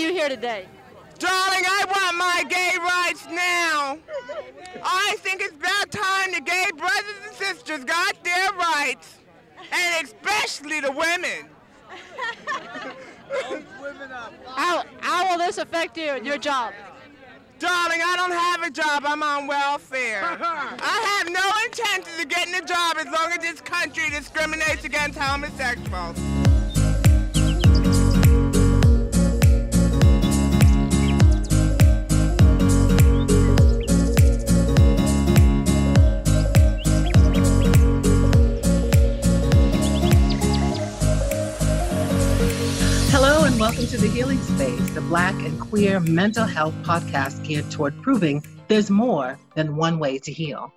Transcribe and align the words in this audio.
Why 0.00 0.06
are 0.06 0.08
you 0.08 0.14
here 0.18 0.30
today? 0.30 0.66
Darling, 1.18 1.64
I 1.66 1.84
want 1.86 2.16
my 2.16 2.42
gay 2.48 2.74
rights 2.80 3.26
now. 3.26 3.98
I 4.82 5.16
think 5.18 5.42
it's 5.42 5.54
about 5.54 5.90
time 5.90 6.32
the 6.32 6.40
gay 6.40 6.70
brothers 6.74 7.16
and 7.26 7.36
sisters 7.36 7.84
got 7.84 8.16
their 8.24 8.50
rights, 8.52 9.18
and 9.70 10.06
especially 10.06 10.80
the 10.80 10.90
women. 10.90 11.50
How, 14.56 14.84
how 15.00 15.30
will 15.30 15.38
this 15.38 15.58
affect 15.58 15.98
you 15.98 16.12
and 16.12 16.26
your 16.26 16.38
job? 16.38 16.72
Darling, 17.58 18.00
I 18.02 18.16
don't 18.16 18.32
have 18.32 18.62
a 18.62 18.70
job. 18.70 19.04
I'm 19.06 19.22
on 19.22 19.46
welfare. 19.46 20.22
I 20.42 21.18
have 21.18 21.30
no 21.30 21.46
intentions 21.66 22.18
of 22.18 22.28
getting 22.28 22.54
a 22.54 22.64
job 22.64 22.96
as 22.98 23.04
long 23.04 23.32
as 23.32 23.38
this 23.38 23.60
country 23.60 24.08
discriminates 24.08 24.84
against 24.84 25.18
homosexuals. 25.18 26.29
Welcome 43.70 43.86
to 43.86 43.98
The 43.98 44.08
Healing 44.08 44.42
Space, 44.42 44.90
the 44.94 45.00
Black 45.02 45.32
and 45.44 45.60
Queer 45.60 46.00
mental 46.00 46.44
health 46.44 46.74
podcast 46.82 47.46
geared 47.46 47.70
toward 47.70 48.02
proving 48.02 48.44
there's 48.66 48.90
more 48.90 49.38
than 49.54 49.76
one 49.76 50.00
way 50.00 50.18
to 50.18 50.32
heal. 50.32 50.74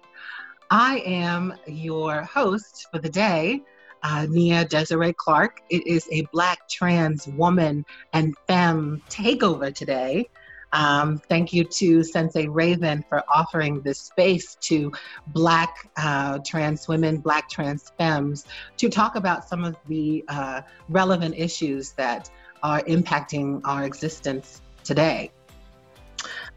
I 0.69 0.99
am 0.99 1.55
your 1.65 2.21
host 2.21 2.85
for 2.91 2.99
the 2.99 3.09
day, 3.09 3.63
uh, 4.03 4.27
Nia 4.29 4.65
Desiree 4.65 5.13
Clark. 5.13 5.61
It 5.71 5.87
is 5.87 6.07
a 6.11 6.27
Black 6.31 6.69
trans 6.69 7.25
woman 7.29 7.83
and 8.13 8.35
femme 8.47 9.01
takeover 9.09 9.73
today. 9.73 10.29
Um, 10.71 11.17
thank 11.17 11.51
you 11.51 11.63
to 11.63 12.03
Sensei 12.03 12.47
Raven 12.47 13.03
for 13.09 13.23
offering 13.27 13.81
this 13.81 14.01
space 14.01 14.53
to 14.61 14.91
Black 15.29 15.89
uh, 15.97 16.37
trans 16.45 16.87
women, 16.87 17.17
Black 17.17 17.49
trans 17.49 17.91
femmes, 17.97 18.45
to 18.77 18.87
talk 18.87 19.15
about 19.15 19.49
some 19.49 19.63
of 19.63 19.77
the 19.87 20.23
uh, 20.27 20.61
relevant 20.89 21.33
issues 21.35 21.93
that 21.93 22.29
are 22.63 22.81
impacting 22.83 23.61
our 23.65 23.83
existence 23.83 24.61
today. 24.83 25.31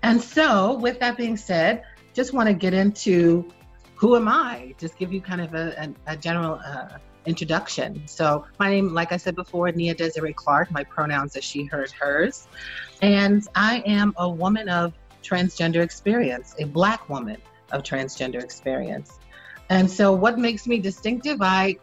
And 0.03 0.21
so, 0.21 0.75
with 0.79 1.01
that 1.01 1.17
being 1.17 1.37
said, 1.37 1.83
just 2.15 2.33
want 2.33 2.49
to 2.49 2.55
get 2.55 2.73
into 2.73 3.51
who 3.97 4.15
am 4.15 4.29
I? 4.29 4.75
Just 4.79 4.99
give 4.99 5.13
you 5.13 5.21
kind 5.21 5.41
of 5.41 5.55
a, 5.55 5.93
a, 6.07 6.13
a 6.13 6.17
general 6.17 6.61
uh, 6.65 6.99
introduction. 7.25 8.03
So, 8.07 8.45
my 8.59 8.71
name, 8.71 8.95
like 8.95 9.11
I 9.13 9.17
said 9.17 9.35
before, 9.35 9.71
Nia 9.73 9.95
Desiree 9.95 10.33
Clark. 10.33 10.71
My 10.71 10.85
pronouns 10.85 11.37
are 11.37 11.43
she, 11.43 11.65
hers, 11.65 11.93
hers. 11.93 12.47
And 13.03 13.47
I 13.55 13.83
am 13.87 14.15
a 14.19 14.29
woman 14.29 14.69
of 14.69 14.93
transgender 15.23 15.83
experience, 15.83 16.55
a 16.59 16.65
Black 16.65 17.09
woman 17.09 17.39
of 17.73 17.83
transgender 17.83 18.43
experience. 18.43 19.19
And 19.71 19.91
so, 19.91 20.13
what 20.13 20.39
makes 20.39 20.67
me 20.67 20.79
distinctive? 20.79 21.39
I, 21.41 21.77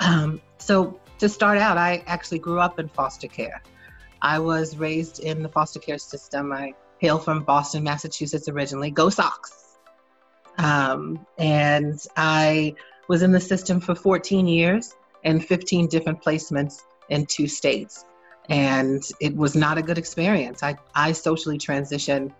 um, 0.00 0.40
so 0.58 1.00
to 1.24 1.28
start 1.30 1.56
out, 1.56 1.78
I 1.78 2.04
actually 2.06 2.38
grew 2.38 2.60
up 2.60 2.78
in 2.78 2.86
foster 2.88 3.28
care. 3.28 3.62
I 4.20 4.38
was 4.38 4.76
raised 4.76 5.20
in 5.20 5.42
the 5.42 5.48
foster 5.48 5.80
care 5.80 5.96
system. 5.96 6.52
I 6.52 6.74
hail 6.98 7.18
from 7.18 7.44
Boston, 7.44 7.82
Massachusetts 7.82 8.46
originally. 8.46 8.90
Go 8.90 9.08
Sox! 9.08 9.78
Um, 10.58 11.26
and 11.38 11.98
I 12.16 12.74
was 13.08 13.22
in 13.22 13.32
the 13.32 13.40
system 13.40 13.80
for 13.80 13.94
14 13.94 14.46
years 14.46 14.94
and 15.24 15.42
15 15.42 15.88
different 15.88 16.22
placements 16.22 16.82
in 17.08 17.24
two 17.24 17.48
states. 17.48 18.04
And 18.50 19.02
it 19.18 19.34
was 19.34 19.56
not 19.56 19.78
a 19.78 19.82
good 19.82 19.96
experience. 19.96 20.62
I, 20.62 20.76
I 20.94 21.12
socially 21.12 21.56
transitioned 21.56 22.34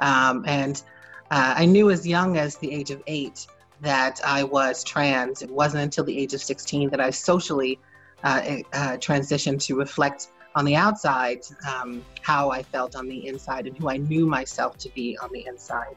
um, 0.00 0.42
and 0.46 0.82
uh, 1.30 1.52
I 1.58 1.66
knew 1.66 1.90
as 1.90 2.06
young 2.06 2.38
as 2.38 2.56
the 2.56 2.72
age 2.72 2.90
of 2.90 3.02
eight 3.06 3.46
that 3.82 4.22
I 4.24 4.42
was 4.42 4.82
trans. 4.82 5.42
It 5.42 5.50
wasn't 5.50 5.82
until 5.82 6.04
the 6.04 6.18
age 6.18 6.32
of 6.32 6.42
16 6.42 6.88
that 6.90 7.00
I 7.00 7.10
socially 7.10 7.78
uh, 8.24 8.58
uh, 8.72 8.96
to 8.96 9.76
reflect 9.76 10.28
on 10.54 10.64
the 10.64 10.76
outside 10.76 11.40
um, 11.68 12.04
how 12.20 12.50
I 12.50 12.62
felt 12.62 12.94
on 12.94 13.08
the 13.08 13.26
inside 13.26 13.66
and 13.66 13.76
who 13.76 13.88
I 13.88 13.96
knew 13.96 14.26
myself 14.26 14.76
to 14.78 14.88
be 14.90 15.16
on 15.18 15.30
the 15.32 15.46
inside. 15.46 15.96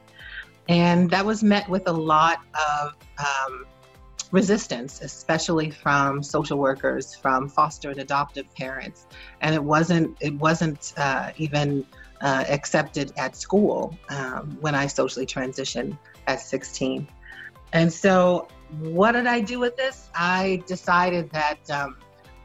And 0.68 1.10
that 1.10 1.24
was 1.24 1.42
met 1.42 1.68
with 1.68 1.86
a 1.88 1.92
lot 1.92 2.40
of 2.54 2.96
um, 3.18 3.66
resistance, 4.32 5.00
especially 5.02 5.70
from 5.70 6.22
social 6.22 6.58
workers, 6.58 7.14
from 7.14 7.48
foster 7.48 7.90
and 7.90 8.00
adoptive 8.00 8.52
parents, 8.54 9.06
and 9.40 9.54
it 9.54 9.62
wasn't 9.62 10.16
it 10.20 10.34
wasn't 10.34 10.92
uh, 10.96 11.30
even 11.36 11.86
uh, 12.20 12.44
accepted 12.48 13.12
at 13.16 13.36
school 13.36 13.96
um, 14.08 14.56
when 14.60 14.74
I 14.74 14.86
socially 14.86 15.26
transitioned 15.26 15.96
at 16.26 16.40
16. 16.40 17.06
And 17.72 17.92
so, 17.92 18.48
what 18.80 19.12
did 19.12 19.26
I 19.26 19.40
do 19.40 19.58
with 19.58 19.76
this? 19.76 20.08
I 20.14 20.62
decided 20.66 21.30
that 21.30 21.70
um, 21.70 21.96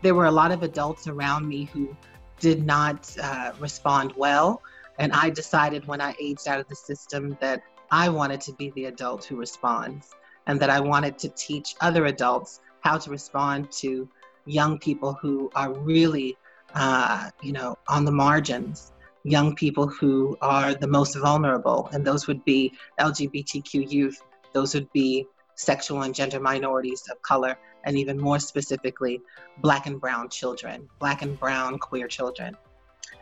there 0.01 0.16
were 0.16 0.25
a 0.25 0.31
lot 0.31 0.51
of 0.51 0.63
adults 0.63 1.07
around 1.07 1.47
me 1.47 1.66
who 1.66 1.95
did 2.39 2.66
not 2.66 3.16
uh, 3.22 3.51
respond 3.59 4.13
well, 4.17 4.62
and 5.00 5.12
I 5.13 5.29
decided 5.29 5.88
when 5.88 6.01
I 6.01 6.16
aged 6.19 6.47
out 6.47 6.59
of 6.59 6.67
the 6.67 6.75
system 6.75 7.38
that 7.39 7.62
I 7.91 8.09
wanted 8.09 8.41
to 8.41 8.53
be 8.53 8.72
the 8.72 8.85
adult 8.85 9.25
who 9.25 9.35
responds 9.35 10.11
and 10.47 10.59
that 10.59 10.69
I 10.69 10.79
wanted 10.79 11.17
to 11.19 11.29
teach 11.29 11.75
other 11.81 12.06
adults 12.06 12.61
how 12.81 12.97
to 12.97 13.09
respond 13.11 13.72
to 13.73 14.09
young 14.45 14.79
people 14.79 15.17
who 15.22 15.51
are 15.56 15.72
really, 15.72 16.38
uh, 16.73 17.29
you 17.44 17.51
know, 17.51 17.78
on 17.88 18.06
the 18.06 18.11
margins, 18.11 18.91
young 19.23 19.56
people 19.56 19.88
who 19.88 20.38
are 20.41 20.73
the 20.73 20.88
most 20.88 21.16
vulnerable, 21.16 21.90
and 21.94 22.06
those 22.06 22.28
would 22.28 22.44
be 22.44 22.73
LGBTQ 23.00 23.91
youth, 23.91 24.22
those 24.53 24.73
would 24.73 24.91
be 24.94 25.28
sexual 25.56 26.01
and 26.01 26.16
gender 26.16 26.40
minorities 26.40 27.03
of 27.11 27.22
color, 27.22 27.57
and 27.83 27.97
even 27.97 28.19
more 28.19 28.39
specifically, 28.39 29.21
Black 29.59 29.85
and 29.87 29.99
Brown 29.99 30.29
children, 30.29 30.87
Black 30.99 31.21
and 31.21 31.39
Brown 31.39 31.79
queer 31.79 32.07
children. 32.07 32.55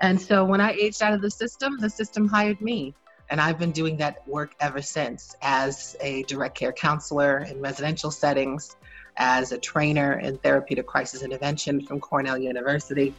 And 0.02 0.20
so 0.20 0.46
when 0.46 0.62
I 0.62 0.72
aged 0.74 1.02
out 1.02 1.14
of 1.14 1.22
the 1.22 1.32
system, 1.32 1.78
the 1.80 1.90
system 1.90 2.28
hired 2.28 2.62
me. 2.62 2.94
And 3.32 3.40
I've 3.40 3.60
been 3.60 3.72
doing 3.72 3.96
that 3.98 4.28
work 4.28 4.56
ever 4.60 4.82
since 4.82 5.36
as 5.42 5.96
a 6.02 6.24
direct 6.24 6.56
care 6.56 6.72
counselor 6.72 7.40
in 7.40 7.62
residential 7.62 8.10
settings, 8.10 8.76
as 9.18 9.52
a 9.52 9.58
trainer 9.58 10.20
in 10.20 10.38
therapeutic 10.38 10.88
crisis 10.88 11.22
intervention 11.22 11.86
from 11.86 12.00
Cornell 12.00 12.38
University, 12.38 13.14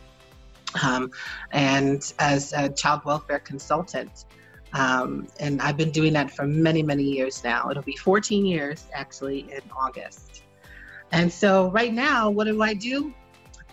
um, 0.83 1.11
and 1.53 2.13
as 2.19 2.53
a 2.55 2.69
child 2.71 3.05
welfare 3.05 3.39
consultant. 3.39 4.25
Um, 4.73 5.27
and 5.39 5.61
I've 5.61 5.77
been 5.77 5.91
doing 5.91 6.13
that 6.15 6.31
for 6.31 6.47
many, 6.47 6.83
many 6.83 7.03
years 7.03 7.43
now. 7.45 7.71
It'll 7.71 7.83
be 7.83 7.97
14 7.97 8.45
years 8.45 8.87
actually 8.93 9.41
in 9.53 9.63
August. 9.77 10.45
And 11.13 11.33
so 11.33 11.71
right 11.71 11.93
now, 11.93 12.31
what 12.31 12.45
do 12.45 12.63
I 12.63 12.75
do? 12.75 13.13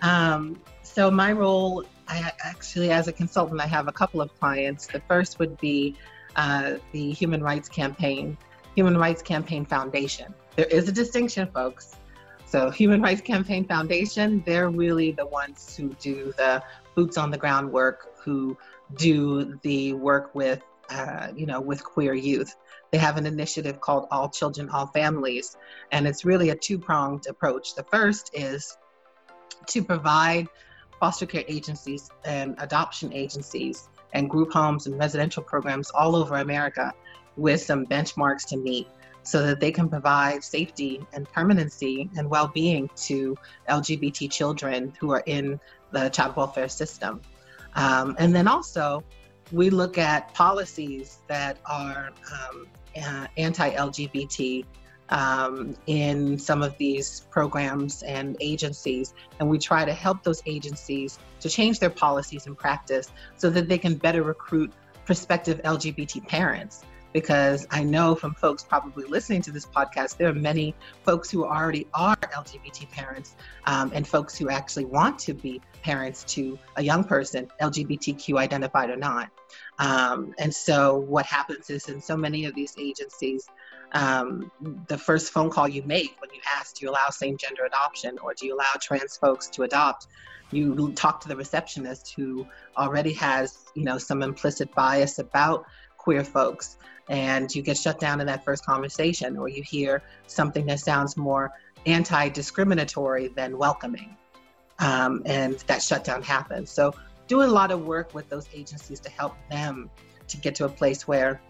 Um, 0.01 0.59
so 0.83 1.11
my 1.11 1.31
role, 1.31 1.85
I 2.07 2.31
actually, 2.43 2.91
as 2.91 3.07
a 3.07 3.13
consultant, 3.13 3.61
I 3.61 3.67
have 3.67 3.87
a 3.87 3.91
couple 3.91 4.21
of 4.21 4.37
clients. 4.39 4.87
The 4.87 5.01
first 5.01 5.39
would 5.39 5.57
be 5.59 5.95
uh, 6.35 6.75
the 6.91 7.11
Human 7.11 7.43
Rights 7.43 7.69
Campaign, 7.69 8.37
Human 8.75 8.97
Rights 8.97 9.21
Campaign 9.21 9.65
Foundation. 9.65 10.33
There 10.55 10.65
is 10.65 10.87
a 10.87 10.91
distinction, 10.91 11.47
folks. 11.53 11.95
So 12.45 12.69
Human 12.69 13.01
Rights 13.01 13.21
Campaign 13.21 13.65
Foundation, 13.65 14.41
they're 14.45 14.69
really 14.69 15.11
the 15.11 15.25
ones 15.25 15.75
who 15.75 15.89
do 15.99 16.33
the 16.37 16.63
boots 16.95 17.17
on 17.17 17.29
the 17.29 17.37
ground 17.37 17.71
work, 17.71 18.15
who 18.23 18.57
do 18.95 19.59
the 19.63 19.93
work 19.93 20.33
with, 20.33 20.61
uh, 20.89 21.27
you 21.35 21.45
know, 21.45 21.61
with 21.61 21.83
queer 21.83 22.13
youth. 22.13 22.55
They 22.91 22.97
have 22.97 23.17
an 23.17 23.25
initiative 23.25 23.81
called 23.81 24.07
All 24.11 24.29
Children, 24.29 24.69
All 24.69 24.87
Families, 24.87 25.57
and 25.91 26.07
it's 26.07 26.23
really 26.23 26.49
a 26.49 26.55
two-pronged 26.55 27.27
approach. 27.27 27.75
The 27.75 27.83
first 27.83 28.31
is 28.33 28.77
to 29.67 29.83
provide 29.83 30.47
foster 30.99 31.25
care 31.25 31.43
agencies 31.47 32.09
and 32.25 32.55
adoption 32.59 33.13
agencies 33.13 33.89
and 34.13 34.29
group 34.29 34.51
homes 34.51 34.87
and 34.87 34.97
residential 34.97 35.43
programs 35.43 35.91
all 35.91 36.15
over 36.15 36.35
America 36.35 36.93
with 37.35 37.61
some 37.61 37.85
benchmarks 37.85 38.47
to 38.47 38.57
meet 38.57 38.87
so 39.23 39.45
that 39.45 39.59
they 39.59 39.71
can 39.71 39.89
provide 39.89 40.43
safety 40.43 41.05
and 41.13 41.29
permanency 41.31 42.09
and 42.17 42.29
well 42.29 42.47
being 42.47 42.89
to 42.95 43.35
LGBT 43.69 44.31
children 44.31 44.93
who 44.99 45.11
are 45.11 45.23
in 45.25 45.59
the 45.91 46.09
child 46.09 46.35
welfare 46.35 46.69
system. 46.69 47.21
Um, 47.75 48.15
and 48.17 48.33
then 48.33 48.47
also, 48.47 49.03
we 49.51 49.69
look 49.69 49.97
at 49.97 50.33
policies 50.33 51.19
that 51.27 51.57
are 51.65 52.11
um, 52.31 52.67
uh, 53.01 53.27
anti 53.37 53.69
LGBT 53.71 54.65
um, 55.09 55.75
in 55.85 56.37
some 56.37 56.61
of 56.61 56.77
these 56.77 57.21
programs 57.31 58.03
and 58.03 58.35
agencies, 58.41 59.13
and 59.39 59.49
we 59.49 59.57
try 59.57 59.85
to 59.85 59.93
help 59.93 60.23
those 60.23 60.41
agencies 60.45 61.19
to 61.39 61.49
change 61.49 61.79
their 61.79 61.89
policies 61.89 62.47
and 62.47 62.57
practice 62.57 63.11
so 63.37 63.49
that 63.49 63.69
they 63.69 63.77
can 63.77 63.95
better 63.95 64.23
recruit 64.23 64.71
prospective 65.05 65.61
LGBT 65.63 66.27
parents. 66.27 66.83
Because 67.17 67.65
I 67.71 67.83
know 67.83 68.13
from 68.13 68.35
folks 68.35 68.61
probably 68.61 69.03
listening 69.05 69.41
to 69.41 69.51
this 69.51 69.65
podcast, 69.65 70.17
there 70.17 70.29
are 70.29 70.35
many 70.35 70.75
folks 71.01 71.31
who 71.31 71.45
already 71.45 71.87
are 71.95 72.15
LGBT 72.15 72.91
parents 72.91 73.35
um, 73.65 73.89
and 73.91 74.07
folks 74.07 74.37
who 74.37 74.51
actually 74.51 74.85
want 74.85 75.17
to 75.21 75.33
be 75.33 75.59
parents 75.81 76.23
to 76.35 76.59
a 76.75 76.83
young 76.83 77.03
person, 77.03 77.47
LGBTQ 77.59 78.37
identified 78.37 78.91
or 78.91 78.97
not. 78.97 79.31
Um, 79.79 80.35
and 80.37 80.53
so 80.53 80.95
what 80.95 81.25
happens 81.25 81.71
is 81.71 81.89
in 81.89 81.99
so 81.99 82.15
many 82.15 82.45
of 82.45 82.53
these 82.53 82.75
agencies, 82.77 83.47
um, 83.93 84.51
the 84.87 84.99
first 84.99 85.33
phone 85.33 85.49
call 85.49 85.67
you 85.67 85.81
make 85.81 86.15
when 86.21 86.29
you 86.31 86.41
ask, 86.55 86.75
do 86.75 86.85
you 86.85 86.91
allow 86.91 87.09
same 87.09 87.35
gender 87.35 87.65
adoption 87.65 88.19
or 88.19 88.35
do 88.35 88.45
you 88.45 88.53
allow 88.53 88.73
trans 88.79 89.17
folks 89.17 89.47
to 89.47 89.63
adopt? 89.63 90.05
You 90.51 90.93
talk 90.93 91.19
to 91.21 91.27
the 91.27 91.35
receptionist 91.35 92.13
who 92.15 92.45
already 92.77 93.13
has, 93.13 93.65
you 93.73 93.85
know, 93.85 93.97
some 93.97 94.21
implicit 94.21 94.71
bias 94.75 95.17
about 95.17 95.65
queer 95.97 96.23
folks 96.23 96.77
and 97.09 97.53
you 97.53 97.61
get 97.61 97.77
shut 97.77 97.99
down 97.99 98.19
in 98.19 98.27
that 98.27 98.43
first 98.43 98.65
conversation 98.65 99.37
or 99.37 99.47
you 99.47 99.63
hear 99.63 100.01
something 100.27 100.65
that 100.65 100.79
sounds 100.79 101.17
more 101.17 101.51
anti-discriminatory 101.85 103.29
than 103.29 103.57
welcoming 103.57 104.15
um, 104.79 105.21
and 105.25 105.55
that 105.67 105.81
shutdown 105.81 106.21
happens 106.21 106.69
so 106.69 106.93
doing 107.27 107.49
a 107.49 107.51
lot 107.51 107.71
of 107.71 107.85
work 107.85 108.13
with 108.13 108.27
those 108.29 108.47
agencies 108.53 108.99
to 108.99 109.09
help 109.09 109.35
them 109.49 109.89
to 110.27 110.37
get 110.37 110.55
to 110.55 110.65
a 110.65 110.69
place 110.69 111.07
where 111.07 111.41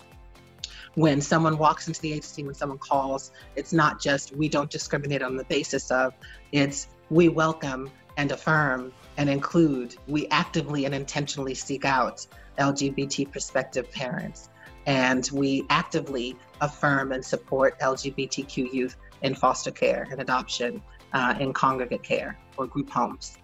when 0.96 1.22
someone 1.22 1.60
walks 1.60 1.88
into 1.88 2.02
the 2.02 2.12
agency, 2.12 2.44
when 2.44 2.56
someone 2.56 2.80
calls, 2.80 3.32
it's 3.56 3.72
not 3.72 4.02
just 4.02 4.36
we 4.36 4.50
don't 4.50 4.72
discriminate 4.72 5.22
on 5.22 5.36
the 5.38 5.44
basis 5.44 5.92
of, 5.92 6.12
it's 6.52 6.88
we 7.12 7.30
welcome 7.30 7.92
and 8.18 8.32
affirm 8.32 8.92
and 9.18 9.30
include. 9.30 9.96
We 10.08 10.28
actively 10.30 10.86
and 10.86 10.96
intentionally 10.96 11.54
seek 11.54 11.86
out 11.86 12.26
LGBT 12.58 13.32
prospective 13.32 13.92
parents. 13.92 14.50
And 14.88 15.30
we 15.32 15.66
actively 15.70 16.36
affirm 16.62 17.12
and 17.12 17.24
support 17.24 17.80
LGBTQ 17.80 18.74
youth 18.74 18.98
in 19.22 19.36
foster 19.36 19.72
care 19.72 20.08
and 20.10 20.20
adoption, 20.20 20.82
uh, 21.14 21.36
in 21.40 21.54
congregate 21.54 22.04
care 22.04 22.38
or 22.58 22.66
group 22.66 22.90
homes. 22.90 23.38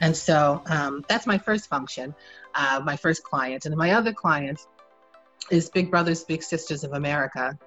And 0.00 0.16
so 0.16 0.62
um, 0.66 1.04
that's 1.08 1.26
my 1.26 1.38
first 1.38 1.68
function, 1.68 2.14
uh, 2.54 2.80
my 2.84 2.96
first 2.96 3.22
client. 3.22 3.66
And 3.66 3.76
my 3.76 3.92
other 3.92 4.12
client 4.12 4.66
is 5.50 5.70
Big 5.70 5.90
Brothers 5.90 6.24
Big 6.24 6.42
Sisters 6.42 6.84
of 6.84 6.92
America. 6.92 7.58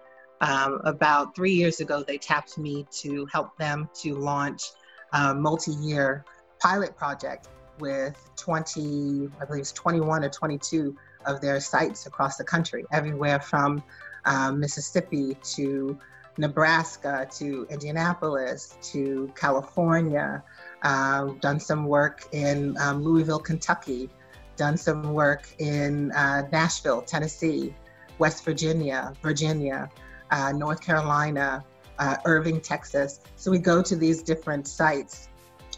Um, 0.42 0.82
about 0.84 1.36
three 1.36 1.54
years 1.54 1.80
ago, 1.80 2.04
they 2.06 2.18
tapped 2.18 2.58
me 2.58 2.86
to 3.02 3.26
help 3.32 3.58
them 3.58 3.90
to 4.02 4.16
launch 4.16 4.64
a 5.14 5.34
multi-year 5.34 6.26
pilot 6.60 6.98
project 6.98 7.48
with 7.80 8.18
20, 8.36 9.30
I 9.40 9.46
believe 9.46 9.62
it's 9.62 9.72
21 9.72 10.24
or 10.24 10.30
22 10.30 10.96
of 11.26 11.42
their 11.42 11.60
sites 11.60 12.06
across 12.06 12.38
the 12.38 12.44
country, 12.44 12.86
everywhere 12.92 13.40
from 13.40 13.84
um, 14.26 14.60
Mississippi 14.60 15.38
to 15.56 15.98
Nebraska 16.38 17.28
to 17.38 17.66
Indianapolis 17.70 18.78
to 18.82 19.32
California. 19.36 20.44
Uh, 20.82 21.32
done 21.40 21.60
some 21.60 21.86
work 21.86 22.28
in 22.32 22.78
um, 22.80 23.04
Louisville, 23.04 23.40
Kentucky, 23.40 24.10
done 24.56 24.78
some 24.78 25.14
work 25.14 25.48
in 25.60 26.12
uh, 26.12 26.44
Nashville, 26.52 27.02
Tennessee, 27.02 27.74
West 28.20 28.44
Virginia, 28.46 29.14
Virginia, 29.22 29.90
uh, 30.32 30.52
North 30.52 30.82
Carolina, 30.82 31.64
uh, 32.00 32.18
Irving, 32.26 32.62
Texas. 32.62 33.22
So 33.36 33.52
we 33.52 33.60
go 33.60 33.82
to 33.82 33.96
these 33.96 34.22
different 34.22 34.68
sites 34.68 35.30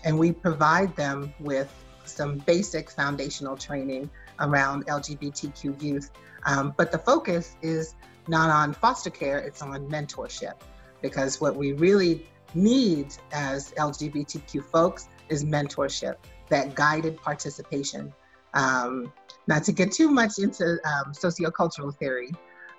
and 0.04 0.18
we 0.18 0.32
provide 0.32 0.96
them 0.96 1.34
with 1.40 1.72
some 2.06 2.38
basic 2.40 2.90
foundational 2.90 3.58
training 3.58 4.10
around 4.40 4.86
LGBTQ 4.88 5.82
youth. 5.82 6.12
Um, 6.46 6.74
but 6.78 6.92
the 6.92 6.98
focus 7.00 7.56
is 7.62 7.96
not 8.28 8.50
on 8.50 8.74
foster 8.74 9.10
care, 9.10 9.40
it's 9.40 9.62
on 9.62 9.90
mentorship. 9.90 10.54
Because 11.02 11.40
what 11.40 11.56
we 11.56 11.74
really 11.74 12.26
need 12.54 13.14
as 13.32 13.72
LGBTQ 13.74 14.64
folks 14.64 15.08
is 15.30 15.44
mentorship, 15.44 16.16
that 16.50 16.76
guided 16.76 17.18
participation. 17.18 18.14
Um, 18.54 19.12
not 19.48 19.64
to 19.66 19.72
get 19.72 19.92
too 19.92 20.10
much 20.10 20.40
into 20.40 20.80
um, 20.86 21.14
sociocultural 21.14 21.96
theory, 21.96 22.32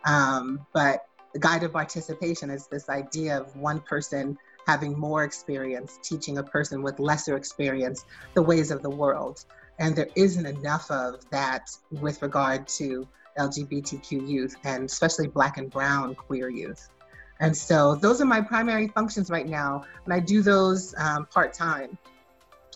um, 0.05 0.67
but 0.73 1.07
guided 1.41 1.73
participation 1.73 2.51
is 2.51 2.67
this 2.67 2.89
idea 2.89 3.39
of 3.41 3.55
one 3.57 3.81
person 3.81 4.37
having 4.67 4.99
more 4.99 5.25
experience 5.25 5.99
teaching 6.03 6.39
a 6.39 6.43
person 6.43 6.83
with 6.83 6.99
lesser 6.99 7.37
experience 7.37 8.05
the 8.35 8.43
ways 8.43 8.71
of 8.71 8.83
the 8.83 8.91
world. 8.91 9.45
And 9.79 9.95
there 9.95 10.09
isn't 10.17 10.47
enough 10.47 10.91
of 10.91 11.29
that 11.31 11.71
with 11.91 12.21
regard 12.23 12.67
to 12.69 13.07
LGBTQ 13.39 14.29
youth 14.29 14.57
and 14.65 14.85
especially 14.85 15.29
Black 15.29 15.59
and 15.59 15.71
Brown 15.71 16.15
queer 16.15 16.49
youth. 16.49 16.89
And 17.41 17.57
so 17.57 17.95
those 17.95 18.21
are 18.21 18.25
my 18.25 18.41
primary 18.41 18.89
functions 18.89 19.31
right 19.31 19.47
now, 19.47 19.85
and 20.05 20.13
I 20.13 20.19
do 20.19 20.43
those 20.43 20.95
um, 20.99 21.27
part 21.27 21.53
time. 21.53 21.97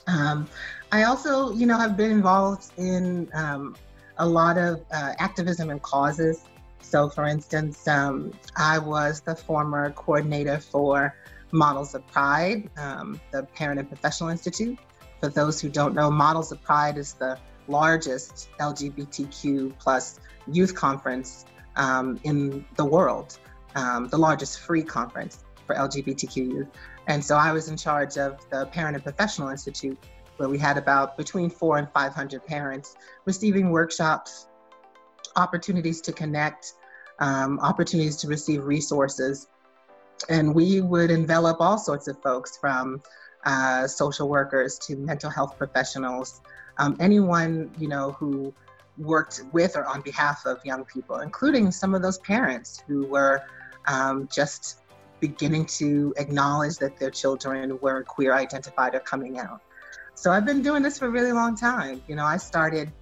Um, 0.06 0.48
I 0.92 1.04
also, 1.04 1.52
you 1.52 1.66
know, 1.66 1.76
have 1.76 1.96
been 1.96 2.10
involved 2.10 2.72
in 2.76 3.28
um, 3.34 3.76
a 4.18 4.26
lot 4.26 4.58
of 4.58 4.84
uh, 4.92 5.14
activism 5.18 5.70
and 5.70 5.82
causes. 5.82 6.44
So, 6.80 7.08
for 7.08 7.26
instance, 7.26 7.86
um, 7.88 8.32
I 8.56 8.78
was 8.78 9.20
the 9.20 9.34
former 9.34 9.90
coordinator 9.92 10.58
for 10.58 11.14
Models 11.52 11.94
of 11.94 12.06
Pride, 12.06 12.70
um, 12.76 13.20
the 13.30 13.44
Parent 13.54 13.80
and 13.80 13.88
Professional 13.88 14.30
Institute. 14.30 14.78
For 15.22 15.28
those 15.28 15.60
who 15.60 15.68
don't 15.68 15.94
know, 15.94 16.10
Models 16.10 16.50
of 16.50 16.60
Pride 16.64 16.98
is 16.98 17.12
the 17.12 17.38
largest 17.68 18.48
LGBTQ 18.58 19.78
plus 19.78 20.18
youth 20.50 20.74
conference 20.74 21.44
um, 21.76 22.18
in 22.24 22.64
the 22.74 22.84
world, 22.84 23.38
um, 23.76 24.08
the 24.08 24.18
largest 24.18 24.58
free 24.58 24.82
conference 24.82 25.44
for 25.64 25.76
LGBTQ 25.76 26.36
youth. 26.36 26.68
And 27.06 27.24
so 27.24 27.36
I 27.36 27.52
was 27.52 27.68
in 27.68 27.76
charge 27.76 28.18
of 28.18 28.40
the 28.50 28.66
Parent 28.66 28.96
and 28.96 29.04
Professional 29.04 29.50
Institute, 29.50 29.96
where 30.38 30.48
we 30.48 30.58
had 30.58 30.76
about 30.76 31.16
between 31.16 31.50
four 31.50 31.78
and 31.78 31.88
500 31.92 32.44
parents 32.44 32.96
receiving 33.24 33.70
workshops, 33.70 34.48
opportunities 35.36 36.00
to 36.00 36.12
connect, 36.12 36.72
um, 37.20 37.60
opportunities 37.60 38.16
to 38.16 38.26
receive 38.26 38.64
resources. 38.64 39.46
And 40.28 40.52
we 40.52 40.80
would 40.80 41.12
envelop 41.12 41.60
all 41.60 41.78
sorts 41.78 42.08
of 42.08 42.20
folks 42.22 42.56
from 42.56 43.02
uh, 43.44 43.86
social 43.86 44.28
workers 44.28 44.78
to 44.78 44.96
mental 44.96 45.30
health 45.30 45.56
professionals, 45.58 46.40
um, 46.78 46.96
anyone 47.00 47.70
you 47.78 47.88
know 47.88 48.12
who 48.12 48.54
worked 48.98 49.42
with 49.52 49.76
or 49.76 49.84
on 49.84 50.00
behalf 50.02 50.44
of 50.46 50.64
young 50.64 50.84
people, 50.84 51.20
including 51.20 51.70
some 51.70 51.94
of 51.94 52.02
those 52.02 52.18
parents 52.18 52.82
who 52.86 53.06
were 53.06 53.42
um, 53.86 54.28
just 54.32 54.78
beginning 55.20 55.64
to 55.64 56.12
acknowledge 56.16 56.78
that 56.78 56.98
their 56.98 57.10
children 57.10 57.78
were 57.80 58.02
queer 58.02 58.34
identified 58.34 58.94
or 58.94 59.00
coming 59.00 59.38
out. 59.38 59.60
So 60.14 60.30
I've 60.30 60.44
been 60.44 60.62
doing 60.62 60.82
this 60.82 60.98
for 60.98 61.06
a 61.06 61.10
really 61.10 61.32
long 61.32 61.56
time. 61.56 62.02
You 62.06 62.16
know, 62.16 62.24
I 62.24 62.36
started, 62.36 62.92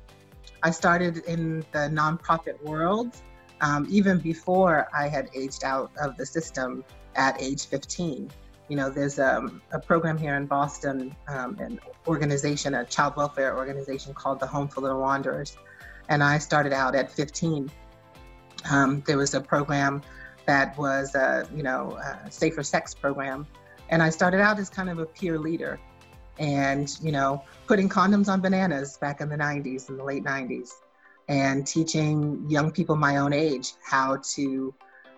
I 0.62 0.70
started 0.70 1.18
in 1.24 1.60
the 1.72 1.90
nonprofit 1.90 2.62
world 2.62 3.16
um, 3.60 3.86
even 3.90 4.18
before 4.18 4.88
I 4.94 5.08
had 5.08 5.28
aged 5.34 5.64
out 5.64 5.90
of 6.00 6.16
the 6.16 6.26
system 6.26 6.84
at 7.16 7.40
age 7.40 7.66
15. 7.66 8.30
You 8.70 8.76
know, 8.76 8.88
there's 8.88 9.18
um, 9.18 9.60
a 9.72 9.80
program 9.80 10.16
here 10.16 10.36
in 10.36 10.46
Boston, 10.46 11.16
um, 11.26 11.58
an 11.58 11.80
organization, 12.06 12.76
a 12.76 12.84
child 12.84 13.16
welfare 13.16 13.56
organization 13.56 14.14
called 14.14 14.38
the 14.38 14.46
Home 14.46 14.68
for 14.68 14.80
Little 14.80 15.00
Wanderers. 15.00 15.56
And 16.08 16.22
I 16.22 16.38
started 16.38 16.72
out 16.72 16.94
at 16.94 17.10
15. 17.10 17.68
Um, 18.70 19.02
there 19.08 19.18
was 19.18 19.34
a 19.34 19.40
program 19.40 20.02
that 20.46 20.78
was, 20.78 21.16
a, 21.16 21.48
you 21.52 21.64
know, 21.64 21.98
a 21.98 22.30
safer 22.30 22.62
sex 22.62 22.94
program. 22.94 23.44
And 23.88 24.04
I 24.04 24.08
started 24.08 24.40
out 24.40 24.60
as 24.60 24.70
kind 24.70 24.88
of 24.88 25.00
a 25.00 25.06
peer 25.06 25.36
leader 25.36 25.80
and, 26.38 26.96
you 27.02 27.10
know, 27.10 27.42
putting 27.66 27.88
condoms 27.88 28.28
on 28.28 28.40
bananas 28.40 28.98
back 28.98 29.20
in 29.20 29.28
the 29.28 29.36
90s, 29.36 29.88
in 29.88 29.96
the 29.96 30.04
late 30.04 30.22
90s, 30.22 30.70
and 31.26 31.66
teaching 31.66 32.48
young 32.48 32.70
people 32.70 32.94
my 32.94 33.16
own 33.16 33.32
age 33.32 33.72
how 33.84 34.18
to 34.34 34.72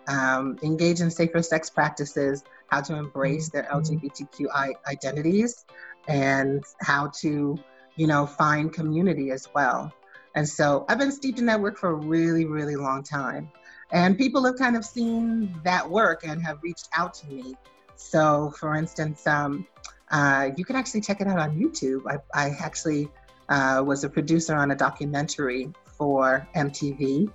um, 0.07 0.57
engage 0.63 1.01
in 1.01 1.11
safer 1.11 1.43
sex 1.43 1.69
practices 1.69 2.43
how 2.73 2.81
to 2.81 2.95
embrace 2.95 3.49
their 3.49 3.63
mm-hmm. 3.63 3.95
LGBTQI 3.95 4.73
identities, 4.87 5.65
and 6.07 6.63
how 6.81 7.11
to, 7.21 7.57
you 7.95 8.07
know, 8.07 8.25
find 8.25 8.73
community 8.73 9.29
as 9.31 9.47
well. 9.53 9.93
And 10.35 10.49
so 10.49 10.83
I've 10.89 10.97
been 10.97 11.11
steeped 11.11 11.37
in 11.37 11.45
that 11.45 11.61
work 11.61 11.77
for 11.77 11.91
a 11.91 11.93
really, 11.93 12.45
really 12.45 12.75
long 12.75 13.03
time. 13.03 13.51
And 13.91 14.17
people 14.17 14.43
have 14.45 14.57
kind 14.57 14.75
of 14.75 14.83
seen 14.83 15.61
that 15.63 15.87
work 15.87 16.25
and 16.25 16.41
have 16.41 16.57
reached 16.63 16.89
out 16.97 17.13
to 17.15 17.27
me. 17.27 17.53
So, 17.95 18.51
for 18.59 18.75
instance, 18.75 19.27
um, 19.27 19.67
uh, 20.09 20.49
you 20.57 20.65
can 20.65 20.75
actually 20.75 21.01
check 21.01 21.21
it 21.21 21.27
out 21.27 21.37
on 21.37 21.55
YouTube. 21.55 22.01
I, 22.07 22.17
I 22.33 22.55
actually 22.59 23.07
uh, 23.49 23.83
was 23.85 24.03
a 24.03 24.09
producer 24.09 24.55
on 24.55 24.71
a 24.71 24.75
documentary 24.75 25.71
for 25.85 26.47
MTV. 26.55 27.31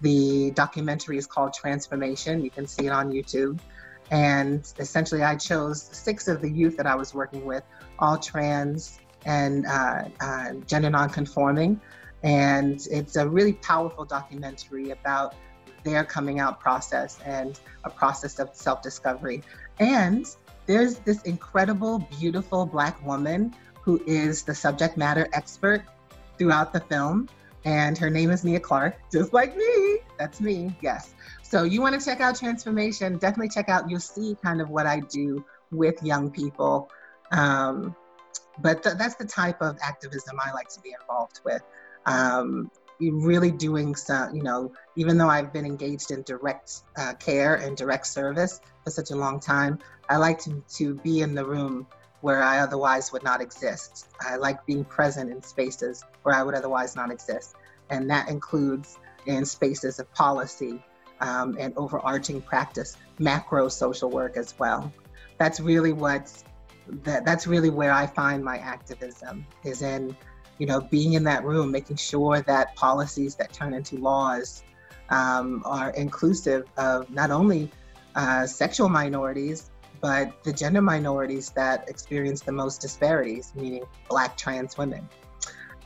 The 0.00 0.50
documentary 0.50 1.18
is 1.18 1.28
called 1.28 1.54
Transformation. 1.54 2.42
You 2.42 2.50
can 2.50 2.66
see 2.66 2.86
it 2.86 2.90
on 2.90 3.12
YouTube. 3.12 3.60
And 4.12 4.70
essentially, 4.78 5.22
I 5.22 5.36
chose 5.36 5.82
six 5.82 6.28
of 6.28 6.42
the 6.42 6.50
youth 6.50 6.76
that 6.76 6.86
I 6.86 6.94
was 6.94 7.14
working 7.14 7.46
with, 7.46 7.64
all 7.98 8.18
trans 8.18 9.00
and 9.24 9.66
uh, 9.66 10.04
uh, 10.20 10.52
gender 10.66 10.90
nonconforming. 10.90 11.80
And 12.22 12.86
it's 12.90 13.16
a 13.16 13.26
really 13.26 13.54
powerful 13.54 14.04
documentary 14.04 14.90
about 14.90 15.34
their 15.82 16.04
coming 16.04 16.40
out 16.40 16.60
process 16.60 17.18
and 17.24 17.58
a 17.84 17.90
process 17.90 18.38
of 18.38 18.50
self 18.52 18.82
discovery. 18.82 19.42
And 19.80 20.26
there's 20.66 20.98
this 20.98 21.22
incredible, 21.22 22.06
beautiful 22.20 22.66
Black 22.66 23.04
woman 23.04 23.54
who 23.80 23.98
is 24.06 24.42
the 24.42 24.54
subject 24.54 24.98
matter 24.98 25.26
expert 25.32 25.82
throughout 26.36 26.74
the 26.74 26.80
film. 26.80 27.30
And 27.64 27.96
her 27.96 28.10
name 28.10 28.30
is 28.30 28.44
Nia 28.44 28.60
Clark, 28.60 28.96
just 29.10 29.32
like 29.32 29.56
me. 29.56 29.98
That's 30.18 30.40
me, 30.40 30.76
yes. 30.82 31.14
So 31.52 31.64
you 31.64 31.82
want 31.82 32.00
to 32.00 32.02
check 32.02 32.22
out 32.22 32.36
Transformation, 32.36 33.18
definitely 33.18 33.50
check 33.50 33.68
out, 33.68 33.90
you'll 33.90 34.00
see 34.00 34.34
kind 34.42 34.62
of 34.62 34.70
what 34.70 34.86
I 34.86 35.00
do 35.00 35.44
with 35.70 36.02
young 36.02 36.30
people. 36.30 36.88
Um, 37.30 37.94
but 38.58 38.82
th- 38.82 38.96
that's 38.96 39.16
the 39.16 39.26
type 39.26 39.60
of 39.60 39.76
activism 39.82 40.38
I 40.42 40.50
like 40.52 40.70
to 40.70 40.80
be 40.80 40.94
involved 40.98 41.40
with. 41.44 41.60
Um, 42.06 42.70
really 42.98 43.50
doing 43.50 43.94
some, 43.94 44.34
you 44.34 44.42
know, 44.42 44.72
even 44.96 45.18
though 45.18 45.28
I've 45.28 45.52
been 45.52 45.66
engaged 45.66 46.10
in 46.10 46.22
direct 46.22 46.84
uh, 46.96 47.12
care 47.20 47.56
and 47.56 47.76
direct 47.76 48.06
service 48.06 48.58
for 48.82 48.90
such 48.90 49.10
a 49.10 49.16
long 49.16 49.38
time, 49.38 49.78
I 50.08 50.16
like 50.16 50.38
to, 50.44 50.64
to 50.76 50.94
be 50.94 51.20
in 51.20 51.34
the 51.34 51.44
room 51.44 51.86
where 52.22 52.42
I 52.42 52.60
otherwise 52.60 53.12
would 53.12 53.24
not 53.24 53.42
exist. 53.42 54.08
I 54.22 54.36
like 54.36 54.64
being 54.64 54.86
present 54.86 55.30
in 55.30 55.42
spaces 55.42 56.02
where 56.22 56.34
I 56.34 56.44
would 56.44 56.54
otherwise 56.54 56.96
not 56.96 57.10
exist. 57.10 57.56
And 57.90 58.08
that 58.08 58.30
includes 58.30 58.98
in 59.26 59.44
spaces 59.44 59.98
of 59.98 60.10
policy 60.14 60.82
um, 61.22 61.56
and 61.58 61.72
overarching 61.76 62.42
practice, 62.42 62.96
macro 63.18 63.68
social 63.68 64.10
work 64.10 64.36
as 64.36 64.54
well. 64.58 64.92
That's 65.38 65.60
really 65.60 65.92
what 65.92 66.30
that, 67.04 67.24
that's 67.24 67.46
really 67.46 67.70
where 67.70 67.92
I 67.92 68.06
find 68.06 68.44
my 68.44 68.58
activism 68.58 69.46
is 69.64 69.82
in, 69.82 70.16
you 70.58 70.66
know, 70.66 70.80
being 70.80 71.14
in 71.14 71.24
that 71.24 71.44
room, 71.44 71.70
making 71.70 71.96
sure 71.96 72.42
that 72.42 72.74
policies 72.74 73.36
that 73.36 73.52
turn 73.52 73.72
into 73.72 73.96
laws 73.96 74.64
um, 75.10 75.62
are 75.64 75.90
inclusive 75.90 76.64
of 76.76 77.08
not 77.08 77.30
only 77.30 77.70
uh, 78.16 78.46
sexual 78.46 78.88
minorities, 78.88 79.70
but 80.00 80.42
the 80.42 80.52
gender 80.52 80.82
minorities 80.82 81.50
that 81.50 81.88
experience 81.88 82.40
the 82.40 82.52
most 82.52 82.80
disparities, 82.80 83.52
meaning 83.54 83.84
Black 84.08 84.36
trans 84.36 84.76
women. 84.76 85.08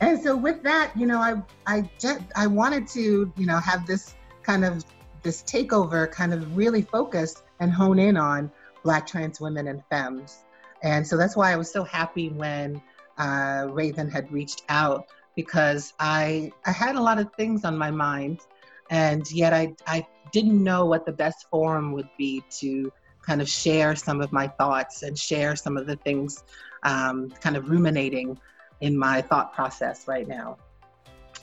And 0.01 0.21
so 0.21 0.35
with 0.35 0.63
that, 0.63 0.91
you 0.95 1.05
know, 1.05 1.19
I 1.19 1.41
I 1.67 1.89
just 1.99 2.21
I 2.35 2.47
wanted 2.47 2.87
to, 2.89 3.31
you 3.35 3.45
know, 3.45 3.57
have 3.59 3.85
this 3.85 4.15
kind 4.43 4.65
of 4.65 4.83
this 5.23 5.43
takeover 5.43 6.09
kind 6.11 6.33
of 6.33 6.55
really 6.55 6.81
focus 6.81 7.43
and 7.59 7.71
hone 7.71 7.99
in 7.99 8.17
on 8.17 8.51
Black 8.83 9.07
trans 9.07 9.39
women 9.39 9.67
and 9.67 9.83
femmes. 9.89 10.43
And 10.83 11.05
so 11.05 11.17
that's 11.17 11.35
why 11.35 11.51
I 11.51 11.55
was 11.55 11.71
so 11.71 11.83
happy 11.83 12.29
when 12.29 12.81
uh, 13.17 13.67
Raven 13.69 14.09
had 14.09 14.31
reached 14.31 14.63
out 14.69 15.07
because 15.35 15.93
I 15.99 16.51
I 16.65 16.71
had 16.71 16.95
a 16.95 17.01
lot 17.01 17.19
of 17.19 17.33
things 17.33 17.65
on 17.65 17.77
my 17.77 17.91
mind, 17.91 18.41
and 18.89 19.29
yet 19.31 19.53
I 19.53 19.75
I 19.85 20.05
didn't 20.31 20.63
know 20.63 20.85
what 20.85 21.05
the 21.05 21.11
best 21.11 21.47
forum 21.49 21.91
would 21.93 22.09
be 22.17 22.43
to 22.59 22.91
kind 23.21 23.41
of 23.41 23.49
share 23.49 23.95
some 23.95 24.21
of 24.21 24.31
my 24.31 24.47
thoughts 24.47 25.03
and 25.03 25.17
share 25.17 25.55
some 25.55 25.77
of 25.77 25.85
the 25.85 25.95
things 25.97 26.43
um, 26.83 27.29
kind 27.41 27.57
of 27.57 27.69
ruminating 27.69 28.39
in 28.81 28.97
my 28.97 29.21
thought 29.21 29.53
process 29.53 30.07
right 30.07 30.27
now. 30.27 30.57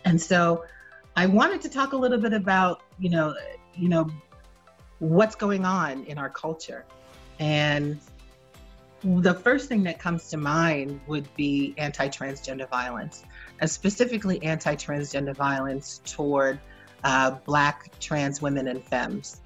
And 0.05 0.21
so 0.21 0.65
I 1.17 1.27
wanted 1.27 1.61
to 1.63 1.69
talk 1.69 1.93
a 1.93 1.97
little 1.97 2.19
bit 2.19 2.33
about, 2.33 2.83
you 2.99 3.11
know, 3.11 3.35
you 3.77 3.89
know, 3.89 4.09
what's 4.99 5.35
going 5.35 5.65
on 5.65 6.05
in 6.05 6.19
our 6.19 6.31
culture. 6.31 6.85
And 7.39 7.99
the 9.03 9.35
first 9.35 9.69
thing 9.69 9.83
that 9.83 9.99
comes 9.99 10.31
to 10.31 10.37
mind 10.37 11.01
would 11.07 11.29
be 11.37 11.75
anti-transgender 11.77 12.69
violence, 12.71 13.25
and 13.61 13.71
specifically 13.71 14.43
anti-transgender 14.43 15.37
violence 15.37 16.01
toward 16.05 16.59
uh, 17.05 17.33
Black 17.45 17.99
trans 18.01 18.41
women 18.41 18.69
and 18.69 18.83
femmes. 18.83 19.43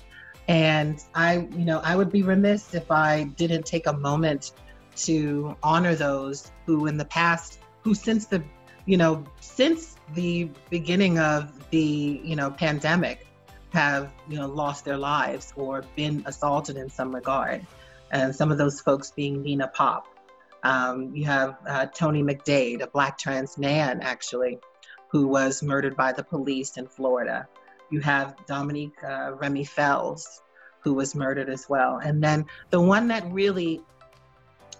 And 0.46 1.02
I, 1.14 1.48
you 1.56 1.64
know, 1.64 1.80
I 1.84 1.96
would 1.96 2.10
be 2.10 2.22
remiss 2.22 2.74
if 2.74 2.90
I 2.90 3.24
didn't 3.36 3.66
take 3.66 3.86
a 3.86 3.92
moment 3.92 4.52
to 4.96 5.56
honor 5.62 5.94
those 5.94 6.52
who 6.64 6.86
in 6.86 6.96
the 6.96 7.04
past, 7.04 7.60
who 7.82 7.94
since 7.94 8.26
the, 8.26 8.42
you 8.86 8.96
know, 8.96 9.24
since 9.40 9.96
the 10.14 10.50
beginning 10.70 11.18
of 11.18 11.68
the, 11.70 12.20
you 12.24 12.34
know, 12.34 12.50
pandemic 12.50 13.26
have, 13.72 14.12
you 14.28 14.38
know, 14.38 14.46
lost 14.46 14.84
their 14.84 14.96
lives 14.96 15.52
or 15.56 15.84
been 15.96 16.22
assaulted 16.26 16.76
in 16.76 16.88
some 16.90 17.14
regard. 17.14 17.66
And 18.10 18.34
some 18.34 18.50
of 18.50 18.58
those 18.58 18.80
folks 18.80 19.10
being 19.10 19.42
Nina 19.42 19.68
Pop. 19.68 20.06
Um, 20.62 21.14
you 21.14 21.24
have 21.26 21.56
uh, 21.66 21.86
Tony 21.86 22.22
McDade, 22.22 22.80
a 22.82 22.86
black 22.86 23.18
trans 23.18 23.58
man 23.58 24.00
actually, 24.00 24.58
who 25.10 25.26
was 25.26 25.62
murdered 25.62 25.96
by 25.96 26.12
the 26.12 26.24
police 26.24 26.76
in 26.76 26.86
Florida. 26.86 27.46
You 27.90 28.00
have 28.00 28.34
Dominique 28.46 29.02
uh, 29.02 29.32
Remy 29.34 29.64
Fells, 29.64 30.42
who 30.80 30.94
was 30.94 31.14
murdered 31.14 31.48
as 31.48 31.68
well. 31.68 31.98
And 31.98 32.22
then 32.22 32.46
the 32.70 32.80
one 32.80 33.08
that 33.08 33.30
really 33.30 33.82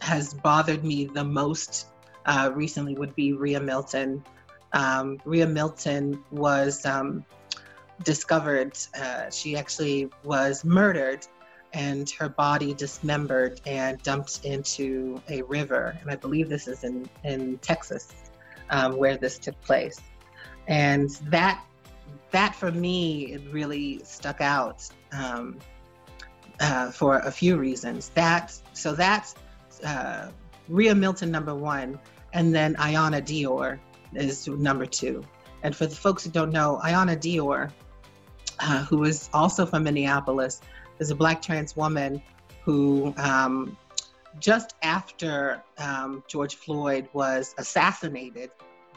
has 0.00 0.35
bothered 0.35 0.85
me 0.85 1.07
the 1.07 1.25
most 1.25 1.87
uh, 2.26 2.50
recently 2.54 2.95
would 2.95 3.14
be 3.14 3.33
Riah 3.33 3.61
Milton. 3.61 4.25
Um, 4.73 5.18
Riah 5.25 5.47
Milton 5.47 6.23
was 6.30 6.85
um, 6.85 7.25
discovered, 8.05 8.78
uh, 9.00 9.31
she 9.31 9.57
actually 9.57 10.11
was 10.25 10.64
murdered 10.64 11.26
and 11.73 12.09
her 12.11 12.28
body 12.28 12.73
dismembered 12.73 13.61
and 13.67 14.02
dumped 14.02 14.45
into 14.45 15.21
a 15.28 15.43
river. 15.43 15.97
And 16.00 16.11
I 16.11 16.17
believe 16.17 16.49
this 16.49 16.67
is 16.67 16.85
in, 16.85 17.09
in 17.25 17.59
Texas 17.59 18.14
um, 18.71 18.97
where 18.97 19.17
this 19.17 19.38
took 19.38 19.61
place. 19.62 20.00
And 20.67 21.11
that 21.31 21.64
that 22.31 22.55
for 22.55 22.71
me 22.71 23.33
it 23.33 23.43
really 23.50 24.00
stuck 24.05 24.40
out 24.40 24.87
um, 25.12 25.59
uh, 26.61 26.90
for 26.90 27.19
a 27.19 27.31
few 27.31 27.57
reasons. 27.57 28.11
That 28.11 28.55
so 28.73 28.95
that's 28.95 29.35
uh, 29.85 30.31
Riah 30.69 30.95
Milton 30.95 31.31
number 31.31 31.55
one, 31.55 31.99
and 32.33 32.55
then 32.55 32.75
Iyanna 32.76 33.23
Dior 33.23 33.78
is 34.14 34.47
number 34.49 34.87
two. 34.87 35.25
And 35.62 35.75
for 35.75 35.87
the 35.87 35.95
folks 35.95 36.25
who 36.25 36.31
don't 36.31 36.52
know, 36.52 36.81
Iyanna 36.85 37.17
Dior, 37.17 37.71
uh, 38.61 38.85
who 38.85 39.05
is 39.05 39.29
also 39.33 39.67
from 39.67 39.85
Minneapolis, 39.85 40.61
is 40.99 41.11
a 41.11 41.15
black 41.15 41.41
trans 41.41 41.77
woman 41.77 42.23
who 42.65 43.15
um, 43.17 43.77
just 44.41 44.75
after 44.83 45.62
um, 45.79 46.23
George 46.29 46.57
Floyd 46.57 47.09
was 47.12 47.55
assassinated 47.59 48.50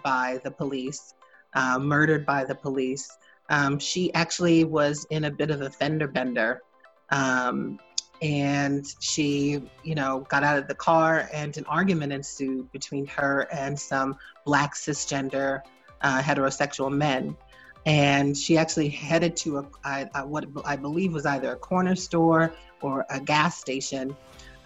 by 0.04 0.40
the 0.44 0.52
police, 0.52 1.14
uh, 1.54 1.78
murdered 1.80 2.26
by 2.26 2.44
the 2.44 2.56
police, 2.56 3.18
um, 3.50 3.78
she 3.80 4.14
actually 4.14 4.64
was 4.64 5.06
in 5.10 5.26
a 5.26 5.32
bit 5.32 5.52
of 5.52 5.62
a 5.62 5.70
fender 5.70 6.08
bender. 6.08 6.62
Um, 7.10 7.80
and 8.22 8.86
she, 9.00 9.62
you 9.84 9.96
know, 9.96 10.26
got 10.30 10.44
out 10.44 10.58
of 10.58 10.68
the 10.68 10.76
car 10.76 11.28
and 11.34 11.58
an 11.58 11.66
argument 11.66 12.14
ensued 12.14 12.72
between 12.72 13.06
her 13.08 13.48
and 13.52 13.78
some 13.78 14.16
black 14.46 14.76
cisgender 14.76 15.62
uh, 16.02 16.22
heterosexual 16.22 16.92
men. 16.92 17.36
And 17.86 18.38
she 18.38 18.58
actually 18.58 18.90
headed 18.90 19.36
to 19.38 19.68
a, 19.84 20.26
what 20.26 20.46
I 20.66 20.76
believe 20.76 21.14
was 21.14 21.26
either 21.26 21.54
a 21.54 21.56
corner 21.56 21.96
store 21.96 22.54
or 22.82 23.06
a 23.10 23.20
gas 23.20 23.60
station. 23.60 24.16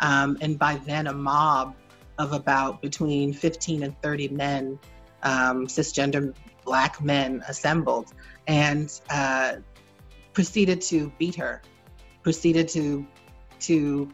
Um, 0.01 0.38
and 0.41 0.60
by 0.60 0.75
then, 0.86 1.07
a 1.07 1.13
mob 1.13 1.75
of 2.17 2.34
about 2.34 2.81
between 2.81 3.34
15 3.34 3.84
and 3.84 4.01
30 4.01 4.29
men, 4.29 4.79
um, 5.24 5.67
cisgender 5.67 6.34
black 6.65 7.01
men, 7.01 7.43
assembled 7.48 8.13
and 8.48 9.01
uh, 9.10 9.55
proceeded 10.34 10.81
to 10.81 11.12
beat 11.17 11.36
her, 11.36 11.62
proceeded 12.24 12.67
to 12.69 13.05
to 13.62 14.12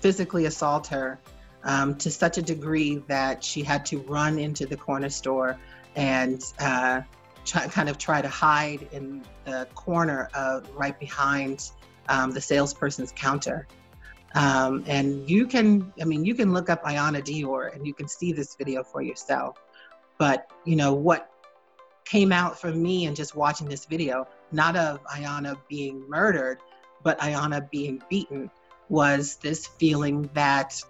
physically 0.00 0.46
assault 0.46 0.86
her 0.86 1.18
um, 1.64 1.94
to 1.96 2.10
such 2.10 2.38
a 2.38 2.42
degree 2.42 2.96
that 3.06 3.44
she 3.44 3.62
had 3.62 3.86
to 3.86 3.98
run 4.00 4.38
into 4.38 4.66
the 4.66 4.76
corner 4.76 5.08
store 5.08 5.56
and 5.94 6.42
uh, 6.58 7.00
try, 7.44 7.66
kind 7.68 7.88
of 7.88 7.98
try 7.98 8.22
to 8.22 8.28
hide 8.28 8.88
in 8.92 9.24
the 9.44 9.66
corner 9.74 10.28
of 10.34 10.68
right 10.76 10.98
behind 10.98 11.70
um, 12.08 12.30
the 12.30 12.40
salesperson's 12.40 13.12
counter. 13.12 13.66
Um, 14.34 14.84
and 14.86 15.28
you 15.28 15.46
can, 15.46 15.92
I 16.00 16.04
mean, 16.04 16.24
you 16.24 16.34
can 16.34 16.52
look 16.52 16.70
up 16.70 16.82
Iyanna 16.84 17.22
Dior 17.22 17.74
and 17.74 17.86
you 17.86 17.92
can 17.92 18.08
see 18.08 18.32
this 18.32 18.54
video 18.56 18.82
for 18.82 19.02
yourself. 19.02 19.58
But 20.18 20.50
you 20.64 20.76
know 20.76 20.94
what 20.94 21.30
came 22.04 22.32
out 22.32 22.58
for 22.58 22.72
me 22.72 23.06
and 23.06 23.16
just 23.16 23.34
watching 23.36 23.68
this 23.68 23.84
video, 23.86 24.26
not 24.50 24.76
of 24.76 25.04
Iyanna 25.04 25.58
being 25.68 26.08
murdered, 26.08 26.58
but 27.02 27.18
Iyanna 27.18 27.70
being 27.70 28.02
beaten, 28.08 28.50
was 28.88 29.36
this 29.36 29.66
feeling 29.66 30.28
that 30.34 30.80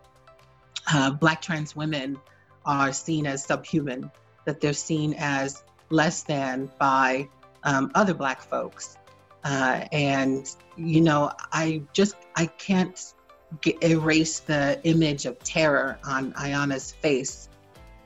uh, 0.92 1.10
Black 1.10 1.40
trans 1.40 1.76
women 1.76 2.18
are 2.64 2.92
seen 2.92 3.26
as 3.26 3.44
subhuman, 3.44 4.10
that 4.44 4.60
they're 4.60 4.72
seen 4.72 5.14
as 5.18 5.64
less 5.92 6.22
than 6.22 6.70
by 6.78 7.28
um, 7.64 7.90
other 7.94 8.14
Black 8.14 8.40
folks. 8.40 8.98
Uh, 9.44 9.84
and, 9.92 10.56
you 10.76 11.00
know, 11.00 11.30
I 11.52 11.82
just, 11.92 12.16
I 12.36 12.46
can't 12.46 13.14
get, 13.60 13.82
erase 13.82 14.40
the 14.40 14.80
image 14.84 15.26
of 15.26 15.38
terror 15.40 15.98
on 16.04 16.32
Iyanna's 16.32 16.92
face 16.92 17.48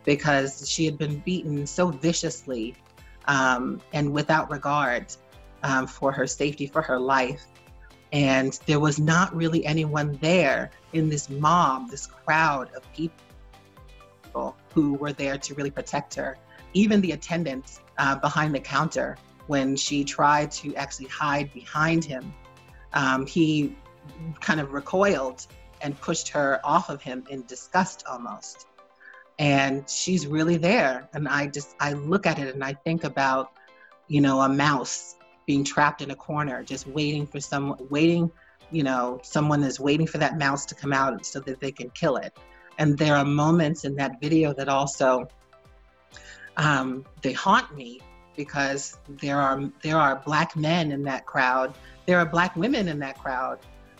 because 0.04 0.68
she 0.68 0.84
had 0.84 0.98
been 0.98 1.18
beaten 1.20 1.66
so 1.66 1.88
viciously 1.88 2.74
um, 3.26 3.80
and 3.92 4.12
without 4.12 4.50
regard 4.50 5.06
um, 5.62 5.86
for 5.86 6.12
her 6.12 6.26
safety, 6.26 6.66
for 6.66 6.82
her 6.82 6.98
life. 6.98 7.46
And 8.12 8.58
there 8.66 8.80
was 8.80 8.98
not 8.98 9.34
really 9.34 9.66
anyone 9.66 10.18
there 10.22 10.70
in 10.92 11.08
this 11.08 11.28
mob, 11.28 11.90
this 11.90 12.06
crowd 12.06 12.70
of 12.74 12.82
people 12.92 14.56
who 14.72 14.94
were 14.94 15.12
there 15.12 15.38
to 15.38 15.54
really 15.54 15.70
protect 15.70 16.14
her. 16.14 16.38
Even 16.82 17.00
the 17.00 17.12
attendants 17.18 17.80
uh, 17.96 18.16
behind 18.26 18.50
the 18.54 18.60
counter, 18.60 19.16
when 19.52 19.68
she 19.76 20.04
tried 20.04 20.48
to 20.60 20.66
actually 20.82 21.08
hide 21.08 21.48
behind 21.60 22.04
him, 22.04 22.34
um, 22.92 23.20
he 23.26 23.74
kind 24.40 24.60
of 24.60 24.72
recoiled 24.80 25.46
and 25.82 25.90
pushed 26.00 26.28
her 26.36 26.60
off 26.64 26.86
of 26.94 26.98
him 27.08 27.24
in 27.30 27.38
disgust 27.46 28.04
almost. 28.12 28.66
And 29.38 29.88
she's 29.88 30.26
really 30.26 30.58
there. 30.58 31.08
And 31.14 31.28
I 31.28 31.46
just, 31.46 31.70
I 31.80 31.94
look 32.12 32.26
at 32.26 32.38
it 32.38 32.54
and 32.54 32.64
I 32.70 32.72
think 32.86 33.04
about, 33.04 33.52
you 34.08 34.20
know, 34.20 34.40
a 34.40 34.48
mouse 34.48 35.16
being 35.46 35.64
trapped 35.64 36.00
in 36.02 36.10
a 36.10 36.18
corner, 36.28 36.62
just 36.62 36.86
waiting 36.98 37.26
for 37.26 37.40
someone, 37.40 37.78
waiting, 37.96 38.30
you 38.70 38.82
know, 38.82 39.20
someone 39.22 39.62
is 39.62 39.78
waiting 39.88 40.08
for 40.12 40.18
that 40.18 40.36
mouse 40.38 40.66
to 40.66 40.74
come 40.74 40.92
out 40.92 41.24
so 41.24 41.40
that 41.40 41.60
they 41.60 41.72
can 41.72 41.88
kill 41.90 42.16
it. 42.16 42.32
And 42.78 42.98
there 42.98 43.16
are 43.16 43.24
moments 43.24 43.84
in 43.84 43.94
that 43.96 44.12
video 44.20 44.52
that 44.58 44.68
also, 44.68 45.28
um, 46.56 47.04
they 47.22 47.32
haunt 47.32 47.74
me 47.74 48.00
because 48.36 48.98
there 49.08 49.40
are 49.40 49.70
there 49.82 49.96
are 49.96 50.16
black 50.24 50.56
men 50.56 50.92
in 50.92 51.02
that 51.04 51.26
crowd, 51.26 51.74
there 52.06 52.18
are 52.18 52.26
black 52.26 52.54
women 52.56 52.88
in 52.88 52.98
that 53.00 53.18
crowd, 53.18 53.58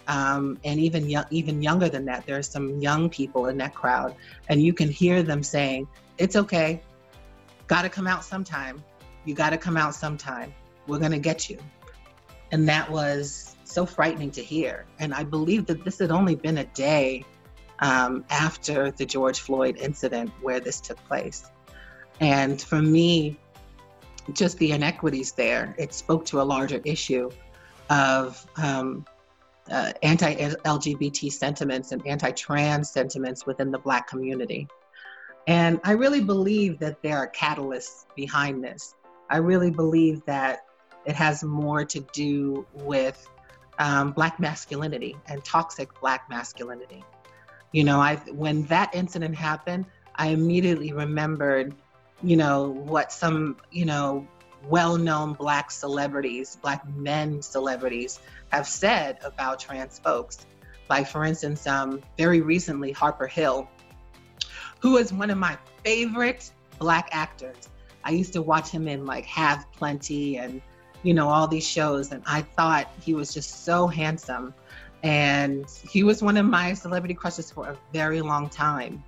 um, 0.09 0.59
and 0.65 0.79
even 0.79 1.09
young, 1.09 1.25
even 1.31 1.63
younger 1.63 1.89
than 1.89 2.05
that, 2.05 2.27
there 2.27 2.39
are 2.39 2.43
some 2.43 2.81
young 2.81 3.09
people 3.09 3.47
in 3.47 3.57
that 3.59 3.75
crowd, 3.75 4.15
and 4.49 4.63
you 4.63 4.73
can 4.73 4.91
hear 4.91 5.23
them 5.23 5.43
saying, 5.43 5.89
"It's 6.19 6.37
okay, 6.37 6.83
got 7.67 7.83
to 7.83 7.89
come 7.89 8.07
out 8.07 8.25
sometime. 8.25 8.83
You 9.25 9.35
got 9.35 9.51
to 9.51 9.59
come 9.59 9.77
out 9.77 9.95
sometime. 9.95 10.53
We're 10.87 10.99
gonna 10.99 11.19
get 11.19 11.51
you." 11.51 11.59
And 12.53 12.69
that 12.69 12.91
was 12.91 13.57
so 13.65 13.85
frightening 13.85 14.31
to 14.33 14.43
hear. 14.43 14.87
And 15.01 15.13
I 15.13 15.25
believe 15.25 15.67
that 15.67 15.85
this 15.85 15.99
had 15.99 16.11
only 16.11 16.37
been 16.37 16.59
a 16.59 16.65
day 16.65 17.25
um, 17.81 18.25
after 18.31 18.91
the 18.91 19.05
George 19.05 19.41
Floyd 19.41 19.77
incident 19.77 20.31
where 20.41 20.61
this 20.61 20.81
took 20.81 21.03
place. 21.09 21.51
And 22.21 22.61
for 22.61 22.81
me, 22.81 23.39
just 24.33 24.59
the 24.59 24.73
inequities 24.73 25.33
there, 25.33 25.75
it 25.79 25.95
spoke 25.95 26.25
to 26.27 26.41
a 26.41 26.45
larger 26.45 26.81
issue 26.85 27.31
of 27.91 28.45
um, 28.57 29.05
uh, 29.71 29.93
anti-LGBT 30.03 31.33
sentiments 31.33 31.93
and 31.93 32.05
anti-trans 32.07 32.91
sentiments 32.91 33.47
within 33.47 33.71
the 33.71 33.79
Black 33.79 34.09
community. 34.09 34.67
And 35.47 35.81
I 35.85 35.93
really 35.93 36.23
believe 36.23 36.79
that 36.81 37.03
there 37.03 37.19
are 37.19 37.31
catalysts 37.31 38.07
behind 38.17 38.65
this. 38.65 38.95
I 39.31 39.39
really 39.39 39.71
believe 39.71 40.25
that 40.27 40.65
it 41.05 41.15
has 41.15 41.45
more 41.45 41.85
to 41.85 42.01
do 42.13 42.67
with 42.73 43.29
um, 43.79 44.13
Black 44.13 44.41
masculinity 44.41 45.17
and 45.29 45.45
toxic 45.45 45.89
Black 46.01 46.29
masculinity. 46.29 47.05
You 47.73 47.85
know, 47.85 48.01
I 48.01 48.17
when 48.33 48.65
that 48.67 48.95
incident 48.95 49.37
happened, 49.37 49.87
I 50.17 50.29
immediately 50.29 50.93
remembered, 50.93 51.75
you 52.23 52.37
know, 52.37 52.69
what 52.69 53.13
some, 53.13 53.57
you 53.71 53.85
know, 53.85 54.27
well-known 54.69 55.35
black 55.35 55.71
celebrities, 55.71 56.57
black 56.61 56.87
men 56.97 57.41
celebrities 57.43 58.21
have 58.51 58.67
said 58.67 59.19
about 59.23 59.61
trans 59.61 59.99
folks. 59.99 60.47
Like 60.89 61.09
for 61.09 61.25
instance, 61.25 61.67
um, 61.67 62.03
very 62.17 62.41
recently, 62.41 62.93
Harper 62.93 63.27
Hill, 63.27 63.69
who 64.81 64.97
is 64.97 65.13
one 65.13 65.31
of 65.31 65.39
my 65.39 65.59
favorite 65.85 66.51
black 66.79 67.09
actors. 67.13 67.69
I 68.05 68.11
used 68.11 68.33
to 68.35 68.43
watch 68.43 68.71
him 68.71 68.87
in 68.87 69.05
like 69.05 69.25
Hav 69.25 69.71
Plenty 69.73 70.39
and 70.39 70.63
you 71.03 71.13
know 71.13 71.29
all 71.29 71.49
these 71.49 71.67
shows, 71.67 72.13
and 72.13 72.23
I 72.27 72.43
thought 72.43 72.91
he 73.01 73.15
was 73.15 73.35
just 73.35 73.65
so 73.65 73.87
handsome. 73.87 74.55
And 75.03 75.67
he 75.89 76.03
was 76.03 76.23
one 76.23 76.37
of 76.37 76.47
my 76.47 76.75
celebrity 76.75 77.15
crushes 77.15 77.51
for 77.51 77.69
a 77.69 77.79
very 77.93 78.23
long 78.23 78.49
time. 78.49 79.05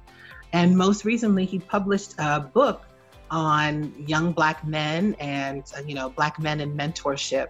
And 0.52 0.76
most 0.76 1.04
recently, 1.04 1.44
he 1.44 1.58
published 1.58 2.14
a 2.18 2.40
book 2.40 2.87
on 3.30 3.92
young 4.06 4.32
black 4.32 4.66
men 4.66 5.14
and 5.18 5.64
uh, 5.76 5.82
you 5.86 5.94
know 5.94 6.10
black 6.10 6.38
men 6.38 6.60
in 6.60 6.76
mentorship. 6.76 7.48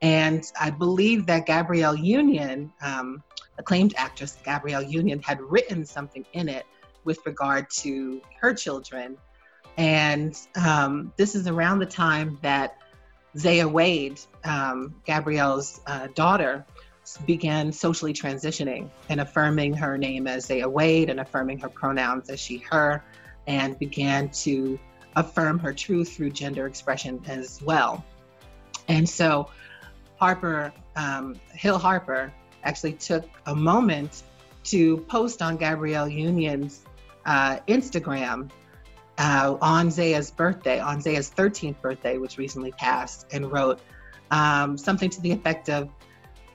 And 0.00 0.44
i 0.60 0.68
believe 0.68 1.26
that 1.26 1.46
gabrielle 1.46 1.94
union 1.94 2.72
um, 2.82 3.22
acclaimed 3.58 3.94
actress 3.96 4.36
gabrielle 4.44 4.82
union 4.82 5.20
had 5.22 5.40
written 5.40 5.86
something 5.86 6.24
in 6.32 6.48
it 6.48 6.66
with 7.04 7.18
regard 7.26 7.68
to 7.70 8.20
her 8.40 8.54
children. 8.54 9.16
And 9.76 10.38
um, 10.54 11.12
this 11.16 11.34
is 11.34 11.46
around 11.46 11.78
the 11.78 11.86
time 11.86 12.38
that 12.42 12.76
zaya 13.38 13.66
wade 13.66 14.20
um, 14.44 14.94
gabrielle's 15.04 15.80
uh, 15.86 16.08
daughter 16.14 16.64
began 17.26 17.72
socially 17.72 18.12
transitioning 18.12 18.88
and 19.08 19.20
affirming 19.20 19.72
her 19.74 19.98
name 19.98 20.26
as 20.26 20.46
zaya 20.46 20.68
wade 20.68 21.10
and 21.10 21.20
affirming 21.20 21.58
her 21.58 21.68
pronouns 21.68 22.30
as 22.30 22.38
she 22.38 22.58
her 22.58 23.02
and 23.46 23.78
began 23.78 24.28
to 24.28 24.78
affirm 25.16 25.58
her 25.58 25.72
truth 25.72 26.14
through 26.14 26.30
gender 26.30 26.66
expression 26.66 27.20
as 27.26 27.60
well. 27.62 28.04
And 28.88 29.08
so 29.08 29.50
Harper, 30.18 30.72
um, 30.96 31.40
Hill 31.52 31.78
Harper, 31.78 32.32
actually 32.64 32.92
took 32.94 33.28
a 33.46 33.54
moment 33.54 34.22
to 34.64 34.98
post 35.08 35.42
on 35.42 35.56
Gabrielle 35.56 36.08
Union's 36.08 36.84
uh, 37.26 37.58
Instagram 37.68 38.50
uh, 39.18 39.56
on 39.60 39.90
Zaya's 39.90 40.30
birthday, 40.30 40.80
on 40.80 41.00
Zaya's 41.00 41.30
13th 41.30 41.80
birthday, 41.80 42.18
which 42.18 42.38
recently 42.38 42.72
passed, 42.72 43.26
and 43.32 43.50
wrote 43.50 43.80
um, 44.30 44.78
something 44.78 45.10
to 45.10 45.20
the 45.20 45.32
effect 45.32 45.68
of 45.68 45.90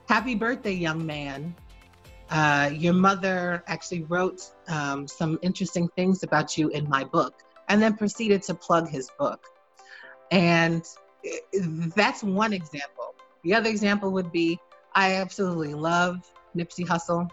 Happy 0.08 0.34
birthday, 0.34 0.72
young 0.72 1.04
man. 1.04 1.54
Uh, 2.30 2.70
your 2.72 2.94
mother 2.94 3.62
actually 3.66 4.04
wrote 4.04 4.40
um, 4.68 5.06
some 5.06 5.38
interesting 5.42 5.86
things 5.96 6.22
about 6.22 6.56
you 6.56 6.68
in 6.70 6.88
my 6.88 7.04
book 7.04 7.42
and 7.68 7.82
then 7.82 7.96
proceeded 7.96 8.42
to 8.44 8.54
plug 8.54 8.88
his 8.88 9.10
book. 9.18 9.44
And 10.30 10.82
that's 11.96 12.22
one 12.22 12.52
example. 12.52 13.14
The 13.44 13.54
other 13.54 13.70
example 13.70 14.10
would 14.12 14.32
be 14.32 14.58
I 14.94 15.14
absolutely 15.14 15.74
love 15.74 16.16
Nipsey 16.56 16.86
Hussle. 16.86 17.30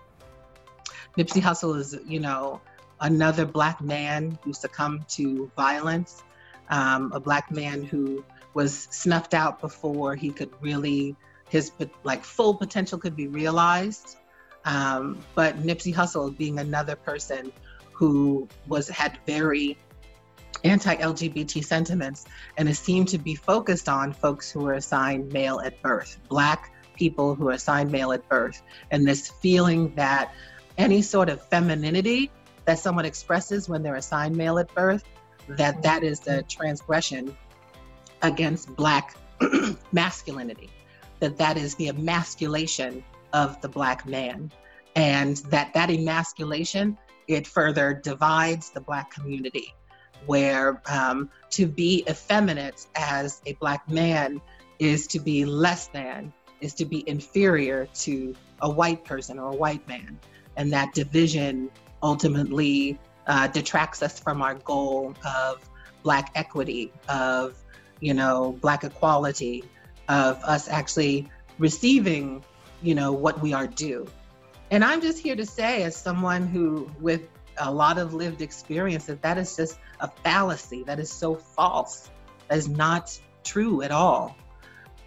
Nipsey 1.17 1.41
Hussle 1.41 1.77
is, 1.79 1.97
you 2.05 2.19
know, 2.19 2.61
another 2.99 3.45
black 3.45 3.81
man 3.81 4.37
who 4.43 4.53
succumbed 4.53 5.07
to 5.09 5.51
violence, 5.55 6.23
um, 6.69 7.11
a 7.13 7.19
black 7.19 7.51
man 7.51 7.83
who 7.83 8.23
was 8.53 8.87
snuffed 8.91 9.33
out 9.33 9.59
before 9.61 10.15
he 10.15 10.29
could 10.29 10.49
really, 10.61 11.15
his 11.49 11.71
like 12.03 12.23
full 12.23 12.53
potential 12.53 12.97
could 12.97 13.15
be 13.15 13.27
realized. 13.27 14.17
Um, 14.65 15.23
but 15.35 15.57
Nipsey 15.61 15.93
Hussle 15.93 16.35
being 16.35 16.59
another 16.59 16.95
person 16.95 17.51
who 17.93 18.47
was 18.67 18.89
had 18.89 19.17
very 19.25 19.77
anti-LGBT 20.65 21.63
sentiments, 21.63 22.25
and 22.57 22.67
it 22.67 22.75
seemed 22.75 23.07
to 23.09 23.17
be 23.17 23.35
focused 23.35 23.87
on 23.87 24.11
folks 24.11 24.51
who 24.51 24.61
were 24.61 24.73
assigned 24.73 25.31
male 25.31 25.59
at 25.59 25.81
birth, 25.81 26.19
Black 26.27 26.73
people 26.95 27.35
who 27.35 27.49
are 27.49 27.53
assigned 27.53 27.91
male 27.91 28.11
at 28.11 28.27
birth, 28.27 28.61
and 28.91 29.07
this 29.07 29.29
feeling 29.29 29.93
that 29.95 30.33
any 30.77 31.01
sort 31.01 31.29
of 31.29 31.41
femininity 31.49 32.31
that 32.65 32.79
someone 32.79 33.05
expresses 33.05 33.69
when 33.69 33.83
they're 33.83 33.95
assigned 33.95 34.35
male 34.35 34.57
at 34.57 34.73
birth, 34.73 35.03
that 35.49 35.81
that 35.83 36.03
is 36.03 36.25
a 36.27 36.41
transgression 36.43 37.35
against 38.23 38.75
Black 38.75 39.15
masculinity, 39.91 40.69
that 41.19 41.37
that 41.37 41.57
is 41.57 41.75
the 41.75 41.89
emasculation 41.89 43.03
of 43.33 43.61
the 43.61 43.69
Black 43.69 44.07
man, 44.07 44.51
and 44.95 45.37
that 45.37 45.73
that 45.73 45.91
emasculation 45.91 46.97
it 47.27 47.45
further 47.45 47.93
divides 47.93 48.71
the 48.71 48.81
Black 48.81 49.11
community 49.11 49.73
where 50.25 50.81
um, 50.89 51.29
to 51.51 51.65
be 51.65 52.03
effeminate 52.09 52.87
as 52.95 53.41
a 53.45 53.53
black 53.53 53.89
man 53.89 54.41
is 54.79 55.07
to 55.07 55.19
be 55.19 55.45
less 55.45 55.87
than, 55.87 56.33
is 56.61 56.73
to 56.75 56.85
be 56.85 57.07
inferior 57.07 57.87
to 57.93 58.35
a 58.61 58.69
white 58.69 59.03
person 59.03 59.39
or 59.39 59.51
a 59.51 59.55
white 59.55 59.87
man. 59.87 60.19
And 60.57 60.71
that 60.73 60.93
division 60.93 61.69
ultimately 62.01 62.99
uh, 63.27 63.47
detracts 63.47 64.01
us 64.01 64.19
from 64.19 64.41
our 64.41 64.55
goal 64.55 65.15
of 65.25 65.69
black 66.03 66.31
equity, 66.35 66.91
of 67.09 67.57
you 67.99 68.13
know 68.13 68.57
black 68.61 68.83
equality, 68.83 69.63
of 70.07 70.41
us 70.43 70.69
actually 70.69 71.29
receiving 71.57 72.43
you 72.81 72.93
know 72.93 73.11
what 73.11 73.41
we 73.41 73.53
are 73.53 73.67
due. 73.67 74.07
And 74.71 74.83
I'm 74.83 75.01
just 75.01 75.19
here 75.19 75.35
to 75.35 75.45
say, 75.45 75.83
as 75.83 75.95
someone 75.95 76.47
who, 76.47 76.89
with 76.99 77.27
a 77.57 77.71
lot 77.71 77.97
of 77.97 78.13
lived 78.13 78.41
experience 78.41 79.05
that 79.05 79.21
that 79.21 79.37
is 79.37 79.55
just 79.55 79.79
a 79.99 80.09
fallacy. 80.23 80.83
That 80.83 80.99
is 80.99 81.11
so 81.11 81.35
false. 81.35 82.09
That 82.47 82.57
is 82.57 82.67
not 82.67 83.19
true 83.43 83.81
at 83.81 83.91
all. 83.91 84.35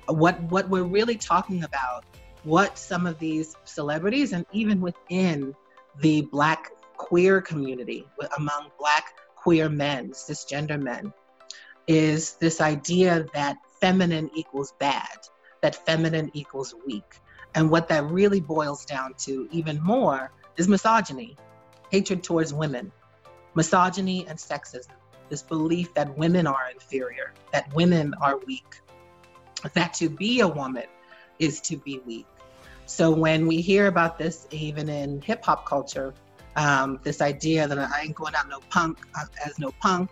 What 0.06 0.40
what 0.44 0.68
we're 0.68 0.84
really 0.84 1.16
talking 1.16 1.64
about 1.64 2.04
what 2.44 2.78
some 2.78 3.06
of 3.06 3.18
these 3.18 3.56
celebrities 3.64 4.32
and 4.32 4.46
even 4.52 4.80
within 4.80 5.54
the 6.00 6.22
black 6.22 6.70
queer 6.96 7.40
community 7.40 8.06
among 8.38 8.70
black 8.78 9.14
queer 9.37 9.68
men 9.68 10.11
cisgender 10.11 10.80
men 10.80 11.12
is 11.87 12.34
this 12.34 12.61
idea 12.61 13.26
that 13.34 13.56
feminine 13.80 14.30
equals 14.34 14.72
bad 14.78 15.18
that 15.61 15.87
feminine 15.87 16.30
equals 16.34 16.74
weak. 16.87 17.20
And 17.54 17.70
what 17.70 17.88
that 17.88 18.04
really 18.04 18.40
boils 18.40 18.84
down 18.84 19.14
to, 19.20 19.48
even 19.50 19.82
more, 19.82 20.30
is 20.56 20.68
misogyny, 20.68 21.37
hatred 21.90 22.22
towards 22.22 22.53
women, 22.53 22.92
misogyny 23.55 24.27
and 24.29 24.38
sexism, 24.38 24.92
this 25.29 25.42
belief 25.42 25.92
that 25.94 26.16
women 26.16 26.46
are 26.46 26.70
inferior, 26.72 27.33
that 27.53 27.72
women 27.74 28.14
are 28.20 28.38
weak, 28.46 28.81
that 29.74 29.94
to 29.94 30.09
be 30.09 30.40
a 30.40 30.48
woman 30.48 30.87
is 31.38 31.61
to 31.62 31.77
be 31.77 32.01
weak. 32.07 32.27
So 32.87 33.11
when 33.11 33.46
we 33.46 33.61
hear 33.61 33.87
about 33.87 34.18
this, 34.18 34.46
even 34.51 34.88
in 34.88 35.20
hip 35.20 35.44
hop 35.44 35.66
culture, 35.66 36.14
um, 36.57 36.98
this 37.03 37.20
idea 37.20 37.68
that 37.68 37.79
I 37.79 38.03
ain't 38.03 38.14
going 38.14 38.35
out 38.35 38.48
no 38.48 38.61
punk 38.70 38.98
uh, 39.14 39.27
as 39.44 39.59
no 39.59 39.72
punk, 39.81 40.11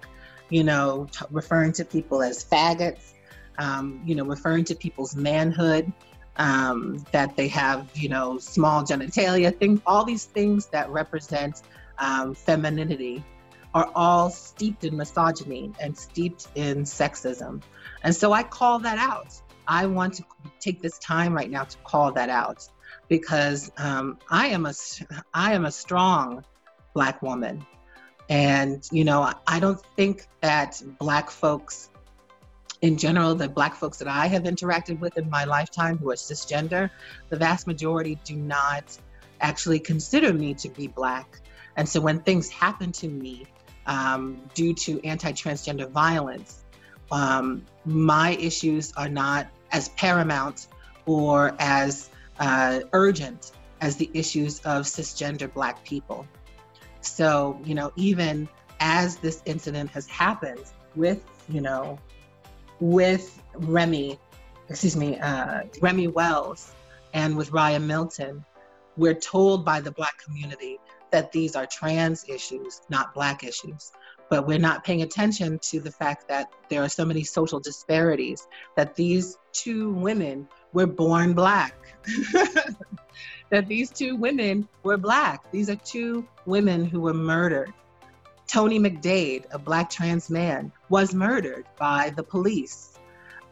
you 0.50 0.62
know, 0.62 1.08
t- 1.10 1.24
referring 1.30 1.72
to 1.72 1.84
people 1.84 2.22
as 2.22 2.44
faggots, 2.44 3.14
um, 3.58 4.02
you 4.04 4.14
know, 4.14 4.24
referring 4.24 4.64
to 4.64 4.74
people's 4.74 5.16
manhood, 5.16 5.90
um, 6.38 7.04
that 7.12 7.36
they 7.36 7.48
have, 7.48 7.90
you 7.94 8.08
know, 8.08 8.38
small 8.38 8.82
genitalia, 8.82 9.56
things, 9.56 9.80
all 9.86 10.04
these 10.04 10.24
things 10.24 10.66
that 10.66 10.90
represent 10.90 11.62
um, 11.98 12.34
femininity 12.34 13.24
are 13.74 13.90
all 13.94 14.30
steeped 14.30 14.84
in 14.84 14.96
misogyny 14.96 15.72
and 15.80 15.96
steeped 15.96 16.48
in 16.54 16.84
sexism. 16.84 17.62
And 18.02 18.14
so 18.14 18.32
I 18.32 18.42
call 18.42 18.78
that 18.80 18.98
out. 18.98 19.40
I 19.68 19.86
want 19.86 20.14
to 20.14 20.24
take 20.60 20.80
this 20.80 20.98
time 20.98 21.34
right 21.34 21.50
now 21.50 21.64
to 21.64 21.76
call 21.78 22.12
that 22.12 22.28
out 22.28 22.68
because 23.08 23.70
um, 23.78 24.18
I 24.30 24.48
am 24.48 24.66
a 24.66 24.72
I 25.34 25.54
am 25.54 25.64
a 25.64 25.72
strong 25.72 26.44
black 26.94 27.20
woman, 27.22 27.66
and 28.28 28.86
you 28.90 29.04
know 29.04 29.32
I 29.46 29.60
don't 29.60 29.80
think 29.96 30.26
that 30.40 30.80
black 30.98 31.30
folks 31.30 31.90
in 32.82 32.96
general, 32.98 33.34
the 33.34 33.48
black 33.48 33.74
folks 33.74 33.98
that 33.98 34.08
I 34.08 34.26
have 34.26 34.42
interacted 34.42 35.00
with 35.00 35.16
in 35.18 35.28
my 35.30 35.44
lifetime 35.44 35.98
who 35.98 36.10
are 36.10 36.14
cisgender, 36.14 36.90
the 37.28 37.36
vast 37.36 37.66
majority 37.66 38.18
do 38.24 38.36
not 38.36 38.96
actually 39.40 39.78
consider 39.78 40.32
me 40.32 40.54
to 40.54 40.68
be 40.68 40.86
black. 40.86 41.40
And 41.76 41.88
so 41.88 42.00
when 42.00 42.20
things 42.20 42.48
happen 42.48 42.92
to 42.92 43.08
me 43.08 43.46
um, 43.86 44.40
due 44.54 44.74
to 44.74 45.00
anti 45.04 45.32
transgender 45.32 45.90
violence, 45.90 46.64
um, 47.10 47.64
my 47.84 48.32
issues 48.32 48.92
are 48.96 49.08
not 49.08 49.46
as 49.72 49.88
paramount 49.90 50.68
or 51.06 51.54
as 51.58 52.10
uh, 52.40 52.80
urgent 52.92 53.52
as 53.80 53.96
the 53.96 54.10
issues 54.14 54.60
of 54.60 54.84
cisgender 54.84 55.52
Black 55.52 55.84
people. 55.84 56.26
So, 57.00 57.60
you 57.64 57.74
know, 57.74 57.92
even 57.96 58.48
as 58.80 59.16
this 59.16 59.42
incident 59.44 59.90
has 59.90 60.06
happened 60.06 60.64
with, 60.94 61.22
you 61.48 61.60
know, 61.60 61.98
with 62.80 63.42
Remy, 63.54 64.18
excuse 64.68 64.96
me, 64.96 65.18
uh, 65.18 65.62
Remy 65.80 66.08
Wells 66.08 66.72
and 67.14 67.36
with 67.36 67.52
Riah 67.52 67.80
Milton, 67.80 68.44
we're 68.96 69.14
told 69.14 69.64
by 69.64 69.80
the 69.80 69.90
Black 69.90 70.18
community 70.22 70.78
that 71.10 71.32
these 71.32 71.56
are 71.56 71.66
trans 71.66 72.28
issues, 72.28 72.82
not 72.88 73.14
Black 73.14 73.44
issues. 73.44 73.92
But 74.28 74.46
we're 74.46 74.58
not 74.58 74.84
paying 74.84 75.02
attention 75.02 75.60
to 75.70 75.80
the 75.80 75.90
fact 75.90 76.26
that 76.28 76.50
there 76.68 76.82
are 76.82 76.88
so 76.88 77.04
many 77.04 77.22
social 77.22 77.60
disparities, 77.60 78.48
that 78.76 78.96
these 78.96 79.38
two 79.52 79.92
women 79.92 80.48
were 80.72 80.86
born 80.86 81.32
Black. 81.32 81.74
that 83.50 83.68
these 83.68 83.90
two 83.90 84.16
women 84.16 84.68
were 84.82 84.96
Black. 84.96 85.50
These 85.52 85.70
are 85.70 85.76
two 85.76 86.26
women 86.44 86.84
who 86.84 87.00
were 87.00 87.14
murdered. 87.14 87.72
Tony 88.56 88.80
McDade, 88.80 89.44
a 89.50 89.58
Black 89.58 89.90
trans 89.90 90.30
man, 90.30 90.72
was 90.88 91.12
murdered 91.12 91.66
by 91.78 92.08
the 92.16 92.22
police. 92.22 92.98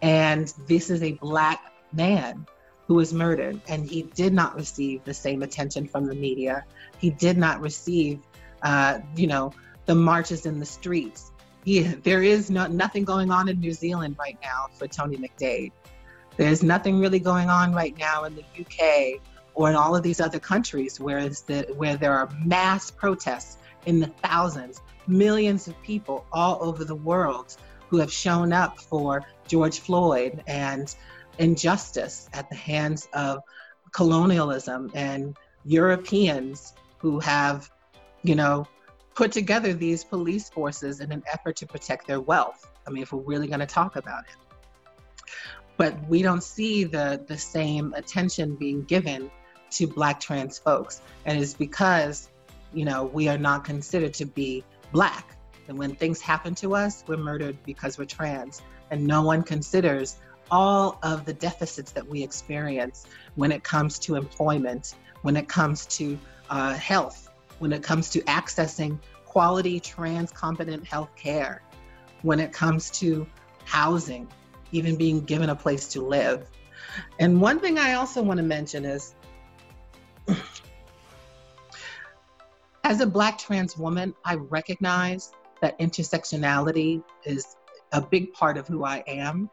And 0.00 0.50
this 0.66 0.88
is 0.88 1.02
a 1.02 1.12
Black 1.12 1.60
man 1.92 2.46
who 2.86 2.94
was 2.94 3.12
murdered, 3.12 3.60
and 3.68 3.84
he 3.84 4.04
did 4.14 4.32
not 4.32 4.54
receive 4.54 5.04
the 5.04 5.12
same 5.12 5.42
attention 5.42 5.86
from 5.86 6.06
the 6.06 6.14
media. 6.14 6.64
He 6.96 7.10
did 7.10 7.36
not 7.36 7.60
receive, 7.60 8.20
uh, 8.62 9.00
you 9.14 9.26
know, 9.26 9.52
the 9.84 9.94
marches 9.94 10.46
in 10.46 10.58
the 10.58 10.64
streets. 10.64 11.32
He, 11.66 11.82
there 11.82 12.22
is 12.22 12.48
no, 12.48 12.66
nothing 12.66 13.04
going 13.04 13.30
on 13.30 13.50
in 13.50 13.60
New 13.60 13.74
Zealand 13.74 14.16
right 14.18 14.38
now 14.40 14.68
for 14.72 14.88
Tony 14.88 15.18
McDade. 15.18 15.72
There's 16.38 16.62
nothing 16.62 16.98
really 16.98 17.20
going 17.20 17.50
on 17.50 17.74
right 17.74 17.94
now 17.98 18.24
in 18.24 18.36
the 18.36 18.44
UK 18.58 19.20
or 19.52 19.68
in 19.68 19.76
all 19.76 19.94
of 19.94 20.02
these 20.02 20.18
other 20.18 20.38
countries 20.38 20.98
where, 20.98 21.28
the, 21.28 21.66
where 21.76 21.98
there 21.98 22.14
are 22.14 22.30
mass 22.42 22.90
protests 22.90 23.58
in 23.86 24.00
the 24.00 24.06
thousands, 24.22 24.80
millions 25.06 25.68
of 25.68 25.80
people 25.82 26.26
all 26.32 26.58
over 26.62 26.84
the 26.84 26.94
world 26.94 27.56
who 27.88 27.98
have 27.98 28.12
shown 28.12 28.52
up 28.52 28.80
for 28.80 29.24
George 29.46 29.80
Floyd 29.80 30.42
and 30.46 30.94
injustice 31.38 32.28
at 32.32 32.48
the 32.48 32.56
hands 32.56 33.08
of 33.12 33.42
colonialism 33.92 34.90
and 34.94 35.36
Europeans 35.64 36.74
who 36.98 37.20
have, 37.20 37.70
you 38.22 38.34
know, 38.34 38.66
put 39.14 39.30
together 39.32 39.72
these 39.72 40.02
police 40.02 40.48
forces 40.48 41.00
in 41.00 41.12
an 41.12 41.22
effort 41.32 41.56
to 41.56 41.66
protect 41.66 42.06
their 42.06 42.20
wealth. 42.20 42.70
I 42.86 42.90
mean, 42.90 43.02
if 43.02 43.12
we're 43.12 43.20
really 43.20 43.46
going 43.46 43.60
to 43.60 43.66
talk 43.66 43.96
about 43.96 44.24
it. 44.24 44.36
But 45.76 45.96
we 46.08 46.22
don't 46.22 46.42
see 46.42 46.84
the, 46.84 47.24
the 47.26 47.38
same 47.38 47.94
attention 47.94 48.56
being 48.56 48.82
given 48.84 49.30
to 49.72 49.86
Black 49.86 50.20
trans 50.20 50.58
folks. 50.58 51.00
And 51.24 51.40
it's 51.40 51.54
because, 51.54 52.30
you 52.72 52.84
know, 52.84 53.04
we 53.04 53.28
are 53.28 53.38
not 53.38 53.64
considered 53.64 54.14
to 54.14 54.24
be 54.24 54.64
Black. 54.94 55.37
And 55.66 55.76
when 55.76 55.96
things 55.96 56.20
happen 56.20 56.54
to 56.57 56.76
us, 56.76 57.02
we're 57.09 57.16
murdered 57.16 57.59
because 57.66 57.98
we're 57.98 58.04
trans. 58.04 58.62
And 58.92 59.04
no 59.04 59.22
one 59.22 59.42
considers 59.42 60.18
all 60.52 61.00
of 61.02 61.24
the 61.24 61.33
deficits 61.33 61.90
that 61.92 62.07
we 62.07 62.22
experience 62.22 63.07
when 63.35 63.50
it 63.50 63.64
comes 63.64 63.98
to 63.98 64.14
employment, 64.14 64.94
when 65.22 65.37
it 65.37 65.48
comes 65.48 65.87
to 65.87 66.16
uh, 66.48 66.74
health, 66.74 67.28
when 67.59 67.72
it 67.72 67.83
comes 67.83 68.09
to 68.11 68.20
accessing 68.22 69.00
quality 69.24 69.80
trans 69.80 70.30
competent 70.30 70.87
health 70.87 71.11
care, 71.16 71.61
when 72.22 72.38
it 72.38 72.52
comes 72.52 72.88
to 72.90 73.26
housing, 73.64 74.28
even 74.70 74.94
being 74.94 75.20
given 75.24 75.50
a 75.50 75.57
place 75.57 75.88
to 75.88 76.02
live. 76.02 76.48
And 77.18 77.40
one 77.40 77.59
thing 77.59 77.78
I 77.78 77.94
also 77.94 78.22
want 78.22 78.38
to 78.38 78.44
mention 78.44 78.85
is 78.85 79.16
as 82.84 83.00
a 83.00 83.06
Black 83.06 83.38
trans 83.38 83.76
woman, 83.78 84.14
I 84.24 84.34
recognize 84.34 85.32
that 85.60 85.78
intersectionality 85.78 87.02
is 87.24 87.56
a 87.92 88.00
big 88.00 88.32
part 88.34 88.58
of 88.58 88.68
who 88.68 88.84
I 88.84 89.02
am. 89.06 89.50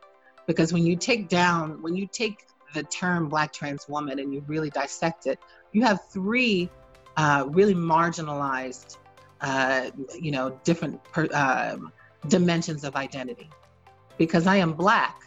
Because 0.47 0.73
when 0.73 0.85
you 0.85 0.97
take 0.97 1.29
down, 1.29 1.81
when 1.81 1.95
you 1.95 2.07
take 2.07 2.45
the 2.73 2.83
term 2.83 3.29
Black 3.29 3.53
trans 3.53 3.87
woman 3.87 4.19
and 4.19 4.33
you 4.33 4.43
really 4.47 4.69
dissect 4.69 5.27
it, 5.27 5.39
you 5.71 5.81
have 5.83 5.99
three 6.09 6.69
uh, 7.15 7.45
really 7.47 7.75
marginalized, 7.75 8.97
uh, 9.39 9.91
you 10.19 10.31
know, 10.31 10.59
different 10.65 11.01
per, 11.05 11.27
uh, 11.33 11.77
dimensions 12.27 12.83
of 12.83 12.95
identity. 12.97 13.49
Because 14.17 14.45
I 14.45 14.57
am 14.57 14.73
Black, 14.73 15.21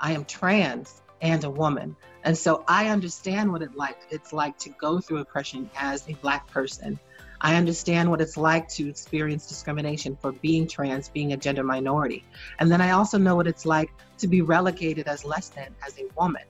I 0.00 0.12
am 0.12 0.26
trans, 0.26 1.02
and 1.22 1.42
a 1.44 1.50
woman. 1.50 1.96
And 2.24 2.36
so 2.36 2.64
I 2.68 2.88
understand 2.88 3.50
what 3.50 3.62
it 3.62 3.74
like 3.74 3.96
it's 4.10 4.32
like 4.32 4.58
to 4.58 4.70
go 4.70 5.00
through 5.00 5.18
oppression 5.18 5.70
as 5.76 6.06
a 6.08 6.14
black 6.14 6.46
person. 6.48 6.98
I 7.40 7.54
understand 7.54 8.10
what 8.10 8.20
it's 8.20 8.36
like 8.36 8.68
to 8.70 8.88
experience 8.88 9.46
discrimination 9.46 10.16
for 10.20 10.32
being 10.32 10.66
trans, 10.66 11.08
being 11.08 11.32
a 11.32 11.36
gender 11.36 11.62
minority. 11.62 12.24
And 12.58 12.70
then 12.70 12.80
I 12.80 12.90
also 12.90 13.18
know 13.18 13.36
what 13.36 13.46
it's 13.46 13.64
like 13.64 13.90
to 14.18 14.26
be 14.26 14.42
relegated 14.42 15.06
as 15.06 15.24
less 15.24 15.48
than 15.48 15.74
as 15.86 15.98
a 15.98 16.04
woman. 16.16 16.42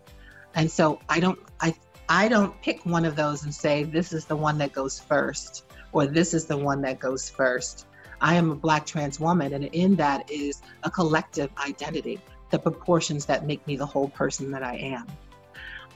And 0.55 0.71
so 0.71 1.01
I 1.09 1.21
don't 1.21 1.39
I 1.61 1.75
I 2.09 2.29
don't 2.29 2.61
pick 2.63 2.87
one 2.87 3.05
of 3.05 3.17
those 3.17 3.45
and 3.45 3.55
say 3.55 3.85
this 3.85 4.13
is 4.13 4.25
the 4.25 4.37
one 4.37 4.57
that 4.59 4.73
goes 4.73 4.99
first 4.99 5.65
or 5.93 6.07
this 6.07 6.33
is 6.33 6.47
the 6.47 6.57
one 6.57 6.81
that 6.83 6.99
goes 6.99 7.29
first. 7.29 7.87
I 8.21 8.35
am 8.35 8.51
a 8.51 8.55
black 8.55 8.87
trans 8.87 9.21
woman 9.21 9.53
and 9.53 9.65
in 9.67 9.95
that 9.97 10.31
is 10.31 10.63
a 10.85 10.91
collective 10.91 11.51
identity 11.59 12.19
the 12.51 12.59
proportions 12.59 13.27
that 13.27 13.47
make 13.47 13.67
me 13.67 13.77
the 13.77 13.87
whole 13.87 14.09
person 14.09 14.51
that 14.53 14.63
I 14.63 14.77
am. 14.77 15.07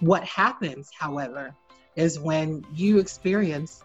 What 0.00 0.24
happens, 0.24 0.90
however, 0.96 1.54
is 1.96 2.18
when 2.18 2.64
you 2.74 2.98
experience 2.98 3.82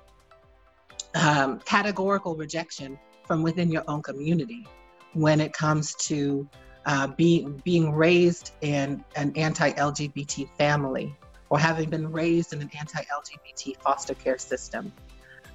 um, 1.17 1.59
categorical 1.59 2.35
rejection 2.35 2.97
from 3.25 3.41
within 3.41 3.71
your 3.71 3.83
own 3.87 4.01
community 4.01 4.65
when 5.13 5.41
it 5.41 5.51
comes 5.53 5.95
to 5.95 6.47
uh, 6.85 7.07
being 7.07 7.61
being 7.65 7.91
raised 7.91 8.51
in 8.61 9.03
an 9.15 9.35
anti-LGBT 9.35 10.49
family 10.57 11.13
or 11.49 11.59
having 11.59 11.89
been 11.89 12.11
raised 12.11 12.53
in 12.53 12.61
an 12.61 12.69
anti-LGBT 12.77 13.81
foster 13.81 14.13
care 14.13 14.37
system. 14.37 14.91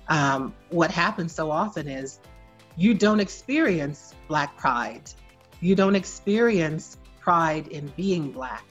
Um, 0.09 0.55
what 0.71 0.91
happens 0.91 1.33
so 1.33 1.51
often 1.51 1.89
is 1.89 2.19
you 2.77 2.93
don't 2.93 3.21
experience 3.21 4.15
Black 4.29 4.57
pride. 4.57 5.11
You 5.61 5.75
don't 5.75 5.95
experience 5.95 6.99
pride 7.21 7.69
in 7.69 7.87
being 7.97 8.33
Black 8.33 8.65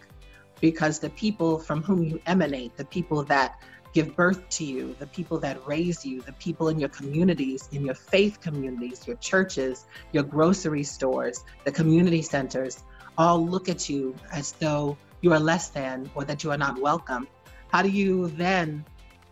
because 0.59 0.99
the 0.99 1.09
people 1.11 1.57
from 1.57 1.81
whom 1.81 2.03
you 2.03 2.21
emanate, 2.25 2.75
the 2.75 2.85
people 2.85 3.23
that 3.23 3.63
give 3.93 4.15
birth 4.15 4.47
to 4.49 4.63
you, 4.63 4.95
the 4.99 5.07
people 5.07 5.37
that 5.39 5.65
raise 5.67 6.05
you, 6.05 6.21
the 6.21 6.33
people 6.33 6.69
in 6.69 6.79
your 6.79 6.89
communities, 6.89 7.67
in 7.71 7.85
your 7.85 7.95
faith 7.95 8.39
communities, 8.39 9.05
your 9.05 9.17
churches, 9.17 9.85
your 10.11 10.23
grocery 10.23 10.83
stores, 10.83 11.43
the 11.65 11.71
community 11.71 12.21
centers, 12.21 12.83
all 13.17 13.45
look 13.45 13.69
at 13.69 13.89
you 13.89 14.15
as 14.31 14.53
though 14.53 14.97
you 15.21 15.33
are 15.33 15.39
less 15.39 15.69
than 15.69 16.09
or 16.15 16.23
that 16.23 16.43
you 16.43 16.51
are 16.51 16.57
not 16.57 16.79
welcome, 16.79 17.27
how 17.67 17.81
do 17.81 17.89
you 17.89 18.27
then 18.29 18.83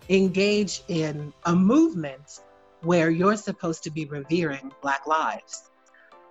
engage 0.10 0.84
in 0.88 1.34
a 1.46 1.56
movement 1.56 2.40
where 2.82 3.10
you're 3.10 3.36
supposed 3.36 3.84
to 3.84 3.92
be 3.92 4.06
revering 4.06 4.72
Black 4.82 5.08
lives? 5.08 5.70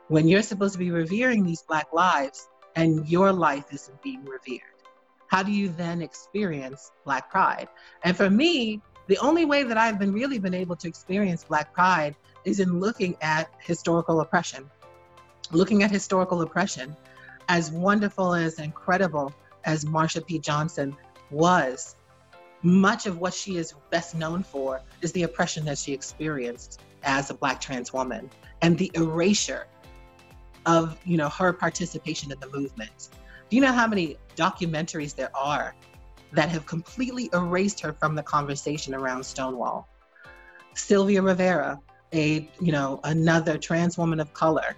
When 0.09 0.27
you're 0.29 0.43
supposed 0.43 0.73
to 0.75 0.79
be 0.79 0.91
revering 0.91 1.45
these 1.45 1.63
Black 1.63 1.93
lives 1.93 2.49
and 2.77 3.09
your 3.09 3.33
life 3.33 3.67
isn't 3.73 4.03
being 4.03 4.25
revered, 4.25 4.78
how 5.29 5.43
do 5.43 5.53
you 5.53 5.69
then 5.69 6.03
experience 6.03 6.91
Black 7.05 7.31
pride? 7.31 7.69
And 8.03 8.17
for 8.17 8.29
me, 8.29 8.83
the 9.07 9.19
only 9.19 9.45
way 9.45 9.63
that 9.63 9.79
I've 9.79 9.99
been 9.99 10.13
really 10.13 10.39
been 10.39 10.55
able 10.55 10.77
to 10.77 10.89
experience 10.89 11.45
Black 11.45 11.73
pride 11.73 12.17
is 12.45 12.61
in 12.61 12.81
looking 12.81 13.17
at 13.23 13.51
historical 13.61 14.21
oppression. 14.21 14.69
Looking 15.51 15.83
at 15.83 15.91
historical 15.91 16.43
oppression, 16.43 16.95
as 17.49 17.71
wonderful 17.71 18.35
as 18.35 18.59
incredible 18.59 19.33
as 19.65 19.85
Marsha 19.85 20.27
P. 20.27 20.39
Johnson 20.39 20.97
was, 21.31 21.97
much 22.63 23.07
of 23.07 23.19
what 23.19 23.33
she 23.33 23.57
is 23.57 23.75
best 23.91 24.15
known 24.15 24.43
for 24.43 24.81
is 25.01 25.13
the 25.13 25.23
oppression 25.23 25.65
that 25.67 25.79
she 25.79 25.93
experienced 25.93 26.81
as 27.03 27.31
a 27.31 27.35
black 27.35 27.61
trans 27.61 27.93
woman 27.93 28.29
and 28.63 28.77
the 28.77 28.91
erasure 28.95 29.67
of 30.67 30.99
you 31.05 31.17
know 31.17 31.29
her 31.29 31.53
participation 31.53 32.33
in 32.33 32.41
the 32.41 32.49
movement. 32.51 33.11
Do 33.49 33.57
you 33.57 33.63
know 33.63 33.73
how 33.73 33.87
many 33.87 34.17
documentaries 34.37 35.15
there 35.15 35.35
are 35.37 35.75
that 36.33 36.49
have 36.51 36.67
completely 36.67 37.31
erased 37.33 37.81
her 37.81 37.93
from 37.93 38.15
the 38.15 38.23
conversation 38.23 38.95
around 38.95 39.25
Stonewall? 39.25 39.89
Sylvia 40.75 41.23
Rivera, 41.23 41.81
a 42.13 42.49
you 42.61 42.73
know 42.73 43.01
another 43.05 43.59
trans 43.59 43.99
woman 43.99 44.21
of 44.21 44.33
color 44.33 44.77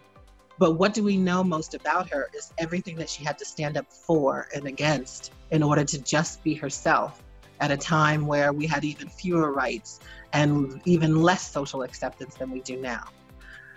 but 0.61 0.73
what 0.73 0.93
do 0.93 1.03
we 1.03 1.17
know 1.17 1.43
most 1.43 1.73
about 1.73 2.11
her 2.11 2.29
is 2.37 2.53
everything 2.59 2.95
that 2.97 3.09
she 3.09 3.25
had 3.25 3.39
to 3.39 3.47
stand 3.47 3.79
up 3.79 3.91
for 3.91 4.47
and 4.55 4.67
against 4.67 5.33
in 5.53 5.63
order 5.63 5.85
to 5.85 5.99
just 6.03 6.45
be 6.45 6.53
herself 6.53 7.23
at 7.61 7.71
a 7.71 7.79
time 7.79 8.27
where 8.27 8.53
we 8.53 8.67
had 8.67 8.85
even 8.85 9.09
fewer 9.09 9.53
rights 9.53 10.01
and 10.35 10.83
even 10.85 11.23
less 11.23 11.51
social 11.51 11.83
acceptance 11.83 12.35
than 12.35 12.51
we 12.51 12.61
do 12.61 12.77
now. 12.77 13.05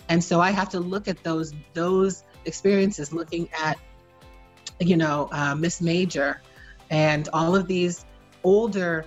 And 0.10 0.21
so 0.21 0.41
I 0.41 0.51
have 0.51 0.67
to 0.69 0.79
look 0.82 1.08
at 1.08 1.23
those 1.23 1.53
those 1.73 2.25
experiences, 2.43 3.13
looking 3.13 3.47
at, 3.58 3.77
you 4.79 4.97
know, 4.97 5.29
uh, 5.31 5.55
Miss 5.55 5.81
Major, 5.81 6.41
and 6.89 7.29
all 7.33 7.55
of 7.55 7.67
these 7.67 8.05
older 8.43 9.05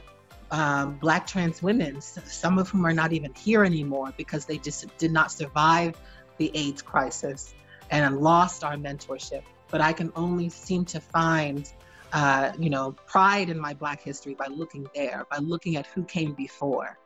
um, 0.51 0.97
Black 0.99 1.27
trans 1.27 1.63
women, 1.63 2.01
some 2.01 2.59
of 2.59 2.69
whom 2.69 2.87
are 2.87 2.93
not 2.93 3.13
even 3.13 3.35
here 3.35 3.65
anymore 3.65 4.13
because 4.17 4.45
they 4.47 4.59
just 4.59 4.97
did 4.99 5.13
not 5.13 5.33
survive 5.33 5.95
the 6.39 6.51
AIDS 6.55 6.83
crisis 6.83 7.55
and 7.91 8.21
lost 8.21 8.65
our 8.65 8.77
mentorship. 8.77 9.43
But 9.69 9.81
I 9.81 9.93
can 9.93 10.13
only 10.15 10.49
seem 10.49 10.85
to 10.87 11.01
find, 11.01 11.71
uh, 12.13 12.53
you 12.59 12.71
know, 12.71 12.93
pride 13.07 13.51
in 13.51 13.59
my 13.59 13.75
Black 13.75 14.03
history 14.03 14.35
by 14.35 14.47
looking 14.47 14.87
there, 14.95 15.27
by 15.31 15.39
looking 15.39 15.77
at 15.77 15.87
who 15.89 16.05
came 16.05 16.33
before. 16.35 16.99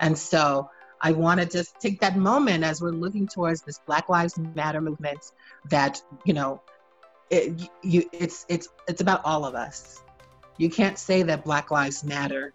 And 0.00 0.16
so 0.16 0.70
I 1.00 1.12
want 1.12 1.40
to 1.40 1.46
just 1.46 1.80
take 1.80 2.00
that 2.00 2.16
moment 2.16 2.64
as 2.64 2.82
we're 2.82 2.90
looking 2.90 3.26
towards 3.26 3.62
this 3.62 3.78
Black 3.86 4.08
Lives 4.08 4.36
Matter 4.38 4.80
movement 4.80 5.32
that, 5.68 6.02
you 6.24 6.34
know, 6.34 6.60
it, 7.30 7.70
you, 7.82 8.08
it's, 8.12 8.44
it's, 8.48 8.68
it's 8.88 9.00
about 9.00 9.20
all 9.24 9.44
of 9.44 9.54
us. 9.54 10.02
You 10.58 10.68
can't 10.68 10.98
say 10.98 11.22
that 11.22 11.44
Black 11.44 11.70
Lives 11.70 12.04
Matter 12.04 12.52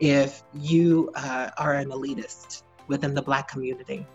if 0.00 0.42
you 0.52 1.10
uh, 1.14 1.50
are 1.56 1.74
an 1.74 1.88
elitist 1.88 2.62
within 2.88 3.14
the 3.14 3.22
Black 3.22 3.48
community. 3.48 4.06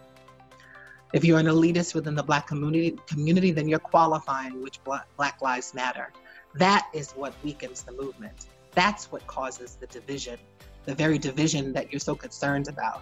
If 1.14 1.26
you're 1.26 1.40
an 1.40 1.48
elitist 1.48 1.96
within 1.96 2.16
the 2.16 2.24
Black 2.24 2.48
community, 2.48 2.98
community 3.08 3.52
then 3.52 3.68
you're 3.68 3.80
qualifying 3.80 4.62
which 4.62 4.80
Black 4.84 5.42
Lives 5.42 5.74
Matter. 5.74 6.12
That 6.56 6.88
is 6.94 7.12
what 7.12 7.34
weakens 7.44 7.82
the 7.84 7.94
movement. 7.94 8.48
That's 8.74 9.12
what 9.12 9.26
causes 9.28 9.76
the 9.76 9.88
division, 9.88 10.38
the 10.86 10.96
very 10.96 11.18
division 11.18 11.74
that 11.74 11.92
you're 11.92 12.00
so 12.00 12.16
concerned 12.16 12.68
about. 12.68 13.02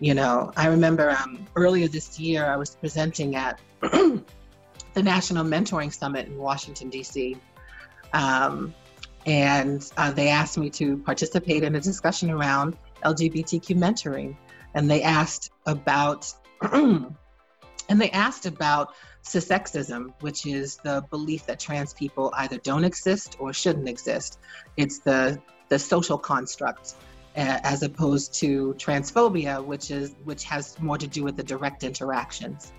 You 0.00 0.14
know, 0.14 0.52
I 0.56 0.68
remember 0.68 1.10
um, 1.10 1.46
earlier 1.56 1.88
this 1.88 2.18
year, 2.20 2.46
I 2.46 2.56
was 2.56 2.76
presenting 2.76 3.34
at 3.34 3.60
the 4.98 5.04
National 5.04 5.44
Mentoring 5.44 5.94
Summit 5.94 6.26
in 6.26 6.36
Washington, 6.36 6.90
D.C. 6.90 7.36
Um, 8.12 8.74
and 9.26 9.88
uh, 9.96 10.10
they 10.10 10.26
asked 10.26 10.58
me 10.58 10.70
to 10.70 10.96
participate 10.96 11.62
in 11.62 11.76
a 11.76 11.80
discussion 11.80 12.32
around 12.32 12.76
LGBTQ 13.04 13.76
mentoring. 13.76 14.36
And 14.74 14.90
they 14.90 15.04
asked 15.04 15.52
about 15.66 16.34
and 16.72 17.14
they 17.88 18.10
asked 18.10 18.46
about 18.46 18.94
cissexism, 19.22 20.12
which 20.18 20.46
is 20.46 20.78
the 20.78 21.04
belief 21.10 21.46
that 21.46 21.60
trans 21.60 21.94
people 21.94 22.32
either 22.36 22.58
don't 22.58 22.82
exist 22.82 23.36
or 23.38 23.52
shouldn't 23.52 23.88
exist. 23.88 24.40
It's 24.76 24.98
the 24.98 25.40
the 25.68 25.78
social 25.78 26.18
construct 26.18 26.94
as 27.36 27.84
opposed 27.84 28.34
to 28.40 28.74
transphobia, 28.78 29.64
which 29.64 29.92
is 29.92 30.16
which 30.24 30.42
has 30.42 30.76
more 30.80 30.98
to 30.98 31.06
do 31.06 31.22
with 31.22 31.36
the 31.36 31.44
direct 31.44 31.84
interactions. 31.84 32.72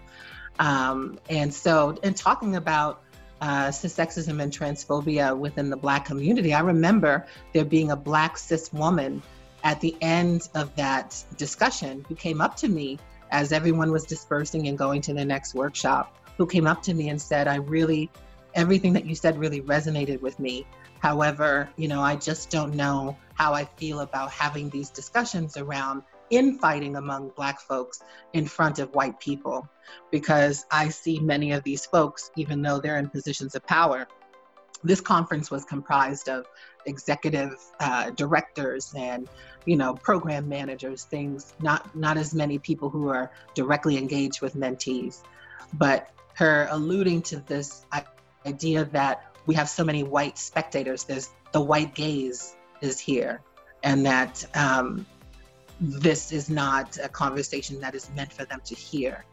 Um, 0.60 1.18
and 1.30 1.54
so, 1.54 1.98
in 2.04 2.14
talking 2.14 2.56
about 2.58 3.02
uh, 3.42 3.70
cissexism 3.70 4.42
and 4.42 4.52
transphobia 4.52 5.36
within 5.38 5.70
the 5.70 5.78
Black 5.78 6.06
community, 6.06 6.54
I 6.54 6.60
remember 6.60 7.26
there 7.54 7.66
being 7.66 7.92
a 7.92 7.96
Black 7.96 8.38
cis 8.38 8.72
woman 8.74 9.22
at 9.64 9.82
the 9.82 9.96
end 10.02 10.50
of 10.56 10.76
that 10.76 11.24
discussion 11.38 12.06
who 12.08 12.16
came 12.16 12.42
up 12.42 12.56
to 12.58 12.68
me 12.68 13.00
as 13.32 13.52
everyone 13.52 13.92
was 13.92 14.06
dispersing 14.06 14.68
and 14.68 14.78
going 14.78 15.02
to 15.02 15.14
the 15.14 15.24
next 15.24 15.54
workshop, 15.54 16.18
who 16.38 16.46
came 16.46 16.68
up 16.68 16.82
to 16.84 16.94
me 16.94 17.10
and 17.10 17.22
said, 17.22 17.48
I 17.48 17.56
really, 17.56 18.10
everything 18.54 18.94
that 18.94 19.06
you 19.06 19.16
said 19.16 19.38
really 19.38 19.62
resonated 19.62 20.22
with 20.22 20.40
me. 20.40 20.66
However, 21.00 21.70
you 21.78 21.88
know, 21.88 22.02
I 22.02 22.16
just 22.16 22.50
don't 22.50 22.76
know 22.76 23.16
how 23.36 23.54
I 23.54 23.66
feel 23.66 24.02
about 24.02 24.32
having 24.32 24.70
these 24.70 24.90
discussions 24.90 25.56
around 25.56 26.04
infighting 26.30 26.96
among 26.96 27.30
Black 27.36 27.60
folks 27.60 28.02
in 28.34 28.46
front 28.46 28.80
of 28.80 28.94
white 28.94 29.20
people, 29.20 29.68
because 30.12 30.66
I 30.72 30.90
see 30.90 31.20
many 31.20 31.52
of 31.52 31.64
these 31.64 31.86
folks, 31.86 32.32
even 32.36 32.62
though 32.62 32.80
they're 32.80 32.98
in 32.98 33.10
positions 33.10 33.56
of 33.56 33.66
power, 33.66 34.08
this 34.84 35.02
conference 35.02 35.52
was 35.52 35.66
comprised 35.66 36.30
of 36.30 36.46
executive 36.86 37.52
uh, 37.80 38.12
directors 38.12 38.94
and 38.96 39.28
you 39.66 39.76
know 39.76 39.94
program 39.94 40.48
managers 40.48 41.04
things 41.04 41.54
not 41.62 41.94
not 41.96 42.18
as 42.18 42.34
many 42.34 42.58
people 42.58 42.90
who 42.90 43.10
are 43.10 43.32
directly 43.54 43.98
engaged 43.98 44.42
with 44.42 44.56
mentees. 44.56 45.24
But 45.74 46.10
her 46.36 46.68
alluding 46.72 47.24
to 47.24 47.40
this 47.42 47.86
idea 48.46 48.86
that 48.86 49.36
we 49.46 49.56
have 49.56 49.70
so 49.70 49.84
many 49.84 50.04
white 50.04 50.38
spectators 50.38 51.04
there's 51.04 51.30
the 51.52 51.62
white 51.62 51.94
gaze 51.94 52.56
is 52.82 53.00
here 53.00 53.42
and 53.84 54.06
that 54.06 54.46
um, 54.56 55.06
this 55.80 56.32
is 56.32 56.50
not 56.50 56.98
a 57.02 57.10
conversation 57.10 57.80
that 57.80 57.96
is 57.96 58.10
meant 58.16 58.32
for 58.32 58.46
them 58.46 58.62
to 58.66 58.76
hear 58.76 59.26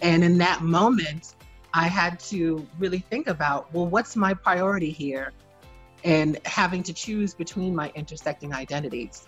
and 0.00 0.22
in 0.22 0.38
that 0.38 0.62
moment 0.62 1.34
I 1.74 1.84
had 1.84 2.18
to 2.20 2.66
really 2.78 3.00
think 3.00 3.26
about 3.28 3.72
well, 3.74 3.86
what's 3.86 4.16
my 4.16 4.34
priority 4.34 4.90
here? 4.90 5.32
And 6.04 6.38
having 6.44 6.82
to 6.84 6.92
choose 6.92 7.34
between 7.34 7.74
my 7.74 7.92
intersecting 7.94 8.54
identities. 8.54 9.26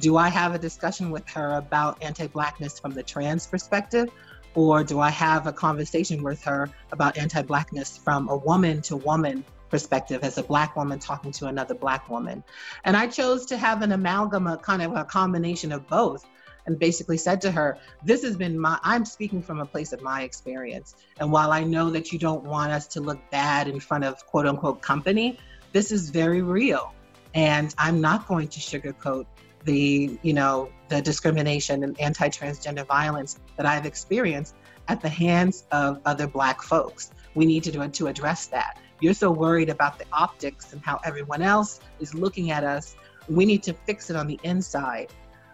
Do 0.00 0.16
I 0.16 0.28
have 0.28 0.54
a 0.54 0.58
discussion 0.58 1.10
with 1.10 1.28
her 1.28 1.56
about 1.56 2.02
anti 2.02 2.26
Blackness 2.28 2.78
from 2.78 2.92
the 2.92 3.02
trans 3.02 3.46
perspective? 3.46 4.08
Or 4.54 4.84
do 4.84 5.00
I 5.00 5.10
have 5.10 5.46
a 5.46 5.52
conversation 5.52 6.22
with 6.22 6.42
her 6.44 6.68
about 6.92 7.18
anti 7.18 7.42
Blackness 7.42 7.98
from 7.98 8.28
a 8.28 8.36
woman 8.36 8.80
to 8.82 8.96
woman 8.96 9.44
perspective 9.72 10.22
as 10.22 10.38
a 10.38 10.42
Black 10.44 10.76
woman 10.76 11.00
talking 11.00 11.32
to 11.32 11.46
another 11.46 11.74
Black 11.74 12.08
woman? 12.08 12.44
And 12.84 12.96
I 12.96 13.08
chose 13.08 13.46
to 13.46 13.56
have 13.56 13.82
an 13.82 13.90
amalgam, 13.90 14.46
a 14.46 14.56
kind 14.56 14.82
of 14.82 14.94
a 14.94 15.04
combination 15.04 15.72
of 15.72 15.88
both 15.88 16.24
and 16.66 16.78
basically 16.78 17.16
said 17.16 17.40
to 17.40 17.50
her, 17.50 17.78
This 18.04 18.22
has 18.22 18.36
been 18.36 18.58
my, 18.58 18.78
I'm 18.82 19.04
speaking 19.04 19.42
from 19.42 19.60
a 19.60 19.66
place 19.66 19.92
of 19.92 20.02
my 20.02 20.22
experience. 20.22 20.94
And 21.18 21.32
while 21.32 21.50
I 21.50 21.64
know 21.64 21.90
that 21.90 22.12
you 22.12 22.18
don't 22.18 22.44
want 22.44 22.70
us 22.70 22.86
to 22.88 23.00
look 23.00 23.18
bad 23.30 23.66
in 23.66 23.80
front 23.80 24.04
of 24.04 24.24
quote 24.26 24.46
unquote 24.46 24.80
company, 24.80 25.38
this 25.72 25.90
is 25.90 26.10
very 26.10 26.42
real. 26.42 26.94
And 27.34 27.74
I'm 27.78 28.00
not 28.00 28.28
going 28.28 28.48
to 28.48 28.60
sugarcoat 28.60 29.26
the, 29.64 30.18
you 30.22 30.34
know, 30.34 30.70
the 30.88 31.00
discrimination 31.00 31.84
and 31.84 31.98
anti-transgender 32.00 32.86
violence 32.86 33.40
that 33.56 33.66
I've 33.66 33.86
experienced 33.86 34.54
at 34.88 35.00
the 35.00 35.08
hands 35.08 35.64
of 35.72 36.00
other 36.04 36.26
black 36.26 36.62
folks. 36.62 37.12
We 37.34 37.46
need 37.46 37.62
to 37.64 37.72
do 37.72 37.88
to 37.88 38.06
address 38.08 38.46
that. 38.48 38.78
You're 39.02 39.14
so 39.14 39.30
worried 39.30 39.68
about 39.68 39.98
the 39.98 40.06
optics 40.12 40.72
and 40.72 40.80
how 40.80 40.98
everyone 41.04 41.42
else 41.42 41.80
is 42.00 42.14
looking 42.14 42.50
at 42.50 42.64
us. 42.64 42.96
We 43.28 43.44
need 43.44 43.62
to 43.64 43.74
fix 43.74 44.08
it 44.08 44.16
on 44.16 44.26
the 44.26 44.40
inside 44.42 45.12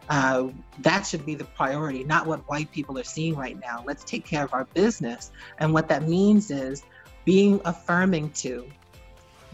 uh, 0.09 0.49
that 0.81 1.07
should 1.07 1.27
be 1.27 1.35
the 1.35 1.45
priority, 1.45 2.03
not 2.05 2.27
what 2.27 2.49
white 2.49 2.71
people 2.73 2.99
are 2.99 3.05
seeing 3.05 3.37
right 3.37 3.59
now. 3.61 3.83
Let's 3.87 4.05
take 4.05 4.25
care 4.25 4.43
of 4.43 4.55
our 4.55 4.65
business. 4.75 5.33
And 5.59 5.75
what 5.75 5.89
that 5.89 6.09
means 6.09 6.51
is 6.51 6.83
being 7.25 7.61
affirming 7.65 8.31
to 8.31 8.67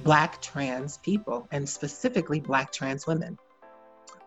Black 0.04 0.40
trans 0.40 0.98
people 0.98 1.48
and 1.50 1.68
specifically 1.68 2.40
Black 2.40 2.72
trans 2.72 3.06
women. 3.06 3.38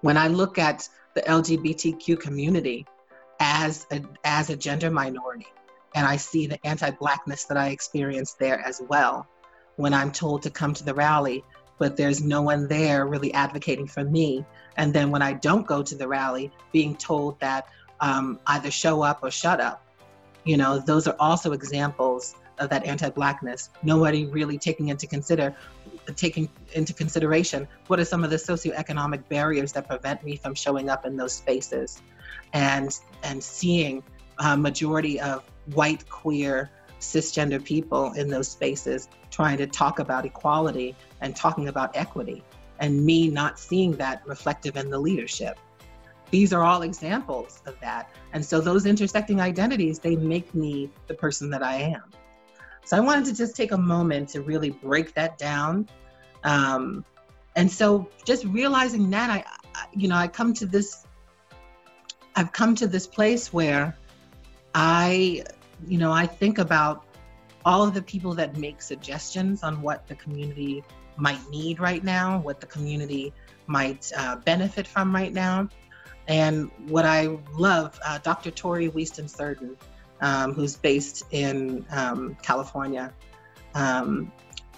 When 0.01 0.17
I 0.17 0.27
look 0.27 0.57
at 0.57 0.87
the 1.13 1.21
LGBTQ 1.21 2.19
community 2.19 2.85
as 3.39 3.87
a, 3.91 4.01
as 4.23 4.49
a 4.49 4.57
gender 4.57 4.91
minority, 4.91 5.47
and 5.95 6.05
I 6.05 6.17
see 6.17 6.45
the 6.45 6.59
anti 6.65 6.91
Blackness 6.91 7.45
that 7.45 7.57
I 7.57 7.69
experience 7.69 8.33
there 8.33 8.59
as 8.59 8.81
well, 8.89 9.27
when 9.77 9.93
I'm 9.93 10.11
told 10.11 10.43
to 10.43 10.49
come 10.49 10.73
to 10.73 10.83
the 10.83 10.93
rally, 10.93 11.43
but 11.77 11.95
there's 11.95 12.21
no 12.21 12.41
one 12.41 12.67
there 12.67 13.07
really 13.07 13.33
advocating 13.33 13.87
for 13.87 14.03
me. 14.03 14.45
And 14.75 14.93
then 14.93 15.09
when 15.09 15.21
I 15.21 15.33
don't 15.33 15.65
go 15.65 15.81
to 15.81 15.95
the 15.95 16.07
rally, 16.07 16.51
being 16.71 16.95
told 16.95 17.39
that 17.39 17.67
um, 17.99 18.39
either 18.47 18.69
show 18.69 19.01
up 19.01 19.19
or 19.23 19.31
shut 19.31 19.59
up. 19.59 19.83
You 20.43 20.57
know, 20.57 20.79
those 20.79 21.07
are 21.07 21.15
also 21.19 21.51
examples 21.51 22.35
of 22.59 22.69
that 22.69 22.85
anti-blackness. 22.85 23.69
Nobody 23.83 24.25
really 24.25 24.57
taking 24.57 24.89
into 24.89 25.07
consider 25.07 25.55
taking 26.15 26.49
into 26.73 26.93
consideration 26.93 27.67
what 27.87 27.99
are 27.99 28.05
some 28.05 28.23
of 28.23 28.29
the 28.29 28.37
socioeconomic 28.37 29.27
barriers 29.27 29.73
that 29.73 29.87
prevent 29.87 30.23
me 30.23 30.37
from 30.37 30.55
showing 30.55 30.89
up 30.89 31.05
in 31.05 31.17
those 31.17 31.33
spaces 31.33 32.01
and 32.53 32.99
and 33.23 33.43
seeing 33.43 34.01
a 34.39 34.55
majority 34.55 35.19
of 35.19 35.43
white 35.73 36.07
queer 36.09 36.71
cisgender 37.01 37.63
people 37.63 38.13
in 38.13 38.29
those 38.29 38.47
spaces 38.47 39.09
trying 39.37 39.57
to 39.57 39.67
talk 39.67 39.99
about 39.99 40.25
equality 40.25 40.95
and 41.21 41.35
talking 41.35 41.67
about 41.67 41.95
equity 41.95 42.43
and 42.79 43.05
me 43.05 43.29
not 43.29 43.59
seeing 43.59 43.91
that 43.91 44.25
reflective 44.25 44.75
in 44.77 44.89
the 44.89 44.97
leadership. 44.97 45.59
These 46.31 46.53
are 46.53 46.63
all 46.63 46.81
examples 46.81 47.61
of 47.67 47.79
that. 47.79 48.09
And 48.33 48.43
so 48.43 48.59
those 48.59 48.87
intersecting 48.87 49.39
identities 49.39 49.99
they 49.99 50.15
make 50.15 50.55
me 50.55 50.89
the 51.05 51.13
person 51.13 51.51
that 51.51 51.61
i 51.61 51.75
am. 51.75 52.05
So 52.83 52.97
I 52.97 52.99
wanted 52.99 53.25
to 53.25 53.35
just 53.35 53.55
take 53.55 53.73
a 53.73 53.77
moment 53.77 54.29
to 54.29 54.41
really 54.41 54.71
break 54.71 55.13
that 55.13 55.37
down. 55.37 55.87
Um, 56.43 57.05
and 57.55 57.71
so 57.71 58.09
just 58.25 58.43
realizing 58.45 59.07
that 59.11 59.29
I, 59.29 59.43
I, 59.75 59.85
you 59.93 60.07
know, 60.07 60.15
I 60.15 60.27
come 60.27 60.51
to 60.55 60.65
this, 60.65 61.05
I've 62.35 62.51
come 62.53 62.73
to 62.73 62.87
this 62.87 63.05
place 63.05 63.53
where 63.53 63.95
I, 64.73 65.43
you 65.87 65.99
know, 65.99 66.11
I 66.11 66.25
think 66.25 66.57
about 66.57 67.06
all 67.67 67.83
of 67.83 67.93
the 67.93 68.01
people 68.01 68.33
that 68.33 68.55
make 68.55 68.81
suggestions 68.81 69.61
on 69.61 69.81
what 69.81 70.07
the 70.07 70.15
community 70.15 70.81
might 71.17 71.45
need 71.49 71.81
right 71.81 72.01
now, 72.01 72.39
what 72.39 72.61
the 72.61 72.65
community 72.65 73.33
might 73.67 74.09
uh, 74.15 74.37
benefit 74.37 74.87
from 74.87 75.13
right 75.13 75.33
now. 75.33 75.67
And 76.29 76.71
what 76.87 77.03
I 77.03 77.37
love, 77.57 77.99
uh, 78.05 78.19
Dr. 78.19 78.51
Torie 78.51 78.89
Weiston 78.89 79.29
Serdan, 79.29 79.75
um, 80.21 80.53
who's 80.53 80.77
based 80.77 81.25
in 81.31 81.85
um, 81.91 82.37
California, 82.41 83.13
um, 83.75 84.31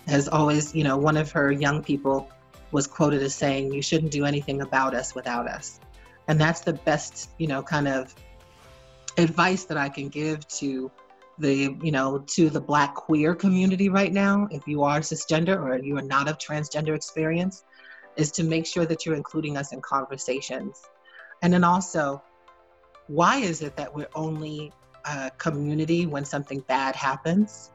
has 0.08 0.28
always, 0.28 0.74
you 0.74 0.84
know, 0.84 0.98
one 0.98 1.16
of 1.16 1.32
her 1.32 1.52
young 1.52 1.84
people 1.84 2.28
was 2.72 2.88
quoted 2.88 3.22
as 3.22 3.36
saying, 3.36 3.72
You 3.72 3.84
shouldn't 3.84 4.12
do 4.12 4.26
anything 4.26 4.62
about 4.62 4.96
us 4.96 5.14
without 5.14 5.48
us. 5.48 5.80
And 6.28 6.42
that's 6.42 6.62
the 6.62 6.74
best, 6.74 7.30
you 7.38 7.46
know, 7.46 7.62
kind 7.62 7.88
of 7.88 8.16
advice 9.16 9.66
that 9.66 9.78
I 9.78 9.90
can 9.90 10.10
give 10.10 10.48
to 10.48 10.90
the, 11.40 11.76
you 11.82 11.92
know, 11.92 12.20
to 12.28 12.50
the 12.50 12.62
Black 12.62 12.96
queer 12.96 13.34
community 13.34 13.90
right 13.90 14.12
now, 14.12 14.48
if 14.52 14.68
you 14.68 14.84
are 14.84 15.00
cisgender 15.00 15.58
or 15.60 15.78
you 15.78 15.98
are 15.98 16.04
not 16.04 16.28
of 16.28 16.38
transgender 16.38 16.96
experience, 16.96 17.64
is 18.16 18.32
to 18.32 18.44
make 18.44 18.66
sure 18.66 18.86
that 18.86 19.06
you're 19.06 19.16
including 19.16 19.58
us 19.58 19.72
in 19.72 19.82
conversations. 19.82 20.82
And 21.42 21.54
then 21.54 21.64
also, 21.64 22.22
why 23.08 23.38
is 23.38 23.62
it 23.62 23.76
that 23.78 23.96
we're 23.96 24.10
only 24.14 24.74
uh, 25.06 25.30
community 25.38 26.06
when 26.06 26.26
something 26.26 26.60
bad 26.62 26.96
happens. 26.96 27.72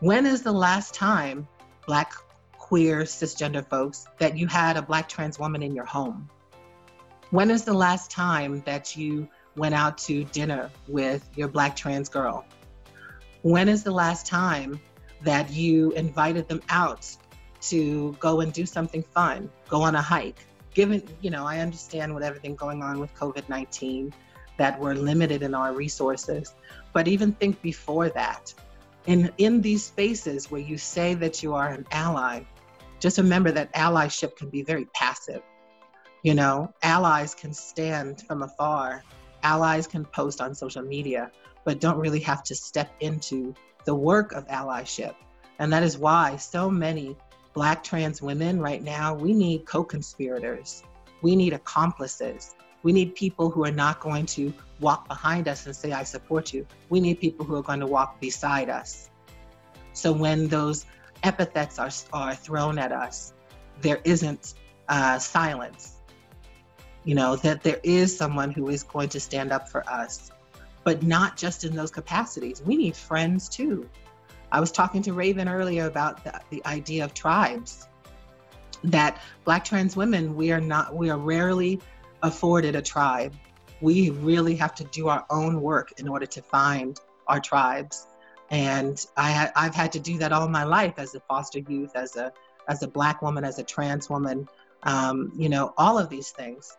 When 0.00 0.26
is 0.26 0.42
the 0.42 0.52
last 0.52 0.94
time, 0.94 1.46
Black, 1.86 2.12
queer, 2.58 3.02
cisgender 3.02 3.68
folks, 3.68 4.06
that 4.18 4.36
you 4.36 4.46
had 4.46 4.76
a 4.76 4.82
Black 4.82 5.08
trans 5.08 5.38
woman 5.38 5.62
in 5.62 5.74
your 5.74 5.84
home? 5.84 6.28
When 7.30 7.50
is 7.50 7.64
the 7.64 7.74
last 7.74 8.10
time 8.10 8.62
that 8.66 8.96
you 8.96 9.28
went 9.56 9.74
out 9.74 9.98
to 9.98 10.24
dinner 10.24 10.70
with 10.88 11.28
your 11.36 11.48
Black 11.48 11.76
trans 11.76 12.08
girl? 12.08 12.44
When 13.42 13.68
is 13.68 13.82
the 13.82 13.90
last 13.90 14.26
time 14.26 14.80
that 15.22 15.50
you 15.50 15.92
invited 15.92 16.48
them 16.48 16.62
out 16.68 17.08
to 17.62 18.16
go 18.20 18.40
and 18.40 18.52
do 18.52 18.66
something 18.66 19.02
fun, 19.02 19.50
go 19.68 19.82
on 19.82 19.94
a 19.94 20.02
hike? 20.02 20.46
Given, 20.74 21.02
you 21.20 21.30
know, 21.30 21.46
I 21.46 21.58
understand 21.58 22.14
with 22.14 22.22
everything 22.22 22.54
going 22.54 22.82
on 22.82 23.00
with 23.00 23.14
COVID 23.14 23.48
19 23.48 24.12
that 24.58 24.78
we're 24.78 24.94
limited 24.94 25.42
in 25.42 25.54
our 25.54 25.72
resources. 25.72 26.54
But 26.92 27.08
even 27.08 27.32
think 27.32 27.60
before 27.62 28.10
that. 28.10 28.52
In, 29.06 29.32
in 29.38 29.62
these 29.62 29.82
spaces 29.84 30.50
where 30.50 30.60
you 30.60 30.76
say 30.76 31.14
that 31.14 31.42
you 31.42 31.54
are 31.54 31.68
an 31.68 31.86
ally, 31.90 32.42
just 32.98 33.16
remember 33.16 33.50
that 33.52 33.72
allyship 33.72 34.36
can 34.36 34.50
be 34.50 34.62
very 34.62 34.84
passive. 34.92 35.42
You 36.22 36.34
know, 36.34 36.74
allies 36.82 37.34
can 37.34 37.54
stand 37.54 38.20
from 38.26 38.42
afar, 38.42 39.02
allies 39.42 39.86
can 39.86 40.04
post 40.04 40.42
on 40.42 40.54
social 40.54 40.82
media, 40.82 41.30
but 41.64 41.80
don't 41.80 41.98
really 41.98 42.20
have 42.20 42.42
to 42.44 42.54
step 42.54 42.90
into 43.00 43.54
the 43.84 43.94
work 43.94 44.32
of 44.32 44.46
allyship. 44.48 45.14
And 45.58 45.72
that 45.72 45.82
is 45.82 45.98
why 45.98 46.36
so 46.36 46.70
many 46.70 47.16
Black 47.52 47.82
trans 47.82 48.22
women 48.22 48.60
right 48.60 48.82
now, 48.82 49.14
we 49.14 49.32
need 49.32 49.66
co 49.66 49.82
conspirators, 49.82 50.84
we 51.20 51.34
need 51.34 51.52
accomplices, 51.52 52.54
we 52.82 52.92
need 52.92 53.14
people 53.14 53.50
who 53.50 53.64
are 53.64 53.72
not 53.72 54.00
going 54.00 54.26
to 54.26 54.54
walk 54.78 55.08
behind 55.08 55.48
us 55.48 55.66
and 55.66 55.74
say, 55.74 55.92
I 55.92 56.04
support 56.04 56.54
you. 56.54 56.66
We 56.88 57.00
need 57.00 57.20
people 57.20 57.44
who 57.44 57.56
are 57.56 57.62
going 57.62 57.80
to 57.80 57.86
walk 57.86 58.20
beside 58.20 58.70
us. 58.70 59.10
So 59.92 60.12
when 60.12 60.48
those 60.48 60.86
epithets 61.22 61.78
are, 61.78 61.90
are 62.12 62.34
thrown 62.34 62.78
at 62.78 62.92
us, 62.92 63.34
there 63.80 64.00
isn't 64.04 64.54
uh, 64.88 65.18
silence. 65.18 65.96
You 67.04 67.14
know, 67.14 67.36
that 67.36 67.62
there 67.62 67.80
is 67.82 68.16
someone 68.16 68.50
who 68.50 68.68
is 68.68 68.82
going 68.82 69.08
to 69.10 69.20
stand 69.20 69.52
up 69.52 69.68
for 69.68 69.88
us, 69.88 70.30
but 70.84 71.02
not 71.02 71.36
just 71.36 71.64
in 71.64 71.74
those 71.74 71.90
capacities. 71.90 72.62
We 72.64 72.76
need 72.76 72.96
friends 72.96 73.48
too. 73.48 73.88
I 74.52 74.60
was 74.60 74.72
talking 74.72 75.02
to 75.02 75.12
Raven 75.12 75.48
earlier 75.48 75.86
about 75.86 76.24
the, 76.24 76.40
the 76.50 76.64
idea 76.66 77.04
of 77.04 77.14
tribes. 77.14 77.86
That 78.82 79.20
Black 79.44 79.64
trans 79.64 79.96
women, 79.96 80.34
we 80.34 80.52
are 80.52 80.60
not, 80.60 80.94
we 80.94 81.10
are 81.10 81.18
rarely 81.18 81.80
afforded 82.22 82.74
a 82.74 82.82
tribe. 82.82 83.34
We 83.80 84.10
really 84.10 84.54
have 84.56 84.74
to 84.76 84.84
do 84.84 85.08
our 85.08 85.24
own 85.30 85.60
work 85.60 85.92
in 85.98 86.08
order 86.08 86.26
to 86.26 86.42
find 86.42 86.98
our 87.28 87.40
tribes. 87.40 88.06
And 88.50 89.04
I, 89.16 89.50
I've 89.54 89.74
had 89.74 89.92
to 89.92 90.00
do 90.00 90.18
that 90.18 90.32
all 90.32 90.48
my 90.48 90.64
life 90.64 90.94
as 90.98 91.14
a 91.14 91.20
foster 91.20 91.60
youth, 91.60 91.92
as 91.94 92.16
a 92.16 92.32
as 92.68 92.82
a 92.82 92.88
black 92.88 93.20
woman, 93.22 93.44
as 93.44 93.58
a 93.58 93.64
trans 93.64 94.08
woman, 94.08 94.48
um, 94.84 95.32
you 95.36 95.48
know, 95.48 95.74
all 95.76 95.98
of 95.98 96.08
these 96.08 96.30
things. 96.30 96.76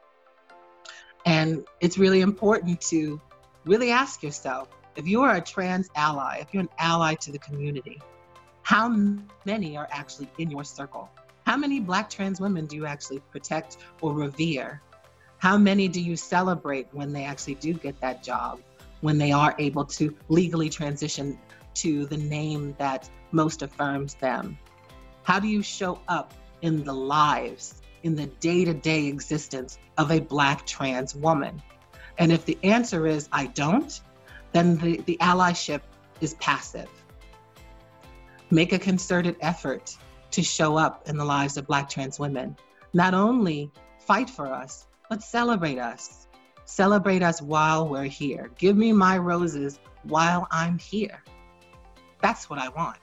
And 1.26 1.66
it's 1.82 1.98
really 1.98 2.22
important 2.22 2.80
to 2.82 3.20
really 3.66 3.92
ask 3.92 4.24
yourself 4.24 4.70
if 4.96 5.08
you 5.08 5.22
are 5.22 5.36
a 5.36 5.42
trans 5.42 5.90
ally, 5.96 6.40
if 6.42 6.54
you're 6.54 6.64
an 6.64 6.70
ally 6.78 7.16
to 7.16 7.32
the 7.32 7.40
community, 7.40 8.02
how 8.64 8.90
many 9.46 9.78
are 9.78 9.88
actually 9.92 10.30
in 10.38 10.52
your 10.52 10.64
circle? 10.64 11.10
How 11.46 11.58
many 11.58 11.80
black 11.80 12.10
trans 12.10 12.40
women 12.40 12.66
do 12.66 12.76
you 12.76 12.86
actually 12.86 13.20
protect 13.32 13.78
or 14.02 14.14
revere? 14.14 14.82
How 15.38 15.58
many 15.58 15.88
do 15.88 16.02
you 16.02 16.16
celebrate 16.16 16.88
when 16.92 17.14
they 17.14 17.24
actually 17.24 17.56
do 17.56 17.74
get 17.74 18.00
that 18.02 18.22
job, 18.22 18.60
when 19.02 19.18
they 19.18 19.32
are 19.32 19.56
able 19.58 19.86
to 19.86 20.16
legally 20.30 20.70
transition 20.70 21.40
to 21.76 22.06
the 22.06 22.18
name 22.18 22.76
that 22.78 23.10
most 23.32 23.62
affirms 23.62 24.14
them? 24.16 24.58
How 25.24 25.40
do 25.40 25.48
you 25.48 25.64
show 25.64 26.00
up 26.08 26.34
in 26.62 26.84
the 26.84 26.94
lives, 26.94 27.82
in 28.04 28.16
the 28.16 28.28
day 28.28 28.66
to 28.66 28.74
day 28.74 29.08
existence 29.08 29.80
of 29.98 30.12
a 30.12 30.20
Black 30.20 30.66
trans 30.66 31.16
woman? 31.16 31.62
And 32.22 32.32
if 32.32 32.46
the 32.46 32.56
answer 32.62 33.08
is 33.08 33.28
I 33.32 33.48
don't, 33.48 34.00
then 34.52 34.78
the, 34.78 34.98
the 35.08 35.18
allyship 35.22 35.82
is 36.22 36.36
passive. 36.36 36.88
Make 38.52 38.74
a 38.74 38.78
concerted 38.78 39.38
effort 39.42 39.98
to 40.30 40.44
show 40.44 40.78
up 40.78 41.10
in 41.10 41.18
the 41.18 41.26
lives 41.26 41.58
of 41.58 41.66
Black 41.66 41.90
trans 41.90 42.20
women. 42.20 42.56
Not 42.94 43.16
only 43.16 43.72
fight 43.98 44.30
for 44.30 44.46
us, 44.46 44.86
but 45.10 45.24
celebrate 45.24 45.80
us. 45.80 46.28
Celebrate 46.66 47.24
us 47.24 47.42
while 47.42 47.90
we're 47.90 48.04
here. 48.04 48.52
Give 48.60 48.78
me 48.78 48.94
my 48.94 49.18
roses 49.18 49.80
while 50.04 50.48
I'm 50.52 50.78
here. 50.78 51.24
That's 52.22 52.52
what 52.52 52.60
I 52.60 52.70
want. 52.70 53.00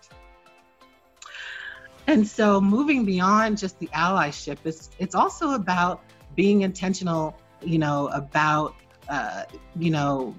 And 2.06 2.24
so 2.24 2.60
moving 2.60 3.04
beyond 3.04 3.58
just 3.58 3.80
the 3.80 3.88
allyship, 3.88 4.58
it's, 4.64 4.90
it's 5.00 5.16
also 5.16 5.54
about 5.54 6.04
being 6.36 6.60
intentional, 6.60 7.36
you 7.64 7.80
know, 7.80 8.06
about, 8.14 8.76
uh, 9.08 9.44
you 9.78 9.90
know, 9.90 10.34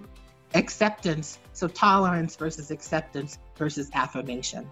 acceptance. 0.53 1.39
So 1.53 1.67
tolerance 1.67 2.35
versus 2.35 2.71
acceptance 2.71 3.37
versus 3.57 3.89
affirmation. 3.93 4.69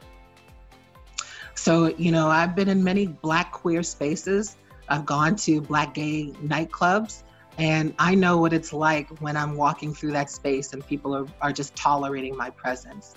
So, 1.55 1.87
you 1.97 2.11
know, 2.11 2.27
I've 2.27 2.55
been 2.55 2.69
in 2.69 2.83
many 2.83 3.07
Black 3.07 3.51
queer 3.51 3.83
spaces 3.83 4.55
I've 4.89 5.05
gone 5.05 5.35
to 5.37 5.61
black 5.61 5.93
gay 5.93 6.31
nightclubs 6.43 7.23
and 7.57 7.93
I 7.97 8.15
know 8.15 8.37
what 8.37 8.53
it's 8.53 8.71
like 8.71 9.09
when 9.19 9.35
I'm 9.35 9.57
walking 9.57 9.93
through 9.93 10.11
that 10.11 10.29
space 10.29 10.73
and 10.73 10.85
people 10.85 11.15
are, 11.15 11.25
are 11.41 11.51
just 11.51 11.75
tolerating 11.75 12.37
my 12.37 12.51
presence. 12.51 13.15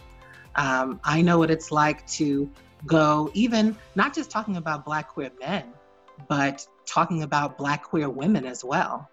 Um, 0.57 0.99
I 1.05 1.21
know 1.21 1.39
what 1.39 1.51
it's 1.51 1.71
like 1.71 2.07
to 2.13 2.51
go, 2.87 3.31
even 3.35 3.77
not 3.95 4.15
just 4.15 4.31
talking 4.31 4.57
about 4.57 4.85
black 4.85 5.09
queer 5.09 5.31
men, 5.39 5.65
but 6.29 6.67
talking 6.87 7.23
about 7.23 7.59
black 7.59 7.85
queer 7.85 8.09
women 8.09 8.47
as 8.47 8.65
well. 8.65 9.09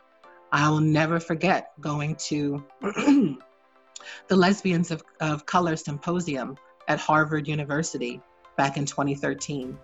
I 0.51 0.69
will 0.69 0.79
never 0.79 1.19
forget 1.19 1.73
going 1.81 2.15
to 2.15 2.63
the 2.81 3.37
Lesbians 4.35 4.91
of, 4.91 5.03
of 5.19 5.45
Color 5.45 5.75
Symposium 5.75 6.55
at 6.87 6.99
Harvard 6.99 7.47
University 7.47 8.21
back 8.55 8.77
in 8.77 8.85
2013 8.85 9.77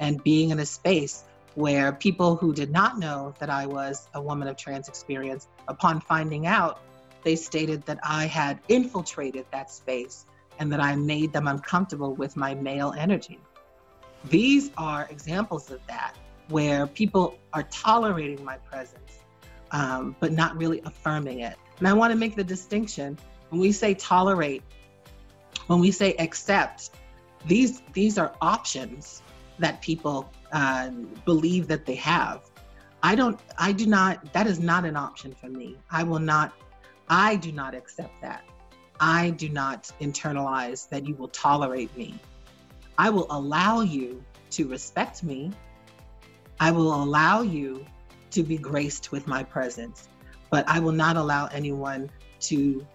and 0.00 0.22
being 0.24 0.50
in 0.50 0.58
a 0.58 0.66
space 0.66 1.24
where 1.54 1.92
people 1.92 2.36
who 2.36 2.52
did 2.52 2.70
not 2.70 2.98
know 2.98 3.34
that 3.38 3.50
I 3.50 3.66
was 3.66 4.08
a 4.14 4.20
woman 4.20 4.48
of 4.48 4.56
trans 4.56 4.88
experience, 4.88 5.48
upon 5.68 6.00
finding 6.00 6.46
out, 6.46 6.80
they 7.22 7.36
stated 7.36 7.84
that 7.86 7.98
I 8.02 8.26
had 8.26 8.60
infiltrated 8.68 9.46
that 9.52 9.70
space 9.70 10.26
and 10.58 10.72
that 10.72 10.80
I 10.80 10.94
made 10.96 11.32
them 11.32 11.48
uncomfortable 11.48 12.14
with 12.14 12.36
my 12.36 12.54
male 12.54 12.94
energy. 12.96 13.38
These 14.24 14.70
are 14.76 15.06
examples 15.10 15.70
of 15.70 15.80
that, 15.86 16.14
where 16.48 16.86
people 16.86 17.38
are 17.52 17.62
tolerating 17.64 18.44
my 18.44 18.56
presence, 18.56 19.19
um, 19.72 20.16
but 20.20 20.32
not 20.32 20.56
really 20.56 20.80
affirming 20.84 21.40
it. 21.40 21.56
And 21.78 21.88
I 21.88 21.92
want 21.92 22.12
to 22.12 22.18
make 22.18 22.36
the 22.36 22.44
distinction 22.44 23.18
when 23.50 23.60
we 23.60 23.72
say 23.72 23.94
tolerate, 23.94 24.62
when 25.66 25.80
we 25.80 25.90
say 25.90 26.14
accept, 26.14 26.90
these 27.46 27.82
these 27.92 28.18
are 28.18 28.34
options 28.40 29.22
that 29.58 29.80
people 29.80 30.30
uh, 30.52 30.90
believe 31.24 31.68
that 31.68 31.86
they 31.86 31.94
have. 31.96 32.42
I 33.02 33.14
don't. 33.14 33.38
I 33.58 33.72
do 33.72 33.86
not. 33.86 34.32
That 34.32 34.46
is 34.46 34.60
not 34.60 34.84
an 34.84 34.96
option 34.96 35.34
for 35.34 35.48
me. 35.48 35.76
I 35.90 36.02
will 36.02 36.18
not. 36.18 36.52
I 37.08 37.36
do 37.36 37.50
not 37.52 37.74
accept 37.74 38.20
that. 38.22 38.44
I 39.00 39.30
do 39.30 39.48
not 39.48 39.90
internalize 40.00 40.88
that 40.90 41.06
you 41.06 41.14
will 41.14 41.28
tolerate 41.28 41.96
me. 41.96 42.14
I 42.98 43.08
will 43.08 43.26
allow 43.30 43.80
you 43.80 44.22
to 44.50 44.68
respect 44.68 45.22
me. 45.22 45.50
I 46.60 46.70
will 46.70 46.94
allow 46.94 47.40
you 47.40 47.86
to 48.30 48.42
be 48.42 48.56
graced 48.56 49.12
with 49.12 49.26
my 49.26 49.42
presence, 49.42 50.08
but 50.50 50.68
I 50.68 50.80
will 50.80 50.92
not 50.92 51.16
allow 51.16 51.46
anyone 51.46 52.10
to 52.40 52.86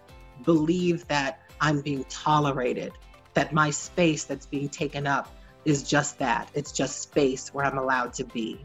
believe 0.44 1.06
that 1.08 1.42
I'm 1.60 1.80
being 1.80 2.04
tolerated, 2.04 2.92
that 3.34 3.52
my 3.52 3.70
space 3.70 4.24
that's 4.24 4.46
being 4.46 4.68
taken 4.68 5.06
up 5.06 5.32
is 5.64 5.82
just 5.82 6.18
that. 6.18 6.48
It's 6.54 6.72
just 6.72 7.00
space 7.00 7.52
where 7.52 7.64
I'm 7.64 7.78
allowed 7.78 8.12
to 8.14 8.24
be. 8.24 8.62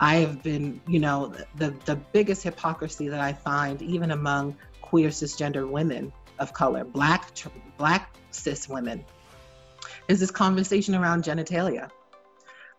I 0.00 0.16
have 0.16 0.42
been, 0.42 0.80
you 0.88 0.98
know, 0.98 1.32
the, 1.56 1.70
the 1.84 1.96
biggest 1.96 2.42
hypocrisy 2.42 3.08
that 3.08 3.20
I 3.20 3.32
find, 3.32 3.80
even 3.82 4.10
among 4.10 4.56
queer 4.80 5.10
cisgender 5.10 5.68
women 5.68 6.12
of 6.38 6.52
color, 6.52 6.84
black, 6.84 7.30
black 7.78 8.14
cis 8.30 8.68
women, 8.68 9.04
is 10.08 10.18
this 10.20 10.30
conversation 10.30 10.94
around 10.94 11.24
genitalia. 11.24 11.88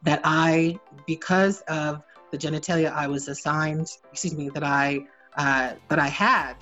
That 0.01 0.19
I, 0.25 0.79
because 1.07 1.61
of 1.61 2.03
the 2.33 2.39
genitalia 2.39 2.91
I 2.91 3.05
was 3.05 3.27
assigned, 3.27 3.87
excuse 4.11 4.35
me, 4.35 4.49
that 4.49 4.63
I 4.63 5.05
uh, 5.37 5.73
that 5.87 5.99
I 5.99 6.07
had, 6.07 6.55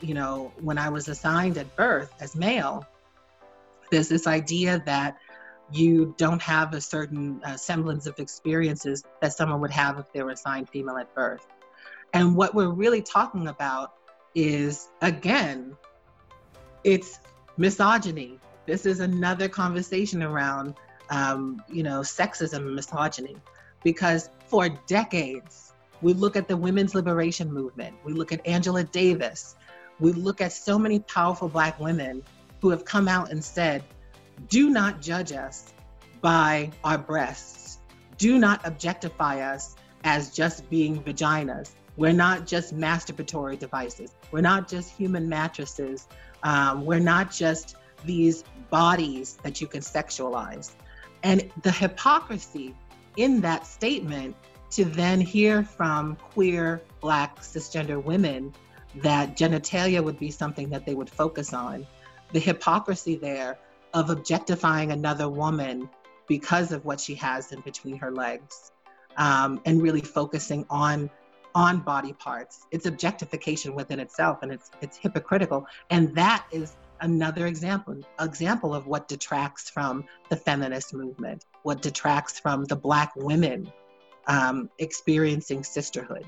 you 0.00 0.12
know, 0.12 0.52
when 0.60 0.76
I 0.76 0.88
was 0.88 1.06
assigned 1.06 1.56
at 1.56 1.68
birth 1.76 2.12
as 2.20 2.34
male, 2.34 2.84
there's 3.92 4.08
this 4.08 4.26
idea 4.26 4.82
that 4.86 5.16
you 5.70 6.14
don't 6.18 6.42
have 6.42 6.74
a 6.74 6.80
certain 6.80 7.40
uh, 7.44 7.56
semblance 7.56 8.06
of 8.06 8.18
experiences 8.18 9.04
that 9.22 9.32
someone 9.32 9.60
would 9.60 9.70
have 9.70 10.00
if 10.00 10.12
they 10.12 10.20
were 10.24 10.32
assigned 10.32 10.68
female 10.68 10.96
at 10.96 11.14
birth. 11.14 11.46
And 12.12 12.34
what 12.34 12.52
we're 12.52 12.74
really 12.84 13.00
talking 13.00 13.46
about 13.46 13.92
is, 14.34 14.88
again, 15.00 15.76
it's 16.82 17.20
misogyny. 17.56 18.40
This 18.66 18.84
is 18.84 18.98
another 18.98 19.48
conversation 19.48 20.24
around, 20.24 20.74
um, 21.10 21.62
you 21.68 21.84
know, 21.84 22.00
sexism 22.00 22.66
and 22.66 22.74
misogyny, 22.74 23.36
because 23.84 24.30
for 24.46 24.68
decades 24.86 25.64
we 26.04 26.12
look 26.12 26.36
at 26.36 26.48
the 26.48 26.56
women's 26.56 26.94
liberation 26.94 27.50
movement. 27.50 27.96
We 28.04 28.12
look 28.12 28.30
at 28.30 28.46
Angela 28.46 28.84
Davis. 28.84 29.56
We 30.00 30.12
look 30.12 30.42
at 30.42 30.52
so 30.52 30.78
many 30.78 30.98
powerful 30.98 31.48
Black 31.48 31.80
women 31.80 32.22
who 32.60 32.70
have 32.70 32.84
come 32.84 33.08
out 33.08 33.30
and 33.30 33.42
said, 33.42 33.82
do 34.48 34.68
not 34.68 35.00
judge 35.00 35.32
us 35.32 35.72
by 36.20 36.70
our 36.82 36.98
breasts. 36.98 37.78
Do 38.18 38.38
not 38.38 38.60
objectify 38.66 39.40
us 39.40 39.76
as 40.04 40.30
just 40.30 40.68
being 40.68 41.02
vaginas. 41.02 41.70
We're 41.96 42.12
not 42.12 42.46
just 42.46 42.76
masturbatory 42.76 43.58
devices. 43.58 44.14
We're 44.30 44.40
not 44.42 44.68
just 44.68 44.94
human 44.94 45.28
mattresses. 45.28 46.08
Um, 46.42 46.84
we're 46.84 46.98
not 46.98 47.30
just 47.30 47.76
these 48.04 48.44
bodies 48.68 49.38
that 49.42 49.60
you 49.60 49.66
can 49.66 49.80
sexualize. 49.80 50.72
And 51.22 51.50
the 51.62 51.70
hypocrisy 51.70 52.74
in 53.16 53.40
that 53.40 53.66
statement 53.66 54.36
to 54.70 54.84
then 54.84 55.20
hear 55.20 55.62
from 55.62 56.16
queer, 56.16 56.82
black, 57.00 57.40
cisgender 57.40 58.02
women 58.02 58.52
that 58.96 59.36
genitalia 59.36 60.02
would 60.02 60.18
be 60.18 60.30
something 60.30 60.68
that 60.70 60.84
they 60.86 60.94
would 60.94 61.10
focus 61.10 61.52
on. 61.52 61.86
The 62.32 62.40
hypocrisy 62.40 63.16
there 63.16 63.58
of 63.92 64.10
objectifying 64.10 64.92
another 64.92 65.28
woman 65.28 65.88
because 66.26 66.72
of 66.72 66.84
what 66.84 67.00
she 67.00 67.14
has 67.16 67.52
in 67.52 67.60
between 67.60 67.96
her 67.98 68.10
legs 68.10 68.72
um, 69.16 69.60
and 69.64 69.80
really 69.82 70.00
focusing 70.00 70.66
on 70.70 71.10
on 71.56 71.78
body 71.78 72.12
parts. 72.14 72.66
It's 72.72 72.86
objectification 72.86 73.76
within 73.76 74.00
itself 74.00 74.42
and 74.42 74.50
it's 74.50 74.72
it's 74.80 74.96
hypocritical. 74.96 75.66
And 75.90 76.14
that 76.16 76.46
is 76.50 76.76
another 77.00 77.46
example 77.46 78.00
example 78.20 78.74
of 78.74 78.86
what 78.86 79.06
detracts 79.06 79.70
from 79.70 80.04
the 80.30 80.36
feminist 80.36 80.94
movement 80.94 81.44
what 81.64 81.82
detracts 81.82 82.38
from 82.38 82.64
the 82.66 82.76
black 82.76 83.12
women 83.16 83.72
um, 84.28 84.70
experiencing 84.78 85.64
sisterhood. 85.64 86.24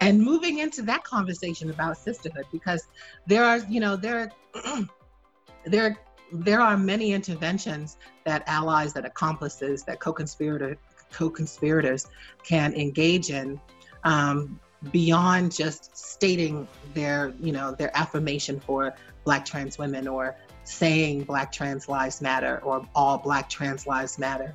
And 0.00 0.20
moving 0.20 0.58
into 0.58 0.82
that 0.82 1.04
conversation 1.04 1.70
about 1.70 1.98
sisterhood 1.98 2.46
because 2.50 2.86
there 3.26 3.44
are 3.44 3.58
you 3.68 3.80
know 3.80 3.96
there 3.96 4.32
there 5.66 5.98
there 6.32 6.60
are 6.60 6.76
many 6.76 7.12
interventions 7.12 7.98
that 8.24 8.42
allies 8.46 8.92
that 8.94 9.04
accomplices 9.04 9.82
that 9.84 10.00
co-conspirator 10.00 10.76
co-conspirators 11.12 12.06
can 12.44 12.72
engage 12.74 13.30
in 13.30 13.60
um, 14.04 14.58
beyond 14.92 15.52
just 15.52 15.96
stating 15.96 16.66
their 16.94 17.34
you 17.40 17.52
know 17.52 17.72
their 17.72 17.94
affirmation 17.96 18.60
for 18.60 18.94
black 19.24 19.44
trans 19.44 19.76
women 19.78 20.06
or 20.06 20.36
saying 20.68 21.22
black 21.24 21.50
trans 21.50 21.88
lives 21.88 22.20
matter 22.20 22.60
or 22.62 22.86
all 22.94 23.18
black 23.18 23.48
trans 23.48 23.86
lives 23.86 24.18
matter 24.18 24.54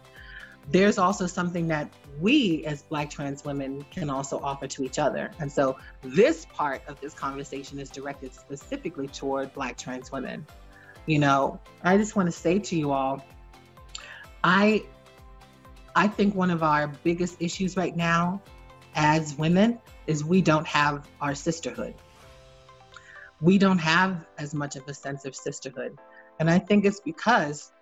there's 0.70 0.98
also 0.98 1.28
something 1.28 1.68
that 1.68 1.90
we 2.20 2.64
as 2.66 2.84
Black 2.84 3.10
trans 3.10 3.44
women 3.44 3.86
can 3.92 4.10
also 4.10 4.40
offer 4.40 4.68
to 4.68 4.84
each 4.84 5.00
other. 5.00 5.32
And 5.40 5.52
so 5.52 5.78
this 6.02 6.46
part 6.46 6.82
of 6.88 7.00
this 7.02 7.14
conversation 7.14 7.80
is 7.80 7.90
directed 7.90 8.34
specifically 8.34 9.08
toward 9.08 9.54
Black 9.54 9.78
trans 9.78 10.12
women. 10.12 10.46
You 11.06 11.20
know, 11.20 11.60
I 11.84 11.98
just 11.98 12.16
want 12.16 12.28
to 12.28 12.32
say 12.32 12.60
to 12.60 12.76
you 12.76 12.92
all, 12.92 13.26
I 14.44 14.84
I 15.96 16.08
think 16.08 16.34
one 16.34 16.50
of 16.50 16.64
our 16.64 16.88
biggest 16.88 17.42
issues 17.42 17.78
right 17.78 17.96
now 17.96 18.42
as 18.96 19.38
women 19.38 19.80
is 20.08 20.24
we 20.24 20.42
don't 20.42 20.66
have 20.68 21.08
our 21.22 21.36
sisterhood. 21.36 21.94
We 23.44 23.58
don't 23.58 23.80
have 23.80 24.26
as 24.38 24.54
much 24.54 24.78
of 24.78 24.88
a 24.88 24.94
sense 24.94 25.26
of 25.26 25.36
sisterhood. 25.36 25.98
And 26.40 26.50
I 26.50 26.60
think 26.60 26.86
it's 26.86 27.02
because 27.02 27.74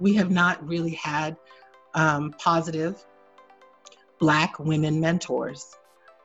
we 0.00 0.14
have 0.14 0.32
not 0.32 0.66
really 0.66 0.94
had 0.94 1.36
um, 1.94 2.32
positive 2.38 3.06
Black 4.18 4.58
women 4.58 4.98
mentors. 4.98 5.76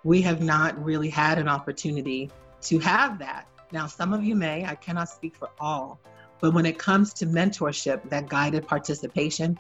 We 0.03 0.23
have 0.23 0.41
not 0.41 0.83
really 0.83 1.09
had 1.09 1.37
an 1.37 1.47
opportunity 1.47 2.31
to 2.61 2.79
have 2.79 3.19
that. 3.19 3.47
Now, 3.71 3.85
some 3.85 4.13
of 4.13 4.23
you 4.23 4.33
may, 4.33 4.65
I 4.65 4.73
cannot 4.73 5.09
speak 5.09 5.35
for 5.35 5.49
all, 5.59 5.99
but 6.41 6.51
when 6.51 6.65
it 6.65 6.79
comes 6.79 7.13
to 7.15 7.27
mentorship, 7.27 8.09
that 8.09 8.29
guided 8.29 8.67
participation, 8.67 9.59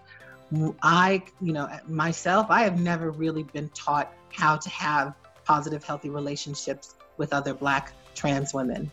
I, 0.81 1.21
you 1.41 1.53
know, 1.53 1.69
myself, 1.87 2.47
I 2.49 2.63
have 2.63 2.79
never 2.79 3.11
really 3.11 3.43
been 3.43 3.69
taught 3.69 4.11
how 4.33 4.57
to 4.57 4.69
have 4.71 5.13
positive, 5.45 5.83
healthy 5.83 6.09
relationships 6.09 6.95
with 7.19 7.33
other 7.33 7.53
Black 7.53 7.93
trans 8.15 8.51
women. 8.51 8.91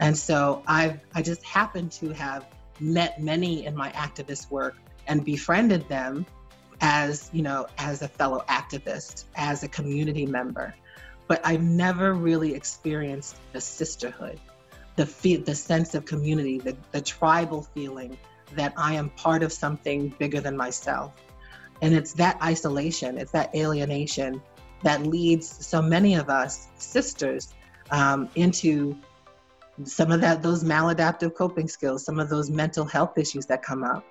And 0.00 0.16
so 0.16 0.62
I, 0.66 1.00
I 1.14 1.22
just 1.22 1.42
happen 1.42 1.88
to 1.90 2.10
have 2.10 2.44
met 2.80 3.20
many 3.20 3.64
in 3.64 3.74
my 3.74 3.90
activist 3.92 4.50
work 4.50 4.76
and 5.06 5.24
befriended 5.24 5.88
them 5.88 6.26
as 6.80 7.28
you 7.32 7.42
know 7.42 7.66
as 7.78 8.02
a 8.02 8.08
fellow 8.08 8.44
activist 8.48 9.24
as 9.34 9.62
a 9.64 9.68
community 9.68 10.24
member 10.24 10.72
but 11.26 11.40
i've 11.44 11.62
never 11.62 12.14
really 12.14 12.54
experienced 12.54 13.36
the 13.52 13.60
sisterhood 13.60 14.38
the 14.96 15.04
fe- 15.04 15.36
the 15.36 15.54
sense 15.54 15.94
of 15.94 16.04
community 16.04 16.58
the, 16.58 16.76
the 16.92 17.00
tribal 17.00 17.62
feeling 17.74 18.16
that 18.54 18.72
i 18.76 18.94
am 18.94 19.10
part 19.10 19.42
of 19.42 19.52
something 19.52 20.14
bigger 20.18 20.40
than 20.40 20.56
myself 20.56 21.12
and 21.82 21.94
it's 21.94 22.12
that 22.12 22.40
isolation 22.42 23.18
it's 23.18 23.32
that 23.32 23.52
alienation 23.56 24.40
that 24.84 25.04
leads 25.04 25.66
so 25.66 25.82
many 25.82 26.14
of 26.14 26.28
us 26.28 26.68
sisters 26.78 27.54
um, 27.90 28.28
into 28.34 28.96
some 29.84 30.10
of 30.10 30.20
that 30.20 30.42
those 30.42 30.64
maladaptive 30.64 31.34
coping 31.34 31.68
skills 31.68 32.04
some 32.04 32.18
of 32.18 32.28
those 32.28 32.50
mental 32.50 32.84
health 32.84 33.16
issues 33.16 33.46
that 33.46 33.62
come 33.62 33.84
up 33.84 34.04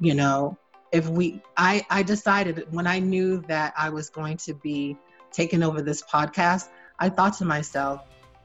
you 0.00 0.14
know 0.14 0.56
if 0.92 1.08
we 1.08 1.42
I, 1.56 1.84
I 1.90 2.02
decided 2.02 2.66
when 2.70 2.86
I 2.86 2.98
knew 2.98 3.40
that 3.48 3.72
I 3.76 3.88
was 3.88 4.10
going 4.10 4.36
to 4.38 4.54
be 4.54 4.96
taking 5.32 5.62
over 5.62 5.82
this 5.82 6.02
podcast, 6.02 6.68
I 6.98 7.08
thought 7.08 7.32
to 7.38 7.44
myself, 7.44 8.02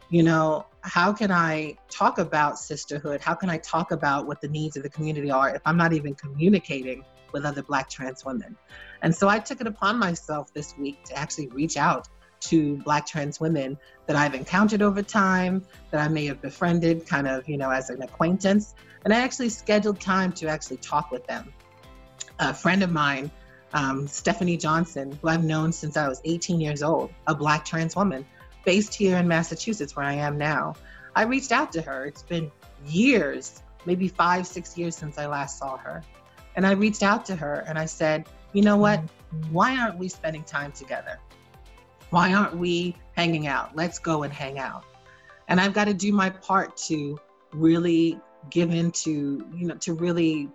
you 0.09 0.23
know, 0.23 0.65
how 0.81 1.11
can 1.11 1.31
I 1.31 1.75
talk 1.89 2.17
about 2.17 2.57
sisterhood? 2.57 3.19
How 3.19 3.35
can 3.35 3.49
I 3.49 3.57
talk 3.57 3.91
about 3.91 4.25
what 4.25 4.39
the 4.39 4.47
needs 4.47 4.77
of 4.77 4.83
the 4.83 4.89
community 4.89 5.29
are 5.29 5.53
if 5.53 5.61
I'm 5.65 5.75
not 5.75 5.91
even 5.91 6.15
communicating 6.15 7.03
with 7.33 7.43
other 7.43 7.61
Black 7.61 7.89
trans 7.89 8.23
women? 8.23 8.55
And 9.01 9.13
so 9.13 9.27
I 9.27 9.37
took 9.39 9.59
it 9.59 9.67
upon 9.67 9.99
myself 9.99 10.53
this 10.53 10.77
week 10.77 11.03
to 11.05 11.17
actually 11.17 11.47
reach 11.47 11.75
out 11.75 12.07
to 12.41 12.77
Black 12.77 13.05
trans 13.05 13.39
women 13.39 13.77
that 14.05 14.15
I've 14.15 14.33
encountered 14.33 14.81
over 14.81 15.01
time, 15.01 15.63
that 15.91 16.01
I 16.01 16.07
may 16.07 16.25
have 16.27 16.41
befriended 16.41 17.07
kind 17.07 17.27
of, 17.27 17.47
you 17.47 17.57
know, 17.57 17.69
as 17.69 17.89
an 17.89 18.01
acquaintance. 18.01 18.75
And 19.03 19.13
I 19.13 19.21
actually 19.21 19.49
scheduled 19.49 19.99
time 19.99 20.31
to 20.33 20.47
actually 20.47 20.77
talk 20.77 21.11
with 21.11 21.25
them. 21.27 21.53
A 22.39 22.53
friend 22.53 22.83
of 22.83 22.91
mine, 22.91 23.31
um, 23.73 24.07
Stephanie 24.07 24.57
Johnson, 24.57 25.17
who 25.21 25.27
I've 25.27 25.43
known 25.43 25.71
since 25.71 25.97
I 25.97 26.07
was 26.07 26.21
18 26.25 26.59
years 26.59 26.83
old, 26.83 27.11
a 27.27 27.35
Black 27.35 27.65
trans 27.65 27.95
woman, 27.95 28.25
based 28.65 28.93
here 28.93 29.17
in 29.17 29.27
Massachusetts, 29.27 29.95
where 29.95 30.05
I 30.05 30.13
am 30.13 30.37
now. 30.37 30.75
I 31.15 31.23
reached 31.23 31.51
out 31.51 31.71
to 31.73 31.81
her. 31.81 32.05
It's 32.05 32.23
been 32.23 32.51
years, 32.85 33.63
maybe 33.85 34.07
five, 34.07 34.45
six 34.45 34.77
years 34.77 34.95
since 34.95 35.17
I 35.17 35.25
last 35.25 35.57
saw 35.57 35.77
her. 35.77 36.03
And 36.55 36.65
I 36.65 36.71
reached 36.71 37.03
out 37.03 37.25
to 37.25 37.35
her 37.35 37.63
and 37.67 37.77
I 37.77 37.85
said, 37.85 38.27
you 38.53 38.61
know 38.61 38.77
what? 38.77 39.01
Why 39.51 39.77
aren't 39.77 39.97
we 39.97 40.09
spending 40.09 40.43
time 40.43 40.71
together? 40.71 41.19
Why 42.09 42.33
aren't 42.33 42.57
we 42.57 42.95
hanging 43.15 43.47
out? 43.47 43.75
Let's 43.75 43.99
go 43.99 44.23
and 44.23 44.31
hang 44.31 44.59
out. 44.59 44.83
And 45.47 45.59
I've 45.59 45.73
got 45.73 45.85
to 45.85 45.93
do 45.93 46.11
my 46.11 46.29
part 46.29 46.77
to 46.87 47.19
really 47.51 48.19
give 48.49 48.71
into, 48.71 49.45
you 49.55 49.67
know, 49.67 49.75
to 49.75 49.93
really 49.93 50.49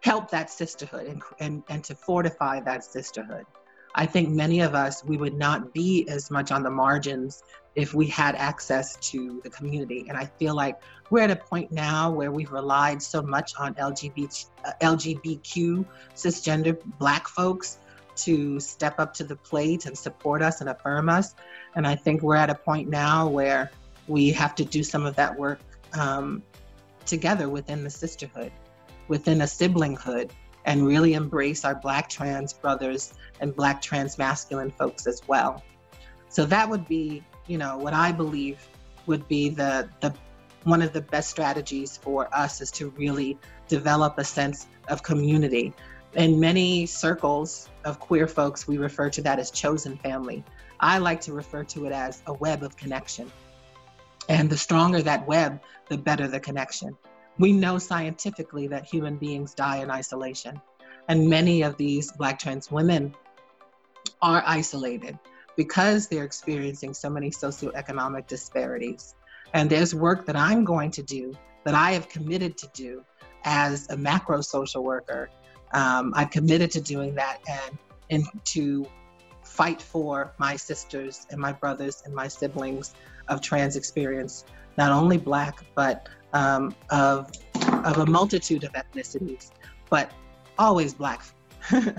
help 0.00 0.30
that 0.30 0.50
sisterhood 0.50 1.06
and, 1.06 1.22
and, 1.40 1.62
and 1.68 1.84
to 1.84 1.94
fortify 1.94 2.60
that 2.60 2.84
sisterhood. 2.84 3.46
I 3.94 4.06
think 4.06 4.28
many 4.28 4.60
of 4.60 4.74
us, 4.74 5.04
we 5.04 5.16
would 5.16 5.34
not 5.34 5.72
be 5.72 6.06
as 6.08 6.30
much 6.30 6.50
on 6.50 6.62
the 6.62 6.70
margins 6.70 7.42
if 7.76 7.94
we 7.94 8.06
had 8.06 8.34
access 8.34 8.96
to 8.96 9.40
the 9.44 9.50
community. 9.50 10.06
And 10.08 10.18
I 10.18 10.26
feel 10.38 10.54
like 10.54 10.80
we're 11.10 11.22
at 11.22 11.30
a 11.30 11.36
point 11.36 11.70
now 11.70 12.10
where 12.10 12.32
we've 12.32 12.50
relied 12.50 13.00
so 13.00 13.22
much 13.22 13.52
on 13.58 13.74
LGBT, 13.74 14.46
uh, 14.64 14.72
LGBTQ, 14.82 15.86
cisgender 16.14 16.78
Black 16.98 17.28
folks 17.28 17.78
to 18.16 18.60
step 18.60 18.98
up 18.98 19.14
to 19.14 19.24
the 19.24 19.36
plate 19.36 19.86
and 19.86 19.96
support 19.96 20.42
us 20.42 20.60
and 20.60 20.70
affirm 20.70 21.08
us. 21.08 21.34
And 21.74 21.86
I 21.86 21.94
think 21.94 22.22
we're 22.22 22.36
at 22.36 22.50
a 22.50 22.54
point 22.54 22.88
now 22.88 23.28
where 23.28 23.70
we 24.06 24.30
have 24.30 24.54
to 24.56 24.64
do 24.64 24.82
some 24.82 25.06
of 25.06 25.16
that 25.16 25.38
work 25.38 25.60
um, 25.98 26.42
together 27.06 27.48
within 27.48 27.82
the 27.84 27.90
sisterhood, 27.90 28.52
within 29.08 29.40
a 29.40 29.44
siblinghood, 29.44 30.30
and 30.64 30.86
really 30.86 31.14
embrace 31.14 31.64
our 31.64 31.74
Black 31.74 32.08
trans 32.08 32.52
brothers 32.52 33.14
and 33.40 33.54
Black 33.54 33.82
trans 33.82 34.18
masculine 34.18 34.70
folks 34.70 35.06
as 35.06 35.20
well. 35.26 35.62
So 36.28 36.44
that 36.46 36.68
would 36.68 36.88
be, 36.88 37.22
you 37.46 37.58
know, 37.58 37.76
what 37.76 37.92
I 37.92 38.12
believe 38.12 38.66
would 39.06 39.28
be 39.28 39.50
the 39.50 39.88
the 40.00 40.14
one 40.64 40.80
of 40.80 40.92
the 40.92 41.02
best 41.02 41.30
strategies 41.30 41.98
for 41.98 42.34
us 42.34 42.60
is 42.60 42.70
to 42.72 42.88
really 42.90 43.38
develop 43.68 44.18
a 44.18 44.24
sense 44.24 44.66
of 44.88 45.02
community. 45.02 45.74
In 46.16 46.38
many 46.38 46.86
circles 46.86 47.68
of 47.84 47.98
queer 47.98 48.28
folks, 48.28 48.68
we 48.68 48.78
refer 48.78 49.10
to 49.10 49.22
that 49.22 49.40
as 49.40 49.50
chosen 49.50 49.96
family. 49.96 50.44
I 50.78 50.98
like 50.98 51.20
to 51.22 51.32
refer 51.32 51.64
to 51.64 51.86
it 51.86 51.92
as 51.92 52.22
a 52.26 52.32
web 52.34 52.62
of 52.62 52.76
connection. 52.76 53.32
And 54.28 54.48
the 54.48 54.56
stronger 54.56 55.02
that 55.02 55.26
web, 55.26 55.60
the 55.88 55.98
better 55.98 56.28
the 56.28 56.38
connection. 56.38 56.96
We 57.38 57.52
know 57.52 57.78
scientifically 57.78 58.68
that 58.68 58.84
human 58.84 59.16
beings 59.16 59.54
die 59.54 59.78
in 59.78 59.90
isolation. 59.90 60.60
And 61.08 61.28
many 61.28 61.62
of 61.62 61.76
these 61.76 62.12
Black 62.12 62.38
trans 62.38 62.70
women 62.70 63.12
are 64.22 64.42
isolated 64.46 65.18
because 65.56 66.06
they're 66.06 66.24
experiencing 66.24 66.94
so 66.94 67.10
many 67.10 67.30
socioeconomic 67.30 68.28
disparities. 68.28 69.16
And 69.52 69.68
there's 69.68 69.94
work 69.94 70.26
that 70.26 70.36
I'm 70.36 70.64
going 70.64 70.92
to 70.92 71.02
do 71.02 71.34
that 71.64 71.74
I 71.74 71.90
have 71.90 72.08
committed 72.08 72.56
to 72.58 72.68
do 72.72 73.04
as 73.44 73.88
a 73.90 73.96
macro 73.96 74.40
social 74.42 74.84
worker. 74.84 75.28
Um, 75.74 76.12
I've 76.16 76.30
committed 76.30 76.70
to 76.72 76.80
doing 76.80 77.14
that 77.16 77.38
and, 77.48 77.78
and 78.10 78.24
to 78.44 78.86
fight 79.42 79.82
for 79.82 80.32
my 80.38 80.56
sisters 80.56 81.26
and 81.30 81.40
my 81.40 81.52
brothers 81.52 82.02
and 82.06 82.14
my 82.14 82.28
siblings 82.28 82.94
of 83.28 83.40
trans 83.40 83.76
experience, 83.76 84.44
not 84.78 84.92
only 84.92 85.18
Black, 85.18 85.64
but 85.74 86.08
um, 86.32 86.74
of, 86.90 87.30
of 87.84 87.98
a 87.98 88.06
multitude 88.06 88.64
of 88.64 88.72
ethnicities, 88.72 89.50
but 89.90 90.10
always 90.58 90.94
Black. 90.94 91.22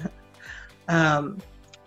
um, 0.87 1.37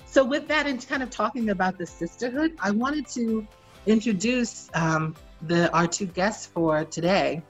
so, 0.06 0.24
with 0.24 0.48
that, 0.48 0.66
and 0.66 0.86
kind 0.88 1.02
of 1.02 1.10
talking 1.10 1.50
about 1.50 1.76
the 1.76 1.86
sisterhood, 1.86 2.56
I 2.60 2.70
wanted 2.70 3.06
to 3.08 3.46
introduce 3.86 4.70
um, 4.74 5.14
the 5.42 5.70
our 5.72 5.86
two 5.86 6.06
guests 6.06 6.46
for 6.46 6.84
today. 6.86 7.42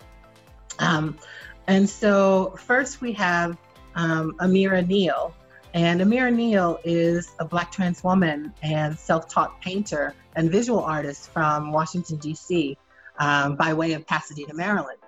Um, 0.80 1.16
and 1.68 1.88
so, 1.88 2.56
first 2.58 3.00
we 3.00 3.12
have 3.12 3.56
um, 3.98 4.32
Ameirah 4.40 4.86
Neal. 4.86 5.34
And 5.74 6.00
Ameirah 6.00 6.34
Neal 6.34 6.80
is 6.82 7.30
a 7.38 7.44
Black 7.44 7.70
trans 7.70 8.02
woman 8.02 8.54
and 8.62 8.98
self 8.98 9.28
taught 9.28 9.60
painter 9.60 10.14
and 10.34 10.50
visual 10.50 10.80
artist 10.80 11.30
from 11.30 11.72
Washington, 11.72 12.16
D.C 12.16 12.78
um, 13.18 13.56
by 13.56 13.74
way 13.74 13.92
of 13.92 14.06
Pasadena, 14.06 14.54
Maryland. 14.54 14.98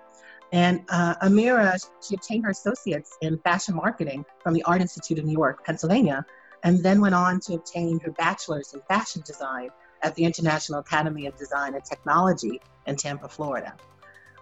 And 0.51 0.83
uh, 0.89 1.15
Ameirah, 1.23 1.79
she 2.05 2.15
obtained 2.15 2.43
her 2.43 2.51
associates 2.51 3.17
in 3.21 3.37
fashion 3.39 3.75
marketing 3.75 4.25
from 4.43 4.53
the 4.53 4.63
Art 4.63 4.81
Institute 4.81 5.17
of 5.17 5.25
New 5.25 5.31
York, 5.31 5.65
Pennsylvania, 5.65 6.25
and 6.63 6.83
then 6.83 6.99
went 6.99 7.15
on 7.15 7.39
to 7.41 7.53
obtain 7.53 7.99
her 8.01 8.11
bachelor's 8.11 8.73
in 8.73 8.81
fashion 8.81 9.23
design 9.25 9.69
at 10.03 10.13
the 10.15 10.25
International 10.25 10.79
Academy 10.79 11.25
of 11.25 11.37
Design 11.37 11.73
and 11.73 11.83
Technology 11.85 12.59
in 12.85 12.95
Tampa, 12.97 13.29
Florida. 13.29 13.73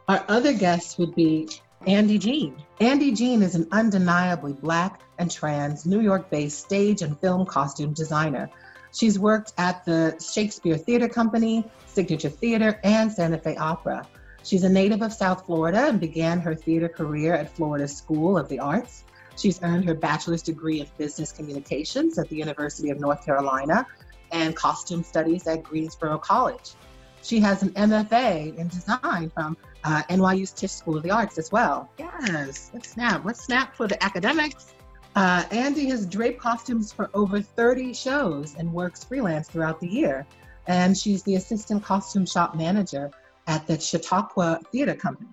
Our 0.07 0.25
other 0.27 0.53
guest 0.53 0.97
would 0.97 1.13
be 1.13 1.49
Andy 1.87 2.17
Jean. 2.17 2.55
Andy 2.79 3.11
Jean 3.11 3.41
is 3.41 3.55
an 3.55 3.67
undeniably 3.71 4.53
Black 4.53 5.01
and 5.17 5.31
trans 5.31 5.85
New 5.85 6.01
York 6.01 6.29
based 6.29 6.59
stage 6.59 7.01
and 7.01 7.19
film 7.19 7.45
costume 7.45 7.93
designer 7.93 8.49
She's 8.91 9.19
worked 9.19 9.53
at 9.57 9.85
the 9.85 10.17
Shakespeare 10.19 10.77
Theater 10.77 11.07
Company, 11.07 11.63
Signature 11.85 12.29
Theater, 12.29 12.79
and 12.83 13.11
Santa 13.11 13.37
Fe 13.37 13.55
Opera. 13.55 14.07
She's 14.43 14.63
a 14.63 14.69
native 14.69 15.01
of 15.01 15.13
South 15.13 15.45
Florida 15.45 15.87
and 15.87 15.99
began 15.99 16.39
her 16.39 16.55
theater 16.55 16.89
career 16.89 17.33
at 17.33 17.55
Florida 17.55 17.87
School 17.87 18.37
of 18.37 18.49
the 18.49 18.59
Arts. 18.59 19.03
She's 19.37 19.61
earned 19.61 19.85
her 19.85 19.93
bachelor's 19.93 20.41
degree 20.41 20.81
in 20.81 20.87
business 20.97 21.31
communications 21.31 22.17
at 22.17 22.29
the 22.29 22.35
University 22.35 22.89
of 22.89 22.99
North 22.99 23.23
Carolina 23.23 23.85
and 24.31 24.55
costume 24.55 25.03
studies 25.03 25.45
at 25.47 25.63
Greensboro 25.63 26.17
College. 26.17 26.73
She 27.21 27.39
has 27.39 27.61
an 27.61 27.69
MFA 27.71 28.57
in 28.57 28.67
design 28.69 29.29
from 29.29 29.55
uh, 29.83 30.03
NYU's 30.09 30.51
Tisch 30.51 30.71
School 30.71 30.97
of 30.97 31.03
the 31.03 31.11
Arts 31.11 31.37
as 31.37 31.51
well. 31.51 31.89
Yes, 31.97 32.71
let's 32.73 32.89
snap. 32.89 33.23
Let's 33.25 33.43
snap 33.43 33.75
for 33.75 33.87
the 33.87 34.01
academics. 34.03 34.73
Uh, 35.15 35.43
Andy 35.51 35.89
has 35.89 36.05
draped 36.05 36.39
costumes 36.39 36.91
for 36.91 37.09
over 37.13 37.41
30 37.41 37.93
shows 37.93 38.55
and 38.55 38.71
works 38.71 39.03
freelance 39.03 39.47
throughout 39.47 39.79
the 39.79 39.87
year. 39.87 40.25
And 40.67 40.97
she's 40.97 41.23
the 41.23 41.35
assistant 41.35 41.83
costume 41.83 42.25
shop 42.25 42.55
manager 42.55 43.11
at 43.47 43.65
the 43.65 43.79
Chautauqua 43.79 44.59
Theater 44.71 44.95
Company. 44.95 45.29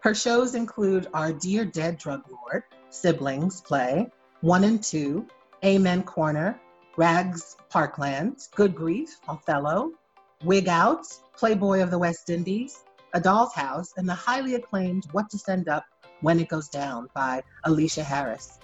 Her 0.00 0.14
shows 0.14 0.54
include 0.54 1.08
Our 1.12 1.32
Dear 1.32 1.64
Dead 1.64 1.98
Drug 1.98 2.22
Lord, 2.30 2.62
Siblings 2.90 3.60
Play, 3.60 4.08
One 4.40 4.64
and 4.64 4.82
Two, 4.82 5.26
Amen 5.64 6.02
Corner, 6.04 6.60
Rags 6.96 7.56
Parkland, 7.68 8.46
Good 8.54 8.74
Grief, 8.74 9.18
Othello, 9.28 9.92
Wig 10.44 10.68
Out, 10.68 11.06
Playboy 11.36 11.82
of 11.82 11.90
the 11.90 11.98
West 11.98 12.30
Indies, 12.30 12.84
A 13.16 13.20
Doll's 13.20 13.54
House, 13.54 13.94
and 13.96 14.06
the 14.06 14.14
highly 14.14 14.56
acclaimed 14.56 15.06
What 15.12 15.30
to 15.30 15.38
Send 15.38 15.70
Up 15.70 15.86
when 16.20 16.38
It 16.38 16.50
Goes 16.50 16.68
Down 16.68 17.08
by 17.14 17.42
Aleshea 17.64 18.04
Harris. 18.04 18.58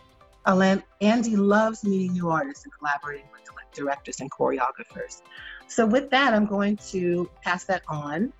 Andy 1.00 1.36
loves 1.36 1.84
meeting 1.84 2.12
new 2.12 2.28
artists 2.28 2.64
and 2.64 2.72
collaborating 2.78 3.24
with 3.32 3.44
directors 3.74 4.20
and 4.20 4.30
choreographers. 4.30 5.22
So, 5.68 5.86
with 5.86 6.11
that, 6.11 6.34
I'm 6.34 6.44
going 6.44 6.76
to 6.88 7.30
pass 7.42 7.64
that 7.64 7.80
on 7.88 8.30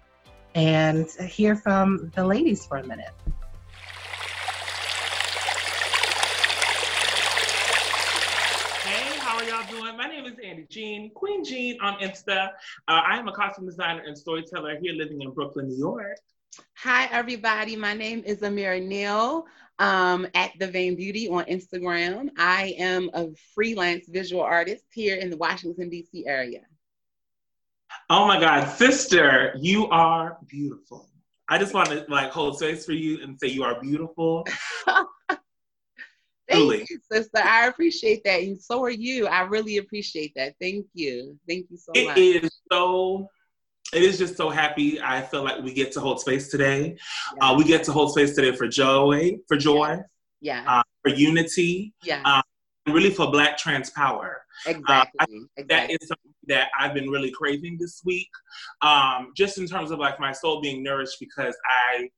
and 0.55 1.09
hear 1.13 1.57
from 1.57 2.13
the 2.15 2.27
ladies 2.27 2.67
for 2.67 2.77
a 2.77 2.87
minute. 2.87 3.15
Hey, 8.85 9.19
how 9.19 9.39
are? 9.93 9.97
My 9.97 10.09
name 10.09 10.27
is 10.27 10.35
Andy 10.45 10.67
Jean, 10.69 11.11
Qween 11.15 11.45
Jean 11.45 11.81
on 11.81 11.99
Insta. 11.99 12.49
Uh, 12.89 13.01
I 13.07 13.19
am 13.19 13.29
a 13.29 13.33
costume 13.33 13.67
designer 13.67 14.03
and 14.07 14.17
storyteller 14.17 14.79
here 14.81 14.93
living 14.93 15.23
in 15.23 15.31
Brooklyn, 15.31 15.69
New 15.69 15.79
York. 15.79 16.19
Hi, 16.79 17.07
everybody. 17.11 17.77
My 17.77 17.95
name 17.95 18.23
is 18.27 18.39
Ameirah 18.39 18.87
Neal 18.87 19.47
um, 19.79 20.27
at 20.35 20.53
The 20.59 20.67
Vain 20.67 20.97
Beauty 20.97 21.29
on 21.29 21.45
Instagram. 21.45 22.31
I 22.37 22.75
am 22.79 23.11
a 23.15 23.29
freelance 23.55 24.09
visual 24.09 24.43
artist 24.43 24.85
here 24.93 25.17
in 25.17 25.31
the 25.31 25.37
Washington, 25.37 25.89
D.C. 25.89 26.27
area. 26.27 26.61
Oh 28.11 28.27
my 28.27 28.39
God, 28.39 28.67
sister, 28.67 29.55
you 29.59 29.89
are 29.89 30.39
beautiful. 30.47 31.09
I 31.49 31.59
just 31.59 31.75
want 31.75 31.89
to 31.91 32.05
like 32.09 32.31
hold 32.31 32.57
space 32.57 32.85
for 32.85 32.93
you 32.93 33.23
and 33.23 33.39
say 33.39 33.49
you 33.49 33.63
are 33.65 33.81
beautiful. 33.81 34.47
Thank 36.49 36.91
you, 36.91 36.99
sister. 37.11 37.39
I 37.39 37.67
appreciate 37.67 38.23
that. 38.25 38.43
And 38.43 38.61
so 38.61 38.83
are 38.83 38.91
you. 38.91 39.27
I 39.27 39.43
really 39.43 39.79
appreciate 39.79 40.33
that. 40.37 40.55
Thank 40.61 40.87
you. 40.95 41.39
Thank 41.49 41.67
you 41.71 41.77
so 41.77 41.93
it 41.95 42.07
much. 42.07 42.19
It 42.19 42.45
is 42.45 42.61
so 42.71 43.29
it 43.93 44.03
is 44.03 44.19
just 44.19 44.37
so 44.37 44.49
happy. 44.49 45.01
I 45.01 45.21
feel 45.21 45.45
like 45.45 45.63
we 45.63 45.73
get 45.73 45.93
to 45.93 46.01
hold 46.01 46.21
space 46.21 46.51
today. 46.51 46.97
Yeah. 47.37 47.51
Uh, 47.51 47.57
we 47.57 47.65
get 47.65 47.85
to 47.85 47.93
hold 47.93 48.13
space 48.13 48.35
today 48.35 48.57
for 48.57 48.67
joy, 48.67 49.37
for 49.47 49.57
joy, 49.57 49.99
yeah, 50.41 50.65
uh, 50.67 50.83
for 51.03 51.11
unity, 51.11 51.93
yeah, 52.03 52.23
uh, 52.25 52.43
really 52.87 53.11
for 53.11 53.31
Black 53.31 53.59
trans 53.59 53.91
power. 53.91 54.45
Exactly. 54.67 55.19
Uh, 55.21 55.27
exactly. 55.57 55.65
That 55.69 55.91
is 55.91 56.09
something 56.09 56.33
that 56.49 56.69
I've 56.79 56.95
been 56.95 57.11
really 57.11 57.31
craving 57.31 57.77
this 57.79 58.03
week, 58.05 58.31
um, 58.81 59.33
just 59.37 59.59
in 59.59 59.67
terms 59.67 59.91
of 59.91 59.99
like 59.99 60.19
my 60.19 60.33
soul 60.33 60.61
being 60.61 60.83
nourished 60.83 61.19
because 61.21 61.57
I 61.95 62.09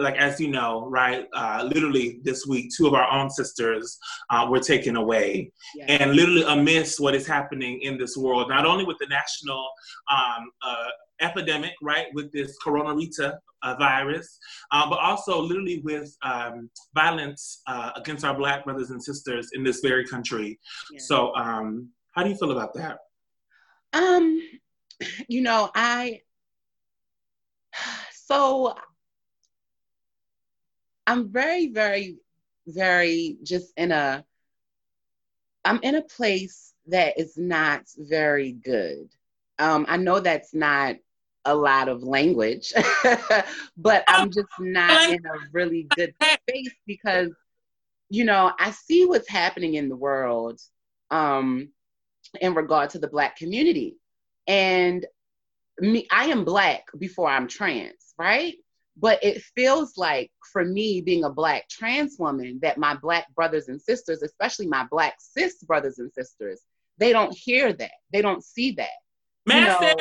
like 0.00 0.16
as 0.16 0.40
you 0.40 0.48
know, 0.48 0.86
right? 0.86 1.26
Uh, 1.32 1.68
literally 1.72 2.20
this 2.22 2.46
week, 2.46 2.70
two 2.76 2.86
of 2.86 2.94
our 2.94 3.10
own 3.10 3.30
sisters 3.30 3.98
uh, 4.30 4.46
were 4.48 4.60
taken 4.60 4.96
away, 4.96 5.52
and 5.88 6.14
literally 6.14 6.44
amidst 6.44 7.00
what 7.00 7.14
is 7.14 7.26
happening 7.26 7.80
in 7.82 7.98
this 7.98 8.16
world, 8.16 8.48
not 8.48 8.66
only 8.66 8.84
with 8.84 8.98
the 8.98 9.06
national 9.06 9.68
um, 10.10 10.50
uh, 10.62 10.86
epidemic, 11.20 11.72
right, 11.82 12.06
with 12.14 12.32
this 12.32 12.56
coronavirus 12.64 13.32
uh, 13.62 13.74
virus, 13.74 14.38
uh, 14.70 14.88
but 14.88 14.98
also 15.00 15.40
literally 15.40 15.80
with 15.84 16.16
um, 16.22 16.70
violence 16.94 17.62
uh, 17.66 17.90
against 17.96 18.24
our 18.24 18.36
Black 18.36 18.64
brothers 18.64 18.90
and 18.90 19.02
sisters 19.02 19.50
in 19.54 19.64
this 19.64 19.80
very 19.80 20.06
country. 20.06 20.58
So, 20.98 21.34
um, 21.34 21.88
how 22.12 22.22
do 22.22 22.30
you 22.30 22.36
feel 22.36 22.52
about 22.52 22.74
that? 22.74 22.98
Um, 23.92 24.40
you 25.28 25.40
know, 25.40 25.70
I 25.74 26.20
so 28.12 28.74
I'm 31.08 31.32
very, 31.32 31.68
very, 31.68 32.18
very 32.66 33.38
just 33.42 33.72
in 33.78 33.92
a, 33.92 34.22
I'm 35.64 35.80
in 35.82 35.94
a 35.94 36.02
place 36.02 36.74
that 36.88 37.18
is 37.18 37.38
not 37.38 37.84
very 37.96 38.52
good. 38.52 39.08
Um, 39.58 39.86
I 39.88 39.96
know 39.96 40.20
that's 40.20 40.52
not 40.52 40.96
a 41.46 41.54
lot 41.54 41.88
of 41.88 42.02
language, 42.02 42.74
but 43.78 44.04
I'm 44.06 44.30
just 44.30 44.48
not 44.60 45.08
in 45.08 45.24
a 45.24 45.38
really 45.50 45.88
good 45.96 46.14
space 46.20 46.74
because, 46.86 47.30
you 48.10 48.24
know, 48.24 48.52
I 48.58 48.72
see 48.72 49.06
what's 49.06 49.30
happening 49.30 49.74
in 49.74 49.88
the 49.88 49.96
world 49.96 50.60
um, 51.10 51.70
in 52.38 52.52
regard 52.52 52.90
to 52.90 52.98
the 52.98 53.08
Black 53.08 53.36
community. 53.36 53.96
And 54.46 55.06
me, 55.80 56.06
I 56.10 56.26
am 56.26 56.44
Black 56.44 56.84
before 56.98 57.30
I'm 57.30 57.48
trans, 57.48 58.12
right? 58.18 58.56
But 59.00 59.22
it 59.22 59.42
feels 59.54 59.96
like 59.96 60.30
for 60.52 60.64
me 60.64 61.00
being 61.00 61.24
a 61.24 61.30
black 61.30 61.68
trans 61.68 62.16
woman 62.18 62.58
that 62.62 62.78
my 62.78 62.94
black 62.94 63.32
brothers 63.34 63.68
and 63.68 63.80
sisters, 63.80 64.22
especially 64.22 64.66
my 64.66 64.86
black 64.90 65.14
cis 65.18 65.62
brothers 65.62 65.98
and 65.98 66.12
sisters, 66.12 66.62
they 66.98 67.12
don't 67.12 67.32
hear 67.32 67.72
that. 67.72 67.92
They 68.12 68.22
don't 68.22 68.42
see 68.42 68.72
that. 68.72 68.88
You 69.46 69.64
know, 69.64 69.96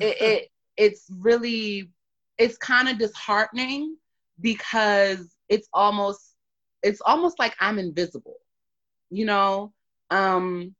it, 0.00 0.20
it 0.20 0.48
it's 0.76 1.06
really 1.18 1.90
it's 2.38 2.56
kind 2.58 2.88
of 2.88 2.98
disheartening 2.98 3.96
because 4.40 5.34
it's 5.48 5.68
almost 5.72 6.34
it's 6.82 7.00
almost 7.00 7.38
like 7.38 7.54
I'm 7.60 7.78
invisible. 7.78 8.36
You 9.10 9.24
know, 9.24 9.72
um 10.10 10.74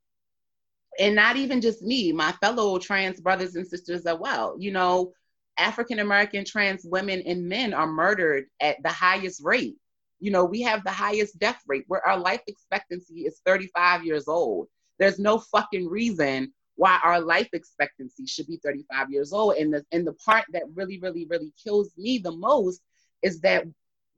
and 0.99 1.15
not 1.15 1.37
even 1.37 1.61
just 1.61 1.83
me, 1.83 2.13
my 2.13 2.33
fellow 2.33 2.79
trans 2.79 3.21
brothers 3.21 3.55
and 3.55 3.67
sisters 3.67 4.05
as 4.05 4.19
well. 4.19 4.57
You 4.59 4.73
know, 4.73 5.13
African 5.61 5.99
American 5.99 6.45
trans 6.45 6.85
women 6.85 7.23
and 7.27 7.49
men 7.49 7.75
are 7.75 7.87
murdered 7.87 8.47
at 8.61 8.83
the 8.83 8.89
highest 8.89 9.43
rate. 9.45 9.77
You 10.19 10.31
know, 10.31 10.45
we 10.45 10.63
have 10.63 10.85
the 10.85 10.91
highest 10.91 11.39
death 11.39 11.63
rate 11.67 11.85
where 11.87 12.07
our 12.07 12.19
life 12.19 12.43
expectancy 12.47 13.27
is 13.27 13.41
35 13.45 14.05
years 14.05 14.27
old. 14.27 14.69
There's 14.99 15.19
no 15.19 15.39
fucking 15.39 15.89
reason 15.89 16.53
why 16.77 16.99
our 17.05 17.21
life 17.21 17.49
expectancy 17.53 18.27
should 18.27 18.47
be 18.47 18.59
35 18.65 19.11
years 19.11 19.33
old. 19.33 19.57
And 19.57 19.73
the 19.73 19.85
and 19.93 20.07
the 20.07 20.15
part 20.15 20.45
that 20.53 20.63
really, 20.75 20.99
really, 20.99 21.27
really 21.29 21.53
kills 21.63 21.93
me 21.97 22.19
the 22.19 22.33
most 22.33 22.81
is 23.23 23.41
that 23.41 23.65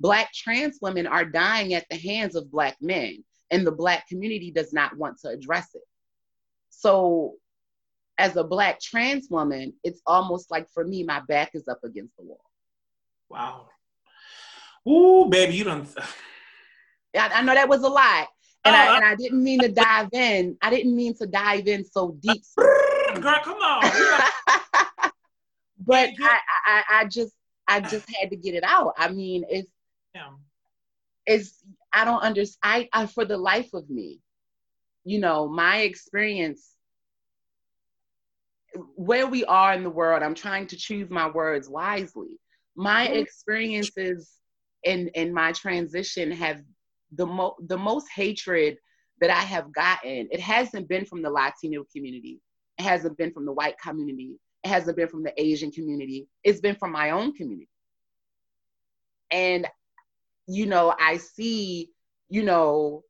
black 0.01 0.33
trans 0.33 0.79
women 0.81 1.07
are 1.07 1.25
dying 1.25 1.75
at 1.75 1.87
the 1.91 1.97
hands 1.97 2.37
of 2.37 2.51
black 2.51 2.77
men, 2.81 3.25
and 3.51 3.67
the 3.67 3.73
black 3.73 4.07
community 4.09 4.51
does 4.51 4.73
not 4.73 4.97
want 4.97 5.19
to 5.21 5.29
address 5.29 5.75
it. 5.75 5.83
So 6.71 7.35
as 8.23 8.37
a 8.37 8.45
black 8.45 8.81
trans 8.81 9.29
woman, 9.29 9.75
it's 9.83 10.01
almost 10.07 10.49
like 10.49 10.69
for 10.73 10.85
me, 10.85 11.03
my 11.03 11.21
back 11.27 11.51
is 11.55 11.67
up 11.67 11.83
against 11.83 12.17
the 12.17 12.23
wall. 12.23 12.41
Wow. 13.29 13.69
Ooh, 14.89 15.29
baby, 15.29 15.57
you 15.57 15.65
don't. 15.65 15.89
I, 17.17 17.29
I 17.29 17.43
know 17.43 17.53
that 17.53 17.69
was 17.69 17.83
a 17.83 17.89
lot. 17.89 18.29
And, 18.65 18.77
uh, 18.77 18.79
I, 18.79 18.97
and 18.97 19.05
I 19.05 19.17
didn't 19.17 19.43
mean 19.43 19.59
to 19.63 19.69
dive 19.69 20.09
in. 20.13 20.57
I 20.63 20.71
didn't 20.71 20.95
mean 20.95 21.17
to 21.17 21.27
dive 21.27 21.67
in 21.67 21.85
so 21.85 22.17
deep. 22.21 22.45
Girl, 22.57 23.41
come 23.43 23.59
on. 23.59 23.83
but 25.81 26.11
I, 26.21 26.39
I, 26.65 26.83
I 26.91 27.05
just, 27.07 27.35
I 27.67 27.81
just 27.81 28.09
had 28.15 28.31
to 28.31 28.37
get 28.37 28.55
it 28.55 28.63
out. 28.63 28.95
I 28.99 29.09
mean, 29.09 29.45
it's, 29.51 29.69
yeah. 30.15 30.31
it's, 31.27 31.65
I 31.93 32.05
don't 32.05 32.23
understand. 32.23 32.61
I, 32.63 32.89
I, 32.93 33.07
for 33.07 33.25
the 33.25 33.37
life 33.37 33.75
of 33.75 33.91
me, 33.91 34.21
you 35.05 35.19
know, 35.19 35.49
my 35.49 35.79
experience 35.79 36.69
where 38.97 39.27
we 39.27 39.45
are 39.45 39.75
in 39.75 39.83
the 39.83 39.91
world, 39.91 40.23
I'm 40.23 40.35
trying 40.35 40.67
to 40.69 40.77
choose 40.77 41.11
my 41.11 41.29
words 41.29 41.69
wisely. 41.69 42.39
My 42.77 43.07
mm-hmm. 43.07 43.17
experiences 43.17 44.31
in 44.85 45.09
in 45.09 45.33
my 45.33 45.53
transition 45.53 46.31
have 46.33 46.63
the 47.13 47.27
mo- 47.27 47.57
the 47.67 47.79
most 47.79 48.09
hatred 48.15 48.79
that 49.21 49.31
I 49.31 49.43
have 49.43 49.73
gotten. 49.73 50.29
It 50.31 50.41
hasn't 50.41 50.89
been 50.89 51.05
from 51.05 51.23
the 51.23 51.31
Latino 51.31 51.85
community. 51.95 52.41
It 52.79 52.83
hasn't 52.83 53.17
been 53.19 53.33
from 53.33 53.47
the 53.47 53.53
white 53.53 53.79
community. 53.79 54.39
It 54.65 54.69
hasn't 54.69 54.97
been 54.97 55.09
from 55.09 55.23
the 55.23 55.33
Asian 55.41 55.71
community. 55.71 56.27
It's 56.43 56.61
been 56.61 56.77
from 56.77 56.93
my 56.93 57.11
own 57.11 57.35
community. 57.35 57.69
And 59.31 59.67
you 60.49 60.67
know, 60.67 60.95
I 60.99 61.19
see, 61.19 61.91
you 62.29 62.43
know, 62.43 63.05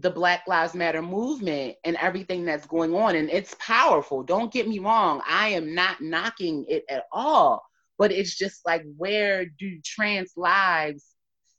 the 0.00 0.10
Black 0.10 0.46
Lives 0.46 0.74
Matter 0.74 1.00
movement 1.00 1.76
and 1.84 1.96
everything 1.96 2.44
that's 2.44 2.66
going 2.66 2.94
on. 2.94 3.16
And 3.16 3.30
it's 3.30 3.56
powerful. 3.58 4.22
Don't 4.22 4.52
get 4.52 4.68
me 4.68 4.78
wrong. 4.78 5.22
I 5.26 5.48
am 5.48 5.74
not 5.74 6.00
knocking 6.00 6.66
it 6.68 6.84
at 6.90 7.04
all. 7.12 7.62
But 7.98 8.12
it's 8.12 8.36
just 8.36 8.60
like, 8.66 8.84
where 8.98 9.46
do 9.46 9.80
trans 9.82 10.32
lives 10.36 11.04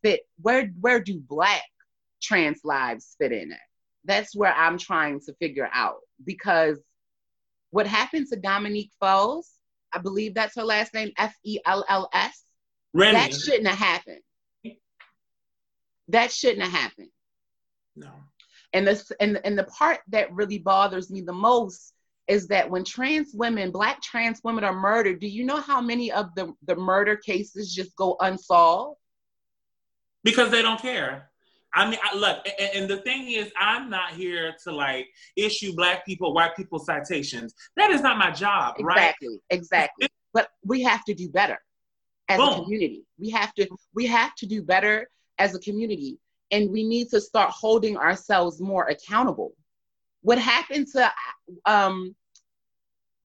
fit? 0.03 0.21
Where 0.39 0.67
where 0.79 0.99
do 0.99 1.19
black 1.19 1.63
trans 2.21 2.61
lives 2.63 3.15
fit 3.17 3.31
in 3.31 3.51
it? 3.51 3.57
That's 4.05 4.35
where 4.35 4.53
I'm 4.53 4.77
trying 4.77 5.19
to 5.21 5.33
figure 5.33 5.69
out. 5.73 5.97
Because 6.23 6.77
what 7.71 7.88
happened 7.88 8.27
to 8.29 8.35
Dominique 8.35 8.91
Fells, 8.99 9.49
I 9.91 9.97
believe 9.97 10.35
that's 10.35 10.55
her 10.55 10.63
last 10.63 10.93
name, 10.93 11.11
F-E-L-L-S. 11.17 12.43
That 12.93 13.33
shouldn't 13.33 13.67
have 13.67 13.79
happened. 13.79 14.21
That 16.09 16.31
shouldn't 16.31 16.61
have 16.61 16.71
happened. 16.71 17.09
No. 17.97 18.11
And 18.73 18.87
this 18.87 19.11
and, 19.19 19.39
and 19.43 19.57
the 19.57 19.63
part 19.65 19.99
that 20.09 20.33
really 20.33 20.59
bothers 20.59 21.09
me 21.09 21.21
the 21.21 21.33
most 21.33 21.93
is 22.27 22.47
that 22.47 22.69
when 22.69 22.83
trans 22.83 23.31
women, 23.33 23.71
black 23.71 24.01
trans 24.01 24.41
women 24.43 24.63
are 24.63 24.73
murdered, 24.73 25.19
do 25.19 25.27
you 25.27 25.45
know 25.45 25.61
how 25.61 25.79
many 25.79 26.11
of 26.11 26.35
the, 26.35 26.53
the 26.65 26.75
murder 26.75 27.15
cases 27.15 27.73
just 27.73 27.95
go 27.95 28.17
unsolved? 28.19 28.99
Because 30.23 30.51
they 30.51 30.61
don't 30.61 30.81
care. 30.81 31.29
I 31.73 31.89
mean, 31.89 31.99
I, 32.03 32.15
look, 32.15 32.45
and, 32.59 32.69
and, 32.75 32.89
the 32.89 32.97
thing 32.97 33.31
is, 33.31 33.51
I'm 33.57 33.89
not 33.89 34.11
here 34.11 34.53
to 34.63 34.71
like 34.71 35.07
issue 35.35 35.73
black 35.75 36.05
people, 36.05 36.33
white 36.33 36.55
people 36.55 36.79
citations. 36.79 37.53
That 37.75 37.91
is 37.91 38.01
not 38.01 38.17
my 38.17 38.31
job, 38.31 38.75
exactly, 38.77 38.83
right? 38.83 38.97
Exactly, 38.97 39.39
exactly. 39.49 40.07
But 40.33 40.49
we 40.65 40.83
have 40.83 41.03
to 41.05 41.13
do 41.13 41.29
better 41.29 41.59
as 42.29 42.39
Boom. 42.39 42.49
a 42.49 42.63
community. 42.63 43.03
We 43.19 43.29
have 43.29 43.53
to, 43.55 43.67
we 43.93 44.05
have 44.07 44.33
to 44.35 44.45
do 44.45 44.63
better 44.63 45.07
as 45.37 45.55
a 45.55 45.59
community 45.59 46.17
and 46.51 46.71
we 46.71 46.83
need 46.83 47.09
to 47.09 47.21
start 47.21 47.51
holding 47.51 47.97
ourselves 47.97 48.61
more 48.61 48.87
accountable. 48.87 49.53
What 50.21 50.39
happened 50.39 50.87
to 50.93 51.11
um, 51.65 52.15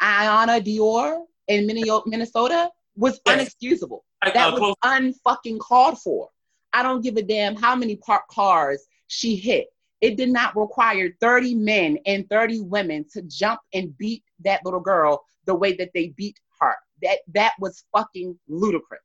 Iyanna 0.00 0.64
Dior 0.64 1.22
in 1.48 1.66
Minnesota 1.66 2.70
was 2.96 3.20
unexcusable. 3.26 4.00
That 4.22 4.52
was 4.52 4.74
unfucking 4.84 5.58
called 5.58 6.00
for. 6.00 6.28
I 6.72 6.82
don't 6.82 7.02
give 7.02 7.16
a 7.16 7.22
damn 7.22 7.56
how 7.56 7.76
many 7.76 7.96
parked 7.96 8.30
cars 8.30 8.86
she 9.06 9.36
hit. 9.36 9.66
It 10.00 10.16
did 10.16 10.30
not 10.30 10.56
require 10.56 11.10
30 11.20 11.54
men 11.54 11.98
and 12.06 12.28
30 12.28 12.60
women 12.62 13.04
to 13.12 13.22
jump 13.22 13.60
and 13.72 13.96
beat 13.98 14.24
that 14.44 14.60
little 14.64 14.80
girl 14.80 15.24
the 15.46 15.54
way 15.54 15.74
that 15.74 15.90
they 15.94 16.08
beat 16.08 16.38
her. 16.60 16.74
That 17.02 17.18
that 17.34 17.52
was 17.60 17.84
fucking 17.92 18.38
ludicrous. 18.48 19.00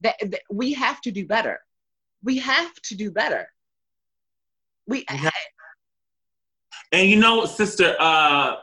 That, 0.00 0.16
that 0.20 0.42
we 0.50 0.72
have 0.74 1.00
to 1.02 1.10
do 1.10 1.26
better 1.26 1.60
we 2.24 2.38
have 2.38 2.74
to 2.82 2.96
do 2.96 3.10
better. 3.10 3.46
We 4.86 5.04
and 6.92 7.08
you 7.08 7.16
know, 7.16 7.44
sister, 7.44 7.94
uh, 7.98 8.56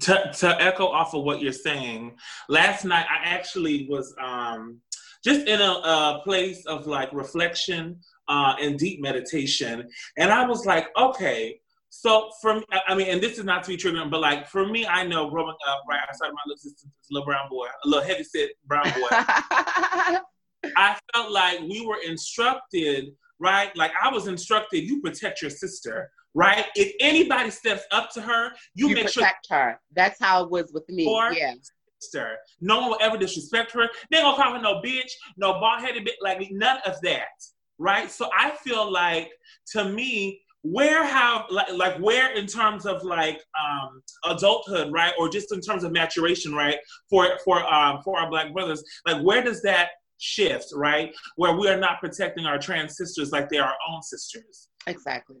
to 0.00 0.32
to 0.38 0.62
echo 0.62 0.86
off 0.86 1.14
of 1.14 1.24
what 1.24 1.40
you're 1.40 1.52
saying, 1.52 2.16
last 2.48 2.84
night 2.84 3.06
I 3.10 3.28
actually 3.28 3.86
was 3.88 4.14
um, 4.20 4.80
just 5.24 5.46
in 5.46 5.60
a, 5.60 5.64
a, 5.64 6.20
place 6.24 6.64
of 6.66 6.86
like 6.86 7.12
reflection 7.12 7.98
uh, 8.28 8.54
and 8.60 8.78
deep 8.78 9.00
meditation, 9.00 9.88
and 10.18 10.32
I 10.32 10.46
was 10.46 10.64
like, 10.66 10.86
okay, 10.98 11.60
So 11.90 12.30
from 12.40 12.64
I 12.88 12.94
mean, 12.94 13.08
and 13.08 13.20
this 13.20 13.38
is 13.38 13.44
not 13.44 13.64
to 13.64 13.68
be 13.68 13.76
triggering, 13.76 14.10
but 14.10 14.20
like 14.20 14.48
for 14.48 14.66
me, 14.66 14.86
I 14.86 15.06
know 15.06 15.30
growing 15.30 15.56
up, 15.68 15.82
right, 15.88 16.00
I 16.08 16.12
started 16.14 16.34
my 16.34 16.40
little 16.46 16.56
existence 16.56 16.92
as 17.00 17.10
a 17.10 17.14
little 17.14 17.26
brown 17.26 17.48
boy, 17.48 17.66
a 17.84 17.88
little 17.88 18.04
heavy 18.04 18.24
set 18.24 18.50
brown 18.66 18.84
boy. 18.84 20.18
I 20.76 20.98
felt 21.14 21.30
like 21.30 21.60
we 21.60 21.84
were 21.86 21.98
instructed, 22.06 23.12
right? 23.38 23.74
Like 23.76 23.92
I 24.00 24.10
was 24.10 24.26
instructed, 24.26 24.84
you 24.84 25.00
protect 25.00 25.42
your 25.42 25.50
sister, 25.50 26.10
right? 26.34 26.66
If 26.74 26.94
anybody 27.00 27.50
steps 27.50 27.84
up 27.90 28.10
to 28.12 28.22
her, 28.22 28.50
you, 28.74 28.88
you 28.88 28.94
make 28.94 29.06
protect 29.06 29.46
sure 29.46 29.56
her. 29.56 29.80
That's 29.94 30.18
how 30.20 30.44
it 30.44 30.50
was 30.50 30.72
with 30.72 30.88
me. 30.88 31.06
Or- 31.06 31.32
yeah. 31.32 31.54
sister. 32.00 32.36
No 32.60 32.80
one 32.80 32.90
will 32.90 32.98
ever 33.00 33.16
disrespect 33.16 33.72
her. 33.72 33.88
They 34.10 34.20
gonna 34.20 34.36
call 34.36 34.54
her 34.54 34.60
no 34.60 34.80
bitch, 34.82 35.10
no 35.36 35.60
bald 35.60 35.80
headed 35.80 36.04
bitch, 36.04 36.20
like 36.20 36.48
none 36.50 36.78
of 36.84 37.00
that, 37.02 37.28
right? 37.78 38.10
So 38.10 38.28
I 38.36 38.50
feel 38.50 38.90
like 38.90 39.30
to 39.72 39.84
me, 39.84 40.42
where 40.62 41.04
have 41.04 41.44
like, 41.50 41.72
like 41.72 41.96
where 41.98 42.32
in 42.34 42.46
terms 42.46 42.86
of 42.86 43.02
like 43.02 43.42
um 43.60 44.00
adulthood 44.24 44.92
right 44.92 45.12
or 45.18 45.28
just 45.28 45.52
in 45.52 45.60
terms 45.60 45.82
of 45.82 45.90
maturation 45.92 46.54
right 46.54 46.76
for 47.10 47.36
for 47.44 47.64
um 47.72 48.00
for 48.04 48.18
our 48.18 48.30
black 48.30 48.52
brothers 48.52 48.82
like 49.06 49.20
where 49.22 49.42
does 49.42 49.60
that 49.62 49.88
shift 50.22 50.66
right 50.74 51.12
where 51.36 51.56
we 51.56 51.68
are 51.68 51.76
not 51.78 51.98
protecting 52.00 52.46
our 52.46 52.58
trans 52.58 52.96
sisters 52.96 53.32
like 53.32 53.48
they 53.48 53.58
are 53.58 53.68
our 53.70 53.76
own 53.90 54.00
sisters 54.02 54.68
Exactly. 54.86 55.40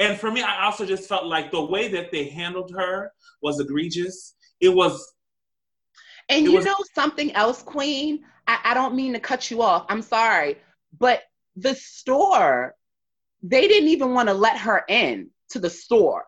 and 0.00 0.18
for 0.18 0.30
me 0.32 0.42
i 0.42 0.64
also 0.64 0.84
just 0.84 1.08
felt 1.08 1.26
like 1.26 1.52
the 1.52 1.64
way 1.64 1.86
that 1.88 2.10
they 2.10 2.24
handled 2.28 2.72
her 2.76 3.12
was 3.42 3.60
egregious 3.60 4.34
it 4.60 4.70
was 4.70 5.14
And 6.28 6.44
It 6.46 6.50
you 6.50 6.56
was- 6.56 6.64
know 6.66 6.76
something 6.94 7.32
else, 7.32 7.62
Queen? 7.62 8.24
I, 8.46 8.58
I 8.64 8.74
don't 8.74 8.94
mean 8.94 9.12
to 9.14 9.20
cut 9.20 9.50
you 9.50 9.62
off. 9.62 9.86
I'm 9.88 10.02
sorry. 10.02 10.58
But 10.98 11.22
the 11.56 11.74
store, 11.74 12.74
they 13.42 13.66
didn't 13.68 13.88
even 13.88 14.12
want 14.14 14.28
to 14.28 14.34
let 14.34 14.58
her 14.58 14.84
in 14.88 15.30
to 15.50 15.58
the 15.58 15.70
store. 15.70 16.24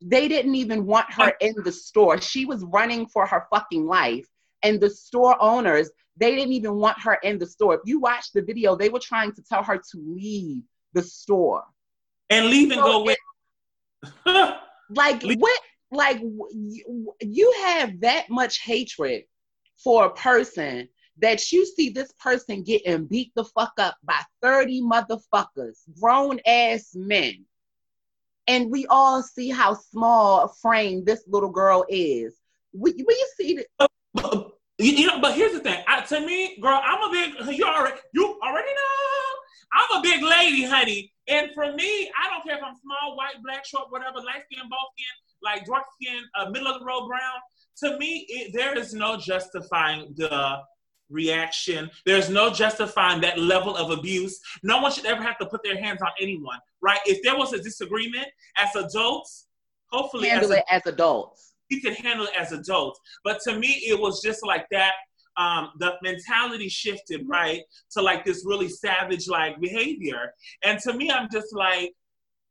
They 0.00 0.28
didn't 0.28 0.54
even 0.54 0.86
want 0.86 1.12
her 1.12 1.32
in 1.40 1.54
the 1.64 1.72
store. 1.72 2.20
She 2.20 2.44
was 2.46 2.62
running 2.64 3.06
for 3.06 3.26
her 3.26 3.44
fucking 3.52 3.84
life. 3.86 4.26
And 4.64 4.80
the 4.80 4.90
store 4.90 5.36
owners, 5.40 5.90
they 6.16 6.34
didn't 6.34 6.52
even 6.52 6.74
want 6.74 6.98
her 7.00 7.14
in 7.22 7.38
the 7.38 7.46
store. 7.46 7.74
If 7.74 7.82
you 7.84 8.00
watch 8.00 8.32
the 8.32 8.42
video, 8.42 8.74
they 8.74 8.88
were 8.88 8.98
trying 9.00 9.32
to 9.32 9.42
tell 9.42 9.62
her 9.62 9.76
to 9.76 9.98
leave 9.98 10.62
the 10.92 11.02
store. 11.02 11.62
and 12.30 12.46
leave 12.46 12.70
and 12.70 12.80
go 12.80 13.02
away 13.02 13.16
like 14.90 15.22
Le- 15.22 15.36
what 15.36 15.60
like 15.90 16.20
you, 16.20 17.14
you 17.20 17.54
have 17.64 18.00
that 18.00 18.28
much 18.28 18.60
hatred 18.60 19.24
for 19.76 20.06
a 20.06 20.14
person 20.14 20.88
that 21.18 21.52
you 21.52 21.64
see 21.64 21.90
this 21.90 22.12
person 22.12 22.62
getting 22.62 23.06
beat 23.06 23.32
the 23.34 23.44
fuck 23.44 23.72
up 23.78 23.96
by 24.02 24.20
30 24.42 24.82
motherfuckers 24.82 25.78
grown 26.00 26.40
ass 26.46 26.90
men 26.94 27.44
and 28.46 28.70
we 28.70 28.86
all 28.86 29.22
see 29.22 29.48
how 29.48 29.74
small 29.74 30.44
a 30.44 30.48
frame 30.60 31.04
this 31.04 31.24
little 31.28 31.50
girl 31.50 31.84
is 31.88 32.34
we, 32.72 32.92
we 32.92 33.26
see 33.36 33.58
that 33.78 33.86
you, 34.78 34.92
you 34.92 35.06
know, 35.06 35.20
but 35.20 35.34
here's 35.34 35.52
the 35.52 35.60
thing. 35.60 35.82
I, 35.86 36.00
to 36.00 36.20
me, 36.20 36.58
girl, 36.60 36.80
I'm 36.82 37.08
a 37.08 37.12
big. 37.12 37.56
You 37.56 37.64
already, 37.64 37.96
you 38.12 38.38
already 38.42 38.68
know. 38.68 39.34
I'm 39.72 39.98
a 39.98 40.02
big 40.02 40.22
lady, 40.22 40.64
honey. 40.64 41.12
And 41.28 41.50
for 41.54 41.72
me, 41.72 42.10
I 42.20 42.30
don't 42.30 42.44
care 42.44 42.56
if 42.56 42.62
I'm 42.62 42.74
small, 42.76 43.16
white, 43.16 43.42
black, 43.42 43.64
short, 43.64 43.90
whatever, 43.90 44.18
light 44.18 44.42
skin, 44.50 44.68
both 44.68 44.90
skin, 44.96 45.14
like 45.42 45.64
dark 45.64 45.84
skin, 46.00 46.22
uh, 46.38 46.50
middle 46.50 46.68
of 46.68 46.80
the 46.80 46.86
road 46.86 47.06
brown. 47.06 47.40
To 47.82 47.98
me, 47.98 48.26
it, 48.28 48.52
there 48.52 48.76
is 48.76 48.94
no 48.94 49.16
justifying 49.16 50.14
the 50.16 50.58
reaction. 51.10 51.90
There's 52.04 52.28
no 52.28 52.50
justifying 52.50 53.20
that 53.22 53.38
level 53.38 53.76
of 53.76 53.96
abuse. 53.96 54.38
No 54.62 54.80
one 54.80 54.92
should 54.92 55.06
ever 55.06 55.22
have 55.22 55.38
to 55.38 55.46
put 55.46 55.62
their 55.62 55.80
hands 55.80 56.02
on 56.02 56.10
anyone, 56.20 56.58
right? 56.82 57.00
If 57.06 57.22
there 57.22 57.36
was 57.36 57.52
a 57.52 57.62
disagreement 57.62 58.26
as 58.56 58.74
adults, 58.76 59.46
hopefully 59.90 60.30
as 60.30 60.40
handle 60.40 60.52
a 60.52 60.58
it 60.58 60.64
as 60.70 60.86
adults 60.86 61.53
we 61.70 61.80
could 61.80 61.94
handle 61.94 62.26
it 62.26 62.36
as 62.38 62.52
adults. 62.52 63.00
But 63.22 63.40
to 63.44 63.58
me, 63.58 63.68
it 63.86 63.98
was 63.98 64.22
just 64.22 64.44
like 64.44 64.66
that. 64.70 64.92
Um, 65.36 65.70
the 65.80 65.94
mentality 66.02 66.68
shifted 66.68 67.22
right 67.26 67.62
to 67.92 68.02
like 68.02 68.24
this 68.24 68.44
really 68.46 68.68
savage 68.68 69.26
like 69.28 69.60
behavior. 69.60 70.32
And 70.62 70.78
to 70.80 70.92
me, 70.92 71.10
I'm 71.10 71.28
just 71.32 71.52
like, 71.52 71.92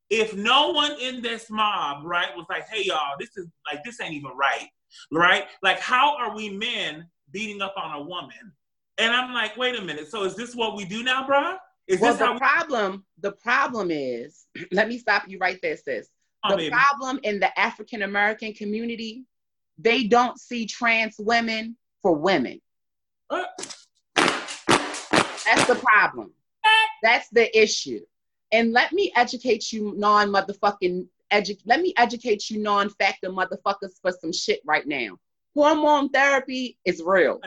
if 0.09 0.35
no 0.35 0.71
one 0.71 0.99
in 0.99 1.21
this 1.21 1.49
mob, 1.49 2.03
right, 2.03 2.35
was 2.35 2.45
like, 2.49 2.67
hey 2.69 2.83
y'all, 2.83 3.15
this 3.19 3.29
is 3.37 3.47
like 3.71 3.83
this 3.85 4.01
ain't 4.01 4.13
even 4.13 4.31
right, 4.31 4.67
right? 5.11 5.45
Like, 5.61 5.79
how 5.79 6.17
are 6.17 6.35
we 6.35 6.49
men 6.49 7.07
beating 7.31 7.61
up 7.61 7.73
on 7.77 8.01
a 8.01 8.03
woman? 8.03 8.51
And 8.97 9.13
I'm 9.13 9.33
like, 9.33 9.55
wait 9.55 9.79
a 9.79 9.81
minute. 9.81 10.09
So 10.11 10.23
is 10.23 10.35
this 10.35 10.53
what 10.53 10.75
we 10.75 10.85
do 10.85 11.03
now, 11.03 11.25
bruh? 11.25 11.57
Is 11.87 11.99
well 11.99 12.13
this 12.13 12.19
the 12.19 12.31
we 12.31 12.37
problem 12.37 13.05
the 13.19 13.31
problem 13.33 13.91
is 13.91 14.45
let 14.71 14.87
me 14.87 14.97
stop 14.97 15.23
you 15.27 15.37
right 15.37 15.59
there 15.61 15.75
sis 15.75 16.07
the 16.49 16.57
baby. 16.57 16.69
problem 16.69 17.19
in 17.23 17.39
the 17.39 17.57
African 17.59 18.01
American 18.01 18.53
community, 18.53 19.23
they 19.77 20.03
don't 20.03 20.39
see 20.39 20.65
trans 20.65 21.15
women 21.19 21.77
for 22.01 22.15
women. 22.15 22.61
Uh. 23.29 23.43
That's 24.15 25.67
the 25.67 25.79
problem. 25.81 26.31
That's 27.01 27.29
the 27.29 27.57
issue. 27.59 28.01
And 28.51 28.71
let 28.71 28.93
me 28.93 29.11
educate 29.15 29.71
you 29.71 29.93
non 29.97 30.29
motherfucking 30.29 31.07
edu- 31.31 31.61
let 31.65 31.81
me 31.81 31.93
educate 31.97 32.49
you 32.49 32.59
non 32.59 32.89
factor 32.89 33.29
motherfuckers 33.29 33.99
for 34.01 34.11
some 34.11 34.31
shit 34.31 34.61
right 34.65 34.87
now. 34.87 35.17
Hormone 35.55 36.09
therapy 36.09 36.77
is 36.85 37.01
real 37.03 37.39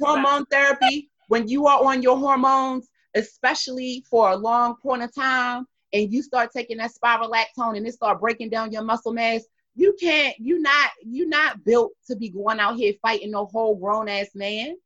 hormone 0.00 0.46
therapy, 0.46 1.10
when 1.28 1.48
you 1.48 1.66
are 1.66 1.84
on 1.84 2.02
your 2.02 2.16
hormones, 2.16 2.88
especially 3.14 4.04
for 4.08 4.30
a 4.30 4.36
long 4.36 4.76
point 4.76 5.02
of 5.02 5.14
time, 5.14 5.66
and 5.94 6.12
you 6.12 6.22
start 6.22 6.50
taking 6.52 6.78
that 6.78 6.90
spirolactone 6.92 7.76
and 7.76 7.86
it 7.86 7.94
start 7.94 8.20
breaking 8.20 8.50
down 8.50 8.72
your 8.72 8.82
muscle 8.82 9.12
mass, 9.12 9.44
you 9.76 9.94
can't, 9.98 10.36
you 10.38 10.60
not, 10.60 10.90
you 11.02 11.26
not 11.28 11.64
built 11.64 11.92
to 12.08 12.16
be 12.16 12.28
going 12.28 12.58
out 12.60 12.76
here 12.76 12.92
fighting 13.00 13.30
no 13.30 13.46
whole 13.46 13.76
grown 13.76 14.08
ass 14.08 14.28
man. 14.34 14.76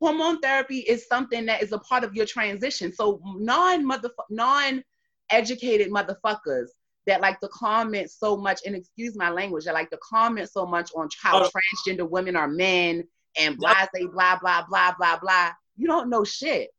Hormone 0.00 0.40
therapy 0.40 0.78
is 0.80 1.06
something 1.08 1.46
that 1.46 1.62
is 1.62 1.72
a 1.72 1.78
part 1.78 2.04
of 2.04 2.14
your 2.14 2.26
transition. 2.26 2.92
So 2.92 3.20
non 3.24 3.86
mother 3.86 4.10
non 4.28 4.84
educated 5.30 5.90
motherfuckers 5.90 6.68
that 7.06 7.22
like 7.22 7.40
to 7.40 7.48
comment 7.48 8.10
so 8.10 8.36
much, 8.36 8.60
and 8.66 8.76
excuse 8.76 9.16
my 9.16 9.30
language, 9.30 9.64
that 9.64 9.74
like 9.74 9.90
to 9.90 9.98
comment 9.98 10.50
so 10.50 10.66
much 10.66 10.90
on 10.94 11.08
how 11.22 11.42
Oh. 11.42 11.48
transgender 11.86 12.08
women 12.08 12.36
are 12.36 12.48
men 12.48 13.04
and 13.38 13.56
blah 13.56 13.86
say 13.94 14.06
blah 14.06 14.38
blah 14.38 14.64
blah 14.68 14.92
blah 14.98 15.18
blah. 15.18 15.52
You 15.76 15.86
don't 15.86 16.10
know 16.10 16.24
shit. 16.24 16.70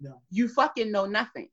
No. 0.00 0.20
You 0.30 0.48
fucking 0.48 0.90
know 0.92 1.06
nothing. 1.06 1.48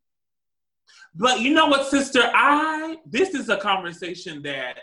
But 1.16 1.42
you 1.42 1.54
know 1.54 1.68
what, 1.68 1.88
sister? 1.88 2.22
I 2.34 2.98
this 3.06 3.34
is 3.34 3.50
a 3.50 3.58
conversation 3.58 4.42
that 4.44 4.80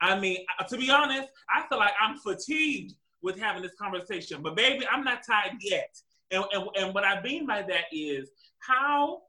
I 0.00 0.18
mean, 0.18 0.38
uh, 0.58 0.64
to 0.64 0.76
be 0.76 0.90
honest, 0.90 1.28
I 1.54 1.66
feel 1.68 1.78
like 1.78 1.92
I'm 2.00 2.16
fatigued 2.18 2.94
with 3.22 3.38
having 3.38 3.62
this 3.62 3.74
conversation. 3.80 4.42
But 4.42 4.56
baby, 4.56 4.86
I'm 4.90 5.04
not 5.04 5.20
tired 5.26 5.56
yet. 5.60 5.94
And 6.30 6.44
and, 6.52 6.68
and 6.76 6.94
what 6.94 7.04
I 7.04 7.20
mean 7.22 7.46
by 7.46 7.62
that 7.62 7.84
is 7.92 8.30
how 8.58 9.22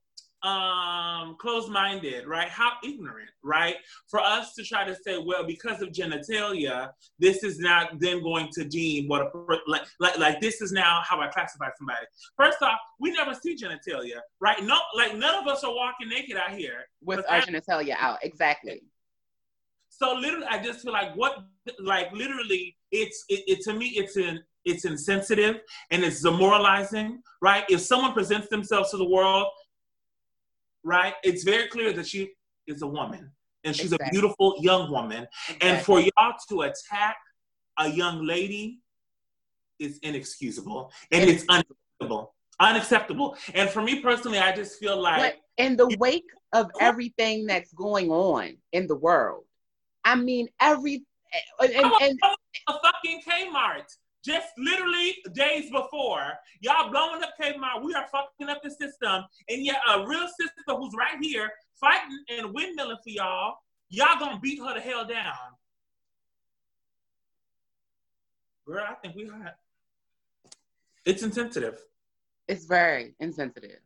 um 0.43 1.35
closed-minded 1.39 2.25
right 2.25 2.49
how 2.49 2.71
ignorant 2.83 3.29
right 3.43 3.75
for 4.07 4.19
us 4.19 4.55
to 4.55 4.63
try 4.63 4.83
to 4.83 4.95
say 4.95 5.17
well 5.23 5.45
because 5.45 5.83
of 5.83 5.89
genitalia 5.89 6.89
this 7.19 7.43
is 7.43 7.59
not 7.59 7.99
then 7.99 8.23
going 8.23 8.47
to 8.51 8.63
deem 8.65 9.07
what 9.07 9.21
a 9.21 9.29
like, 9.67 9.83
like 9.99 10.17
like 10.17 10.41
this 10.41 10.59
is 10.59 10.71
now 10.71 10.99
how 11.07 11.19
i 11.21 11.27
classify 11.27 11.67
somebody 11.77 12.05
first 12.35 12.57
off 12.63 12.79
we 12.99 13.11
never 13.11 13.35
see 13.35 13.55
genitalia 13.55 14.17
right 14.39 14.63
no 14.63 14.77
like 14.95 15.15
none 15.15 15.35
of 15.35 15.47
us 15.47 15.63
are 15.63 15.75
walking 15.75 16.09
naked 16.09 16.35
out 16.35 16.51
here 16.51 16.85
With 17.03 17.19
our 17.29 17.35
I- 17.37 17.41
genitalia 17.41 17.95
out. 17.99 18.17
Exactly. 18.23 18.81
so 19.89 20.15
literally 20.15 20.47
i 20.49 20.57
just 20.63 20.81
feel 20.81 20.93
like 20.93 21.15
what 21.15 21.37
like 21.79 22.11
literally 22.13 22.75
it's 22.91 23.25
it, 23.29 23.43
it 23.47 23.61
to 23.61 23.73
me 23.73 23.87
it's 23.89 24.17
in 24.17 24.39
it's 24.65 24.85
insensitive 24.85 25.59
and 25.91 26.03
it's 26.03 26.21
demoralizing 26.21 27.21
right 27.41 27.63
if 27.69 27.79
someone 27.81 28.13
presents 28.13 28.47
themselves 28.49 28.91
to 28.91 28.97
the 28.97 29.07
world 29.07 29.47
right 30.83 31.13
it's 31.23 31.43
very 31.43 31.67
clear 31.67 31.93
that 31.93 32.07
she 32.07 32.31
is 32.67 32.81
a 32.81 32.87
woman 32.87 33.31
and 33.63 33.75
she's 33.75 33.91
Exactly. 33.91 34.07
a 34.07 34.11
beautiful 34.11 34.55
young 34.59 34.91
woman 34.91 35.27
and 35.61 35.83
for 35.85 35.99
y'all 35.99 36.33
to 36.49 36.61
attack 36.61 37.17
a 37.79 37.89
young 37.89 38.25
lady 38.25 38.79
is 39.79 39.99
inexcusable 40.03 40.91
and 41.11 41.29
it's 41.29 41.45
unacceptable 41.49 42.33
unacceptable 42.59 43.35
and 43.55 43.69
for 43.69 43.81
me 43.81 44.01
personally 44.01 44.37
i 44.37 44.55
just 44.55 44.79
feel 44.79 44.99
like 44.99 45.19
But 45.19 45.35
in 45.57 45.75
the 45.75 45.95
wake 45.99 46.29
of 46.53 46.69
everything 46.79 47.45
that's 47.45 47.71
going 47.73 48.09
on 48.09 48.57
in 48.71 48.87
the 48.87 48.95
world, 48.95 49.45
I 50.03 50.15
mean, 50.15 50.47
every 50.59 51.03
and, 51.59 51.71
and, 51.71 51.91
and 52.01 52.19
a 52.67 52.73
fucking 52.73 53.21
Kmart. 53.21 53.95
Just 54.23 54.47
literally 54.57 55.15
days 55.33 55.71
before, 55.71 56.33
y'all 56.59 56.91
blowing 56.91 57.23
up 57.23 57.31
Kmart. 57.41 57.83
We 57.83 57.93
are 57.95 58.05
fucking 58.11 58.49
up 58.49 58.61
the 58.63 58.69
system. 58.69 59.23
And 59.49 59.65
yet 59.65 59.77
a 59.91 60.05
real 60.05 60.27
sister 60.39 60.61
who's 60.67 60.93
right 60.97 61.17
here 61.21 61.49
fighting 61.79 62.23
and 62.29 62.55
windmilling 62.55 62.97
for 63.03 63.09
y'all, 63.09 63.55
y'all 63.89 64.19
gonna 64.19 64.39
beat 64.39 64.59
her 64.59 64.75
the 64.75 64.81
hell 64.81 65.05
down. 65.05 65.33
Girl, 68.67 68.85
I 68.87 68.93
think 68.95 69.15
we 69.15 69.27
hot. 69.27 69.55
It's 71.03 71.23
insensitive. 71.23 71.79
it's 72.47 72.65
very 72.65 73.15
insensitive. 73.19 73.79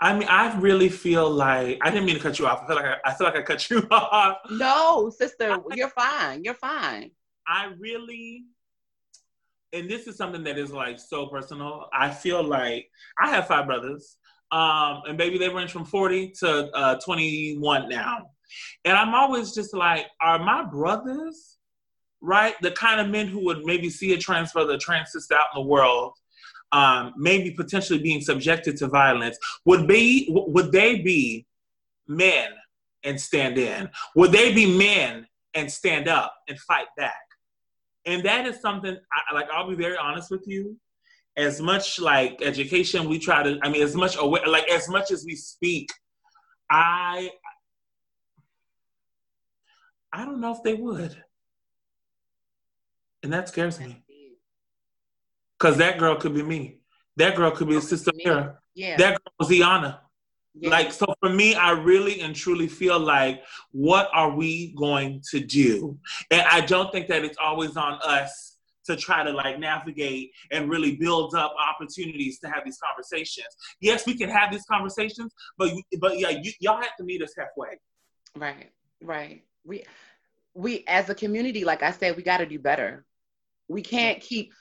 I 0.00 0.12
mean, 0.18 0.28
I 0.28 0.58
really 0.58 0.88
feel 0.88 1.30
like 1.30 1.78
I 1.82 1.90
didn't 1.90 2.04
mean 2.04 2.16
to 2.16 2.20
cut 2.20 2.38
you 2.38 2.46
off. 2.46 2.64
I 2.64 2.66
feel 2.66 2.76
like 2.76 2.84
I, 2.84 2.96
I 3.04 3.14
feel 3.14 3.26
like 3.26 3.36
I 3.36 3.42
cut 3.42 3.70
you 3.70 3.86
off. 3.90 4.38
No, 4.50 5.10
sister, 5.16 5.56
you're 5.72 5.88
fine. 5.88 6.42
You're 6.42 6.54
fine. 6.54 7.12
I 7.46 7.72
really, 7.78 8.44
and 9.72 9.88
this 9.88 10.06
is 10.06 10.16
something 10.16 10.44
that 10.44 10.58
is 10.58 10.72
like 10.72 10.98
so 10.98 11.26
personal. 11.26 11.88
I 11.92 12.10
feel 12.10 12.42
like 12.42 12.88
I 13.18 13.30
have 13.30 13.46
five 13.46 13.66
brothers, 13.66 14.16
um, 14.50 15.02
and 15.08 15.18
baby, 15.18 15.36
they 15.38 15.48
range 15.48 15.72
from 15.72 15.84
40 15.84 16.30
to 16.40 16.70
uh, 16.76 17.00
21 17.04 17.88
now. 17.88 18.30
And 18.84 18.96
I'm 18.96 19.14
always 19.14 19.52
just 19.52 19.74
like, 19.74 20.06
are 20.20 20.38
my 20.38 20.64
brothers, 20.64 21.58
right, 22.20 22.54
the 22.62 22.70
kind 22.70 23.00
of 23.00 23.08
men 23.08 23.26
who 23.26 23.44
would 23.46 23.64
maybe 23.64 23.90
see 23.90 24.12
a 24.12 24.18
trans 24.18 24.52
brother, 24.52 24.78
trans 24.78 25.12
sister 25.12 25.34
out 25.34 25.46
in 25.54 25.62
the 25.62 25.68
world, 25.68 26.12
um, 26.70 27.14
maybe 27.16 27.50
potentially 27.50 27.98
being 27.98 28.20
subjected 28.20 28.76
to 28.76 28.86
violence, 28.86 29.38
would 29.64 29.86
be 29.86 30.26
would 30.30 30.72
they 30.72 31.00
be 31.00 31.46
men 32.06 32.50
and 33.04 33.20
stand 33.20 33.58
in? 33.58 33.88
Would 34.16 34.32
they 34.32 34.52
be 34.52 34.76
men 34.76 35.26
and 35.54 35.70
stand 35.70 36.08
up 36.08 36.34
and 36.48 36.58
fight 36.60 36.86
back? 36.96 37.23
And 38.06 38.22
that 38.24 38.46
is 38.46 38.60
something 38.60 38.96
I, 39.12 39.34
like 39.34 39.48
I'll 39.50 39.68
be 39.68 39.74
very 39.74 39.96
honest 39.96 40.30
with 40.30 40.44
you. 40.46 40.76
As 41.36 41.60
much 41.60 41.98
like 41.98 42.40
education, 42.42 43.08
we 43.08 43.18
try 43.18 43.42
to. 43.42 43.58
I 43.62 43.68
mean, 43.68 43.82
as 43.82 43.96
much 43.96 44.16
aware, 44.18 44.46
like 44.46 44.68
as 44.70 44.88
much 44.88 45.10
as 45.10 45.24
we 45.24 45.34
speak, 45.34 45.88
I 46.70 47.30
I 50.12 50.24
don't 50.24 50.40
know 50.40 50.52
if 50.52 50.62
they 50.62 50.74
would, 50.74 51.16
and 53.22 53.32
that 53.32 53.48
scares 53.48 53.80
me. 53.80 54.04
Cause 55.58 55.76
that 55.78 55.98
girl 55.98 56.16
could 56.16 56.34
be 56.34 56.42
me. 56.42 56.80
That 57.16 57.36
girl 57.36 57.50
could 57.50 57.68
be 57.68 57.76
a 57.76 57.80
sister 57.80 58.12
Mira. 58.14 58.58
Yeah. 58.74 58.96
That 58.96 59.10
girl 59.12 59.32
was 59.38 59.48
Iyanna. 59.48 59.98
Yeah. 60.54 60.70
Like, 60.70 60.92
so 60.92 61.06
for 61.20 61.28
me, 61.28 61.54
I 61.54 61.72
really 61.72 62.20
and 62.20 62.34
truly 62.34 62.68
feel 62.68 62.98
like, 62.98 63.42
what 63.72 64.08
are 64.12 64.30
we 64.30 64.72
going 64.74 65.22
to 65.30 65.40
do? 65.40 65.98
And 66.30 66.42
I 66.42 66.60
don't 66.60 66.92
think 66.92 67.08
that 67.08 67.24
it's 67.24 67.38
always 67.42 67.76
on 67.76 67.98
us 68.04 68.56
to 68.86 68.96
try 68.96 69.24
to 69.24 69.32
like 69.32 69.58
navigate 69.58 70.32
and 70.52 70.70
really 70.70 70.96
build 70.96 71.34
up 71.34 71.54
opportunities 71.58 72.38
to 72.40 72.48
have 72.48 72.64
these 72.64 72.78
conversations. 72.78 73.48
Yes, 73.80 74.06
we 74.06 74.16
can 74.16 74.28
have 74.28 74.52
these 74.52 74.64
conversations, 74.70 75.32
but 75.58 75.72
but 75.98 76.18
yeah, 76.18 76.30
you, 76.30 76.52
y'all 76.60 76.80
have 76.80 76.96
to 76.98 77.04
meet 77.04 77.22
us 77.22 77.32
halfway. 77.36 77.78
Right, 78.36 78.70
right. 79.02 79.42
We 79.64 79.84
we 80.54 80.84
as 80.86 81.08
a 81.08 81.14
community, 81.14 81.64
like 81.64 81.82
I 81.82 81.90
said, 81.90 82.16
we 82.16 82.22
got 82.22 82.38
to 82.38 82.46
do 82.46 82.58
better. 82.58 83.04
We 83.68 83.82
can't 83.82 84.20
keep. 84.20 84.52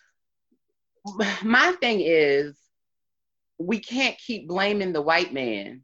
My 1.43 1.73
thing 1.81 1.99
is, 2.01 2.55
we 3.67 3.79
can't 3.79 4.17
keep 4.17 4.47
blaming 4.47 4.93
the 4.93 5.01
white 5.01 5.33
man 5.33 5.83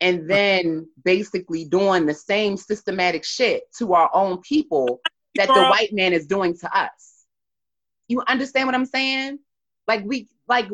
and 0.00 0.28
then 0.28 0.88
basically 1.04 1.64
doing 1.64 2.06
the 2.06 2.14
same 2.14 2.56
systematic 2.56 3.24
shit 3.24 3.62
to 3.78 3.94
our 3.94 4.10
own 4.14 4.40
people 4.42 5.00
that 5.34 5.48
the 5.48 5.68
white 5.70 5.92
man 5.92 6.12
is 6.12 6.26
doing 6.26 6.56
to 6.58 6.76
us. 6.76 7.24
You 8.06 8.22
understand 8.26 8.66
what 8.66 8.74
I'm 8.74 8.86
saying? 8.86 9.38
Like 9.86 10.04
we 10.04 10.28
like 10.48 10.68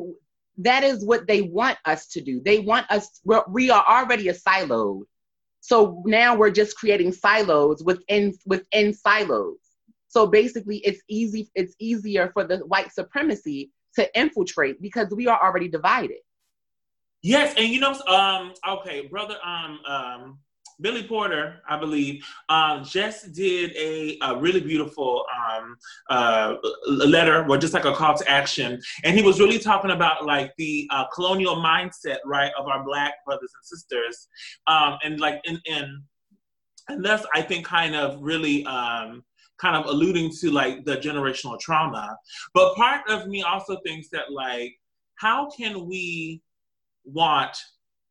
that 0.59 0.85
is 0.85 1.05
what 1.05 1.27
they 1.27 1.43
want 1.43 1.79
us 1.85 2.07
to 2.09 2.21
do. 2.21 2.41
They 2.45 2.61
want 2.61 2.91
us 2.91 3.21
we 3.49 3.71
are 3.71 3.85
already 3.89 4.29
a 4.29 4.35
siloed. 4.35 5.03
So 5.61 6.03
now 6.05 6.37
we're 6.37 6.51
just 6.51 6.77
creating 6.77 7.13
silos 7.13 7.83
within 7.83 8.35
within 8.47 8.93
silos. 8.93 9.57
So 10.09 10.27
basically 10.27 10.79
it's 10.79 11.01
easy 11.09 11.51
it's 11.55 11.75
easier 11.79 12.31
for 12.33 12.45
the 12.45 12.59
white 12.59 12.93
supremacy 12.93 13.71
to 13.97 14.19
infiltrate 14.19 14.81
because 14.81 15.09
we 15.11 15.27
are 15.27 15.41
already 15.43 15.69
divided. 15.69 16.19
Yes, 17.23 17.55
and 17.57 17.69
you 17.69 17.81
know, 17.81 17.99
um, 18.07 18.53
okay, 18.69 19.07
brother, 19.07 19.37
um, 19.43 19.81
um, 19.87 20.39
Billy 20.81 21.05
Porter, 21.05 21.63
I 21.69 21.79
believe, 21.79 22.23
um, 22.49 22.85
just 22.85 23.33
did 23.33 23.75
a, 23.77 24.19
a 24.21 24.37
really 24.37 24.61
beautiful 24.61 25.25
um, 25.35 25.77
uh, 26.11 26.57
letter, 26.87 27.47
or 27.49 27.57
just 27.57 27.73
like 27.73 27.85
a 27.85 27.95
call 27.95 28.17
to 28.19 28.29
action, 28.29 28.81
and 29.05 29.17
he 29.17 29.23
was 29.23 29.41
really 29.41 29.59
talking 29.59 29.91
about 29.91 30.27
like 30.27 30.53
the 30.59 30.89
uh, 30.91 31.07
colonial 31.15 31.57
mindset, 31.57 32.19
right, 32.25 32.53
of 32.59 32.67
our 32.67 32.85
Black 32.85 33.15
brothers 33.25 33.53
and 33.55 33.65
sisters, 33.65 34.29
um, 34.67 34.99
and 35.03 35.21
like 35.21 35.41
in, 35.45 35.59
in 35.67 36.03
and 36.89 37.05
that's 37.05 37.25
I 37.35 37.43
think 37.43 37.65
kind 37.65 37.95
of 37.95 38.21
really 38.21 38.67
um, 38.67 39.25
kind 39.59 39.77
of 39.77 39.87
alluding 39.87 40.31
to 40.41 40.51
like 40.51 40.85
the 40.85 40.97
generational 40.97 41.59
trauma. 41.59 42.17
But 42.55 42.75
part 42.75 43.09
of 43.09 43.27
me 43.29 43.43
also 43.43 43.79
thinks 43.87 44.09
that 44.11 44.33
like, 44.33 44.73
how 45.17 45.49
can 45.51 45.87
we 45.87 46.43
want 47.05 47.57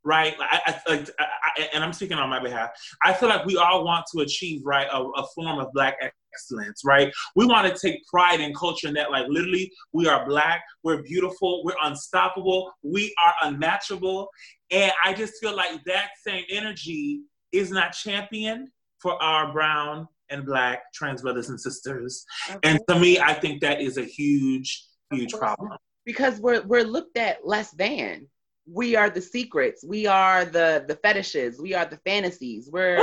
right? 0.03 0.35
I, 0.39 0.59
I, 0.65 0.91
like, 0.91 1.09
I, 1.19 1.23
I, 1.23 1.69
and 1.73 1.83
I'm 1.83 1.93
speaking 1.93 2.17
on 2.17 2.29
my 2.29 2.41
behalf. 2.41 2.71
I 3.03 3.13
feel 3.13 3.29
like 3.29 3.45
we 3.45 3.57
all 3.57 3.85
want 3.85 4.05
to 4.13 4.21
achieve 4.21 4.61
right 4.65 4.87
a, 4.91 4.99
a 4.99 5.25
form 5.33 5.59
of 5.59 5.71
black 5.73 5.97
excellence, 6.33 6.81
right? 6.83 7.11
We 7.35 7.45
want 7.45 7.73
to 7.73 7.79
take 7.79 8.05
pride 8.07 8.39
in 8.39 8.53
culture 8.53 8.87
and 8.87 8.97
that, 8.97 9.11
like, 9.11 9.25
literally, 9.29 9.71
we 9.93 10.07
are 10.07 10.25
black, 10.27 10.63
we're 10.83 11.03
beautiful, 11.03 11.63
we're 11.63 11.75
unstoppable, 11.83 12.71
we 12.83 13.13
are 13.23 13.33
unmatchable, 13.43 14.29
and 14.71 14.91
I 15.03 15.13
just 15.13 15.35
feel 15.39 15.55
like 15.55 15.83
that 15.85 16.09
same 16.25 16.43
energy 16.49 17.21
is 17.51 17.71
not 17.71 17.93
championed 17.93 18.69
for 18.99 19.21
our 19.21 19.51
brown 19.51 20.07
and 20.33 20.45
black 20.45 20.91
trans 20.93 21.21
brothers 21.21 21.49
and 21.49 21.59
sisters. 21.59 22.25
And 22.63 22.79
to 22.89 22.99
me, 22.99 23.19
I 23.19 23.33
think 23.33 23.61
that 23.61 23.79
is 23.79 23.97
a 23.97 24.03
huge, 24.03 24.85
huge 25.11 25.31
problem. 25.33 25.77
Because 26.05 26.39
we're 26.39 26.63
we're 26.63 26.83
looked 26.83 27.17
at 27.17 27.47
less 27.47 27.71
than. 27.71 28.27
We 28.65 28.95
are 28.95 29.09
the 29.09 29.21
secrets. 29.21 29.83
We 29.85 30.07
are 30.07 30.45
the 30.45 30.85
the 30.87 30.95
fetishes. 30.95 31.59
We 31.61 31.73
are 31.73 31.85
the 31.85 31.99
fantasies. 32.05 32.69
We're 32.71 32.97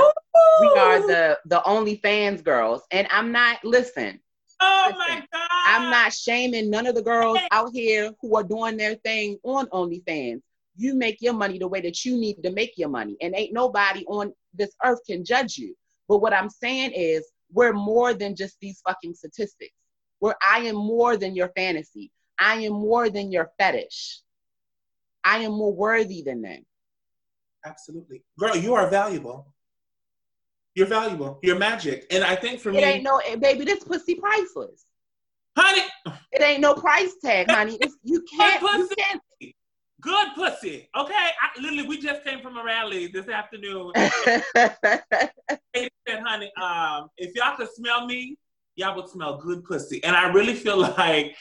we 0.61 0.69
are 0.79 1.07
the 1.07 1.39
the 1.47 1.61
OnlyFans 1.61 2.43
girls. 2.45 2.83
And 2.91 3.07
I'm 3.11 3.33
not 3.33 3.65
listen. 3.65 4.21
Oh 4.61 4.83
listen, 4.87 4.99
my 4.99 5.27
God! 5.33 5.49
I'm 5.67 5.91
not 5.91 6.13
shaming 6.13 6.69
none 6.69 6.87
of 6.87 6.95
the 6.95 7.03
girls 7.03 7.39
out 7.51 7.71
here 7.73 8.11
who 8.21 8.37
are 8.37 8.43
doing 8.43 8.77
their 8.77 8.97
thing 8.97 9.39
on 9.43 9.67
OnlyFans. 9.69 10.43
You 10.77 10.95
make 10.95 11.19
your 11.21 11.35
money 11.35 11.59
the 11.59 11.69
way 11.69 11.81
that 11.83 12.05
you 12.05 12.19
need 12.19 12.43
to 12.43 12.51
make 12.51 12.75
your 12.77 12.89
money, 12.89 13.17
and 13.23 13.35
ain't 13.35 13.53
nobody 13.53 14.05
on 14.07 14.33
this 14.55 14.75
earth 14.85 15.01
can 15.07 15.25
judge 15.25 15.57
you. 15.57 15.75
But 16.11 16.19
what 16.19 16.35
I'm 16.35 16.51
saying 16.51 16.91
is, 16.91 17.25
we're 17.53 17.73
more 17.73 18.15
than 18.15 18.35
just 18.35 18.57
these 18.61 18.83
fucking 18.85 19.15
statistics. 19.15 19.77
Where 20.19 20.35
I 20.43 20.59
am 20.63 20.75
more 20.75 21.17
than 21.17 21.37
your 21.37 21.51
fantasy. 21.57 22.11
I 22.37 22.57
am 22.63 22.73
more 22.73 23.09
than 23.11 23.31
your 23.31 23.53
fetish. 23.59 24.19
I 25.23 25.39
am 25.39 25.53
more 25.53 25.73
worthy 25.73 26.23
than 26.23 26.43
them. 26.43 26.67
Absolutely. 27.65 28.25
Girl, 28.41 28.57
you 28.57 28.75
are 28.75 28.89
valuable. 28.91 29.55
You're 30.75 30.89
valuable. 30.89 31.39
You're 31.45 31.59
magic. 31.59 32.07
And 32.11 32.25
I 32.25 32.35
think 32.35 32.59
for 32.61 32.71
It 32.71 32.77
me, 32.77 32.83
ain't 32.85 33.05
no, 33.05 33.19
eh, 33.19 33.37
baby, 33.37 33.65
this 33.65 33.85
pussy 33.85 34.17
priceless. 34.17 34.87
honey, 35.57 35.83
It 36.33 36.43
ain't 36.43 36.61
no 36.61 36.75
price 36.75 37.15
tag, 37.25 37.49
honey. 37.49 37.79
It's, 37.81 37.95
you 38.03 38.25
can't, 38.37 38.61
you 38.63 38.89
can't. 38.99 39.23
Good 40.01 40.29
pussy. 40.35 40.89
Okay. 40.97 41.13
I, 41.15 41.61
literally, 41.61 41.87
we 41.87 41.99
just 41.99 42.25
came 42.25 42.41
from 42.41 42.57
a 42.57 42.65
rally 42.65 43.07
this 43.09 43.29
afternoon. 43.29 43.93
Said, 45.77 46.23
honey, 46.25 46.51
um, 46.61 47.09
if 47.17 47.35
y'all 47.35 47.57
could 47.57 47.69
smell 47.75 48.07
me, 48.07 48.37
y'all 48.77 48.97
would 48.97 49.09
smell 49.09 49.37
good 49.37 49.65
pussy. 49.65 50.03
And 50.05 50.17
I 50.17 50.29
really 50.33 50.55
feel 50.55 50.79
like 50.99 51.37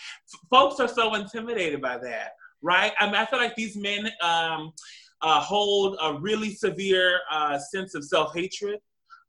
folks 0.49 0.79
are 0.79 0.87
so 0.87 1.15
intimidated 1.15 1.81
by 1.81 1.97
that, 1.97 2.33
right? 2.61 2.93
I 2.99 3.05
mean, 3.05 3.15
I 3.15 3.25
feel 3.25 3.39
like 3.39 3.55
these 3.55 3.75
men 3.75 4.09
um, 4.21 4.73
uh, 5.21 5.39
hold 5.41 5.97
a 6.01 6.19
really 6.19 6.53
severe 6.53 7.19
uh, 7.31 7.57
sense 7.57 7.95
of 7.95 8.03
self 8.03 8.33
hatred, 8.35 8.79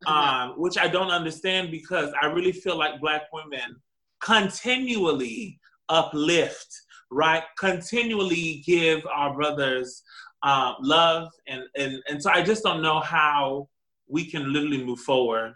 um, 0.07 0.55
which 0.57 0.79
I 0.79 0.89
don't 0.89 1.11
understand 1.11 1.71
because 1.71 2.13
I 2.21 2.27
really 2.27 2.53
feel 2.53 2.77
like 2.77 3.01
Black 3.01 3.23
women 3.33 3.77
continually 4.21 5.59
uplift, 5.89 6.69
right? 7.11 7.43
Continually 7.59 8.63
give 8.67 9.05
our 9.07 9.35
brothers 9.35 10.03
uh, 10.43 10.75
love. 10.81 11.31
And, 11.49 11.63
and, 11.77 12.03
and 12.09 12.23
so 12.23 12.31
I 12.31 12.43
just 12.43 12.63
don't 12.63 12.83
know 12.83 13.01
how 13.01 13.69
we 14.09 14.25
can 14.25 14.53
literally 14.53 14.85
move 14.85 15.01
forward 15.01 15.55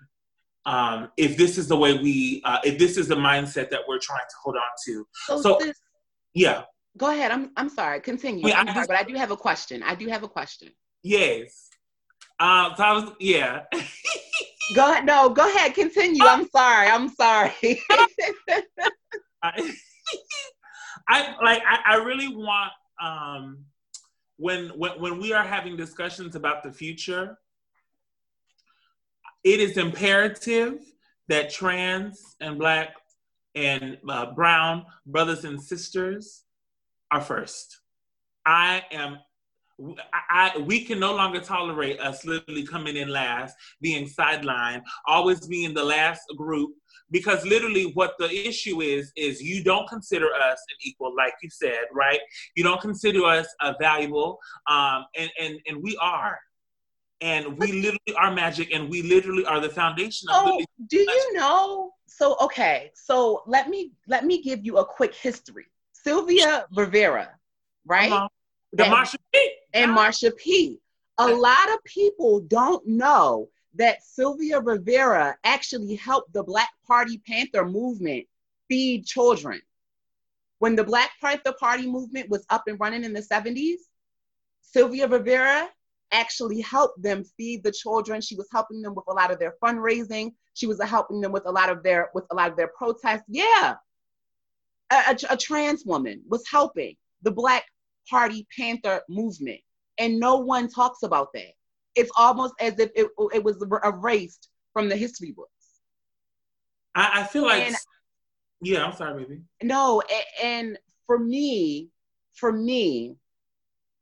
um, 0.66 1.10
if 1.16 1.36
this 1.36 1.58
is 1.58 1.68
the 1.68 1.76
way 1.76 1.94
we, 1.94 2.40
uh, 2.44 2.58
if 2.64 2.78
this 2.78 2.96
is 2.96 3.08
the 3.08 3.14
mindset 3.16 3.70
that 3.70 3.80
we're 3.86 3.98
trying 3.98 4.26
to 4.28 4.36
hold 4.42 4.56
on 4.56 4.62
to. 4.86 5.06
so, 5.26 5.40
So- 5.42 5.58
sis, 5.60 5.76
Yeah, 6.34 6.62
go 6.96 7.10
ahead. 7.10 7.30
I'm, 7.30 7.50
I'm 7.56 7.68
sorry. 7.68 8.00
Continue. 8.00 8.44
Wait, 8.44 8.56
I'm 8.56 8.66
sorry, 8.66 8.78
just- 8.78 8.88
but 8.88 8.96
I 8.98 9.02
do 9.02 9.14
have 9.14 9.30
a 9.30 9.36
question. 9.36 9.82
I 9.82 9.94
do 9.94 10.08
have 10.08 10.22
a 10.22 10.28
question. 10.28 10.70
yes. 11.02 11.68
Um, 12.40 12.72
so 12.76 12.82
I 12.82 12.92
was, 12.92 13.12
yeah. 13.20 13.60
Go 14.74 14.90
ahead. 14.90 15.04
No, 15.06 15.28
go 15.28 15.48
ahead. 15.48 15.72
Continue. 15.72 16.24
I'm 16.26 16.48
sorry. 16.48 16.88
I'm 16.88 17.08
sorry. 17.10 17.80
I, 21.08 21.34
like 21.42 21.62
I, 21.68 21.94
I 21.94 21.94
really 21.96 22.28
want 22.28 22.72
um 23.02 23.64
when 24.36 24.68
when 24.70 25.00
when 25.00 25.20
we 25.20 25.32
are 25.32 25.44
having 25.44 25.76
discussions 25.76 26.34
about 26.36 26.62
the 26.62 26.72
future, 26.72 27.38
it 29.42 29.60
is 29.60 29.76
imperative 29.76 30.80
that 31.28 31.50
trans 31.50 32.36
and 32.40 32.58
black 32.58 32.94
and 33.54 33.98
uh, 34.08 34.32
brown 34.34 34.84
brothers 35.06 35.44
and 35.44 35.60
sisters 35.60 36.42
are 37.10 37.20
first. 37.20 37.80
I 38.44 38.82
am 38.90 39.18
I, 40.12 40.52
I, 40.54 40.58
we 40.58 40.84
can 40.84 41.00
no 41.00 41.14
longer 41.14 41.40
tolerate 41.40 42.00
us 42.00 42.24
literally 42.24 42.64
coming 42.64 42.96
in 42.96 43.08
last, 43.08 43.56
being 43.80 44.06
sidelined, 44.06 44.82
always 45.06 45.46
being 45.46 45.74
the 45.74 45.84
last 45.84 46.22
group. 46.36 46.70
Because 47.10 47.44
literally, 47.44 47.90
what 47.92 48.14
the 48.18 48.30
issue 48.30 48.80
is 48.80 49.12
is 49.16 49.40
you 49.40 49.62
don't 49.62 49.88
consider 49.88 50.26
us 50.26 50.58
an 50.70 50.76
equal, 50.82 51.14
like 51.14 51.34
you 51.42 51.50
said, 51.50 51.84
right? 51.92 52.18
You 52.56 52.64
don't 52.64 52.80
consider 52.80 53.24
us 53.24 53.46
uh, 53.60 53.74
valuable, 53.80 54.38
um, 54.68 55.04
and 55.16 55.30
and 55.38 55.58
and 55.66 55.82
we 55.82 55.96
are, 56.00 56.38
and 57.20 57.58
we 57.58 57.72
literally 57.72 58.16
are 58.16 58.32
magic, 58.32 58.72
and 58.72 58.88
we 58.88 59.02
literally 59.02 59.44
are 59.44 59.60
the 59.60 59.68
foundation 59.68 60.28
of. 60.30 60.36
Oh, 60.46 60.64
do 60.88 60.98
you 60.98 61.32
know? 61.34 61.92
So 62.06 62.36
okay, 62.40 62.90
so 62.94 63.42
let 63.46 63.68
me 63.68 63.92
let 64.08 64.24
me 64.24 64.42
give 64.42 64.64
you 64.64 64.78
a 64.78 64.84
quick 64.84 65.14
history. 65.14 65.66
Sylvia 65.92 66.66
Rivera, 66.74 67.28
right? 67.86 68.10
Uh-huh. 68.10 68.28
The 68.72 68.84
Marsha 68.84 69.16
P. 69.32 69.50
And 69.74 69.90
Marsha 69.90 70.34
P. 70.36 70.78
A 71.18 71.28
lot 71.28 71.72
of 71.72 71.84
people 71.84 72.40
don't 72.40 72.86
know 72.86 73.48
that 73.74 74.02
Sylvia 74.04 74.60
Rivera 74.60 75.36
actually 75.44 75.96
helped 75.96 76.32
the 76.32 76.42
Black 76.42 76.70
Party 76.86 77.18
Panther 77.18 77.64
movement 77.64 78.26
feed 78.68 79.04
children. 79.04 79.60
When 80.60 80.76
the 80.76 80.84
Black 80.84 81.10
Panther 81.20 81.52
Party 81.52 81.86
movement 81.86 82.30
was 82.30 82.46
up 82.50 82.64
and 82.68 82.78
running 82.80 83.04
in 83.04 83.12
the 83.12 83.20
70s, 83.20 83.80
Sylvia 84.62 85.08
Rivera 85.08 85.68
actually 86.12 86.60
helped 86.60 87.02
them 87.02 87.24
feed 87.36 87.64
the 87.64 87.72
children. 87.72 88.20
She 88.20 88.36
was 88.36 88.48
helping 88.52 88.80
them 88.80 88.94
with 88.94 89.04
a 89.08 89.12
lot 89.12 89.32
of 89.32 89.38
their 89.38 89.54
fundraising. 89.62 90.32
She 90.54 90.66
was 90.66 90.80
helping 90.82 91.20
them 91.20 91.32
with 91.32 91.46
a 91.46 91.50
lot 91.50 91.68
of 91.68 91.82
their 91.82 92.10
with 92.14 92.24
a 92.30 92.34
lot 92.34 92.50
of 92.50 92.56
their 92.56 92.68
protests. 92.68 93.24
Yeah, 93.28 93.74
a, 94.90 94.94
a, 94.94 95.16
a 95.30 95.36
trans 95.36 95.84
woman 95.84 96.22
was 96.28 96.44
helping 96.48 96.96
the 97.22 97.32
Black 97.32 97.64
Party 98.08 98.46
Panther 98.56 99.02
movement, 99.08 99.60
and 99.98 100.18
no 100.18 100.36
one 100.36 100.68
talks 100.68 101.02
about 101.02 101.28
that. 101.34 101.52
It's 101.94 102.10
almost 102.16 102.54
as 102.60 102.78
if 102.78 102.90
it, 102.94 103.08
it 103.32 103.44
was 103.44 103.64
erased 103.84 104.48
from 104.72 104.88
the 104.88 104.96
history 104.96 105.32
books. 105.32 105.50
I, 106.94 107.20
I 107.20 107.24
feel 107.24 107.44
like, 107.44 107.66
and, 107.66 107.76
yeah, 108.60 108.84
I'm 108.84 108.96
sorry, 108.96 109.24
baby. 109.24 109.42
No, 109.62 110.02
and 110.42 110.78
for 111.06 111.18
me, 111.18 111.90
for 112.34 112.52
me, 112.52 113.16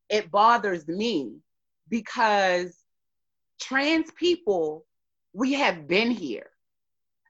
it 0.09 0.31
bothers 0.31 0.87
me 0.89 1.37
because 1.89 2.77
trans 3.61 4.11
people, 4.13 4.87
we 5.33 5.53
have 5.55 5.87
been 5.87 6.11
here. 6.11 6.52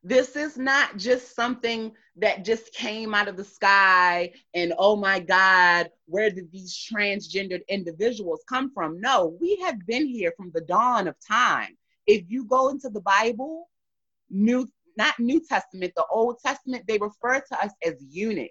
This 0.05 0.35
is 0.35 0.57
not 0.57 0.97
just 0.97 1.37
something 1.37 1.93
that 2.17 2.45
just 2.45 2.75
came 2.75 3.15
out 3.15 3.29
of 3.29 3.37
the 3.37 3.45
sky 3.45 4.33
and 4.53 4.75
oh 4.77 4.97
my 4.97 5.21
God, 5.21 5.91
where 6.07 6.29
did 6.29 6.51
these 6.51 6.77
transgendered 6.77 7.63
individuals 7.69 8.43
come 8.49 8.73
from? 8.75 9.01
No, 9.01 9.37
we 9.41 9.57
have 9.65 9.87
been 9.87 10.07
here 10.07 10.33
from 10.37 10.51
the 10.53 10.61
dawn 10.63 11.07
of 11.07 11.15
time. 11.27 11.77
If 12.07 12.25
you 12.29 12.45
go 12.45 12.69
into 12.71 12.91
the 12.91 13.01
Bible, 13.01 13.69
New 14.29 14.69
not 14.97 15.19
New 15.21 15.41
Testament, 15.41 15.93
the 15.97 16.05
Old 16.11 16.39
Testament, 16.45 16.85
they 16.87 16.99
refer 16.99 17.41
to 17.41 17.65
us 17.65 17.73
as 17.87 17.95
eunuchs. 18.11 18.51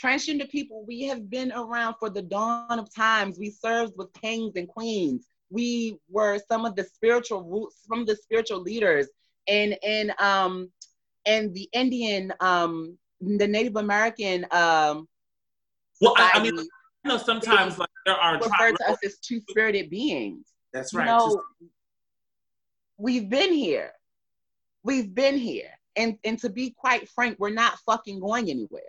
Transgender 0.00 0.48
people, 0.48 0.84
we 0.86 1.02
have 1.02 1.28
been 1.28 1.52
around 1.52 1.96
for 1.98 2.08
the 2.08 2.22
dawn 2.22 2.78
of 2.78 2.94
times. 2.94 3.38
We 3.38 3.50
served 3.50 3.94
with 3.96 4.12
kings 4.14 4.52
and 4.56 4.68
queens. 4.68 5.26
We 5.50 5.98
were 6.08 6.38
some 6.48 6.64
of 6.64 6.76
the 6.76 6.84
spiritual 6.84 7.42
roots, 7.42 7.82
some 7.86 8.00
of 8.00 8.06
the 8.06 8.16
spiritual 8.16 8.60
leaders 8.60 9.08
and 9.48 9.76
and 9.82 10.12
um 10.20 10.70
and 11.26 11.54
the 11.54 11.68
Indian 11.72 12.32
um 12.40 12.96
the 13.20 13.46
Native 13.46 13.76
American 13.76 14.44
um 14.50 15.08
well 16.00 16.14
I, 16.16 16.32
I, 16.34 16.42
mean 16.42 16.56
you 16.56 16.68
know 17.04 17.18
sometimes 17.18 17.78
like 17.78 17.88
there 18.06 18.14
are 18.14 18.34
refer 18.34 18.72
to 18.72 18.90
us 18.90 18.98
as 19.04 19.18
two 19.18 19.40
spirited 19.50 19.90
beings. 19.90 20.46
That's 20.72 20.94
right. 20.94 21.06
You 21.06 21.10
know, 21.10 21.42
we've 22.96 23.28
been 23.28 23.52
here. 23.52 23.92
We've 24.82 25.14
been 25.14 25.36
here. 25.36 25.70
And 25.96 26.18
and 26.24 26.38
to 26.40 26.50
be 26.50 26.70
quite 26.70 27.08
frank, 27.08 27.36
we're 27.38 27.50
not 27.50 27.78
fucking 27.86 28.20
going 28.20 28.50
anywhere. 28.50 28.82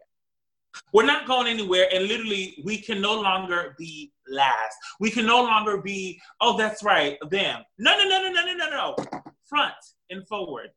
We're 0.94 1.06
not 1.06 1.26
going 1.26 1.48
anywhere, 1.48 1.88
and 1.92 2.08
literally, 2.08 2.62
we 2.64 2.78
can 2.78 3.02
no 3.02 3.20
longer 3.20 3.74
be 3.80 4.12
last. 4.30 4.76
We 5.00 5.10
can 5.10 5.26
no 5.26 5.42
longer 5.42 5.82
be, 5.82 6.22
oh, 6.40 6.56
that's 6.56 6.84
right, 6.84 7.18
them. 7.32 7.64
No, 7.80 7.98
no, 7.98 8.04
no, 8.08 8.22
no, 8.22 8.30
no, 8.30 8.46
no, 8.46 8.54
no, 8.54 8.70
no. 8.70 9.22
Front 9.46 9.74
and 10.10 10.28
forward 10.28 10.70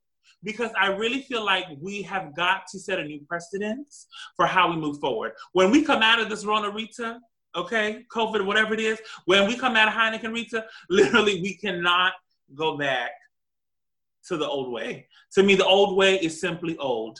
because 0.43 0.71
I 0.79 0.89
really 0.89 1.23
feel 1.23 1.45
like 1.45 1.67
we 1.81 2.03
have 2.03 2.35
got 2.35 2.63
to 2.73 2.79
set 2.79 2.99
a 2.99 3.05
new 3.05 3.21
precedence 3.29 4.07
for 4.37 4.47
how 4.47 4.71
we 4.71 4.77
move 4.77 4.99
forward. 4.99 5.33
When 5.53 5.71
we 5.71 5.83
come 5.83 6.03
out 6.03 6.21
of 6.21 6.31
this 6.31 6.45
Rona 6.45 6.71
Rita, 6.71 7.21
okay, 7.55 8.05
COVID, 8.15 8.45
whatever 8.47 8.75
it 8.75 8.81
is, 8.81 9.01
when 9.27 9.47
we 9.47 9.57
come 9.57 9.77
out 9.77 9.89
of 9.89 9.95
Heineken 9.95 10.33
Rita, 10.33 10.65
literally 10.91 11.43
we 11.43 11.55
cannot 11.57 12.13
go 12.55 12.77
back 12.77 13.11
to 14.29 14.37
the 14.37 14.47
old 14.47 14.73
way. 14.73 15.07
To 15.35 15.43
me, 15.43 15.55
the 15.55 15.67
old 15.67 15.97
way 15.97 16.17
is 16.17 16.41
simply 16.41 16.77
old. 16.79 17.19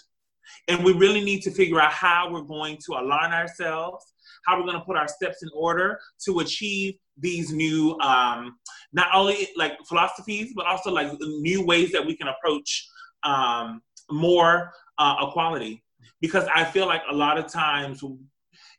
And 0.69 0.85
we 0.85 0.93
really 0.93 1.23
need 1.23 1.43
to 1.43 1.51
figure 1.51 1.81
out 1.81 1.93
how 1.93 2.31
we're 2.31 2.43
going 2.43 2.79
to 2.87 2.93
align 2.95 3.33
ourselves, 3.33 4.15
how 4.47 4.59
we're 4.59 4.67
going 4.67 4.79
to 4.79 4.85
put 4.85 4.97
our 4.97 5.07
steps 5.07 5.43
in 5.43 5.49
order 5.55 5.99
to 6.25 6.41
achieve 6.41 6.95
these 7.17 7.53
new 7.53 7.97
um, 8.01 8.57
not 8.93 9.09
only 9.15 9.49
like 9.57 9.73
philosophies 9.87 10.53
but 10.55 10.67
also 10.67 10.91
like 10.91 11.11
new 11.21 11.65
ways 11.65 11.93
that 11.93 12.05
we 12.05 12.17
can 12.17 12.29
approach 12.29 12.89
um, 13.23 13.83
more 14.11 14.73
uh, 14.99 15.17
equality. 15.29 15.83
Because 16.21 16.47
i 16.55 16.65
feel 16.65 16.87
like 16.87 17.03
a 17.11 17.15
lot 17.15 17.39
of 17.39 17.47
times 17.47 18.03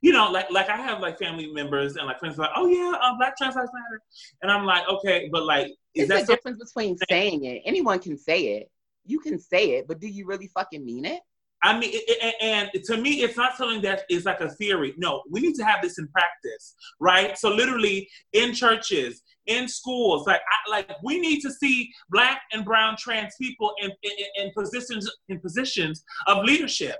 you 0.01 0.11
know 0.11 0.29
like 0.31 0.49
like 0.51 0.69
i 0.69 0.75
have 0.75 0.99
like 0.99 1.17
family 1.17 1.51
members 1.51 1.95
and 1.95 2.05
like 2.05 2.19
friends 2.19 2.37
like 2.37 2.51
oh 2.55 2.67
yeah 2.67 2.97
uh, 3.01 3.15
black 3.17 3.35
trans 3.37 3.55
lives 3.55 3.69
matter. 3.73 4.01
And 4.41 4.51
i'm 4.51 4.65
like 4.65 4.87
okay 4.87 5.29
but 5.31 5.43
like 5.45 5.67
is 5.95 6.07
that 6.07 6.27
the 6.27 6.35
difference 6.35 6.63
between 6.63 6.97
saying 7.09 7.45
it. 7.45 7.61
Anyone 7.65 7.99
can 7.99 8.17
say 8.17 8.57
it. 8.57 8.71
You 9.05 9.19
can 9.19 9.39
say 9.39 9.71
it 9.71 9.87
but 9.87 9.99
do 9.99 10.07
you 10.07 10.25
really 10.25 10.47
fucking 10.47 10.85
mean 10.85 11.05
it? 11.05 11.21
I 11.63 11.77
mean, 11.77 11.93
and 12.41 12.71
to 12.85 12.97
me, 12.97 13.21
it's 13.21 13.37
not 13.37 13.55
something 13.55 13.81
that 13.83 14.03
is 14.09 14.25
like 14.25 14.41
a 14.41 14.49
theory. 14.49 14.95
No, 14.97 15.21
we 15.29 15.41
need 15.41 15.53
to 15.55 15.63
have 15.63 15.81
this 15.81 15.99
in 15.99 16.07
practice, 16.07 16.73
right? 16.99 17.37
So 17.37 17.49
literally 17.49 18.09
in 18.33 18.53
churches, 18.53 19.21
in 19.47 19.67
schools, 19.67 20.27
like 20.27 20.41
I, 20.41 20.69
like 20.69 20.89
we 21.03 21.19
need 21.19 21.41
to 21.41 21.51
see 21.51 21.91
black 22.09 22.41
and 22.51 22.63
brown 22.63 22.95
trans 22.97 23.35
people 23.39 23.73
in, 23.81 23.91
in, 24.03 24.11
in 24.45 24.51
positions 24.53 25.09
in 25.29 25.39
positions 25.39 26.03
of 26.27 26.43
leadership. 26.43 26.97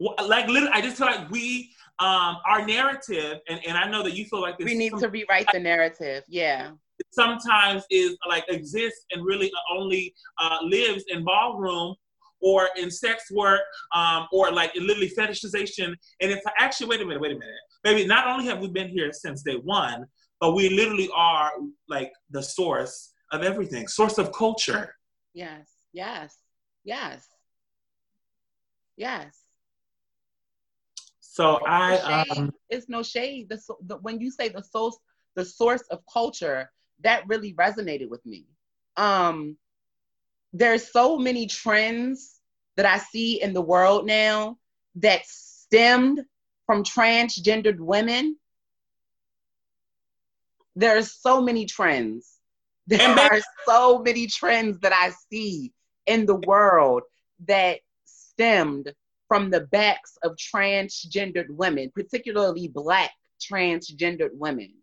Like 0.00 0.48
literally, 0.48 0.72
I 0.72 0.80
just 0.80 0.96
feel 0.96 1.06
like 1.06 1.30
we 1.30 1.70
um, 1.98 2.38
our 2.48 2.64
narrative, 2.64 3.38
and, 3.48 3.60
and 3.66 3.76
I 3.76 3.90
know 3.90 4.02
that 4.02 4.14
you 4.14 4.24
feel 4.24 4.40
like 4.40 4.58
this. 4.58 4.64
We 4.64 4.74
need 4.74 4.94
to 4.98 5.08
rewrite 5.08 5.48
the 5.52 5.60
narrative. 5.60 6.24
Yeah. 6.28 6.70
Sometimes 7.12 7.84
is 7.90 8.16
like 8.28 8.44
exists 8.48 9.04
and 9.10 9.24
really 9.24 9.50
only 9.74 10.14
uh, 10.38 10.58
lives 10.62 11.04
in 11.08 11.24
ballroom 11.24 11.94
or 12.40 12.68
in 12.76 12.90
sex 12.90 13.30
work 13.30 13.60
um, 13.94 14.26
or 14.32 14.50
like 14.50 14.74
literally 14.74 15.10
fetishization. 15.16 15.94
And 16.20 16.30
it's 16.30 16.44
actually, 16.58 16.88
wait 16.88 17.00
a 17.02 17.04
minute, 17.04 17.20
wait 17.20 17.32
a 17.32 17.38
minute. 17.38 17.54
Maybe 17.84 18.06
not 18.06 18.26
only 18.26 18.46
have 18.46 18.60
we 18.60 18.68
been 18.68 18.88
here 18.88 19.12
since 19.12 19.42
day 19.42 19.56
one, 19.56 20.06
but 20.40 20.54
we 20.54 20.70
literally 20.70 21.10
are 21.14 21.52
like 21.88 22.12
the 22.30 22.42
source 22.42 23.12
of 23.30 23.42
everything, 23.42 23.86
source 23.86 24.18
of 24.18 24.32
culture. 24.32 24.94
Yes, 25.34 25.68
yes, 25.92 26.36
yes, 26.82 27.26
yes. 28.96 29.36
So 31.20 31.60
I, 31.64 32.24
um, 32.30 32.50
it's 32.68 32.88
no 32.88 33.02
shade. 33.02 33.48
The, 33.50 33.60
the, 33.86 33.96
when 33.98 34.20
you 34.20 34.30
say 34.30 34.48
the 34.48 34.62
source, 34.62 34.98
the 35.36 35.44
source 35.44 35.82
of 35.90 36.00
culture, 36.12 36.70
that 37.02 37.26
really 37.28 37.54
resonated 37.54 38.08
with 38.08 38.24
me. 38.26 38.46
Um, 38.96 39.56
there's 40.52 40.90
so 40.90 41.16
many 41.16 41.46
trends 41.46 42.40
that 42.76 42.86
I 42.86 42.98
see 42.98 43.40
in 43.40 43.52
the 43.52 43.62
world 43.62 44.06
now 44.06 44.56
that 44.96 45.22
stemmed 45.26 46.24
from 46.66 46.82
transgendered 46.82 47.78
women. 47.78 48.36
There's 50.76 51.12
so 51.12 51.40
many 51.40 51.66
trends. 51.66 52.36
There 52.86 53.08
are 53.08 53.40
so 53.66 54.00
many 54.00 54.26
trends 54.26 54.80
that 54.80 54.92
I 54.92 55.12
see 55.30 55.72
in 56.06 56.26
the 56.26 56.34
world 56.34 57.02
that 57.46 57.78
stemmed 58.04 58.92
from 59.28 59.50
the 59.50 59.60
backs 59.60 60.18
of 60.24 60.34
transgendered 60.36 61.50
women, 61.50 61.92
particularly 61.94 62.66
Black 62.66 63.12
transgendered 63.40 64.30
women. 64.32 64.74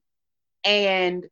And 0.63 1.25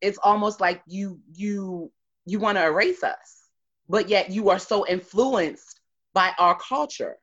it's 0.00 0.18
almost 0.22 0.60
like 0.60 0.82
you 0.86 1.20
you 1.32 1.90
you 2.24 2.38
want 2.38 2.58
to 2.58 2.64
erase 2.64 3.02
us, 3.02 3.42
but 3.88 4.08
yet 4.08 4.30
you 4.30 4.50
are 4.50 4.58
so 4.58 4.86
influenced 4.86 5.80
by 6.14 6.32
our 6.38 6.56
culture. 6.56 7.18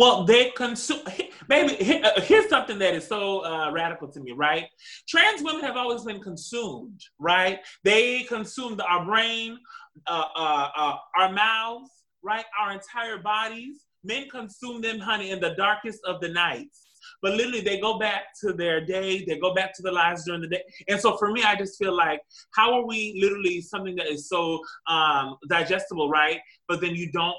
Well, 0.00 0.24
they 0.24 0.48
consume, 0.52 1.00
baby, 1.48 2.02
uh, 2.02 2.22
here's 2.22 2.48
something 2.48 2.78
that 2.78 2.94
is 2.94 3.06
so 3.06 3.44
uh, 3.44 3.70
radical 3.70 4.08
to 4.08 4.20
me, 4.20 4.32
right? 4.32 4.64
Trans 5.06 5.42
women 5.42 5.60
have 5.60 5.76
always 5.76 6.04
been 6.04 6.22
consumed, 6.22 7.02
right? 7.18 7.58
They 7.84 8.22
consumed 8.22 8.80
our 8.80 9.04
brain, 9.04 9.58
uh, 10.06 10.24
uh, 10.34 10.68
uh, 10.74 10.96
our 11.18 11.30
mouths, 11.30 11.90
right? 12.22 12.46
Our 12.58 12.72
entire 12.72 13.18
bodies. 13.18 13.84
Men 14.02 14.26
consume 14.30 14.80
them, 14.80 15.00
honey, 15.00 15.32
in 15.32 15.38
the 15.38 15.54
darkest 15.56 16.00
of 16.06 16.22
the 16.22 16.30
nights 16.30 16.86
but 17.22 17.32
literally 17.32 17.60
they 17.60 17.80
go 17.80 17.98
back 17.98 18.24
to 18.40 18.52
their 18.52 18.84
day, 18.84 19.24
they 19.26 19.38
go 19.38 19.54
back 19.54 19.74
to 19.74 19.82
their 19.82 19.92
lives 19.92 20.24
during 20.24 20.40
the 20.42 20.48
day. 20.48 20.62
And 20.88 21.00
so 21.00 21.16
for 21.16 21.32
me, 21.32 21.42
I 21.42 21.56
just 21.56 21.78
feel 21.78 21.94
like, 21.96 22.20
how 22.54 22.72
are 22.74 22.86
we 22.86 23.18
literally 23.20 23.60
something 23.62 23.96
that 23.96 24.06
is 24.06 24.28
so 24.28 24.60
um, 24.86 25.36
digestible, 25.48 26.10
right? 26.10 26.40
But 26.68 26.80
then 26.82 26.94
you 26.94 27.10
don't, 27.10 27.36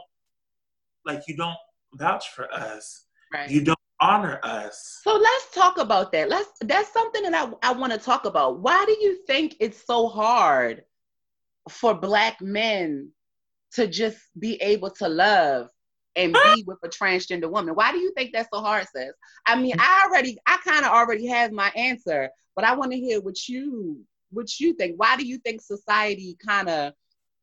like, 1.06 1.22
you 1.28 1.38
don't 1.38 1.56
vouch 1.94 2.30
for 2.30 2.52
us. 2.54 3.06
Right. 3.34 3.50
You 3.50 3.64
don't 3.64 3.80
honor 4.02 4.40
us. 4.44 5.00
So 5.04 5.16
let's 5.16 5.54
talk 5.54 5.78
about 5.78 6.12
that. 6.12 6.30
Let's 6.30 6.50
that's 6.62 6.92
something 6.92 7.24
that 7.24 7.36
I, 7.36 7.70
I 7.70 7.74
want 7.74 7.94
to 7.94 8.00
talk 8.00 8.26
about. 8.26 8.60
Why 8.60 8.84
do 8.86 8.98
you 9.00 9.20
think 9.28 9.56
it's 9.60 9.86
so 9.86 10.08
hard 10.08 10.84
for 11.70 11.94
black 11.94 12.42
men 12.42 13.10
to 13.74 13.88
just 13.88 14.18
be 14.38 14.56
able 14.56 14.90
to 14.90 15.08
love 15.08 15.68
and 16.16 16.34
be 16.34 16.64
with 16.68 16.80
a 16.84 16.90
transgender 16.90 17.50
woman? 17.50 17.76
Why 17.76 17.92
do 17.92 18.00
you 18.00 18.12
think 18.18 18.32
that's 18.34 18.50
so 18.54 18.62
hard, 18.62 18.88
sis? 18.94 19.14
I 19.46 19.56
mean, 19.56 19.76
I 19.80 20.08
already 20.08 20.38
I 20.48 20.58
kind 20.66 20.86
of 20.86 20.92
already 20.92 21.28
have 21.28 21.52
my 21.52 21.72
answer, 21.76 22.30
but 22.56 22.66
I 22.66 22.76
want 22.76 22.92
to 22.92 22.98
hear 23.00 23.22
what 23.22 23.48
you 23.48 24.02
what 24.32 24.60
you 24.60 24.74
think. 24.74 24.96
Why 24.98 25.16
do 25.16 25.26
you 25.26 25.38
think 25.38 25.62
society 25.62 26.38
kind 26.46 26.70
of 26.70 26.94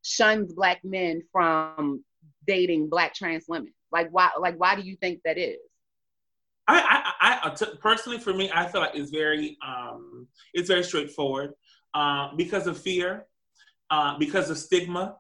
shuns 0.03 0.53
black 0.53 0.81
men 0.85 1.23
from 1.33 2.03
dating 2.47 2.89
black 2.89 3.15
trans 3.15 3.45
women? 3.47 3.73
Like 3.91 4.09
why 4.11 4.31
like 4.39 4.57
why 4.59 4.75
do 4.75 4.83
you 4.83 4.97
think 4.97 5.21
that 5.25 5.39
is? 5.39 5.59
I, 6.69 7.15
I, 7.21 7.41
I 7.45 7.55
t- 7.55 7.79
personally, 7.81 8.19
for 8.19 8.35
me, 8.35 8.51
I 8.55 8.67
feel 8.67 8.83
like 8.83 8.95
it's 8.95 9.11
very, 9.11 9.57
um, 9.67 10.27
it's 10.53 10.69
very 10.69 10.85
straightforward 10.85 11.55
uh, 11.95 12.35
because 12.37 12.67
of 12.67 12.79
fear, 12.79 13.27
uh, 13.91 14.19
because 14.19 14.51
of 14.51 14.59
stigma, 14.59 15.17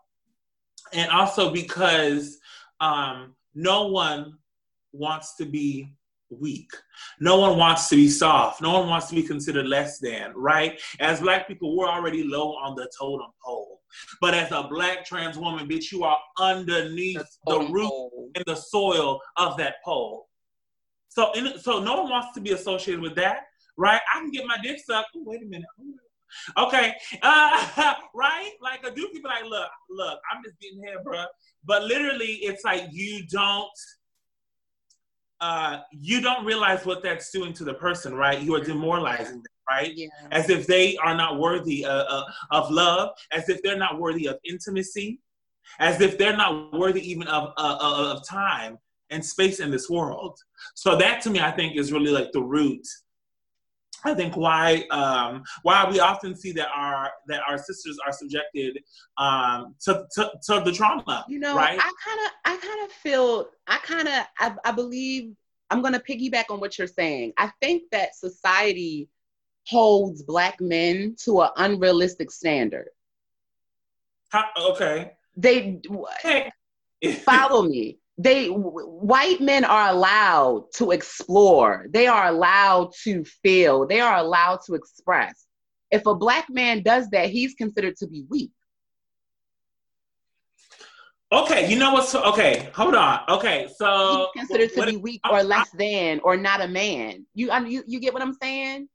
and 0.93 1.11
also 1.11 1.51
because 1.51 2.39
um, 2.81 3.35
no 3.55 3.87
one 3.87 4.35
wants 4.93 5.37
to 5.37 5.47
be 5.47 5.95
weak. 6.31 6.71
No 7.19 7.39
one 7.39 7.57
wants 7.57 7.89
to 7.89 7.97
be 7.97 8.09
soft. 8.09 8.61
No 8.61 8.79
one 8.79 8.89
wants 8.89 9.09
to 9.09 9.14
be 9.14 9.23
considered 9.23 9.66
less 9.66 9.99
than, 9.99 10.33
right? 10.35 10.79
As 11.01 11.21
black 11.21 11.49
people, 11.49 11.77
we're 11.77 11.89
already 11.89 12.25
low 12.25 12.53
on 12.57 12.75
the 12.75 12.91
totem 12.99 13.29
pole. 13.43 13.78
But 14.20 14.34
as 14.34 14.53
a 14.53 14.66
black 14.68 15.05
trans 15.05 15.39
woman, 15.39 15.68
bitch, 15.68 15.93
you 15.93 16.05
are 16.05 16.18
underneath 16.39 17.24
the, 17.47 17.59
the 17.59 17.68
root 17.70 18.11
and 18.34 18.45
the 18.47 18.57
soil 18.57 19.20
of 19.36 19.57
that 19.59 19.76
pole. 19.84 20.28
So, 21.09 21.32
in, 21.32 21.59
so 21.59 21.82
no 21.82 22.03
one 22.03 22.11
wants 22.11 22.34
to 22.34 22.41
be 22.41 22.53
associated 22.53 23.01
with 23.01 23.14
that, 23.16 23.47
right? 23.76 24.01
I 24.14 24.20
can 24.20 24.30
get 24.30 24.47
my 24.47 24.59
dick 24.62 24.78
sucked. 24.84 25.11
Oh, 25.16 25.22
wait 25.24 25.43
a 25.43 25.47
minute. 25.47 25.66
Okay, 26.57 26.95
uh, 27.22 27.95
right? 28.14 28.53
Like 28.61 28.84
a 28.84 28.95
dude 28.95 29.12
can 29.12 29.22
be 29.22 29.28
like, 29.28 29.45
look, 29.45 29.70
look, 29.91 30.20
I'm 30.32 30.43
just 30.45 30.61
getting 30.61 30.80
here, 30.82 31.03
bro. 31.03 31.24
But 31.64 31.84
literally, 31.84 32.34
it's 32.43 32.64
like 32.64 32.84
you 32.91 33.26
don't, 33.26 33.70
uh, 35.41 35.78
you 35.91 36.20
don't 36.20 36.45
realize 36.45 36.84
what 36.84 37.03
that's 37.03 37.30
doing 37.30 37.53
to 37.55 37.64
the 37.64 37.74
person, 37.74 38.14
right? 38.14 38.41
You 38.41 38.55
are 38.57 38.64
demoralizing 38.64 39.36
them, 39.36 39.45
right? 39.69 39.93
Yeah. 39.95 40.09
As 40.31 40.51
if 40.51 40.66
they 40.66 40.97
are 40.99 41.14
not 41.14 41.39
worthy 41.39 41.85
uh, 41.85 42.05
uh, 42.05 42.25
of 42.51 42.71
love, 42.71 43.11
as 43.33 43.49
if 43.49 43.62
they're 43.62 43.79
not 43.79 43.99
worthy 43.99 44.27
of 44.27 44.39
intimacy, 44.45 45.21
as 45.79 46.01
if 46.01 46.19
they're 46.19 46.37
not 46.37 46.73
worthy 46.73 47.09
even 47.09 47.29
of 47.29 47.53
uh, 47.57 47.79
uh 47.81 48.14
of 48.14 48.27
time 48.27 48.79
and 49.11 49.25
space 49.25 49.61
in 49.61 49.71
this 49.71 49.89
world. 49.89 50.39
So 50.75 50.97
that 50.97 51.23
to 51.23 51.31
me, 51.31 51.41
I 51.41 51.51
think, 51.51 51.77
is 51.77 51.93
really 51.93 52.11
like 52.11 52.33
the 52.33 52.43
root. 52.43 52.87
I 54.05 54.14
think 54.14 54.37
why 54.37 54.85
um, 54.91 55.43
why 55.62 55.89
we 55.91 55.99
often 55.99 56.37
see 56.37 56.53
that 56.53 56.69
our 56.75 57.11
that 57.27 57.41
our 57.49 57.59
sisters 57.59 57.99
are 58.07 58.12
subjected 58.12 58.79
um, 59.16 59.75
to, 59.81 60.07
to, 60.12 60.31
to 60.45 60.62
the 60.64 60.73
trauma. 60.73 61.25
You 61.29 61.41
know, 61.41 61.57
right? 61.57 61.79
I 61.79 61.93
kind 62.05 62.21
of 62.27 62.33
I 62.45 62.57
kind 62.66 62.85
of 62.85 62.93
feel 62.93 63.49
I 63.66 63.79
kind 63.79 64.09
of 64.09 64.25
I, 64.39 64.55
I 64.64 64.73
believe 64.73 65.35
I'm 65.71 65.83
going 65.83 65.95
to 65.95 66.01
piggyback 66.01 66.45
on 66.51 66.61
what 66.61 66.79
you're 66.79 66.87
saying. 66.87 67.33
I 67.37 67.51
think 67.61 67.85
that 67.93 68.14
society 68.14 69.09
holds 69.69 70.23
black 70.23 70.61
men 70.61 71.14
to 71.25 71.43
an 71.43 71.51
unrealistic 71.57 72.31
standard. 72.31 72.89
How, 74.31 74.47
okay. 74.59 75.12
They 75.37 75.81
hey. 76.23 76.51
follow 77.25 77.62
me. 77.62 77.99
They 78.16 78.49
white 78.49 79.41
men 79.41 79.64
are 79.64 79.91
allowed 79.91 80.73
to 80.77 80.91
explore. 80.91 81.87
They 81.91 82.07
are 82.07 82.27
allowed 82.27 82.93
to 83.05 83.25
feel. 83.43 83.87
They 83.87 84.01
are 84.01 84.16
allowed 84.16 84.61
to 84.66 84.75
express. 84.75 85.47
If 85.91 86.05
a 86.07 86.14
black 86.14 86.51
man 86.51 86.83
does 86.83 87.09
that 87.11 87.31
he's 87.31 87.55
considered 87.55 87.97
to 87.99 88.09
be 88.09 88.25
weak. 88.29 88.51
Okay 91.31 91.71
you 91.71 91.79
know 91.79 91.93
what's 91.93 92.14
okay 92.14 92.71
hold 92.75 92.95
on. 92.95 93.21
Okay 93.29 93.69
so 93.77 94.31
he's 94.35 94.41
considered 94.41 94.73
to 94.75 94.87
be 94.91 94.97
weak 94.97 95.21
or 95.31 95.43
less 95.43 95.71
than 95.71 96.21
or 96.25 96.37
not 96.37 96.61
a 96.61 96.69
man. 96.69 97.25
You 97.35 97.53
you, 97.66 97.85
you 97.87 98.01
get 98.01 98.12
what 98.12 98.23
i'm 98.23 98.35
saying 98.43 98.89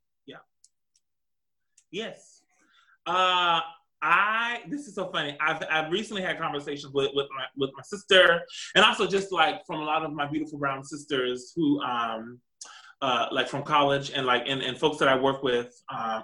yes 1.93 2.41
uh 3.05 3.61
I 4.05 4.59
this 4.67 4.85
is 4.85 4.95
so 4.95 5.09
funny. 5.11 5.37
I've 5.39 5.63
I've 5.71 5.89
recently 5.89 6.21
had 6.21 6.37
conversations 6.37 6.93
with 6.93 7.11
with 7.13 7.27
my 7.33 7.45
with 7.55 7.71
my 7.73 7.83
sister, 7.83 8.41
and 8.75 8.83
also 8.83 9.07
just 9.07 9.31
like 9.31 9.65
from 9.65 9.79
a 9.79 9.85
lot 9.85 10.03
of 10.03 10.11
my 10.11 10.27
beautiful 10.27 10.59
brown 10.59 10.83
sisters 10.83 11.53
who 11.55 11.81
um 11.81 12.39
uh 13.01 13.27
like 13.31 13.47
from 13.47 13.63
college 13.63 14.11
and 14.13 14.25
like 14.25 14.43
and, 14.45 14.61
and 14.61 14.77
folks 14.77 14.97
that 14.97 15.07
I 15.07 15.15
work 15.15 15.41
with 15.41 15.81
uh, 15.89 16.21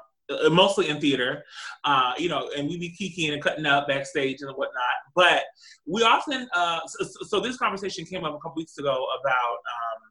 mostly 0.51 0.89
in 0.89 0.99
theater, 0.99 1.43
uh, 1.85 2.13
you 2.17 2.29
know, 2.29 2.51
and 2.55 2.67
we 2.67 2.77
be 2.77 2.89
kicking 2.89 3.33
and 3.33 3.41
cutting 3.41 3.65
up 3.65 3.87
backstage 3.87 4.41
and 4.41 4.51
whatnot. 4.51 4.83
But 5.15 5.43
we 5.87 6.03
often, 6.03 6.47
uh, 6.53 6.81
so, 6.85 7.05
so, 7.25 7.39
this 7.39 7.57
conversation 7.57 8.05
came 8.05 8.23
up 8.23 8.35
a 8.35 8.37
couple 8.37 8.57
weeks 8.57 8.77
ago 8.77 9.05
about 9.19 9.53
um, 9.53 10.01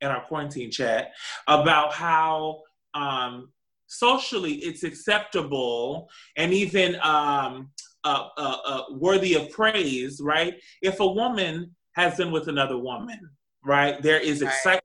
in 0.00 0.08
our 0.08 0.24
quarantine 0.26 0.70
chat 0.70 1.10
about 1.46 1.92
how 1.92 2.62
um, 2.94 3.50
socially 3.98 4.54
it's 4.56 4.82
acceptable 4.82 6.08
and 6.36 6.52
even 6.52 6.96
um, 7.02 7.70
uh, 8.04 8.28
uh, 8.36 8.56
uh, 8.66 8.82
worthy 8.90 9.34
of 9.34 9.50
praise, 9.50 10.20
right? 10.22 10.54
If 10.82 11.00
a 11.00 11.06
woman 11.06 11.74
has 11.92 12.16
been 12.16 12.30
with 12.30 12.48
another 12.48 12.78
woman, 12.78 13.18
right? 13.64 14.00
There 14.02 14.20
is 14.20 14.42
right. 14.42 14.48
excitement. 14.48 14.84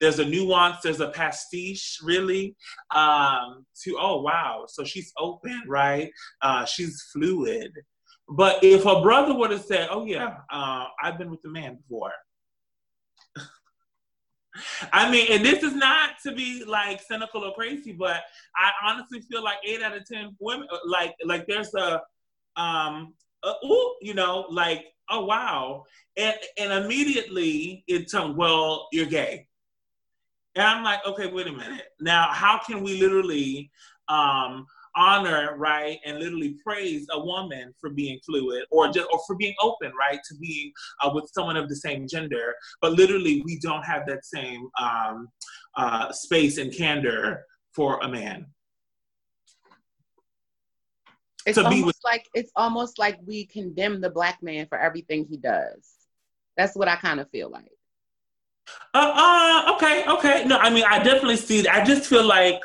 There's 0.00 0.18
a 0.18 0.24
nuance. 0.24 0.78
There's 0.82 1.00
a 1.00 1.10
pastiche, 1.10 1.98
really, 2.02 2.56
um, 2.94 3.64
to 3.84 3.96
oh 4.00 4.20
wow. 4.22 4.64
So 4.68 4.84
she's 4.84 5.12
open, 5.18 5.62
right? 5.66 6.10
Uh, 6.40 6.64
she's 6.64 7.00
fluid. 7.12 7.72
But 8.28 8.62
if 8.64 8.84
a 8.84 9.00
brother 9.00 9.34
would 9.34 9.50
have 9.50 9.64
said, 9.64 9.88
"Oh 9.90 10.04
yeah, 10.04 10.36
uh, 10.50 10.86
I've 11.02 11.18
been 11.18 11.30
with 11.30 11.44
a 11.44 11.48
man 11.48 11.76
before," 11.76 12.12
I 14.92 15.10
mean, 15.10 15.28
and 15.30 15.44
this 15.44 15.62
is 15.62 15.74
not 15.74 16.10
to 16.24 16.34
be 16.34 16.64
like 16.64 17.00
cynical 17.00 17.44
or 17.44 17.54
crazy, 17.54 17.92
but 17.92 18.22
I 18.56 18.70
honestly 18.84 19.20
feel 19.20 19.42
like 19.42 19.58
eight 19.64 19.82
out 19.82 19.96
of 19.96 20.04
ten 20.06 20.36
women, 20.40 20.68
like 20.86 21.14
like 21.24 21.46
there's 21.46 21.74
a, 21.74 22.02
um, 22.56 23.14
a, 23.42 23.52
ooh, 23.64 23.94
you 24.02 24.14
know, 24.14 24.46
like 24.50 24.86
oh 25.10 25.24
wow, 25.24 25.84
and 26.16 26.36
and 26.58 26.72
immediately 26.84 27.84
it's 27.86 28.12
told, 28.12 28.36
well, 28.36 28.88
you're 28.92 29.06
gay, 29.06 29.46
and 30.54 30.66
I'm 30.66 30.84
like, 30.84 31.00
okay, 31.06 31.28
wait 31.28 31.46
a 31.46 31.52
minute, 31.52 31.84
now 32.00 32.28
how 32.30 32.58
can 32.58 32.82
we 32.82 33.00
literally, 33.00 33.70
um, 34.08 34.66
honor, 34.96 35.56
right, 35.56 35.98
and 36.04 36.18
literally 36.18 36.56
praise 36.64 37.06
a 37.12 37.20
woman 37.20 37.74
for 37.80 37.90
being 37.90 38.18
fluid 38.24 38.64
or 38.70 38.88
just 38.88 39.08
or 39.12 39.20
for 39.26 39.36
being 39.36 39.54
open, 39.60 39.92
right, 39.98 40.20
to 40.28 40.34
being 40.36 40.72
uh, 41.02 41.10
with 41.14 41.30
someone 41.32 41.56
of 41.56 41.68
the 41.68 41.76
same 41.76 42.06
gender. 42.08 42.54
But 42.80 42.92
literally, 42.92 43.42
we 43.44 43.58
don't 43.58 43.84
have 43.84 44.06
that 44.06 44.24
same 44.24 44.68
um, 44.80 45.28
uh, 45.76 46.12
space 46.12 46.58
and 46.58 46.74
candor 46.74 47.44
for 47.74 47.98
a 48.00 48.08
man. 48.08 48.46
It's 51.44 51.58
almost 51.58 51.84
with- 51.84 51.96
like 52.04 52.28
it's 52.34 52.52
almost 52.54 52.98
like 52.98 53.18
we 53.24 53.46
condemn 53.46 54.00
the 54.00 54.10
black 54.10 54.42
man 54.42 54.66
for 54.66 54.78
everything 54.78 55.26
he 55.28 55.36
does. 55.36 55.90
That's 56.56 56.76
what 56.76 56.88
I 56.88 56.96
kind 56.96 57.18
of 57.20 57.30
feel 57.30 57.50
like. 57.50 57.72
Uh, 58.94 59.12
uh, 59.66 59.74
okay, 59.74 60.04
okay. 60.06 60.44
No, 60.46 60.58
I 60.58 60.70
mean, 60.70 60.84
I 60.84 61.02
definitely 61.02 61.36
see. 61.36 61.62
That 61.62 61.74
I 61.74 61.84
just 61.84 62.08
feel 62.08 62.24
like 62.24 62.60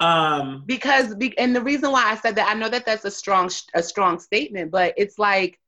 um, 0.00 0.62
because 0.66 1.14
and 1.38 1.54
the 1.54 1.62
reason 1.62 1.90
why 1.90 2.04
I 2.04 2.16
said 2.16 2.36
that 2.36 2.48
I 2.48 2.54
know 2.54 2.68
that 2.68 2.86
that's 2.86 3.04
a 3.04 3.10
strong 3.10 3.50
a 3.74 3.82
strong 3.82 4.18
statement, 4.20 4.70
but 4.70 4.94
it's 4.96 5.18
like 5.18 5.58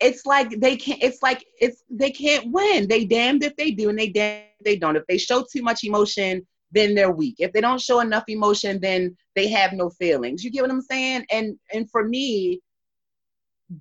it's 0.00 0.26
like 0.26 0.58
they 0.60 0.76
can't 0.76 1.02
it's 1.02 1.22
like 1.22 1.44
it's 1.60 1.84
they 1.88 2.10
can't 2.10 2.50
win. 2.50 2.88
They 2.88 3.04
damned 3.04 3.44
if 3.44 3.54
they 3.56 3.70
do 3.70 3.90
and 3.90 3.98
they 3.98 4.08
damned 4.08 4.44
if 4.58 4.64
they 4.64 4.76
don't. 4.76 4.96
If 4.96 5.06
they 5.06 5.18
show 5.18 5.44
too 5.52 5.62
much 5.62 5.84
emotion, 5.84 6.46
then 6.72 6.94
they're 6.94 7.12
weak. 7.12 7.36
If 7.38 7.52
they 7.52 7.60
don't 7.60 7.80
show 7.80 8.00
enough 8.00 8.24
emotion, 8.28 8.80
then 8.80 9.16
they 9.36 9.48
have 9.48 9.72
no 9.72 9.90
feelings. 9.90 10.42
You 10.42 10.50
get 10.50 10.62
what 10.62 10.70
I'm 10.70 10.82
saying? 10.82 11.26
And 11.30 11.56
and 11.72 11.88
for 11.90 12.08
me, 12.08 12.60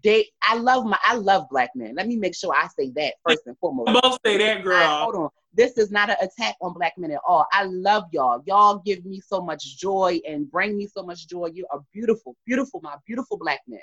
they 0.03 0.27
I 0.44 0.56
love 0.56 0.86
my 0.86 0.99
I 1.03 1.15
love 1.15 1.48
black 1.49 1.72
men. 1.76 1.95
Let 1.95 2.07
me 2.07 2.15
make 2.15 2.36
sure 2.36 2.53
I 2.53 2.68
say 2.68 2.91
that 2.95 3.15
first 3.26 3.41
and 3.48 3.57
foremost. 3.57 4.02
Both 4.02 4.19
say 4.23 4.38
that, 4.38 4.64
girl. 4.64 4.76
I, 4.76 5.03
hold 5.03 5.15
on. 5.15 5.30
This 5.54 5.78
is 5.78 5.92
not 5.92 6.10
an 6.10 6.18
attack 6.22 6.56
on 6.62 6.74
black 6.74 6.98
men 6.98 7.12
at 7.12 7.22
all. 7.28 7.46
I 7.52 7.64
love 7.64 8.06
y'all. 8.12 8.42
Y'all 8.46 8.80
give 8.86 9.04
me 9.04 9.20
so 9.20 9.42
much 9.42 9.78
joy 9.78 10.20
and 10.28 10.50
bring 10.50 10.78
me 10.78 10.88
so 10.88 11.04
much 11.04 11.28
joy. 11.28 11.48
You 11.54 11.66
are 11.72 11.82
beautiful, 11.92 12.36
beautiful, 12.46 12.82
my 12.84 12.96
beautiful 13.06 13.38
black 13.38 13.62
men. 13.68 13.80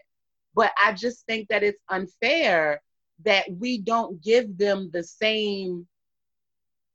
But 0.55 0.73
I 0.83 0.93
just 0.93 1.27
think 1.27 1.49
that 1.49 1.63
it's 1.63 1.83
unfair 1.89 2.81
that 3.25 3.47
we 3.51 3.79
don't 3.79 4.23
give 4.23 4.57
them 4.57 4.91
the 4.93 5.03
same 5.03 5.87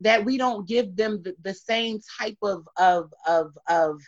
that 0.02 0.26
we 0.26 0.36
don't 0.36 0.68
give 0.68 0.96
them 0.96 1.22
the, 1.22 1.36
the 1.44 1.54
same 1.54 2.00
type 2.20 2.38
of 2.42 2.68
of 2.78 3.14
of 3.28 3.56
of 3.68 4.02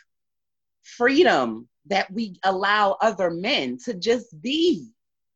freedom 0.82 1.68
that 1.86 2.10
we 2.10 2.38
allow 2.44 2.96
other 3.00 3.30
men 3.30 3.78
to 3.84 3.94
just 3.94 4.40
be 4.42 4.88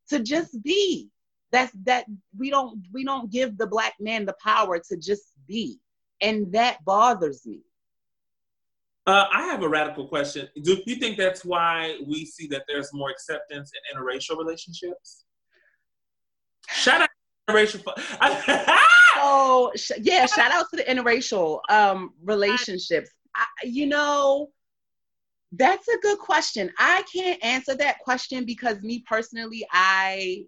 to 0.08 0.20
just 0.20 0.62
be 0.62 1.10
that's 1.50 1.72
that 1.84 2.04
we 2.36 2.50
don't 2.50 2.82
we 2.92 3.04
don't 3.04 3.30
give 3.30 3.56
the 3.56 3.66
black 3.66 3.94
man 4.00 4.24
the 4.24 4.34
power 4.42 4.78
to 4.78 4.96
just 4.96 5.32
be 5.46 5.78
and 6.20 6.52
that 6.52 6.84
bothers 6.84 7.46
me 7.46 7.60
uh, 9.08 9.26
I 9.32 9.44
have 9.44 9.62
a 9.62 9.68
radical 9.68 10.06
question. 10.06 10.48
Do 10.64 10.82
you 10.84 10.96
think 10.96 11.16
that's 11.16 11.42
why 11.42 11.98
we 12.06 12.26
see 12.26 12.46
that 12.48 12.64
there's 12.68 12.92
more 12.92 13.08
acceptance 13.08 13.72
in 13.72 13.96
interracial 13.96 14.36
relationships? 14.36 15.24
Shout 16.68 17.00
out 17.00 17.08
to 17.48 17.54
interracial. 17.54 17.82
oh 19.16 19.72
sh- 19.74 19.92
yeah, 20.02 20.26
shout 20.26 20.52
out 20.52 20.66
to 20.70 20.76
the 20.76 20.82
interracial 20.82 21.60
um, 21.70 22.12
relationships. 22.22 23.08
I, 23.34 23.46
you 23.64 23.86
know, 23.86 24.50
that's 25.52 25.88
a 25.88 25.98
good 26.00 26.18
question. 26.18 26.70
I 26.78 27.02
can't 27.10 27.42
answer 27.42 27.74
that 27.76 28.00
question 28.00 28.44
because 28.44 28.82
me 28.82 29.02
personally, 29.08 29.66
I 29.72 30.44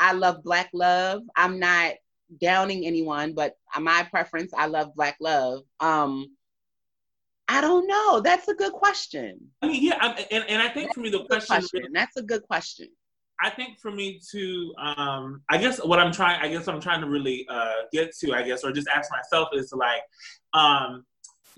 I 0.00 0.12
love 0.12 0.42
black 0.42 0.70
love. 0.72 1.22
I'm 1.36 1.60
not 1.60 1.92
downing 2.40 2.86
anyone, 2.86 3.34
but 3.34 3.54
my 3.78 4.06
preference, 4.10 4.52
I 4.56 4.66
love 4.66 4.94
black 4.94 5.16
love. 5.20 5.62
Um, 5.78 6.36
I 7.48 7.60
don't 7.60 7.86
know. 7.86 8.20
That's 8.20 8.48
a 8.48 8.54
good 8.54 8.72
question. 8.72 9.38
I 9.60 9.68
mean, 9.68 9.82
yeah, 9.82 9.98
I, 10.00 10.26
and, 10.30 10.44
and 10.48 10.62
I 10.62 10.68
think 10.68 10.86
That's 10.86 10.94
for 10.94 11.00
me 11.00 11.10
the 11.10 11.24
question, 11.24 11.56
question. 11.56 11.82
That's 11.92 12.16
a 12.16 12.22
good 12.22 12.42
question. 12.44 12.88
I 13.42 13.50
think 13.50 13.78
for 13.80 13.90
me 13.90 14.20
to, 14.30 14.74
um, 14.78 15.42
I 15.48 15.58
guess 15.58 15.82
what 15.82 15.98
I'm 15.98 16.12
trying, 16.12 16.40
I 16.40 16.48
guess 16.48 16.66
what 16.66 16.76
I'm 16.76 16.80
trying 16.80 17.00
to 17.00 17.08
really 17.08 17.46
uh, 17.48 17.72
get 17.92 18.14
to, 18.18 18.34
I 18.34 18.42
guess, 18.42 18.62
or 18.64 18.70
just 18.70 18.86
ask 18.88 19.10
myself 19.10 19.48
is 19.52 19.72
like, 19.72 20.02
um, 20.52 21.04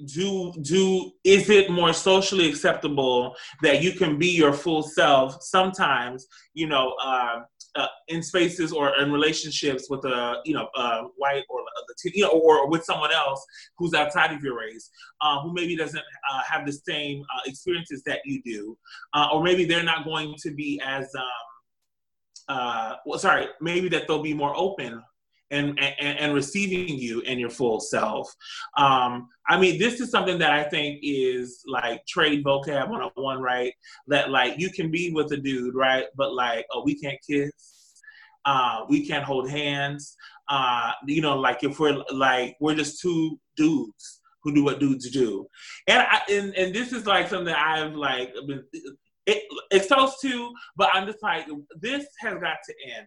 do 0.06 0.52
do 0.62 1.12
is 1.22 1.50
it 1.50 1.70
more 1.70 1.92
socially 1.92 2.48
acceptable 2.48 3.36
that 3.62 3.82
you 3.82 3.92
can 3.92 4.18
be 4.18 4.28
your 4.28 4.52
full 4.52 4.82
self 4.82 5.42
sometimes 5.42 6.26
you 6.54 6.66
know 6.66 6.94
uh, 7.02 7.40
uh, 7.74 7.86
in 8.08 8.22
spaces 8.22 8.72
or 8.72 8.98
in 9.00 9.10
relationships 9.10 9.88
with 9.88 10.04
a 10.04 10.36
you 10.44 10.54
know 10.54 10.68
uh, 10.76 11.02
white 11.16 11.44
or 11.48 11.60
you 12.04 12.22
know 12.22 12.30
or, 12.30 12.68
with 12.68 12.84
someone 12.84 13.12
else 13.12 13.44
who's 13.78 13.94
outside 13.94 14.32
of 14.32 14.42
your 14.42 14.58
race 14.58 14.90
uh, 15.20 15.40
who 15.42 15.52
maybe 15.54 15.76
doesn't 15.76 16.04
uh, 16.30 16.42
have 16.46 16.66
the 16.66 16.72
same 16.72 17.22
uh, 17.34 17.40
experiences 17.46 18.02
that 18.04 18.20
you 18.24 18.42
do 18.42 18.76
uh, 19.14 19.28
or 19.32 19.42
maybe 19.42 19.64
they're 19.64 19.82
not 19.82 20.04
going 20.04 20.34
to 20.38 20.50
be 20.52 20.80
as 20.84 21.10
um, 22.48 22.96
well 23.06 23.18
sorry 23.18 23.46
maybe 23.60 23.88
that 23.88 24.06
they'll 24.06 24.22
be 24.22 24.34
more 24.34 24.54
open 24.56 25.02
and, 25.52 25.78
and, 25.78 26.18
and 26.18 26.34
receiving 26.34 26.96
you 26.98 27.20
in 27.20 27.38
your 27.38 27.50
full 27.50 27.78
self. 27.78 28.34
Um, 28.76 29.28
I 29.48 29.58
mean, 29.60 29.78
this 29.78 30.00
is 30.00 30.10
something 30.10 30.38
that 30.38 30.50
I 30.50 30.64
think 30.64 31.00
is 31.02 31.62
like 31.66 32.04
trade 32.06 32.44
vocab 32.44 32.88
on 32.88 33.02
a 33.02 33.20
one, 33.20 33.40
right? 33.40 33.72
That 34.08 34.30
like 34.30 34.58
you 34.58 34.70
can 34.70 34.90
be 34.90 35.12
with 35.12 35.30
a 35.32 35.36
dude, 35.36 35.74
right? 35.74 36.06
But 36.16 36.34
like, 36.34 36.66
oh, 36.72 36.82
we 36.84 36.98
can't 36.98 37.18
kiss. 37.28 37.52
Uh, 38.44 38.80
we 38.88 39.06
can't 39.06 39.24
hold 39.24 39.48
hands. 39.48 40.16
Uh, 40.48 40.92
you 41.06 41.20
know, 41.20 41.38
like 41.38 41.62
if 41.62 41.78
we're 41.78 42.02
like 42.12 42.56
we're 42.60 42.74
just 42.74 43.00
two 43.00 43.38
dudes 43.56 44.20
who 44.42 44.52
do 44.52 44.64
what 44.64 44.80
dudes 44.80 45.08
do, 45.10 45.46
and 45.86 46.02
I, 46.02 46.20
and 46.30 46.54
and 46.56 46.74
this 46.74 46.92
is 46.92 47.06
like 47.06 47.28
something 47.28 47.54
I've 47.54 47.94
like 47.94 48.32
been 48.48 48.64
it, 49.26 49.44
exposed 49.70 50.16
to, 50.22 50.52
but 50.76 50.90
I'm 50.92 51.06
just 51.06 51.22
like 51.22 51.46
this 51.80 52.06
has 52.20 52.34
got 52.34 52.56
to 52.64 52.74
end 52.96 53.06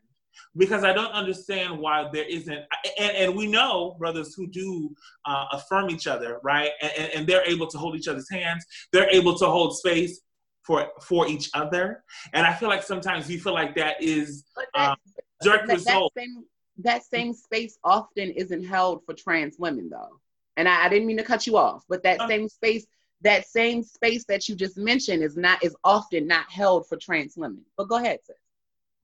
because 0.55 0.83
I 0.83 0.93
don't 0.93 1.11
understand 1.11 1.77
why 1.77 2.09
there 2.11 2.25
isn't. 2.25 2.63
And, 2.99 3.17
and 3.17 3.35
we 3.35 3.47
know 3.47 3.95
brothers 3.99 4.33
who 4.35 4.47
do 4.47 4.95
uh, 5.25 5.45
affirm 5.51 5.89
each 5.89 6.07
other, 6.07 6.39
right? 6.43 6.71
And, 6.81 7.11
and 7.13 7.27
they're 7.27 7.45
able 7.45 7.67
to 7.67 7.77
hold 7.77 7.95
each 7.95 8.07
other's 8.07 8.29
hands. 8.29 8.65
They're 8.91 9.09
able 9.09 9.37
to 9.37 9.45
hold 9.45 9.77
space 9.77 10.21
for 10.63 10.87
for 11.01 11.27
each 11.27 11.49
other. 11.53 12.03
And 12.33 12.45
I 12.45 12.53
feel 12.53 12.69
like 12.69 12.83
sometimes 12.83 13.29
you 13.29 13.39
feel 13.39 13.53
like 13.53 13.75
that 13.75 14.01
is 14.01 14.45
um, 14.73 14.95
direct 15.41 15.67
that, 15.67 15.73
result. 15.73 16.13
That 16.15 16.21
same, 16.21 16.43
that 16.79 17.03
same 17.03 17.33
space 17.33 17.77
often 17.83 18.31
isn't 18.31 18.63
held 18.63 19.05
for 19.05 19.13
trans 19.13 19.57
women, 19.59 19.89
though. 19.89 20.19
And 20.57 20.67
I, 20.67 20.85
I 20.85 20.89
didn't 20.89 21.07
mean 21.07 21.17
to 21.17 21.23
cut 21.23 21.45
you 21.45 21.57
off, 21.57 21.83
but 21.87 22.03
that 22.03 22.19
uh, 22.19 22.27
same 22.27 22.49
space 22.49 22.85
that 23.21 23.47
same 23.47 23.81
space 23.81 24.25
that 24.25 24.47
you 24.49 24.55
just 24.55 24.77
mentioned 24.77 25.23
is 25.23 25.37
not 25.37 25.63
is 25.63 25.75
often 25.83 26.27
not 26.27 26.49
held 26.51 26.87
for 26.87 26.97
trans 26.97 27.35
women. 27.37 27.61
But 27.77 27.87
go 27.87 27.97
ahead, 27.97 28.19
sis 28.25 28.35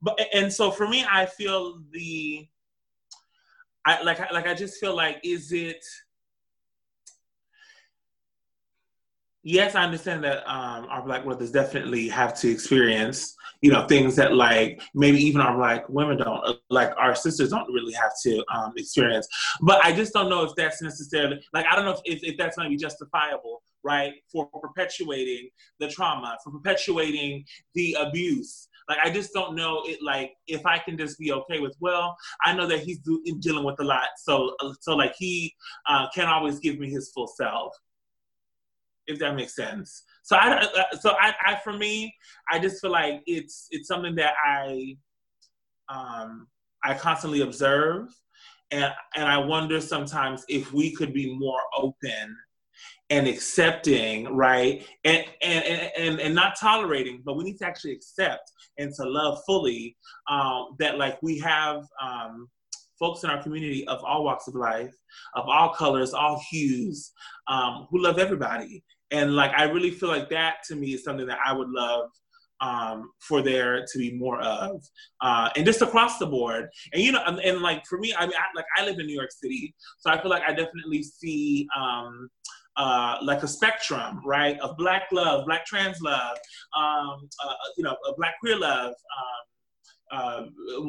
but 0.02 0.20
and 0.34 0.52
so 0.52 0.72
for 0.72 0.88
me, 0.88 1.06
I 1.10 1.26
feel 1.26 1.82
the, 1.92 2.48
I 3.86 4.02
like 4.04 4.20
like 4.32 4.48
I 4.48 4.54
just 4.54 4.80
feel 4.80 4.96
like 4.96 5.20
is 5.24 5.52
it. 5.52 5.84
Yes, 9.44 9.74
I 9.74 9.84
understand 9.84 10.24
that 10.24 10.48
um, 10.48 10.86
our 10.86 11.02
black 11.02 11.24
brothers 11.24 11.52
definitely 11.52 12.08
have 12.10 12.40
to 12.42 12.52
experience, 12.52 13.36
you 13.62 13.72
know, 13.72 13.88
things 13.88 14.16
that 14.18 14.36
like 14.36 14.80
maybe 14.94 15.18
even 15.18 15.42
our 15.42 15.58
black 15.58 15.90
women 15.90 16.18
don't, 16.18 16.60
like 16.70 16.92
our 16.96 17.16
sisters 17.16 17.50
don't 17.50 17.66
really 17.74 17.94
have 17.94 18.12
to 18.22 18.44
um, 18.54 18.74
experience. 18.78 19.28
But 19.62 19.84
I 19.84 19.94
just 19.94 20.14
don't 20.14 20.30
know 20.30 20.44
if 20.44 20.54
that's 20.56 20.84
necessarily 20.84 21.44
like 21.54 21.66
I 21.66 21.76
don't 21.76 21.86
know 21.86 21.94
if, 21.94 22.02
if, 22.06 22.24
if 22.24 22.38
that's 22.38 22.56
going 22.56 22.68
to 22.68 22.70
be 22.70 22.78
justifiable, 22.78 23.64
right, 23.84 24.14
for 24.32 24.46
perpetuating 24.46 25.50
the 25.80 25.88
trauma, 25.88 26.38
for 26.44 26.52
perpetuating 26.52 27.44
the 27.74 27.98
abuse, 28.00 28.68
like 28.90 29.00
I 29.04 29.10
just 29.10 29.34
don't 29.34 29.56
know 29.56 29.84
it. 29.86 30.02
Like 30.02 30.34
if 30.48 30.66
I 30.66 30.80
can 30.80 30.98
just 30.98 31.18
be 31.20 31.32
okay 31.32 31.60
with, 31.60 31.76
well, 31.80 32.16
I 32.44 32.54
know 32.54 32.68
that 32.68 32.80
he's 32.80 33.00
do, 33.00 33.24
dealing 33.40 33.64
with 33.64 33.80
a 33.80 33.84
lot, 33.84 34.08
so 34.18 34.56
so 34.82 34.96
like 34.96 35.16
he 35.18 35.54
uh, 35.88 36.08
can't 36.14 36.30
always 36.30 36.60
give 36.60 36.80
me 36.80 36.90
his 36.90 37.12
full 37.14 37.28
self. 37.28 37.74
If 39.08 39.20
that 39.20 39.36
makes 39.36 39.56
sense. 39.56 40.04
So 40.24 40.36
I 40.36 40.58
uh, 40.58 40.98
so 41.00 41.16
I, 41.20 41.34
I 41.46 41.56
for 41.64 41.74
me, 41.74 42.14
I 42.50 42.60
just 42.60 42.82
feel 42.82 42.92
like 42.92 43.22
it's 43.26 43.68
it's 43.72 43.88
something 43.88 44.16
that 44.16 44.34
I 44.46 44.96
um, 45.90 46.48
I 46.84 46.94
constantly 46.94 47.42
observe, 47.42 48.10
and 48.72 48.94
and 49.16 49.26
I 49.26 49.38
wonder 49.38 49.82
sometimes 49.82 50.46
if 50.48 50.72
we 50.74 50.94
could 50.96 51.14
be 51.14 51.36
more 51.38 51.62
open 51.76 52.38
and 53.12 53.28
accepting, 53.28 54.34
right? 54.34 54.88
And, 55.04 55.26
and, 55.42 55.92
and, 55.98 56.20
and, 56.20 56.34
not 56.34 56.58
tolerating, 56.58 57.22
but 57.26 57.36
we 57.36 57.44
need 57.44 57.58
to 57.58 57.66
actually 57.68 57.92
accept 57.92 58.50
and 58.78 58.94
to 58.96 59.04
love 59.04 59.40
fully 59.46 59.98
um, 60.30 60.76
that 60.80 60.98
like 60.98 61.22
we 61.22 61.38
have 61.40 61.84
um, 62.02 62.48
folks 62.98 63.24
in 63.26 63.30
our 63.30 63.44
community 63.44 63.86
of 63.90 64.02
all 64.06 64.24
walks 64.24 64.48
of 64.48 64.56
life, 64.56 64.96
of 65.36 65.44
all 65.46 65.74
colors, 65.74 66.14
all 66.14 66.42
hues, 66.50 67.12
um, 67.48 67.86
who 67.92 68.02
love 68.02 68.18
everybody. 68.18 68.82
And 69.12 69.36
like, 69.36 69.52
I 69.58 69.64
really 69.64 69.92
feel 69.92 70.10
like 70.10 70.30
that 70.30 70.58
to 70.70 70.76
me 70.76 70.94
is 70.94 71.04
something 71.04 71.28
that 71.28 71.40
I 71.46 71.52
would 71.52 71.70
love 71.70 72.10
um, 72.62 73.12
for 73.20 73.42
there 73.42 73.86
to 73.92 73.98
be 73.98 74.14
more 74.14 74.40
of, 74.40 74.82
uh, 75.20 75.50
and 75.58 75.66
just 75.66 75.82
across 75.82 76.18
the 76.18 76.28
board. 76.28 76.70
And 76.94 77.02
you 77.02 77.12
know, 77.12 77.24
and, 77.26 77.40
and 77.40 77.62
like 77.62 77.86
for 77.88 77.98
me, 77.98 78.14
I 78.18 78.26
mean, 78.26 78.36
I, 78.38 78.46
like 78.56 78.66
I 78.78 78.86
live 78.86 79.00
in 79.00 79.08
New 79.08 79.16
York 79.16 79.32
City, 79.32 79.74
so 79.98 80.12
I 80.12 80.22
feel 80.22 80.30
like 80.30 80.44
I 80.44 80.54
definitely 80.54 81.04
see 81.04 81.68
um, 81.76 82.30
uh, 82.78 83.18
like 83.22 83.44
a 83.44 83.48
spectrum, 83.48 84.22
right, 84.26 84.60
of 84.60 84.78
black 84.78 85.04
love, 85.12 85.46
black 85.46 85.66
trans 85.66 86.02
love, 86.02 86.38
um, 86.78 87.30
uh, 87.46 87.54
you 87.78 87.84
know, 87.84 87.96
black 88.18 88.36
queer 88.40 88.58
love, 88.58 88.90
um, 88.90 89.42
uh, 90.12 90.46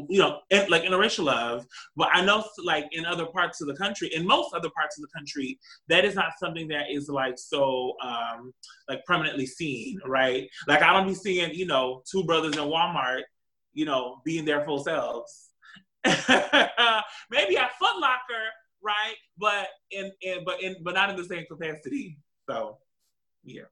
you 0.08 0.18
know, 0.18 0.40
like 0.68 0.82
interracial 0.82 1.24
love. 1.24 1.64
But 1.96 2.08
I 2.12 2.24
know, 2.24 2.44
like 2.64 2.86
in 2.92 3.06
other 3.06 3.26
parts 3.26 3.60
of 3.60 3.68
the 3.68 3.76
country, 3.76 4.10
in 4.14 4.26
most 4.26 4.52
other 4.54 4.70
parts 4.76 4.98
of 4.98 5.02
the 5.02 5.08
country, 5.16 5.58
that 5.88 6.04
is 6.04 6.14
not 6.14 6.32
something 6.38 6.68
that 6.68 6.90
is 6.90 7.08
like 7.08 7.38
so 7.38 7.94
um, 8.02 8.52
like 8.88 9.04
permanently 9.04 9.46
seen, 9.46 10.00
right? 10.06 10.48
Like 10.66 10.82
I 10.82 10.92
don't 10.92 11.06
be 11.06 11.14
seeing, 11.14 11.54
you 11.54 11.66
know, 11.66 12.02
two 12.10 12.24
brothers 12.24 12.56
in 12.56 12.64
Walmart, 12.64 13.22
you 13.72 13.84
know, 13.84 14.20
being 14.24 14.44
their 14.44 14.64
full 14.64 14.82
selves. 14.82 15.50
Maybe 16.04 17.56
at 17.56 17.78
Foot 17.78 18.00
Locker, 18.00 18.48
right? 18.82 19.14
But 19.38 19.68
in, 19.90 20.12
in 20.20 20.44
but 20.44 20.62
in 20.62 20.76
but 20.82 20.94
not 20.94 21.10
in 21.10 21.16
the 21.16 21.24
same 21.24 21.46
capacity. 21.46 22.18
So 22.48 22.78
yeah. 23.44 23.62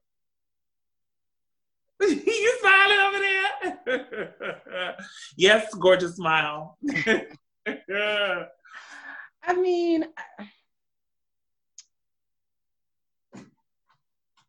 you 2.01 2.57
smiling 2.61 2.99
over 2.99 3.19
there? 3.19 4.97
yes, 5.37 5.73
gorgeous 5.75 6.15
smile. 6.15 6.77
I 9.43 9.55
mean, 9.55 10.05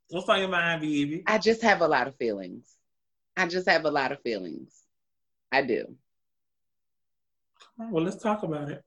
what's 0.08 0.28
on 0.28 0.40
your 0.40 0.48
mind, 0.48 0.80
baby? 0.80 1.22
I 1.26 1.38
just 1.38 1.62
have 1.62 1.82
a 1.82 1.88
lot 1.88 2.08
of 2.08 2.16
feelings. 2.16 2.74
I 3.36 3.46
just 3.48 3.68
have 3.68 3.84
a 3.84 3.90
lot 3.90 4.12
of 4.12 4.20
feelings. 4.22 4.82
I 5.50 5.62
do. 5.62 5.94
Well, 7.76 8.04
let's 8.04 8.22
talk 8.22 8.42
about 8.42 8.70
it. 8.70 8.82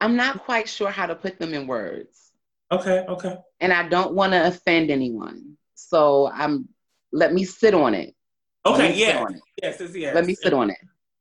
I'm 0.00 0.16
not 0.16 0.44
quite 0.44 0.68
sure 0.68 0.90
how 0.90 1.06
to 1.06 1.14
put 1.14 1.38
them 1.38 1.54
in 1.54 1.66
words. 1.66 2.32
Okay, 2.70 3.04
okay. 3.08 3.36
And 3.60 3.72
I 3.72 3.88
don't 3.88 4.14
want 4.14 4.32
to 4.32 4.46
offend 4.46 4.90
anyone. 4.90 5.56
So 5.74 6.30
I'm 6.32 6.68
let 7.12 7.32
me 7.32 7.44
sit 7.44 7.74
on 7.74 7.94
it. 7.94 8.14
Okay, 8.66 8.94
yeah. 8.94 9.24
Yes, 9.62 9.76
yes, 9.80 9.94
yes. 9.94 10.14
Let 10.14 10.26
me 10.26 10.34
sit 10.34 10.52
on 10.52 10.70
it. 10.70 10.78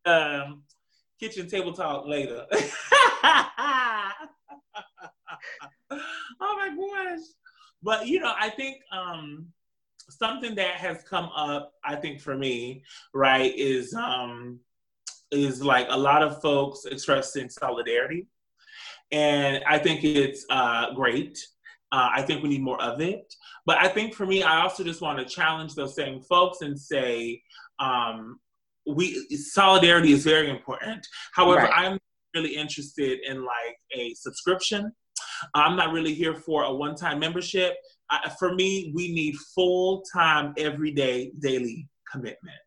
Um 0.09 0.63
kitchen 1.19 1.47
table 1.47 1.73
talk 1.73 2.05
later. 2.07 2.45
oh 2.51 4.09
my 6.39 6.69
gosh. 6.69 7.19
But 7.81 8.07
you 8.07 8.19
know, 8.19 8.33
I 8.37 8.49
think 8.49 8.77
um 8.91 9.47
something 10.09 10.55
that 10.55 10.75
has 10.75 11.03
come 11.03 11.29
up, 11.35 11.73
I 11.83 11.95
think 11.95 12.21
for 12.21 12.37
me, 12.37 12.83
right, 13.13 13.53
is 13.55 13.93
um 13.93 14.59
is 15.31 15.63
like 15.63 15.87
a 15.89 15.97
lot 15.97 16.21
of 16.23 16.41
folks 16.41 16.85
expressing 16.85 17.49
solidarity. 17.49 18.27
And 19.13 19.63
I 19.65 19.77
think 19.77 20.03
it's 20.03 20.45
uh, 20.49 20.93
great. 20.95 21.37
Uh, 21.91 22.09
I 22.13 22.23
think 22.23 22.41
we 22.41 22.49
need 22.49 22.63
more 22.63 22.81
of 22.81 22.99
it. 22.99 23.33
But 23.67 23.77
I 23.77 23.87
think 23.87 24.15
for 24.15 24.25
me, 24.25 24.41
I 24.41 24.61
also 24.61 24.83
just 24.83 25.01
want 25.01 25.19
to 25.19 25.25
challenge 25.25 25.75
those 25.75 25.95
same 25.95 26.19
folks 26.21 26.61
and 26.61 26.77
say, 26.77 27.41
um, 27.79 28.39
we 28.87 29.25
solidarity 29.37 30.11
is 30.11 30.23
very 30.23 30.49
important. 30.49 31.07
However, 31.33 31.61
right. 31.61 31.71
I'm 31.73 31.99
really 32.35 32.55
interested 32.55 33.19
in 33.25 33.45
like 33.45 33.77
a 33.95 34.13
subscription. 34.15 34.91
I'm 35.53 35.77
not 35.77 35.93
really 35.93 36.13
here 36.13 36.33
for 36.33 36.63
a 36.63 36.73
one-time 36.73 37.19
membership. 37.19 37.75
Uh, 38.09 38.27
for 38.39 38.55
me, 38.55 38.91
we 38.95 39.13
need 39.13 39.35
full-time, 39.55 40.53
everyday, 40.57 41.31
daily 41.39 41.87
commitment. 42.11 42.57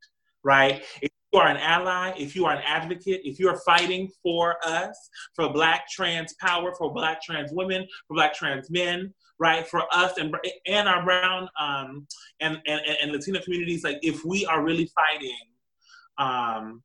Right? 0.44 0.84
If 1.02 1.10
are 1.38 1.48
an 1.48 1.56
ally, 1.56 2.12
if 2.16 2.36
you 2.36 2.46
are 2.46 2.54
an 2.54 2.62
advocate, 2.64 3.20
if 3.24 3.38
you 3.38 3.48
are 3.48 3.58
fighting 3.60 4.08
for 4.22 4.56
us, 4.64 5.10
for 5.34 5.52
Black 5.52 5.88
trans 5.88 6.34
power, 6.40 6.74
for 6.74 6.92
Black 6.92 7.22
trans 7.22 7.52
women, 7.52 7.86
for 8.06 8.14
Black 8.14 8.34
trans 8.34 8.70
men, 8.70 9.12
right, 9.38 9.66
for 9.66 9.82
us 9.92 10.18
and 10.18 10.34
and 10.66 10.88
our 10.88 11.04
brown 11.04 11.48
um, 11.58 12.06
and, 12.40 12.58
and 12.66 12.80
and 13.02 13.12
Latino 13.12 13.40
communities, 13.40 13.84
like 13.84 13.98
if 14.02 14.24
we 14.24 14.46
are 14.46 14.62
really 14.62 14.90
fighting 14.94 15.36
um, 16.18 16.82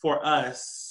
for 0.00 0.24
us 0.24 0.89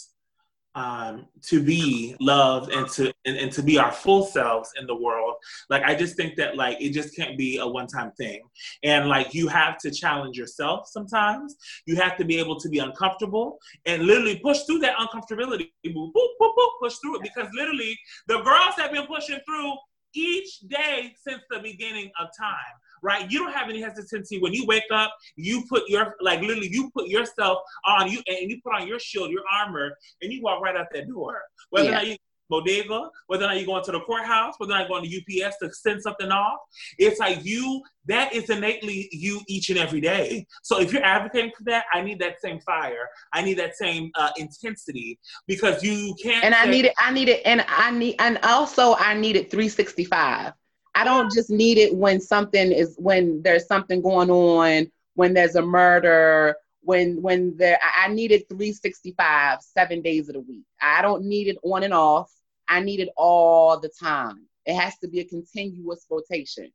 um, 0.76 1.26
to 1.42 1.64
be 1.64 2.16
loved 2.20 2.72
and 2.72 2.88
to 2.90 3.12
and, 3.26 3.38
and, 3.38 3.52
to 3.52 3.64
be 3.64 3.78
our 3.78 3.92
full 3.92 4.24
selves 4.24 4.72
in 4.80 4.86
the 4.86 4.96
world. 4.96 5.36
Like 5.70 5.84
i 5.84 5.96
just 5.96 6.16
think 6.16 6.36
that 6.38 6.58
like 6.58 6.80
it 6.80 6.92
just 6.92 7.16
can't 7.16 7.38
be 7.38 7.58
a 7.58 7.68
one-time 7.68 8.12
thing. 8.12 8.42
And 8.84 9.10
like 9.10 9.34
you 9.34 9.48
have 9.48 9.78
to 9.80 9.92
challenge 9.92 10.38
yourself 10.38 10.88
sometimes. 10.88 11.56
You 11.86 11.96
have 11.96 12.18
to 12.18 12.26
be 12.26 12.38
able 12.38 12.60
to 12.60 12.70
be 12.70 12.80
uncomfortable 12.80 13.58
and 13.86 14.04
literally 14.04 14.40
push 14.40 14.60
through 14.64 14.80
that 14.80 14.98
uncomfortability. 14.98 15.72
Boop, 15.86 16.12
boop, 16.14 16.34
boop, 16.40 16.70
push 16.82 16.96
through 17.02 17.18
it. 17.18 17.24
Because 17.24 17.50
literally 17.56 17.98
the 18.28 18.40
girls 18.42 18.76
have 18.78 18.92
been 18.92 19.08
pushing 19.08 19.40
through 19.48 19.74
each 20.14 20.60
day 20.62 21.14
since 21.28 21.42
the 21.50 21.60
beginning 21.60 22.12
of 22.20 22.28
time 22.38 22.56
right? 23.02 23.30
You 23.30 23.40
don't 23.40 23.54
have 23.54 23.70
any 23.70 23.82
hesitancy 23.82 24.40
when 24.40 24.54
you 24.54 24.66
wake 24.66 24.84
up. 24.92 25.16
You 25.36 25.64
put 25.68 25.84
your 25.88 26.16
like 26.22 26.42
literally, 26.42 26.70
you 26.72 26.90
put 26.92 27.08
yourself 27.08 27.60
on 27.86 28.12
you 28.12 28.22
and 28.28 28.50
you 28.50 28.60
put 28.64 28.74
on 28.76 28.88
your 28.88 29.00
shield, 29.00 29.32
your 29.32 29.44
armor, 29.52 29.92
and 30.22 30.32
you 30.32 30.42
walk 30.42 30.62
right 30.62 30.76
out 30.76 30.88
that 30.94 31.08
door. 31.08 31.42
Whether 31.70 31.92
yeah. 31.92 32.02
you 32.02 32.18
bodega, 32.50 33.10
whether 33.28 33.46
or 33.46 33.48
not 33.48 33.58
you're 33.58 33.66
going 33.66 33.84
to 33.84 33.92
the 33.92 34.00
courthouse, 34.02 34.56
whether 34.58 34.74
or 34.74 34.80
not 34.80 34.90
you're 34.90 35.00
going 35.00 35.10
to 35.10 35.46
UPS 35.46 35.58
to 35.62 35.72
send 35.74 36.02
something 36.02 36.32
off. 36.32 36.58
It's 36.98 37.20
like 37.20 37.46
you, 37.46 37.82
that 38.08 38.34
is 38.34 38.50
innately 38.50 39.08
you 39.12 39.40
each 39.48 39.70
and 39.70 39.78
every 39.78 40.02
day. 40.02 40.46
So 40.64 40.80
if 40.80 40.92
you're 40.92 41.04
advocating 41.04 41.52
for 41.58 41.64
that, 41.66 41.86
I 41.94 42.02
need 42.02 42.20
that 42.20 42.42
same 42.42 42.60
fire. 42.62 43.08
I 43.34 43.42
need 43.42 43.60
that 43.60 43.76
same 43.76 44.12
uh, 44.16 44.32
intensity 44.38 45.20
because 45.48 45.84
you 45.84 46.16
can't. 46.22 46.44
And 46.44 46.56
I 46.56 46.66
need 46.66 46.86
it, 46.86 46.94
I 47.00 47.14
need 47.14 47.30
it, 47.30 47.42
and 47.46 47.64
I 47.68 47.92
need, 47.92 48.16
and 48.20 48.40
also 48.44 48.96
I 48.96 49.14
need 49.14 49.36
it 49.36 49.52
365. 49.52 50.54
I 51.00 51.06
don't 51.06 51.32
just 51.32 51.50
need 51.50 51.78
it 51.78 51.96
when 51.96 52.20
something 52.20 52.74
is 52.74 52.96
when 52.98 53.42
there's 53.42 53.68
something 53.68 54.02
going 54.02 54.30
on, 54.30 54.92
when 55.14 55.34
there's 55.34 55.56
a 55.56 55.62
murder, 55.62 56.58
when 56.82 57.22
when 57.22 57.56
there 57.56 57.80
I 57.98 58.10
need 58.10 58.34
it 58.34 58.50
365, 58.50 59.62
seven 59.62 60.02
days 60.02 60.28
of 60.28 60.34
the 60.34 60.42
week. 60.42 60.66
I 60.82 61.02
don't 61.02 61.24
need 61.24 61.48
it 61.48 61.56
on 61.64 61.84
and 61.84 61.94
off. 61.94 62.30
I 62.68 62.82
need 62.82 63.00
it 63.00 63.08
all 63.16 63.80
the 63.80 63.90
time. 63.98 64.46
It 64.66 64.76
has 64.76 64.98
to 64.98 65.08
be 65.08 65.22
a 65.22 65.24
continuous 65.24 66.06
rotation. 66.10 66.70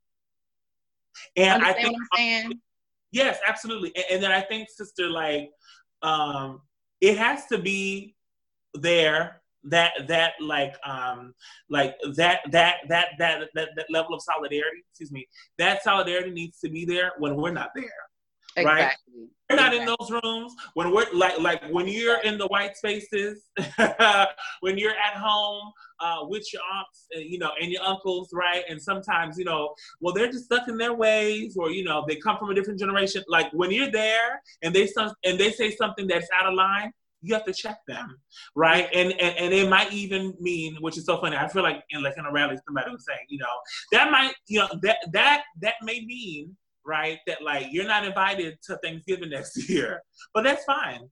And 1.36 1.62
I 1.62 1.74
think 1.74 1.98
yes, 3.12 3.38
absolutely. 3.46 3.94
And, 3.94 4.04
and 4.12 4.22
then 4.22 4.32
I 4.32 4.40
think, 4.40 4.70
sister, 4.70 5.10
like 5.10 5.50
um, 6.00 6.62
it 7.02 7.18
has 7.18 7.44
to 7.48 7.58
be 7.58 8.16
there 8.72 9.42
that 9.64 9.92
that 10.06 10.32
like 10.40 10.74
um 10.86 11.34
like 11.70 11.94
that 12.14 12.40
that 12.50 12.76
that 12.88 13.08
that 13.18 13.48
that, 13.54 13.68
that 13.76 13.86
level 13.90 14.14
of 14.14 14.20
solidarity 14.22 14.82
excuse 14.90 15.10
me 15.10 15.26
that 15.58 15.82
solidarity 15.82 16.30
needs 16.30 16.58
to 16.60 16.68
be 16.68 16.84
there 16.84 17.12
when 17.18 17.36
we're 17.36 17.52
not 17.52 17.70
there 17.74 17.84
exactly. 18.56 18.84
right 18.84 18.94
we're 19.50 19.56
not 19.56 19.74
exactly. 19.74 19.92
in 19.92 19.96
those 19.98 20.22
rooms 20.22 20.54
when 20.74 20.92
we're 20.92 21.06
like 21.12 21.38
like 21.38 21.62
when 21.70 21.88
you're 21.88 22.20
in 22.22 22.38
the 22.38 22.46
white 22.48 22.76
spaces 22.76 23.44
when 24.60 24.78
you're 24.78 24.92
at 24.92 25.16
home 25.16 25.72
uh, 26.00 26.18
with 26.22 26.46
your 26.52 26.62
aunts 26.74 27.06
uh, 27.16 27.20
you 27.20 27.38
know 27.38 27.50
and 27.60 27.70
your 27.70 27.82
uncles 27.82 28.30
right 28.32 28.64
and 28.68 28.80
sometimes 28.80 29.38
you 29.38 29.44
know 29.44 29.74
well 30.00 30.14
they're 30.14 30.30
just 30.30 30.44
stuck 30.44 30.68
in 30.68 30.76
their 30.76 30.94
ways 30.94 31.56
or 31.58 31.70
you 31.70 31.84
know 31.84 32.04
they 32.06 32.16
come 32.16 32.36
from 32.38 32.50
a 32.50 32.54
different 32.54 32.78
generation 32.78 33.22
like 33.28 33.50
when 33.52 33.70
you're 33.70 33.90
there 33.90 34.40
and 34.62 34.74
they 34.74 34.86
some 34.86 35.12
and 35.24 35.38
they 35.38 35.50
say 35.50 35.70
something 35.70 36.06
that's 36.06 36.28
out 36.38 36.46
of 36.46 36.54
line 36.54 36.92
you 37.24 37.34
have 37.34 37.44
to 37.44 37.52
check 37.52 37.78
them, 37.88 38.18
right? 38.54 38.88
And, 38.92 39.12
and 39.12 39.36
and 39.38 39.54
it 39.54 39.68
might 39.68 39.92
even 39.92 40.34
mean, 40.40 40.76
which 40.80 40.98
is 40.98 41.06
so 41.06 41.20
funny. 41.20 41.36
I 41.36 41.48
feel 41.48 41.62
like 41.62 41.82
in 41.90 42.02
like 42.02 42.14
in 42.18 42.26
a 42.26 42.32
rally, 42.32 42.56
somebody 42.64 42.90
was 42.90 43.04
saying, 43.06 43.26
you 43.28 43.38
know, 43.38 43.46
that 43.92 44.10
might, 44.10 44.34
you 44.46 44.60
know, 44.60 44.68
that 44.82 44.98
that 45.12 45.42
that 45.62 45.74
may 45.82 46.04
mean, 46.04 46.56
right, 46.86 47.18
that 47.26 47.42
like 47.42 47.68
you're 47.70 47.86
not 47.86 48.04
invited 48.04 48.58
to 48.64 48.76
Thanksgiving 48.82 49.30
next 49.30 49.68
year, 49.68 50.02
but 50.34 50.44
that's 50.44 50.64
fine. 50.64 51.08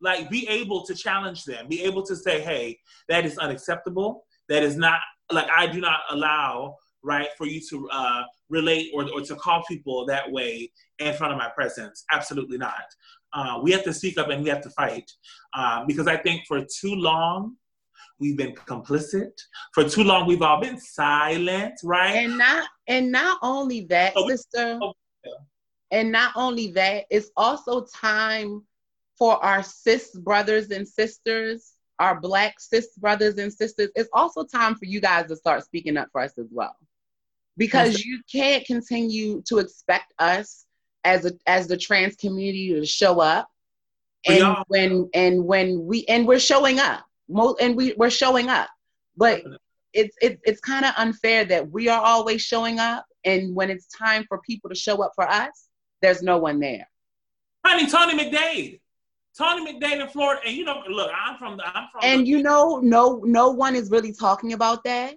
Like, 0.00 0.30
be 0.30 0.46
able 0.48 0.84
to 0.86 0.94
challenge 0.94 1.44
them, 1.44 1.66
be 1.68 1.82
able 1.82 2.04
to 2.04 2.14
say, 2.14 2.40
hey, 2.40 2.78
that 3.08 3.26
is 3.26 3.36
unacceptable. 3.36 4.24
That 4.48 4.62
is 4.62 4.76
not 4.76 5.00
like 5.30 5.48
I 5.54 5.66
do 5.66 5.80
not 5.80 6.00
allow 6.10 6.76
right 7.02 7.28
for 7.36 7.46
you 7.46 7.60
to 7.70 7.88
uh, 7.90 8.22
relate 8.48 8.90
or, 8.94 9.08
or 9.12 9.20
to 9.22 9.34
call 9.36 9.62
people 9.68 10.06
that 10.06 10.30
way 10.30 10.70
in 10.98 11.14
front 11.14 11.32
of 11.32 11.38
my 11.38 11.48
presence 11.48 12.04
absolutely 12.12 12.58
not 12.58 12.84
uh, 13.32 13.60
we 13.62 13.72
have 13.72 13.84
to 13.84 13.92
speak 13.92 14.18
up 14.18 14.28
and 14.28 14.42
we 14.42 14.48
have 14.48 14.62
to 14.62 14.70
fight 14.70 15.10
uh, 15.54 15.84
because 15.86 16.06
I 16.06 16.16
think 16.16 16.46
for 16.46 16.60
too 16.60 16.94
long 16.94 17.56
we've 18.18 18.36
been 18.36 18.54
complicit. 18.54 19.32
For 19.74 19.84
too 19.84 20.04
long 20.04 20.26
we've 20.26 20.42
all 20.42 20.60
been 20.60 20.78
silent, 20.78 21.74
right? 21.84 22.16
And 22.16 22.38
not 22.38 22.68
and 22.86 23.12
not 23.12 23.38
only 23.42 23.82
that, 23.86 24.12
oh, 24.16 24.28
sister. 24.28 24.78
Oh, 24.82 24.92
yeah. 25.24 25.32
And 25.90 26.12
not 26.12 26.32
only 26.36 26.70
that, 26.72 27.04
it's 27.10 27.30
also 27.36 27.86
time 27.86 28.62
for 29.18 29.42
our 29.44 29.62
cis 29.62 30.10
brothers 30.16 30.70
and 30.70 30.86
sisters, 30.86 31.72
our 31.98 32.20
black 32.20 32.60
cis 32.60 32.88
brothers 32.98 33.36
and 33.36 33.52
sisters. 33.52 33.90
It's 33.94 34.10
also 34.12 34.44
time 34.44 34.74
for 34.74 34.84
you 34.84 35.00
guys 35.00 35.26
to 35.28 35.36
start 35.36 35.64
speaking 35.64 35.96
up 35.96 36.08
for 36.12 36.20
us 36.20 36.32
as 36.38 36.48
well. 36.50 36.76
Because 37.56 38.04
you 38.04 38.20
can't 38.30 38.64
continue 38.66 39.42
to 39.48 39.58
expect 39.58 40.12
us 40.20 40.66
as 41.04 41.24
a 41.24 41.32
as 41.46 41.66
the 41.68 41.76
trans 41.76 42.16
community 42.16 42.74
to 42.74 42.86
show 42.86 43.20
up. 43.20 43.48
And 44.26 44.56
when 44.68 45.08
and 45.14 45.44
when 45.44 45.86
we 45.86 46.04
and 46.06 46.26
we're 46.26 46.38
showing 46.40 46.78
up. 46.80 47.04
And 47.60 47.76
we 47.76 47.94
we're 47.96 48.10
showing 48.10 48.48
up. 48.48 48.68
But 49.16 49.42
it's 49.92 50.16
it, 50.20 50.40
it's 50.44 50.60
kind 50.60 50.84
of 50.84 50.94
unfair 50.96 51.44
that 51.46 51.70
we 51.70 51.88
are 51.88 52.00
always 52.00 52.42
showing 52.42 52.78
up. 52.78 53.06
And 53.24 53.54
when 53.54 53.70
it's 53.70 53.86
time 53.86 54.24
for 54.28 54.40
people 54.40 54.70
to 54.70 54.76
show 54.76 55.02
up 55.02 55.12
for 55.14 55.28
us 55.28 55.68
there's 56.00 56.22
no 56.22 56.38
one 56.38 56.60
there. 56.60 56.88
Honey 57.64 57.90
tony 57.90 58.14
mcdade. 58.16 58.80
Tony 59.36 59.72
mcdade 59.72 60.00
in 60.00 60.08
florida. 60.08 60.40
And 60.46 60.56
you 60.56 60.64
know 60.64 60.82
look 60.88 61.10
i'm 61.14 61.36
from 61.38 61.56
the 61.56 61.66
i'm 61.66 61.88
from 61.92 62.00
and 62.02 62.20
the- 62.22 62.26
you 62.26 62.42
know 62.42 62.80
no 62.82 63.20
no 63.24 63.50
one 63.50 63.74
is 63.74 63.90
really 63.90 64.12
talking 64.12 64.52
about 64.52 64.84
that. 64.84 65.14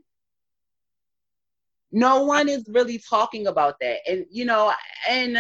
No 1.92 2.24
one 2.24 2.48
is 2.48 2.66
really 2.70 3.00
talking 3.00 3.48
about 3.48 3.76
that. 3.82 4.00
And 4.10 4.26
you 4.32 4.46
know 4.46 4.74
and 5.10 5.38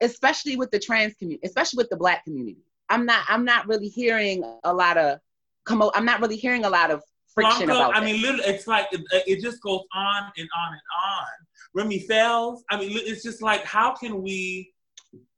especially 0.00 0.56
with 0.56 0.70
the 0.70 0.78
trans 0.78 1.14
community, 1.14 1.46
especially 1.46 1.78
with 1.78 1.90
the 1.90 1.96
black 1.96 2.24
community. 2.24 2.64
I'm 2.88 3.04
not 3.04 3.24
I'm 3.28 3.44
not 3.44 3.66
really 3.68 3.88
hearing 3.88 4.44
a 4.64 4.72
lot 4.72 4.96
of 4.96 5.18
come 5.64 5.90
I'm 5.94 6.04
not 6.04 6.20
really 6.20 6.36
hearing 6.36 6.64
a 6.64 6.70
lot 6.70 6.90
of 6.90 7.02
friction 7.34 7.66
Blanca, 7.66 7.90
about 7.90 7.96
I 7.96 8.04
mean, 8.04 8.22
literally, 8.22 8.44
it's 8.44 8.66
like 8.66 8.86
it, 8.92 9.02
it, 9.26 9.40
just 9.40 9.62
goes 9.62 9.82
on 9.94 10.32
and 10.36 10.48
on 10.56 10.72
and 10.72 10.80
on. 11.04 11.86
Rem'mie 11.86 12.06
Fells. 12.06 12.64
I 12.70 12.78
mean, 12.78 12.90
it's 12.92 13.22
just 13.22 13.42
like 13.42 13.64
how 13.64 13.94
can 13.94 14.22
we? 14.22 14.72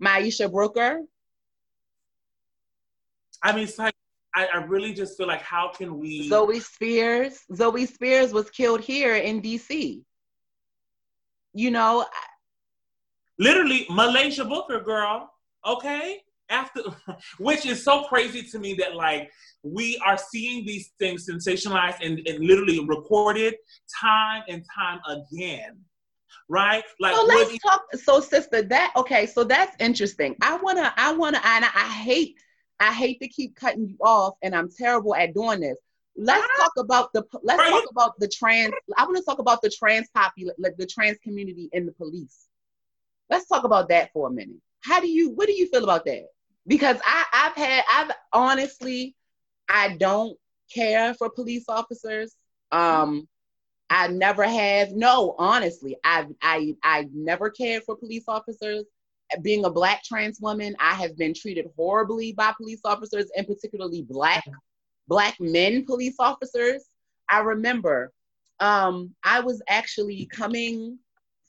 Maisha 0.03 0.51
Brooker. 0.51 1.01
I 3.43 3.53
mean, 3.53 3.65
it's 3.65 3.79
like 3.79 3.95
I, 4.35 4.47
I 4.47 4.57
really 4.65 4.95
just 4.95 5.17
feel 5.17 5.27
like 5.27 5.43
how 5.43 5.73
can 5.73 5.99
we? 5.99 6.29
Zoe 6.29 6.61
Spears. 6.61 7.41
Zoe 7.55 7.87
Spears 7.87 8.33
was 8.33 8.51
killed 8.51 8.81
here 8.81 9.17
in 9.17 9.41
D.C. 9.41 10.03
You 11.53 11.71
know, 11.71 12.07
Literally, 13.41 13.87
Muhlaysia 13.91 14.47
Booker, 14.47 14.81
girl. 14.81 15.33
Okay, 15.67 16.21
after 16.51 16.83
which 17.39 17.65
is 17.65 17.83
so 17.83 18.05
crazy 18.05 18.43
to 18.43 18.59
me 18.59 18.75
that 18.75 18.95
like 18.95 19.31
we 19.63 20.01
are 20.05 20.19
seeing 20.19 20.67
these 20.67 20.91
things 20.99 21.27
sensationalized 21.27 21.99
and, 22.03 22.21
and 22.27 22.45
literally 22.45 22.85
recorded 22.85 23.55
time 24.01 24.43
and 24.49 24.65
time 24.75 25.01
again 25.09 25.79
right 26.49 26.83
like 26.99 27.15
so 27.15 27.25
let's 27.25 27.59
talk 27.59 27.83
so 27.95 28.21
sister 28.21 28.63
that 28.63 28.93
okay 28.97 29.27
so 29.27 29.45
that's 29.45 29.77
interesting 29.79 30.35
i 30.43 30.57
want 30.57 30.79
to 30.79 30.93
i 30.97 31.13
want 31.13 31.35
to 31.37 31.47
and 31.47 31.65
I, 31.65 31.71
I 31.75 31.89
hate 31.89 32.37
i 32.81 32.93
hate 32.93 33.21
to 33.21 33.29
keep 33.29 33.55
cutting 33.57 33.89
you 33.89 33.97
off 34.01 34.35
and 34.43 34.55
i'm 34.55 34.71
terrible 34.71 35.15
at 35.15 35.35
doing 35.35 35.61
this 35.61 35.77
let's 36.17 36.47
talk 36.59 36.73
about 36.79 37.13
the 37.13 37.25
let's 37.43 37.69
talk 37.71 37.85
about 37.91 38.19
the 38.19 38.29
trans. 38.29 38.73
I 38.97 39.05
want 39.05 39.17
to 39.17 39.23
talk 39.23 39.39
about 39.39 39.63
the 39.63 39.71
trans 39.71 40.09
like 40.59 40.77
the 40.77 40.87
trans 40.87 41.19
community 41.19 41.71
in 41.73 41.87
the 41.87 41.93
police. 41.93 42.50
Let's 43.31 43.47
talk 43.47 43.65
about 43.65 43.89
that 43.91 44.13
for 44.13 44.29
a 44.29 44.33
minute. 44.33 44.61
How 44.83 45.01
do 45.01 45.09
you 45.09 45.31
what 45.31 45.47
do 45.47 45.53
you 45.53 45.69
feel 45.69 45.85
about 45.85 46.05
that? 46.07 46.27
Because 46.67 46.99
I 47.05 47.25
I've 47.33 47.55
had 47.55 47.85
I've 47.89 48.11
honestly 48.33 49.15
I 49.69 49.97
don't 49.97 50.37
care 50.73 51.15
for 51.15 51.31
police 51.31 51.65
officers. 51.69 52.35
Um 52.73 53.29
I 53.89 54.07
never 54.07 54.45
have. 54.45 54.93
No, 54.93 55.35
honestly, 55.39 55.97
I've 56.05 56.29
I 56.43 56.75
I 56.83 57.09
never 57.13 57.51
cared 57.51 57.83
for 57.85 57.97
police 57.97 58.25
officers. 58.29 58.85
Being 59.43 59.65
a 59.65 59.71
black 59.71 60.03
trans 60.03 60.41
woman, 60.41 60.75
I 60.81 60.95
have 60.95 61.17
been 61.17 61.35
treated 61.35 61.67
horribly 61.77 62.33
by 62.33 62.53
police 62.57 62.81
officers, 62.85 63.31
and 63.37 63.47
particularly 63.47 64.03
black 64.03 64.45
black 65.09 65.37
men 65.41 65.85
police 65.85 66.17
officers. 66.19 66.85
I 67.29 67.41
remember 67.41 68.13
um, 68.61 69.15
I 69.25 69.41
was 69.41 69.63
actually 69.69 70.27
coming 70.27 70.99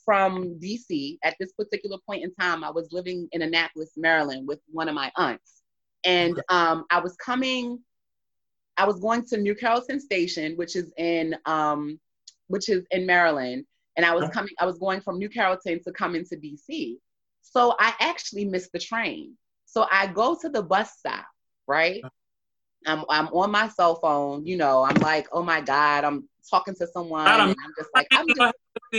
from 0.04 0.60
DC 0.60 1.18
at 1.24 1.36
this 1.40 1.52
particular 1.54 1.98
point 2.08 2.24
in 2.24 2.34
time. 2.36 2.64
I 2.64 2.70
was 2.70 2.92
living 2.92 3.28
in 3.32 3.42
Annapolis, 3.42 3.92
Maryland, 3.98 4.48
with 4.48 4.60
one 4.72 4.90
of 4.90 4.96
my 4.96 5.12
aunts, 5.18 5.62
and 6.04 6.42
um, 6.50 6.86
I 6.90 7.00
was 7.00 7.16
coming. 7.18 7.80
I 8.78 8.86
was 8.86 9.00
going 9.00 9.26
to 9.28 9.38
New 9.38 9.56
Carrollton 9.56 10.00
Station, 10.00 10.56
which 10.56 10.76
is 10.76 10.92
in 10.98 11.36
um, 11.46 12.00
which 12.48 12.70
is 12.70 12.86
in 12.92 13.06
Maryland, 13.06 13.66
and 13.98 14.06
I 14.06 14.14
was 14.16 14.30
coming. 14.30 14.54
I 14.60 14.66
was 14.66 14.80
going 14.80 15.02
from 15.02 15.18
New 15.18 15.30
Carrollton 15.30 15.84
to 15.84 15.92
come 15.92 16.16
into 16.16 16.36
DC. 16.36 16.98
So 17.42 17.76
I 17.80 17.94
actually 18.00 18.46
missed 18.46 18.72
the 18.72 18.80
train. 18.80 19.36
So 19.66 19.88
I 19.92 20.08
go 20.08 20.38
to 20.42 20.50
the 20.50 20.62
bus 20.62 20.92
stop, 20.98 21.26
right? 21.68 22.02
I'm 22.86 23.06
I'm 23.10 23.28
on 23.28 23.52
my 23.52 23.68
cell 23.68 23.96
phone, 23.96 24.46
you 24.46 24.58
know, 24.58 24.84
I'm 24.84 24.96
like, 24.96 25.28
oh 25.32 25.44
my 25.44 25.62
God, 25.62 26.04
I'm 26.04 26.28
talking 26.50 26.76
to 26.76 26.88
someone. 26.88 27.28
I'm, 27.28 27.50
I'm 27.50 27.56
just 27.78 27.90
like, 27.94 28.08
I'm 28.12 28.28
just, 28.28 28.54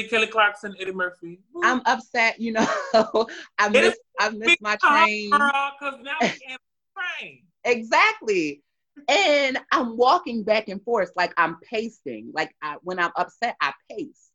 Kelly 0.09 0.27
Clarkson, 0.27 0.75
Eddie 0.81 0.93
Murphy. 0.93 1.41
I'm 1.63 1.83
upset, 1.87 2.41
you 2.41 2.53
know. 2.53 2.67
I 3.59 3.69
miss 3.69 3.99
I 4.19 4.31
miss 4.31 4.61
my 4.61 4.77
train. 4.77 5.31
Because 5.31 6.01
now 6.03 6.17
we 6.21 6.27
can't 6.47 6.61
train. 6.97 7.43
exactly. 7.65 8.63
And 9.09 9.59
I'm 9.73 9.97
walking 9.97 10.45
back 10.45 10.69
and 10.69 10.83
forth 10.83 11.13
like 11.17 11.33
I'm 11.37 11.59
pacing. 11.61 12.31
Like 12.35 12.55
I, 12.63 12.77
when 12.83 12.99
I'm 12.99 13.13
upset, 13.17 13.57
I 13.61 13.73
pace. 13.91 14.31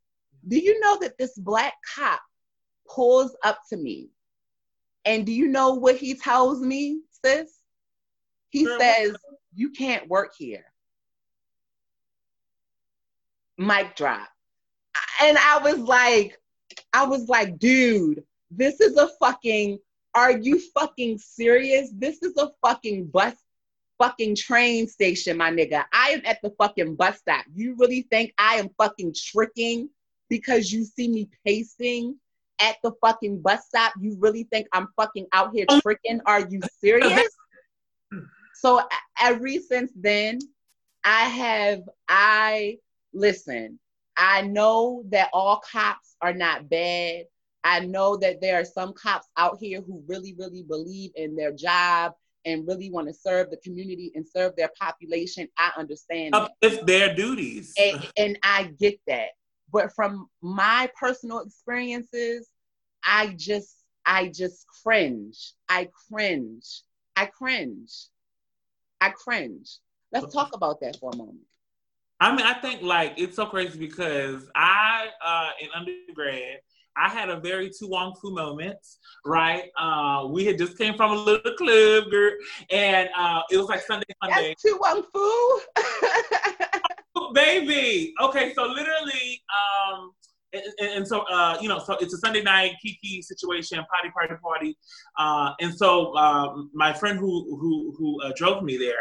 Do 0.46 0.58
you 0.58 0.78
know 0.80 0.98
that 1.00 1.18
this 1.18 1.36
black 1.38 1.74
cop 1.94 2.20
pulls 2.88 3.36
up 3.44 3.58
to 3.70 3.76
me? 3.76 4.10
And 5.04 5.24
do 5.24 5.32
you 5.32 5.48
know 5.48 5.74
what 5.74 5.96
he 5.96 6.14
tells 6.14 6.60
me, 6.60 7.00
sis? 7.24 7.58
He 8.50 8.64
Girl, 8.64 8.78
says, 8.80 9.16
You 9.54 9.70
can't 9.70 10.08
work 10.08 10.32
here. 10.36 10.64
Mic 13.56 13.96
drop. 13.96 14.28
And 15.20 15.36
I 15.38 15.60
was 15.62 15.78
like, 15.78 16.38
I 16.92 17.04
was 17.04 17.28
like, 17.28 17.58
dude, 17.58 18.22
this 18.50 18.80
is 18.80 18.96
a 18.96 19.08
fucking, 19.20 19.78
are 20.14 20.38
you 20.38 20.60
fucking 20.74 21.18
serious? 21.18 21.90
This 21.94 22.22
is 22.22 22.36
a 22.36 22.50
fucking 22.62 23.06
bus 23.06 23.34
fucking 23.98 24.36
train 24.36 24.86
station, 24.86 25.36
my 25.36 25.50
nigga. 25.50 25.84
I 25.92 26.10
am 26.10 26.22
at 26.24 26.40
the 26.42 26.50
fucking 26.50 26.94
bus 26.94 27.18
stop. 27.18 27.44
You 27.54 27.74
really 27.78 28.02
think 28.02 28.32
I 28.38 28.54
am 28.54 28.70
fucking 28.78 29.14
tricking 29.16 29.90
because 30.28 30.72
you 30.72 30.84
see 30.84 31.08
me 31.08 31.28
pacing 31.44 32.16
at 32.60 32.76
the 32.82 32.92
fucking 33.00 33.40
bus 33.40 33.66
stop? 33.66 33.92
You 34.00 34.16
really 34.20 34.44
think 34.44 34.68
I'm 34.72 34.88
fucking 34.96 35.26
out 35.32 35.50
here 35.54 35.66
tricking? 35.82 36.20
Are 36.26 36.48
you 36.48 36.60
serious? 36.80 37.28
So 38.54 38.82
ever 39.20 39.48
since 39.68 39.92
then, 39.94 40.38
I 41.04 41.24
have 41.24 41.82
I 42.08 42.78
listen. 43.12 43.78
I 44.18 44.42
know 44.42 45.04
that 45.10 45.30
all 45.32 45.60
cops 45.60 46.16
are 46.20 46.34
not 46.34 46.68
bad. 46.68 47.24
I 47.62 47.80
know 47.80 48.16
that 48.16 48.40
there 48.40 48.60
are 48.60 48.64
some 48.64 48.92
cops 48.92 49.28
out 49.36 49.58
here 49.60 49.80
who 49.80 50.02
really, 50.06 50.34
really 50.36 50.64
believe 50.64 51.12
in 51.14 51.36
their 51.36 51.52
job 51.52 52.14
and 52.44 52.66
really 52.66 52.90
want 52.90 53.06
to 53.08 53.14
serve 53.14 53.50
the 53.50 53.58
community 53.58 54.10
and 54.14 54.26
serve 54.26 54.56
their 54.56 54.70
population. 54.80 55.48
I 55.56 55.70
understand. 55.76 56.34
It's 56.60 56.84
their 56.84 57.14
duties. 57.14 57.74
And, 57.78 58.10
and 58.16 58.38
I 58.42 58.72
get 58.78 58.98
that. 59.06 59.30
But 59.72 59.94
from 59.94 60.28
my 60.42 60.90
personal 60.98 61.40
experiences, 61.40 62.48
I 63.04 63.34
just, 63.36 63.84
I 64.04 64.28
just 64.28 64.66
cringe. 64.82 65.52
I 65.68 65.88
cringe. 66.10 66.82
I 67.14 67.26
cringe. 67.26 68.06
I 69.00 69.10
cringe. 69.10 69.78
Let's 70.10 70.32
talk 70.32 70.54
about 70.54 70.80
that 70.80 70.98
for 70.98 71.10
a 71.12 71.16
moment. 71.16 71.40
I 72.20 72.34
mean, 72.34 72.46
I 72.46 72.54
think 72.54 72.82
like 72.82 73.14
it's 73.16 73.36
so 73.36 73.46
crazy 73.46 73.78
because 73.78 74.48
I, 74.54 75.08
uh, 75.24 75.50
in 75.60 75.68
undergrad, 75.74 76.58
I 76.96 77.08
had 77.08 77.28
a 77.28 77.38
very 77.38 77.70
To 77.78 77.86
Wong 77.86 78.16
Foo 78.20 78.34
moment, 78.34 78.78
right? 79.24 79.70
Uh, 79.78 80.26
we 80.28 80.44
had 80.44 80.58
just 80.58 80.76
came 80.76 80.94
from 80.96 81.12
a 81.12 81.14
little 81.14 81.54
club, 81.54 82.10
girl, 82.10 82.32
and 82.70 83.08
uh, 83.16 83.42
it 83.50 83.56
was 83.56 83.68
like 83.68 83.82
Sunday, 83.82 84.04
Monday. 84.20 84.48
That's 84.48 84.62
To 84.62 84.78
Wong 84.80 85.04
Foo, 87.14 87.32
baby. 87.34 88.14
Okay, 88.20 88.52
so 88.54 88.66
literally, 88.66 89.40
um, 89.92 90.12
and, 90.52 90.62
and, 90.80 91.08
so 91.08 91.20
uh, 91.30 91.58
you 91.60 91.68
know, 91.68 91.78
so 91.78 91.96
it's 92.00 92.14
a 92.14 92.18
Sunday 92.18 92.42
night 92.42 92.72
kiki 92.82 93.20
situation, 93.22 93.78
party, 93.90 94.10
party, 94.10 94.34
party, 94.42 94.76
uh, 95.18 95.52
and 95.60 95.74
so 95.74 96.16
um, 96.16 96.70
my 96.72 96.92
friend 96.92 97.18
who 97.18 97.56
who 97.58 97.94
who 97.98 98.22
uh, 98.22 98.32
drove 98.36 98.62
me 98.62 98.76
there 98.76 98.94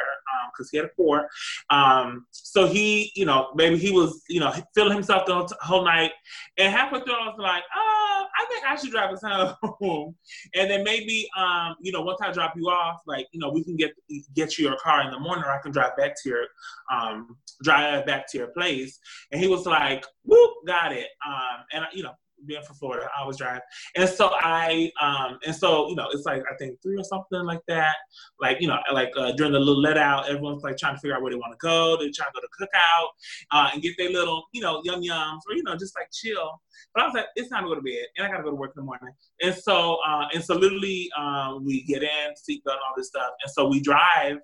because 0.52 0.66
um, 0.66 0.70
he 0.72 0.78
had 0.78 0.88
a 0.88 0.90
four, 0.96 1.28
um, 1.70 2.26
so 2.32 2.68
he, 2.68 3.12
you 3.16 3.26
know, 3.26 3.50
maybe 3.56 3.78
he 3.78 3.92
was, 3.92 4.24
you 4.30 4.40
know, 4.40 4.54
feeling 4.76 4.94
himself 4.94 5.26
the 5.26 5.56
whole 5.62 5.86
night, 5.86 6.12
and 6.58 6.74
halfway 6.74 7.00
through 7.02 7.14
I 7.14 7.28
was 7.28 7.36
like, 7.40 7.64
oh, 7.76 8.26
I 8.38 8.46
think 8.50 8.66
I 8.66 8.76
should 8.76 8.92
drive 8.92 9.14
us 9.14 9.22
home, 9.62 10.16
and 10.56 10.70
then 10.70 10.84
maybe, 10.84 11.30
um, 11.38 11.76
you 11.82 11.92
know, 11.92 12.02
once 12.02 12.20
I 12.22 12.32
drop 12.32 12.54
you 12.58 12.66
off, 12.66 13.02
like, 13.06 13.28
you 13.32 13.40
know, 13.40 13.50
we 13.50 13.64
can 13.64 13.78
get 13.78 13.92
get 14.36 14.58
you 14.58 14.68
your 14.68 14.78
car 14.78 15.02
in 15.04 15.12
the 15.12 15.20
morning, 15.20 15.46
or 15.46 15.52
I 15.52 15.62
can 15.62 15.72
drive 15.72 15.96
back 15.96 16.22
to 16.24 16.30
your, 16.30 16.44
um, 16.92 17.38
drive 17.64 18.06
back 18.06 18.30
to 18.32 18.38
your 18.38 18.48
place, 18.48 19.00
and 19.32 19.40
he 19.42 19.48
was 19.48 19.66
like, 19.66 20.06
whoop, 20.24 20.52
got 20.66 20.92
it. 20.92 21.08
Um, 21.26 21.37
and 21.74 21.86
you 21.94 22.04
know, 22.04 22.14
being 22.46 22.62
from 22.62 22.76
Florida, 22.76 23.10
I 23.20 23.26
was 23.26 23.38
driving, 23.38 23.62
and 23.96 24.08
so 24.08 24.32
I, 24.34 24.92
um, 25.02 25.40
and 25.46 25.56
so 25.56 25.90
you 25.90 25.96
know, 25.96 26.08
it's 26.12 26.26
like 26.26 26.44
I 26.52 26.56
think 26.58 26.82
three 26.82 26.98
or 26.98 27.04
something 27.04 27.44
like 27.44 27.62
that. 27.68 27.96
Like 28.40 28.62
you 28.62 28.68
know, 28.68 28.78
like 28.94 29.12
uh, 29.18 29.32
during 29.32 29.54
the 29.54 29.60
little 29.60 29.82
let 29.82 29.98
out, 29.98 30.30
everyone's 30.30 30.64
like 30.64 30.78
trying 30.78 30.96
to 30.96 31.00
figure 31.00 31.16
out 31.16 31.22
where 31.22 31.32
they 31.32 31.38
want 31.38 31.54
to 31.54 31.58
go. 31.66 31.98
They're 31.98 32.12
trying 32.14 32.30
to 32.30 32.40
go 32.40 32.42
to 32.42 32.48
cookout 32.66 33.08
uh, 33.52 33.70
and 33.74 33.82
get 33.82 33.96
their 33.98 34.10
little, 34.10 34.46
you 34.54 34.62
know, 34.62 34.82
yum 34.84 35.02
yums 35.02 35.40
or 35.50 35.56
you 35.56 35.64
know, 35.64 35.76
just 35.76 35.96
like 35.96 36.10
chill. 36.14 36.62
But 36.94 37.04
I 37.04 37.06
was 37.06 37.16
like, 37.16 37.26
it's 37.36 37.50
time 37.50 37.64
to 37.64 37.70
go 37.70 37.76
to 37.76 37.82
bed, 37.82 38.06
and 38.18 38.26
I 38.28 38.30
gotta 38.30 38.44
go 38.44 38.52
to 38.52 38.56
work 38.56 38.74
in 38.76 38.82
the 38.82 38.86
morning. 38.86 39.10
And 39.42 39.56
so, 39.56 39.98
uh, 40.08 40.28
and 40.34 40.44
so 40.44 40.56
literally, 40.56 41.10
um, 41.18 41.66
we 41.66 41.84
get 41.84 42.04
in, 42.04 42.34
seatbelt, 42.50 42.68
all 42.68 42.94
this 42.96 43.08
stuff, 43.08 43.32
and 43.44 43.52
so 43.52 43.68
we 43.68 43.82
drive 43.82 44.38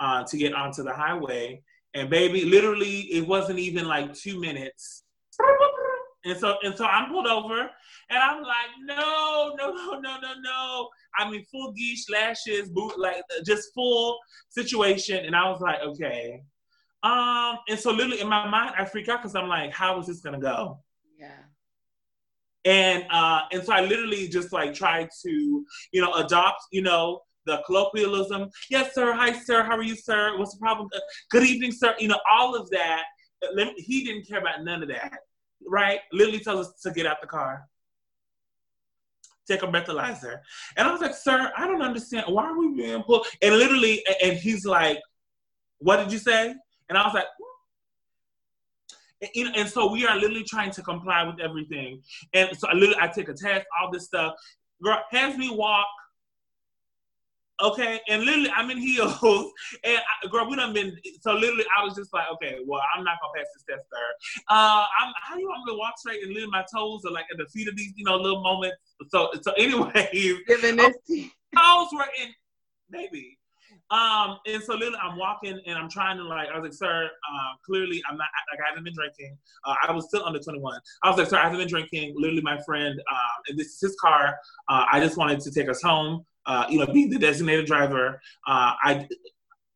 uh, 0.00 0.24
to 0.24 0.36
get 0.36 0.54
onto 0.54 0.82
the 0.82 0.92
highway. 0.92 1.62
And 1.96 2.10
baby, 2.10 2.44
literally, 2.44 3.00
it 3.12 3.26
wasn't 3.26 3.60
even 3.60 3.86
like 3.86 4.12
two 4.14 4.40
minutes 4.40 5.04
and 6.24 6.38
so 6.38 6.56
and 6.62 6.76
so 6.76 6.86
I'm 6.86 7.10
pulled 7.10 7.26
over 7.26 7.60
and 7.60 8.18
I'm 8.18 8.42
like, 8.42 8.70
no, 8.82 9.54
no, 9.58 9.72
no, 9.72 10.00
no, 10.00 10.20
no, 10.20 10.32
no. 10.42 10.88
I 11.16 11.30
mean 11.30 11.44
full 11.50 11.74
geesh 11.74 12.10
lashes, 12.10 12.70
boot 12.70 12.98
like 12.98 13.22
just 13.44 13.72
full 13.74 14.18
situation. 14.48 15.24
And 15.24 15.36
I 15.36 15.48
was 15.50 15.60
like, 15.60 15.80
okay. 15.80 16.42
Um, 17.02 17.58
and 17.68 17.78
so 17.78 17.92
literally 17.92 18.20
in 18.20 18.28
my 18.28 18.48
mind, 18.48 18.74
I 18.78 18.84
freak 18.86 19.08
out 19.08 19.20
because 19.20 19.34
I'm 19.34 19.48
like, 19.48 19.72
how 19.72 20.00
is 20.00 20.06
this 20.06 20.20
gonna 20.20 20.40
go? 20.40 20.80
Yeah. 21.18 21.28
And 22.64 23.04
uh, 23.10 23.42
and 23.52 23.62
so 23.62 23.74
I 23.74 23.82
literally 23.82 24.28
just 24.28 24.52
like 24.52 24.72
tried 24.72 25.08
to, 25.24 25.66
you 25.92 26.00
know, 26.00 26.14
adopt, 26.14 26.62
you 26.72 26.80
know, 26.80 27.20
the 27.44 27.62
colloquialism. 27.66 28.48
Yes, 28.70 28.94
sir. 28.94 29.12
Hi, 29.12 29.32
sir. 29.32 29.62
How 29.62 29.76
are 29.76 29.82
you, 29.82 29.96
sir? 29.96 30.38
What's 30.38 30.54
the 30.54 30.60
problem? 30.60 30.88
Good 31.30 31.42
evening, 31.42 31.72
sir. 31.72 31.94
You 31.98 32.08
know, 32.08 32.20
all 32.30 32.54
of 32.54 32.70
that. 32.70 33.02
He 33.76 34.04
didn't 34.04 34.26
care 34.26 34.38
about 34.38 34.64
none 34.64 34.82
of 34.82 34.88
that 34.88 35.18
right? 35.66 36.00
Literally 36.12 36.40
tells 36.40 36.68
us 36.68 36.80
to 36.82 36.90
get 36.90 37.06
out 37.06 37.20
the 37.20 37.26
car. 37.26 37.68
Take 39.46 39.62
a 39.62 39.66
breathalyzer. 39.66 40.38
And 40.76 40.88
I 40.88 40.92
was 40.92 41.00
like, 41.00 41.14
sir, 41.14 41.52
I 41.56 41.66
don't 41.66 41.82
understand. 41.82 42.26
Why 42.28 42.44
are 42.44 42.58
we 42.58 42.74
being 42.74 43.02
pulled? 43.02 43.26
And 43.42 43.56
literally, 43.56 44.02
and 44.22 44.36
he's 44.36 44.64
like, 44.64 45.00
what 45.78 45.98
did 45.98 46.12
you 46.12 46.18
say? 46.18 46.54
And 46.88 46.98
I 46.98 47.04
was 47.04 47.14
like, 47.14 47.26
and, 49.34 49.56
and, 49.56 49.68
so 49.68 49.90
we 49.90 50.06
are 50.06 50.16
literally 50.16 50.44
trying 50.44 50.70
to 50.72 50.82
comply 50.82 51.22
with 51.24 51.40
everything. 51.40 52.02
And 52.34 52.56
so 52.56 52.68
I 52.68 52.74
literally, 52.74 53.00
I 53.00 53.08
take 53.08 53.28
a 53.28 53.34
test, 53.34 53.66
all 53.80 53.90
this 53.90 54.04
stuff. 54.04 54.34
Girl 54.82 55.00
has 55.10 55.36
me 55.38 55.50
walk 55.50 55.86
Okay, 57.62 58.00
and 58.08 58.24
literally, 58.24 58.50
I'm 58.50 58.70
in 58.70 58.78
heels, 58.78 59.12
and 59.84 59.98
I, 59.98 60.26
girl, 60.28 60.48
we 60.50 60.56
done 60.56 60.72
been. 60.72 60.96
So 61.20 61.34
literally, 61.34 61.64
I 61.78 61.84
was 61.84 61.94
just 61.94 62.12
like, 62.12 62.26
okay, 62.34 62.58
well, 62.66 62.80
I'm 62.96 63.04
not 63.04 63.18
gonna 63.22 63.32
pass 63.36 63.46
this 63.54 63.64
test, 63.68 63.88
sir. 63.90 64.42
Uh, 64.50 64.84
I'm 65.00 65.12
how 65.22 65.36
you 65.36 65.46
want 65.46 65.64
me 65.64 65.72
to 65.72 65.78
walk 65.78 65.96
straight 65.98 66.22
and 66.22 66.32
literally 66.32 66.50
my 66.50 66.64
toes 66.74 67.02
are 67.06 67.12
like 67.12 67.26
at 67.30 67.38
the 67.38 67.46
feet 67.46 67.68
of 67.68 67.76
these, 67.76 67.92
you 67.96 68.04
know, 68.04 68.16
little 68.16 68.42
moments. 68.42 68.76
So, 69.08 69.30
so 69.42 69.52
anyways, 69.52 70.40
giving 70.48 70.76
this 70.76 70.96
toes 71.06 71.88
were 71.92 72.08
in, 72.20 72.30
baby. 72.90 73.38
Um, 73.90 74.38
and 74.46 74.62
so 74.62 74.74
literally 74.74 74.98
I'm 75.00 75.18
walking 75.18 75.60
and 75.66 75.78
I'm 75.78 75.90
trying 75.90 76.16
to 76.16 76.24
like, 76.24 76.48
I 76.48 76.58
was 76.58 76.64
like, 76.64 76.72
sir, 76.72 77.04
uh, 77.04 77.52
clearly 77.64 78.02
I'm 78.08 78.16
not, 78.16 78.28
like 78.50 78.60
I 78.60 78.70
haven't 78.70 78.84
been 78.84 78.94
drinking. 78.94 79.36
Uh, 79.64 79.74
I 79.86 79.92
was 79.92 80.08
still 80.08 80.24
under 80.24 80.38
21. 80.38 80.80
I 81.02 81.10
was 81.10 81.18
like, 81.18 81.28
sir, 81.28 81.38
I 81.38 81.44
haven't 81.44 81.58
been 81.58 81.68
drinking. 81.68 82.14
Literally 82.16 82.42
my 82.42 82.60
friend, 82.62 82.98
um, 83.10 83.42
and 83.48 83.58
this 83.58 83.68
is 83.68 83.80
his 83.80 83.96
car. 84.00 84.36
Uh, 84.68 84.86
I 84.90 85.00
just 85.00 85.16
wanted 85.16 85.40
to 85.40 85.50
take 85.50 85.68
us 85.68 85.82
home, 85.82 86.24
uh, 86.46 86.66
you 86.68 86.78
know, 86.78 86.86
being 86.86 87.10
the 87.10 87.18
designated 87.18 87.66
driver. 87.66 88.20
Uh, 88.46 88.72
I, 88.82 89.08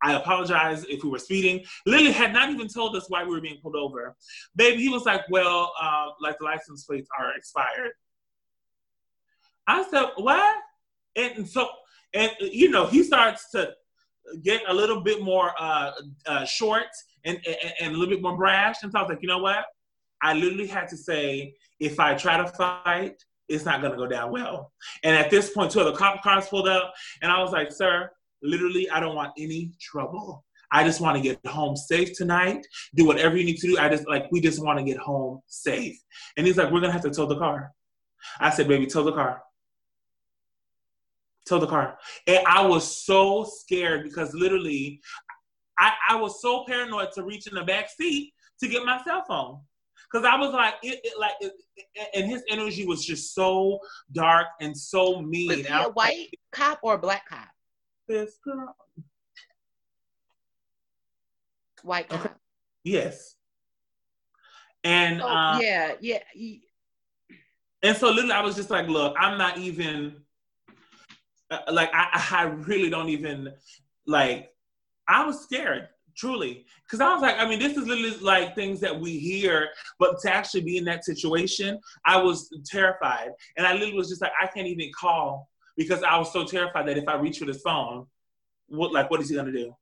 I 0.02 0.14
apologize 0.14 0.84
if 0.84 1.02
we 1.02 1.10
were 1.10 1.18
speeding. 1.18 1.64
Lily 1.86 2.12
had 2.12 2.32
not 2.32 2.50
even 2.50 2.68
told 2.68 2.94
us 2.96 3.06
why 3.08 3.24
we 3.24 3.30
were 3.30 3.40
being 3.40 3.58
pulled 3.60 3.76
over. 3.76 4.14
Baby, 4.54 4.82
he 4.82 4.88
was 4.88 5.04
like, 5.04 5.22
well, 5.28 5.72
uh, 5.80 6.10
like 6.20 6.38
the 6.38 6.44
license 6.44 6.84
plates 6.84 7.08
are 7.18 7.36
expired. 7.36 7.92
I 9.66 9.84
said, 9.90 10.06
what? 10.16 10.56
And 11.16 11.48
so, 11.48 11.68
and 12.14 12.30
you 12.40 12.70
know, 12.70 12.86
he 12.86 13.02
starts 13.02 13.50
to 13.50 13.74
get 14.42 14.62
a 14.68 14.74
little 14.74 15.00
bit 15.00 15.22
more 15.22 15.52
uh, 15.58 15.92
uh, 16.26 16.44
short 16.44 16.86
and, 17.24 17.38
and, 17.46 17.72
and, 17.80 17.94
a 17.94 17.98
little 17.98 18.14
bit 18.14 18.22
more 18.22 18.36
brash. 18.36 18.76
And 18.82 18.92
so 18.92 18.98
I 18.98 19.02
was 19.02 19.10
like, 19.10 19.22
you 19.22 19.28
know 19.28 19.38
what? 19.38 19.64
I 20.22 20.34
literally 20.34 20.66
had 20.66 20.88
to 20.88 20.96
say, 20.96 21.54
if 21.80 22.00
I 22.00 22.14
try 22.14 22.36
to 22.36 22.46
fight, 22.48 23.22
it's 23.48 23.64
not 23.64 23.80
going 23.80 23.92
to 23.92 23.98
go 23.98 24.06
down 24.06 24.30
well. 24.30 24.72
And 25.02 25.16
at 25.16 25.30
this 25.30 25.50
point, 25.50 25.70
two 25.70 25.80
other 25.80 25.96
cop 25.96 26.22
cars 26.22 26.48
pulled 26.48 26.68
up, 26.68 26.92
and 27.22 27.30
I 27.32 27.42
was 27.42 27.52
like, 27.52 27.72
sir, 27.72 28.10
literally, 28.42 28.88
I 28.90 29.00
don't 29.00 29.14
want 29.14 29.32
any 29.38 29.72
trouble. 29.80 30.44
I 30.70 30.84
just 30.84 31.00
want 31.00 31.16
to 31.16 31.22
get 31.22 31.44
home 31.46 31.76
safe 31.76 32.16
tonight. 32.16 32.66
Do 32.94 33.06
whatever 33.06 33.36
you 33.36 33.44
need 33.44 33.56
to 33.58 33.68
do. 33.68 33.78
I 33.78 33.88
just 33.88 34.06
like 34.06 34.30
we 34.30 34.40
just 34.40 34.62
want 34.62 34.78
to 34.78 34.84
get 34.84 34.98
home 34.98 35.40
safe. 35.46 35.98
And 36.36 36.46
he's 36.46 36.58
like, 36.58 36.70
we're 36.70 36.80
gonna 36.80 36.92
have 36.92 37.02
to 37.02 37.10
tow 37.10 37.24
the 37.24 37.38
car. 37.38 37.72
I 38.38 38.50
said, 38.50 38.68
baby, 38.68 38.86
tow 38.86 39.02
the 39.02 39.12
car 39.12 39.42
Tow 41.48 41.58
the 41.58 41.66
car. 41.66 41.96
And 42.26 42.46
I 42.46 42.66
was 42.66 43.04
so 43.06 43.44
scared 43.44 44.04
because 44.04 44.34
literally 44.34 45.00
I, 45.78 45.92
I 46.10 46.16
was 46.16 46.42
so 46.42 46.64
paranoid 46.66 47.12
to 47.14 47.22
reach 47.22 47.46
in 47.46 47.54
the 47.54 47.64
back 47.64 47.88
seat 47.88 48.34
to 48.60 48.68
get 48.68 48.84
my 48.84 49.02
cell 49.02 49.24
phone. 49.26 49.60
Cause 50.10 50.24
I 50.24 50.36
was 50.38 50.52
like, 50.54 50.74
it, 50.82 51.00
it 51.04 51.18
like, 51.18 51.34
it, 51.40 51.52
and 52.14 52.26
his 52.26 52.42
energy 52.48 52.86
was 52.86 53.04
just 53.04 53.34
so 53.34 53.78
dark 54.12 54.46
and 54.60 54.76
so 54.76 55.20
mean. 55.20 55.48
Was 55.48 55.58
he 55.58 55.66
a 55.66 55.90
white 55.90 56.30
cop 56.50 56.78
or 56.82 56.94
a 56.94 56.98
black 56.98 57.28
cop? 57.28 57.48
This 58.06 58.38
girl. 58.42 58.74
White 61.82 62.08
cop. 62.08 62.20
Okay. 62.20 62.34
Yes. 62.84 63.36
And 64.82 65.20
so, 65.20 65.28
um, 65.28 65.60
yeah, 65.60 65.92
yeah. 66.00 66.20
And 67.82 67.96
so 67.96 68.08
literally, 68.08 68.32
I 68.32 68.40
was 68.40 68.56
just 68.56 68.70
like, 68.70 68.88
look, 68.88 69.14
I'm 69.18 69.36
not 69.36 69.58
even 69.58 70.22
uh, 71.50 71.58
like 71.70 71.90
I, 71.92 72.26
I 72.30 72.42
really 72.44 72.90
don't 72.90 73.08
even 73.08 73.52
like. 74.06 74.50
I 75.06 75.24
was 75.24 75.40
scared 75.42 75.88
truly. 76.18 76.66
Because 76.84 77.00
i 77.00 77.12
was 77.12 77.22
like 77.22 77.36
i 77.38 77.48
mean 77.48 77.58
this 77.58 77.76
is 77.76 77.86
literally 77.86 78.16
like 78.18 78.54
things 78.54 78.80
that 78.80 78.98
we 78.98 79.18
hear 79.18 79.68
but 79.98 80.20
to 80.22 80.32
actually 80.32 80.62
be 80.62 80.76
in 80.76 80.84
that 80.84 81.04
situation 81.04 81.78
i 82.04 82.20
was 82.20 82.50
terrified. 82.66 83.30
And 83.56 83.66
i 83.66 83.72
literally 83.72 83.94
was 83.94 84.08
just 84.08 84.20
like 84.20 84.32
i 84.42 84.46
can't 84.46 84.66
even 84.66 84.90
call 84.98 85.48
because 85.76 86.02
i 86.02 86.18
was 86.18 86.32
so 86.32 86.44
terrified 86.44 86.86
that 86.88 86.98
if 86.98 87.08
i 87.08 87.14
reach 87.14 87.38
for 87.38 87.44
this 87.46 87.62
phone 87.62 88.06
what 88.68 88.92
like 88.92 89.10
what 89.10 89.20
is 89.20 89.28
he 89.28 89.34
going 89.34 89.46
to 89.46 89.52
do? 89.52 89.74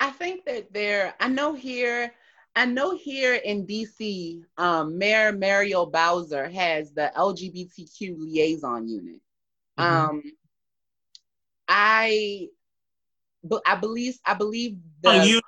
I 0.00 0.10
think 0.10 0.44
that 0.44 0.72
there 0.72 1.14
i 1.18 1.28
know 1.28 1.54
here 1.54 2.12
i 2.54 2.64
know 2.64 2.96
here 2.96 3.34
in 3.34 3.66
dc 3.66 4.42
um, 4.56 4.96
mayor 4.98 5.32
muriel 5.32 5.86
bowser 5.86 6.48
has 6.48 6.92
the 6.92 7.10
lgbtq 7.16 8.16
liaison 8.18 8.88
unit. 8.88 9.20
Mm-hmm. 9.78 10.10
um, 10.10 10.22
I, 11.68 12.48
I 13.66 13.76
believe 13.76 14.18
I 14.26 14.34
believe 14.34 14.76
the, 15.02 15.42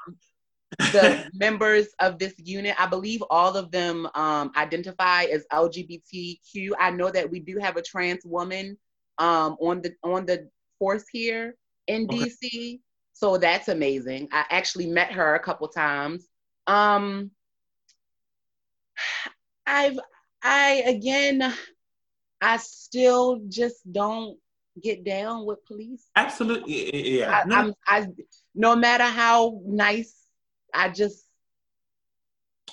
the 0.93 1.31
members 1.35 1.89
of 1.99 2.19
this 2.19 2.35
unit. 2.39 2.75
I 2.79 2.87
believe 2.87 3.23
all 3.31 3.57
of 3.57 3.71
them 3.71 4.09
um, 4.15 4.53
identify 4.57 5.25
as 5.25 5.45
LGBTQ. 5.53 6.71
I 6.79 6.91
know 6.91 7.11
that 7.11 7.31
we 7.31 7.41
do 7.41 7.59
have 7.59 7.77
a 7.77 7.83
trans 7.83 8.25
woman 8.25 8.79
um, 9.19 9.57
on 9.61 9.83
the 9.83 9.95
on 10.03 10.27
the 10.27 10.49
force 10.79 11.05
here 11.13 11.57
in 11.87 12.05
okay. 12.05 12.31
DC, 12.43 12.81
so 13.13 13.37
that's 13.37 13.69
amazing. 13.69 14.29
I 14.33 14.45
actually 14.51 14.87
met 14.87 15.13
her 15.13 15.35
a 15.35 15.41
couple 15.41 15.69
times. 15.69 16.27
Um, 16.67 17.31
I've 19.67 19.99
I 20.43 20.83
again, 20.87 21.55
I 22.41 22.57
still 22.57 23.41
just 23.49 23.81
don't 23.91 24.39
get 24.83 25.05
down 25.05 25.47
with 25.47 25.65
police. 25.67 26.07
Absolutely, 26.17 27.19
yeah. 27.19 27.43
I, 27.43 27.45
no. 27.47 27.57
I'm, 27.57 27.75
I, 27.87 28.07
no 28.55 28.77
matter 28.77 29.05
how 29.05 29.61
nice, 29.65 30.15
I 30.75 30.89
just 30.91 31.25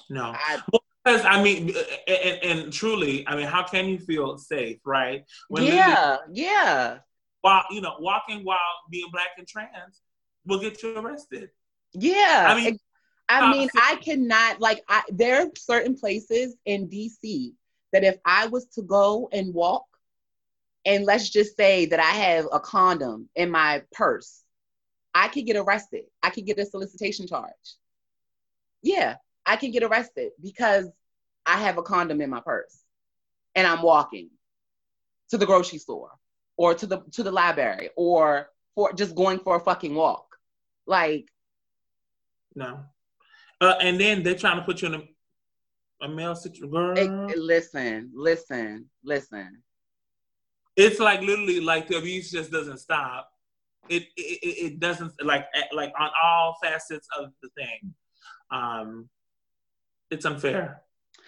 no. 0.10 0.34
I, 0.36 0.62
because 1.04 1.26
I 1.26 1.42
mean, 1.42 1.74
uh, 1.76 2.12
and, 2.12 2.44
and, 2.44 2.74
truly, 2.74 3.26
I 3.28 3.36
mean, 3.36 3.48
how 3.48 3.64
can 3.64 3.88
you 3.88 3.98
feel 3.98 4.38
safe, 4.38 4.80
right? 4.86 5.24
When 5.48 5.64
yeah, 5.64 6.18
yeah. 6.32 6.98
While 7.42 7.64
you 7.72 7.82
know, 7.82 7.96
walking 8.00 8.44
while 8.44 8.58
being 8.92 9.08
black 9.12 9.30
and 9.38 9.48
trans 9.48 10.02
will 10.46 10.60
get 10.60 10.82
you 10.84 10.98
arrested. 10.98 11.50
Yeah, 11.94 12.48
I 12.50 12.56
mean, 12.56 12.80
I 13.30 13.40
uh, 13.40 13.52
mean, 13.52 13.70
I 13.76 13.96
cannot 13.98 14.60
like. 14.60 14.84
I, 14.90 15.04
there 15.10 15.42
are 15.42 15.50
certain 15.58 15.96
places 15.96 16.56
in 16.66 16.90
DC 16.90 17.54
that 17.94 18.04
if 18.04 18.18
I 18.26 18.48
was 18.48 18.66
to 18.74 18.82
go 18.82 19.30
and 19.32 19.54
walk 19.54 19.86
and 20.88 21.06
let's 21.06 21.30
just 21.30 21.58
say 21.58 21.86
that 21.88 22.00
I 22.00 22.12
have 22.12 22.48
a 22.52 22.62
condom 22.62 23.28
in 23.36 23.52
my 23.52 23.84
purse, 23.92 24.42
I 25.14 25.28
could 25.28 25.46
get 25.46 25.58
arrested. 25.58 26.06
I 26.24 26.30
could 26.30 26.46
get 26.46 26.58
a 26.60 26.66
solicitation 26.66 27.28
charge. 27.28 27.52
Yeah, 28.82 29.18
I 29.46 29.58
can 29.58 29.72
get 29.72 29.84
arrested 29.84 30.32
because 30.42 30.90
I 31.46 31.58
have 31.58 31.78
a 31.78 31.84
condom 31.84 32.22
in 32.22 32.30
my 32.30 32.40
purse 32.40 32.84
and 33.54 33.68
I'm 33.68 33.82
walking 33.82 34.30
to 35.30 35.38
the 35.38 35.46
grocery 35.46 35.78
store 35.78 36.12
or 36.56 36.74
to 36.74 36.88
the 36.88 37.02
to 37.12 37.24
the 37.24 37.32
library 37.32 37.90
or 37.98 38.48
for 38.74 38.94
just 38.94 39.14
going 39.14 39.40
for 39.40 39.58
a 39.58 39.60
fucking 39.60 39.94
walk. 39.94 40.38
Like 40.86 41.28
no. 42.56 42.80
Uh, 43.60 43.76
and 43.82 44.00
then 44.00 44.24
they're 44.24 44.36
trying 44.36 44.58
to 44.58 44.64
put 44.64 44.82
you 44.82 44.88
in 44.88 44.94
a, 44.96 46.06
a 46.06 46.08
male 46.08 46.36
situation. 46.36 47.28
Listen, 47.36 48.12
listen, 48.14 48.86
listen 49.04 49.64
it's 50.78 51.00
like 51.00 51.22
literally 51.22 51.60
like 51.60 51.88
the 51.88 51.98
abuse 51.98 52.32
just 52.32 52.52
doesn't 52.52 52.78
stop. 52.78 53.30
It 53.90 54.04
it, 54.16 54.74
it 54.74 54.80
doesn't 54.80 55.12
like 55.24 55.46
like 55.74 55.92
on 56.00 56.10
all 56.24 56.56
facets 56.62 57.08
of 57.18 57.32
the 57.42 57.50
thing. 57.58 57.94
Um, 58.52 59.10
it's 60.12 60.26
unfair. 60.26 60.84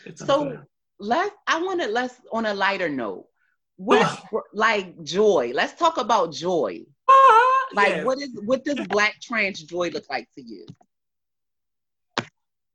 It's 0.05 0.21
unfair. 0.21 0.37
So 0.37 0.61
let's. 0.99 1.35
I 1.47 1.61
want 1.61 1.81
to 1.81 1.87
let's 1.87 2.15
on 2.31 2.45
a 2.45 2.53
lighter 2.53 2.89
note. 2.89 3.25
What 3.77 4.23
like 4.53 5.01
joy? 5.03 5.51
Let's 5.53 5.73
talk 5.73 5.97
about 5.97 6.31
joy. 6.31 6.85
Uh, 7.07 7.65
like 7.73 7.89
yes. 7.89 8.05
what 8.05 8.21
is 8.21 8.39
what 8.45 8.63
does 8.63 8.85
black 8.87 9.19
trans 9.21 9.63
joy 9.63 9.89
look 9.89 10.05
like 10.09 10.29
to 10.35 10.43
you? 10.43 10.65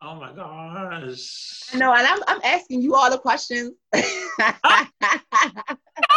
Oh 0.02 0.16
my 0.16 0.32
gosh. 0.32 1.72
No, 1.74 1.94
and 1.94 2.06
I'm 2.06 2.18
I'm 2.26 2.40
asking 2.42 2.82
you 2.82 2.94
all 2.94 3.10
the 3.10 3.18
questions. 3.18 3.74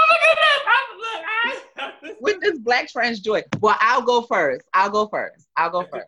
With 2.21 2.39
this 2.41 2.57
black 2.59 2.89
trans 2.89 3.19
joy. 3.19 3.43
Well, 3.59 3.75
I'll 3.79 4.01
go 4.01 4.23
first. 4.23 4.65
I'll 4.73 4.89
go 4.89 5.07
first. 5.07 5.47
I'll 5.55 5.69
go 5.69 5.85
first. 5.91 6.07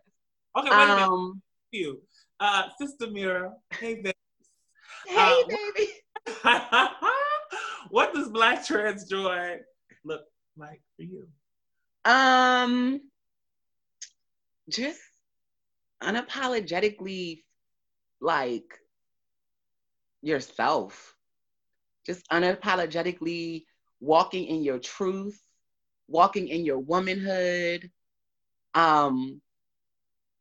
Okay, 0.58 0.70
wait 0.70 0.72
um, 0.72 0.90
a 0.90 0.94
minute. 0.94 1.08
Um, 1.08 1.42
you. 1.70 2.00
Uh, 2.38 2.68
Sister 2.80 3.10
Mira. 3.10 3.52
Hey, 3.70 3.96
baby. 3.96 4.14
Hey, 5.06 5.16
uh, 5.16 5.42
baby. 5.48 5.90
what 7.90 8.14
does 8.14 8.28
black 8.28 8.66
trans 8.66 9.04
joy 9.04 9.58
look 10.04 10.22
like 10.56 10.80
for 10.96 11.02
you? 11.02 11.28
Um, 12.04 13.00
just 14.68 15.00
unapologetically 16.02 17.42
like 18.20 18.78
yourself. 20.22 21.14
Just 22.06 22.28
unapologetically 22.30 23.64
walking 24.00 24.46
in 24.46 24.62
your 24.62 24.78
truth, 24.78 25.40
walking 26.08 26.48
in 26.48 26.64
your 26.64 26.78
womanhood, 26.78 27.90
um, 28.74 29.40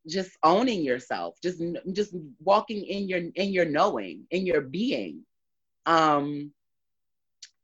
just 0.07 0.31
owning 0.43 0.81
yourself, 0.83 1.35
just 1.41 1.61
just 1.93 2.15
walking 2.39 2.85
in 2.85 3.07
your 3.07 3.21
in 3.35 3.49
your 3.51 3.65
knowing, 3.65 4.25
in 4.31 4.45
your 4.45 4.61
being. 4.61 5.25
Um, 5.85 6.51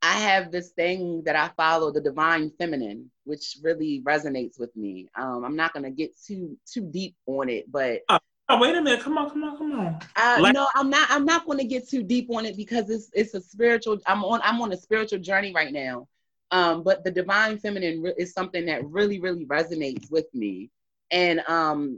I 0.01 0.19
have 0.19 0.51
this 0.51 0.69
thing 0.69 1.23
that 1.25 1.35
I 1.35 1.49
follow, 1.57 1.91
the 1.91 2.01
divine 2.01 2.51
feminine, 2.59 3.09
which 3.23 3.57
really 3.63 4.01
resonates 4.05 4.59
with 4.59 4.75
me. 4.75 5.09
Um, 5.15 5.43
I'm 5.43 5.55
not 5.55 5.73
gonna 5.73 5.91
get 5.91 6.11
too 6.21 6.57
too 6.65 6.81
deep 6.81 7.15
on 7.25 7.49
it, 7.49 7.71
but 7.71 8.01
uh, 8.09 8.19
Oh, 8.47 8.59
wait 8.59 8.75
a 8.75 8.81
minute! 8.81 9.01
Come 9.01 9.17
on, 9.17 9.29
come 9.29 9.43
on, 9.43 9.57
come 9.57 9.79
on. 9.79 9.99
Uh, 10.15 10.37
like- 10.39 10.53
no, 10.53 10.67
I'm 10.75 10.89
not. 10.89 11.07
I'm 11.09 11.25
not 11.25 11.45
going 11.45 11.57
to 11.57 11.65
get 11.65 11.89
too 11.89 12.03
deep 12.03 12.29
on 12.29 12.45
it 12.45 12.55
because 12.55 12.89
it's 12.89 13.09
it's 13.13 13.33
a 13.33 13.41
spiritual. 13.41 13.97
I'm 14.05 14.23
on. 14.23 14.39
I'm 14.43 14.61
on 14.61 14.71
a 14.71 14.77
spiritual 14.77 15.19
journey 15.19 15.51
right 15.53 15.73
now. 15.73 16.07
Um, 16.51 16.83
but 16.83 17.03
the 17.03 17.11
divine 17.11 17.57
feminine 17.57 18.03
re- 18.03 18.13
is 18.17 18.33
something 18.33 18.67
that 18.67 18.85
really, 18.85 19.19
really 19.19 19.45
resonates 19.45 20.11
with 20.11 20.27
me. 20.33 20.69
And 21.09 21.41
um, 21.47 21.97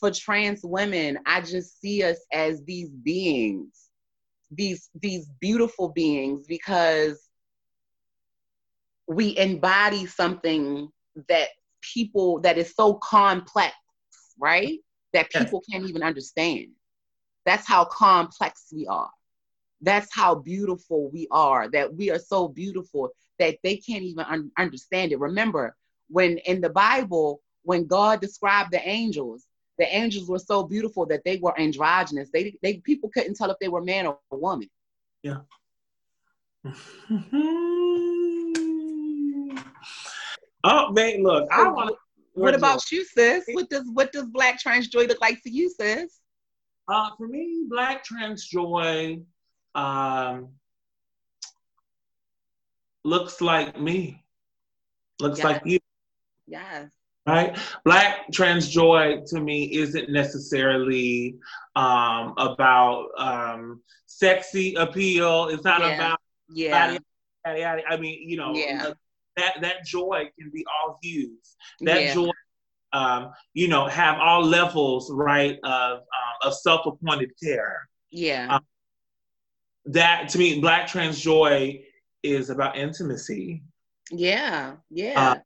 for 0.00 0.10
trans 0.10 0.64
women, 0.64 1.20
I 1.24 1.40
just 1.40 1.80
see 1.80 2.02
us 2.02 2.18
as 2.32 2.64
these 2.64 2.90
beings, 2.90 3.88
these 4.50 4.90
these 5.00 5.28
beautiful 5.40 5.88
beings, 5.90 6.46
because 6.48 7.28
we 9.06 9.36
embody 9.38 10.06
something 10.06 10.88
that 11.28 11.48
people 11.80 12.40
that 12.40 12.58
is 12.58 12.74
so 12.74 12.94
complex, 12.94 13.74
right? 14.38 14.80
That 15.16 15.30
people 15.30 15.62
yes. 15.66 15.72
can't 15.72 15.88
even 15.88 16.02
understand. 16.02 16.68
That's 17.46 17.66
how 17.66 17.86
complex 17.86 18.66
we 18.70 18.86
are. 18.86 19.08
That's 19.80 20.14
how 20.14 20.34
beautiful 20.34 21.10
we 21.10 21.26
are. 21.30 21.70
That 21.70 21.94
we 21.94 22.10
are 22.10 22.18
so 22.18 22.48
beautiful 22.48 23.08
that 23.38 23.56
they 23.62 23.78
can't 23.78 24.02
even 24.02 24.26
un- 24.26 24.50
understand 24.58 25.12
it. 25.12 25.18
Remember, 25.18 25.74
when 26.10 26.36
in 26.38 26.60
the 26.60 26.68
Bible, 26.68 27.40
when 27.62 27.86
God 27.86 28.20
described 28.20 28.72
the 28.72 28.86
angels, 28.86 29.46
the 29.78 29.86
angels 29.86 30.28
were 30.28 30.38
so 30.38 30.64
beautiful 30.64 31.06
that 31.06 31.24
they 31.24 31.38
were 31.38 31.58
androgynous. 31.58 32.28
They, 32.30 32.58
they 32.62 32.76
people 32.78 33.08
couldn't 33.08 33.36
tell 33.36 33.50
if 33.50 33.58
they 33.58 33.68
were 33.68 33.82
man 33.82 34.06
or 34.06 34.18
woman. 34.30 34.68
Yeah. 35.22 35.40
oh 40.64 40.92
man, 40.92 41.22
look, 41.22 41.48
I 41.50 41.68
want 41.70 41.88
to. 41.88 41.96
What 42.36 42.54
about 42.54 42.90
you, 42.92 43.04
sis? 43.04 43.44
What 43.52 43.70
does 43.70 43.84
what 43.92 44.12
does 44.12 44.26
Black 44.26 44.58
Trans 44.60 44.88
Joy 44.88 45.04
look 45.04 45.20
like 45.20 45.42
to 45.42 45.50
you, 45.50 45.70
sis? 45.70 46.20
Uh, 46.88 47.10
for 47.16 47.26
me, 47.26 47.64
Black 47.68 48.04
Trans 48.04 48.46
Joy 48.46 49.20
um, 49.74 50.48
looks 53.04 53.40
like 53.40 53.80
me. 53.80 54.22
Looks 55.20 55.38
yes. 55.38 55.44
like 55.44 55.62
you. 55.64 55.78
Yes 56.46 56.90
right? 57.26 57.58
Black 57.84 58.30
trans 58.32 58.68
joy 58.68 59.20
to 59.26 59.40
me 59.40 59.74
isn't 59.74 60.10
necessarily 60.10 61.36
um, 61.74 62.34
about 62.38 63.08
um, 63.18 63.82
sexy 64.06 64.74
appeal. 64.74 65.48
It's 65.48 65.64
not 65.64 65.80
yeah. 65.80 65.94
about 65.94 66.20
yeah. 66.48 66.98
Yada, 67.44 67.60
yada, 67.60 67.82
I 67.88 67.96
mean, 67.96 68.28
you 68.28 68.36
know, 68.36 68.54
yeah. 68.54 68.92
That 69.36 69.60
that 69.60 69.84
joy 69.84 70.30
can 70.38 70.50
be 70.52 70.64
all 70.66 70.98
hues. 71.02 71.56
That 71.80 72.02
yeah. 72.02 72.14
joy, 72.14 72.30
um, 72.92 73.32
you 73.54 73.68
know, 73.68 73.86
have 73.86 74.18
all 74.18 74.44
levels, 74.44 75.10
right, 75.12 75.58
of 75.64 75.98
um, 75.98 76.02
of 76.42 76.54
self 76.54 76.86
appointed 76.86 77.32
care. 77.42 77.88
Yeah. 78.10 78.56
Um, 78.56 78.64
that 79.86 80.28
to 80.30 80.38
me, 80.38 80.60
Black 80.60 80.86
trans 80.88 81.20
joy 81.20 81.82
is 82.22 82.50
about 82.50 82.76
intimacy. 82.76 83.62
Yeah, 84.10 84.74
yeah. 84.90 85.30
Uh, 85.32 85.36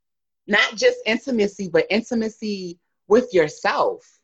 not 0.47 0.75
just 0.75 0.97
intimacy, 1.05 1.69
but 1.69 1.85
intimacy 1.89 2.79
with 3.07 3.33
yourself. 3.33 4.19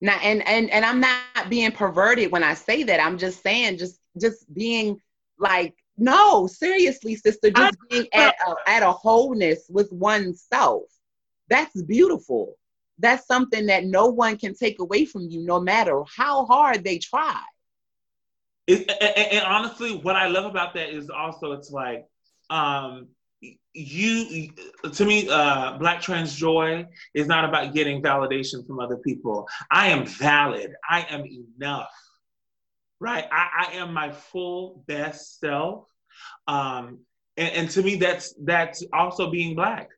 Now, 0.00 0.18
and 0.22 0.46
and 0.46 0.68
and 0.70 0.84
I'm 0.84 1.00
not 1.00 1.48
being 1.48 1.72
perverted 1.72 2.32
when 2.32 2.42
I 2.42 2.54
say 2.54 2.82
that. 2.82 3.00
I'm 3.00 3.18
just 3.18 3.42
saying, 3.42 3.78
just 3.78 4.00
just 4.20 4.52
being 4.52 5.00
like, 5.38 5.74
no, 5.98 6.46
seriously, 6.46 7.16
sister, 7.16 7.50
just 7.50 7.76
being 7.88 8.06
at 8.12 8.34
a, 8.46 8.54
at 8.66 8.82
a 8.82 8.92
wholeness 8.92 9.66
with 9.68 9.92
oneself. 9.92 10.84
That's 11.48 11.82
beautiful. 11.82 12.54
That's 12.98 13.26
something 13.26 13.66
that 13.66 13.84
no 13.84 14.06
one 14.06 14.38
can 14.38 14.54
take 14.54 14.78
away 14.78 15.04
from 15.04 15.28
you, 15.28 15.44
no 15.44 15.60
matter 15.60 16.02
how 16.16 16.46
hard 16.46 16.84
they 16.84 16.98
try. 16.98 17.40
It, 18.66 18.90
and, 19.00 19.32
and 19.32 19.44
honestly, 19.44 19.96
what 19.96 20.16
I 20.16 20.28
love 20.28 20.44
about 20.44 20.74
that 20.74 20.90
is 20.90 21.10
also 21.10 21.52
it's 21.52 21.70
like 21.70 22.06
um, 22.48 23.08
you 23.74 24.50
to 24.92 25.04
me 25.04 25.28
uh, 25.28 25.76
black 25.78 26.00
trans 26.00 26.34
joy 26.34 26.86
is 27.14 27.26
not 27.26 27.44
about 27.44 27.74
getting 27.74 28.02
validation 28.02 28.66
from 28.66 28.78
other 28.78 28.98
people 28.98 29.48
i 29.70 29.88
am 29.88 30.06
valid 30.06 30.74
i 30.88 31.06
am 31.08 31.24
enough 31.24 31.88
right? 33.02 33.26
I, 33.32 33.66
I 33.68 33.76
am 33.76 33.92
my 33.92 34.12
full 34.12 34.84
best 34.86 35.40
self. 35.40 35.86
Um, 36.46 37.00
and, 37.36 37.52
and, 37.54 37.70
to 37.70 37.82
me 37.82 37.96
that's 37.96 38.34
that's 38.44 38.84
also 38.92 39.30
being 39.30 39.56
black. 39.56 39.88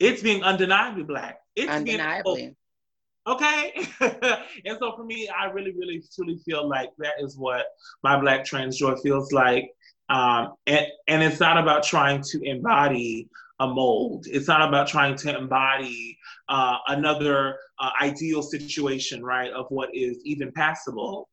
It's 0.00 0.22
being 0.22 0.42
undeniably 0.42 1.02
black. 1.02 1.38
It's 1.54 1.70
undeniably. 1.70 2.36
Being, 2.36 2.56
okay? 3.26 3.86
And 4.64 4.78
so 4.78 4.94
for 4.96 5.04
me 5.04 5.28
i 5.28 5.46
really 5.46 5.72
really 5.72 6.02
truly 6.14 6.38
feel 6.44 6.68
like 6.68 6.90
that 6.98 7.14
is 7.18 7.36
what 7.36 7.66
my 8.02 8.18
black 8.18 8.44
trans 8.44 8.78
joy 8.78 8.96
feels 8.96 9.32
like. 9.32 9.70
Um, 10.08 10.54
and, 10.66 10.86
and 11.08 11.22
it's 11.22 11.40
not 11.40 11.58
about 11.58 11.82
trying 11.82 12.22
to 12.22 12.40
embody 12.42 13.28
a 13.58 13.66
mold. 13.66 14.26
It's 14.28 14.46
not 14.46 14.66
about 14.66 14.86
trying 14.86 15.16
to 15.16 15.36
embody 15.36 16.16
uh, 16.48 16.76
another 16.88 17.58
uh, 17.80 17.90
ideal 18.00 18.42
situation, 18.42 19.24
right, 19.24 19.50
of 19.50 19.66
what 19.70 19.88
is 19.94 20.20
even 20.24 20.52
passable. 20.52 21.28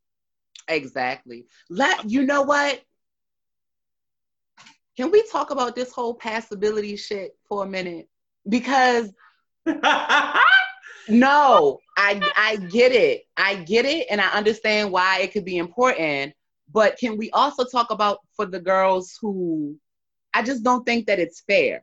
Exactly. 0.68 1.46
Let 1.68 2.10
you 2.10 2.22
know 2.22 2.42
what? 2.42 2.80
Can 4.96 5.10
we 5.10 5.24
talk 5.30 5.50
about 5.50 5.74
this 5.74 5.92
whole 5.92 6.16
passability 6.16 6.98
shit 6.98 7.36
for 7.48 7.64
a 7.64 7.68
minute? 7.68 8.08
Because 8.48 9.12
no, 11.08 11.80
I 11.96 12.20
I 12.36 12.56
get 12.70 12.92
it. 12.92 13.22
I 13.36 13.56
get 13.56 13.84
it 13.84 14.06
and 14.10 14.20
I 14.20 14.28
understand 14.28 14.92
why 14.92 15.20
it 15.20 15.32
could 15.32 15.44
be 15.44 15.58
important. 15.58 16.34
But 16.72 16.96
can 16.98 17.16
we 17.16 17.30
also 17.30 17.64
talk 17.64 17.90
about 17.90 18.18
for 18.36 18.46
the 18.46 18.60
girls 18.60 19.18
who 19.20 19.76
I 20.34 20.42
just 20.42 20.64
don't 20.64 20.84
think 20.84 21.06
that 21.06 21.20
it's 21.20 21.40
fair. 21.40 21.82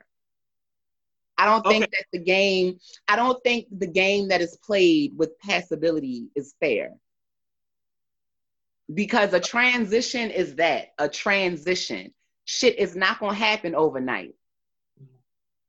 I 1.37 1.45
don't 1.45 1.65
think 1.65 1.85
okay. 1.85 1.91
that 1.91 2.05
the 2.11 2.23
game, 2.23 2.77
I 3.07 3.15
don't 3.15 3.41
think 3.43 3.67
the 3.75 3.87
game 3.87 4.27
that 4.27 4.41
is 4.41 4.57
played 4.57 5.17
with 5.17 5.39
passability 5.39 6.27
is 6.35 6.53
fair. 6.59 6.93
Because 8.93 9.34
a 9.34 9.39
transition 9.39 10.31
is 10.31 10.55
that, 10.55 10.93
a 10.97 11.07
transition. 11.07 12.13
Shit 12.45 12.77
is 12.80 12.95
not 12.95 13.19
going 13.19 13.34
to 13.34 13.39
happen 13.43 13.76
overnight. 13.76 14.35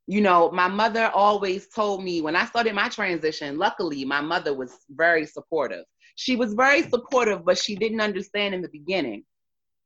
You 0.06 0.20
know, 0.20 0.50
my 0.50 0.68
mother 0.68 1.10
always 1.14 1.68
told 1.68 2.02
me 2.02 2.20
when 2.20 2.34
I 2.34 2.46
started 2.46 2.74
my 2.74 2.88
transition, 2.88 3.58
luckily, 3.58 4.04
my 4.04 4.20
mother 4.20 4.54
was 4.54 4.76
very 4.90 5.26
supportive. 5.26 5.84
She 6.16 6.36
was 6.36 6.54
very 6.54 6.82
supportive, 6.82 7.44
but 7.44 7.56
she 7.58 7.76
didn't 7.76 8.00
understand 8.00 8.54
in 8.54 8.62
the 8.62 8.68
beginning. 8.68 9.24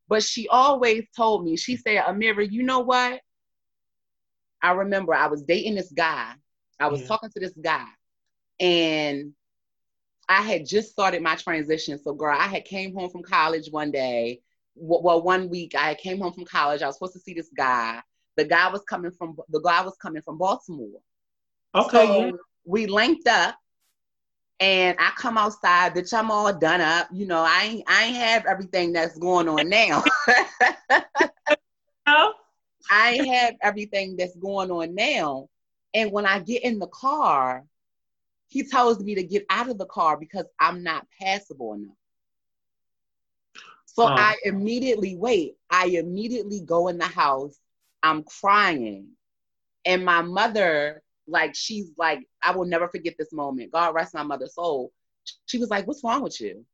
But 0.08 0.22
she 0.22 0.48
always 0.48 1.04
told 1.16 1.44
me, 1.44 1.56
she 1.56 1.76
said, 1.76 2.04
Ameirah, 2.04 2.50
you 2.50 2.62
know 2.62 2.80
what? 2.80 3.20
I 4.62 4.72
remember 4.72 5.14
I 5.14 5.26
was 5.26 5.42
dating 5.42 5.74
this 5.74 5.92
guy. 5.92 6.32
I 6.80 6.88
was 6.88 7.02
yeah. 7.02 7.06
talking 7.08 7.30
to 7.30 7.40
this 7.40 7.54
guy, 7.60 7.86
and 8.60 9.32
I 10.28 10.42
had 10.42 10.66
just 10.66 10.90
started 10.90 11.22
my 11.22 11.36
transition. 11.36 12.00
So, 12.02 12.12
girl, 12.12 12.36
I 12.36 12.46
had 12.46 12.64
came 12.64 12.94
home 12.94 13.10
from 13.10 13.22
college 13.22 13.70
one 13.70 13.90
day. 13.90 14.40
Well, 14.74 15.22
one 15.22 15.48
week 15.48 15.74
I 15.76 15.94
came 15.94 16.20
home 16.20 16.32
from 16.32 16.44
college. 16.44 16.82
I 16.82 16.86
was 16.86 16.96
supposed 16.96 17.14
to 17.14 17.20
see 17.20 17.34
this 17.34 17.50
guy. 17.56 18.00
The 18.36 18.44
guy 18.44 18.68
was 18.70 18.82
coming 18.82 19.12
from 19.12 19.36
the 19.48 19.60
guy 19.60 19.82
was 19.82 19.96
coming 19.96 20.22
from 20.22 20.36
Baltimore. 20.36 21.00
Okay. 21.74 22.06
So 22.06 22.38
we 22.64 22.86
linked 22.86 23.26
up 23.28 23.56
and 24.60 24.96
I 24.98 25.10
come 25.16 25.36
outside, 25.36 25.94
bitch, 25.94 26.16
I'm 26.16 26.30
all 26.30 26.52
done 26.52 26.80
up. 26.80 27.08
You 27.12 27.26
know, 27.26 27.42
I 27.46 27.64
ain't 27.64 27.84
I 27.86 28.04
ain't 28.04 28.16
have 28.16 28.46
everything 28.46 28.92
that's 28.92 29.18
going 29.18 29.48
on 29.48 29.68
now. 29.68 30.02
I 32.90 33.26
have 33.28 33.54
everything 33.62 34.16
that's 34.16 34.36
going 34.36 34.70
on 34.70 34.94
now. 34.94 35.48
And 35.92 36.12
when 36.12 36.26
I 36.26 36.38
get 36.40 36.62
in 36.62 36.78
the 36.78 36.86
car, 36.86 37.64
he 38.48 38.62
tells 38.62 39.00
me 39.00 39.14
to 39.14 39.22
get 39.22 39.44
out 39.50 39.68
of 39.68 39.78
the 39.78 39.86
car 39.86 40.16
because 40.16 40.46
I'm 40.60 40.82
not 40.82 41.06
passable 41.20 41.74
enough. 41.74 41.96
So 43.86 44.04
oh. 44.04 44.08
I 44.08 44.36
immediately 44.44 45.16
wait. 45.16 45.56
I 45.70 45.86
immediately 45.86 46.60
go 46.60 46.88
in 46.88 46.98
the 46.98 47.06
house. 47.06 47.58
I'm 48.02 48.22
crying. 48.24 49.08
And 49.84 50.04
my 50.04 50.22
mother 50.22 51.02
like 51.26 51.54
she's 51.54 51.90
like, 51.96 52.20
I 52.42 52.52
will 52.52 52.64
never 52.64 52.88
forget 52.88 53.14
this 53.18 53.32
moment. 53.32 53.72
God 53.72 53.94
rest 53.94 54.14
my 54.14 54.22
mother's 54.22 54.54
soul. 54.54 54.92
She 55.46 55.58
was 55.58 55.70
like, 55.70 55.86
What's 55.86 56.04
wrong 56.04 56.22
with 56.22 56.40
you? 56.40 56.64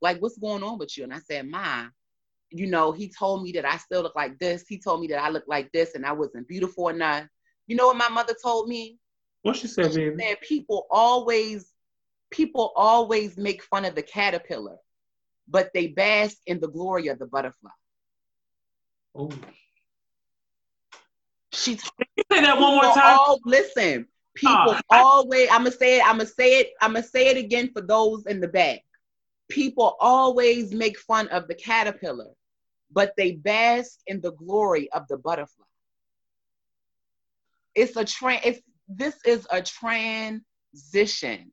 Like, 0.00 0.20
what's 0.20 0.38
going 0.38 0.62
on 0.62 0.78
with 0.78 0.96
you? 0.96 1.04
And 1.04 1.14
I 1.14 1.20
said, 1.20 1.48
Ma, 1.48 1.86
you 2.50 2.66
know, 2.66 2.92
he 2.92 3.08
told 3.08 3.42
me 3.42 3.52
that 3.52 3.64
I 3.64 3.78
still 3.78 4.02
look 4.02 4.14
like 4.14 4.38
this. 4.38 4.64
He 4.68 4.78
told 4.78 5.00
me 5.00 5.06
that 5.08 5.22
I 5.22 5.30
look 5.30 5.44
like 5.46 5.72
this 5.72 5.94
and 5.94 6.04
I 6.04 6.12
wasn't 6.12 6.48
beautiful 6.48 6.88
enough. 6.88 7.26
You 7.66 7.76
know 7.76 7.86
what 7.86 7.96
my 7.96 8.10
mother 8.10 8.34
told 8.42 8.68
me? 8.68 8.98
What 9.44 9.56
she 9.56 9.66
said, 9.66 9.94
baby? 9.94 10.16
She 10.18 10.26
said 10.26 10.40
people 10.40 10.86
always, 10.90 11.70
people 12.30 12.72
always 12.74 13.36
make 13.36 13.62
fun 13.62 13.84
of 13.84 13.94
the 13.94 14.02
caterpillar, 14.02 14.78
but 15.46 15.70
they 15.74 15.88
bask 15.88 16.38
in 16.46 16.60
the 16.60 16.68
glory 16.68 17.08
of 17.08 17.18
the 17.18 17.26
butterfly. 17.26 17.70
Oh. 19.14 19.30
She 21.52 21.76
say 21.76 21.90
that 22.30 22.58
one 22.58 22.74
more 22.76 22.94
time. 22.94 23.18
All, 23.18 23.38
listen, 23.44 24.06
people 24.34 24.76
oh, 24.76 24.80
always. 24.90 25.46
I'm 25.50 25.64
gonna 25.64 25.72
say 25.72 25.98
it. 25.98 26.06
I'm 26.06 26.16
gonna 26.16 26.26
say 26.26 26.60
it. 26.60 26.70
I'm 26.80 26.94
gonna 26.94 27.06
say 27.06 27.28
it 27.28 27.36
again 27.36 27.70
for 27.70 27.82
those 27.82 28.24
in 28.24 28.40
the 28.40 28.48
back. 28.48 28.80
People 29.50 29.98
always 30.00 30.72
make 30.72 30.98
fun 30.98 31.28
of 31.28 31.48
the 31.48 31.54
caterpillar, 31.54 32.30
but 32.90 33.12
they 33.18 33.32
bask 33.32 33.98
in 34.06 34.22
the 34.22 34.32
glory 34.32 34.90
of 34.92 35.06
the 35.08 35.18
butterfly. 35.18 35.66
It's 37.74 37.94
a 37.96 38.06
trend. 38.06 38.40
It's 38.44 38.60
this 38.88 39.16
is 39.24 39.46
a 39.50 39.62
transition. 39.62 41.50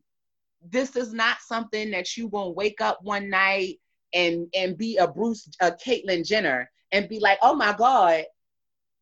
This 0.63 0.95
is 0.95 1.13
not 1.13 1.37
something 1.41 1.91
that 1.91 2.15
you 2.17 2.29
gonna 2.29 2.51
wake 2.51 2.81
up 2.81 2.99
one 3.01 3.29
night 3.29 3.79
and 4.13 4.47
and 4.53 4.77
be 4.77 4.97
a 4.97 5.07
Bruce, 5.07 5.49
a 5.61 5.71
Caitlyn 5.71 6.25
Jenner, 6.25 6.69
and 6.91 7.09
be 7.09 7.19
like, 7.19 7.39
oh 7.41 7.55
my 7.55 7.73
God, 7.73 8.25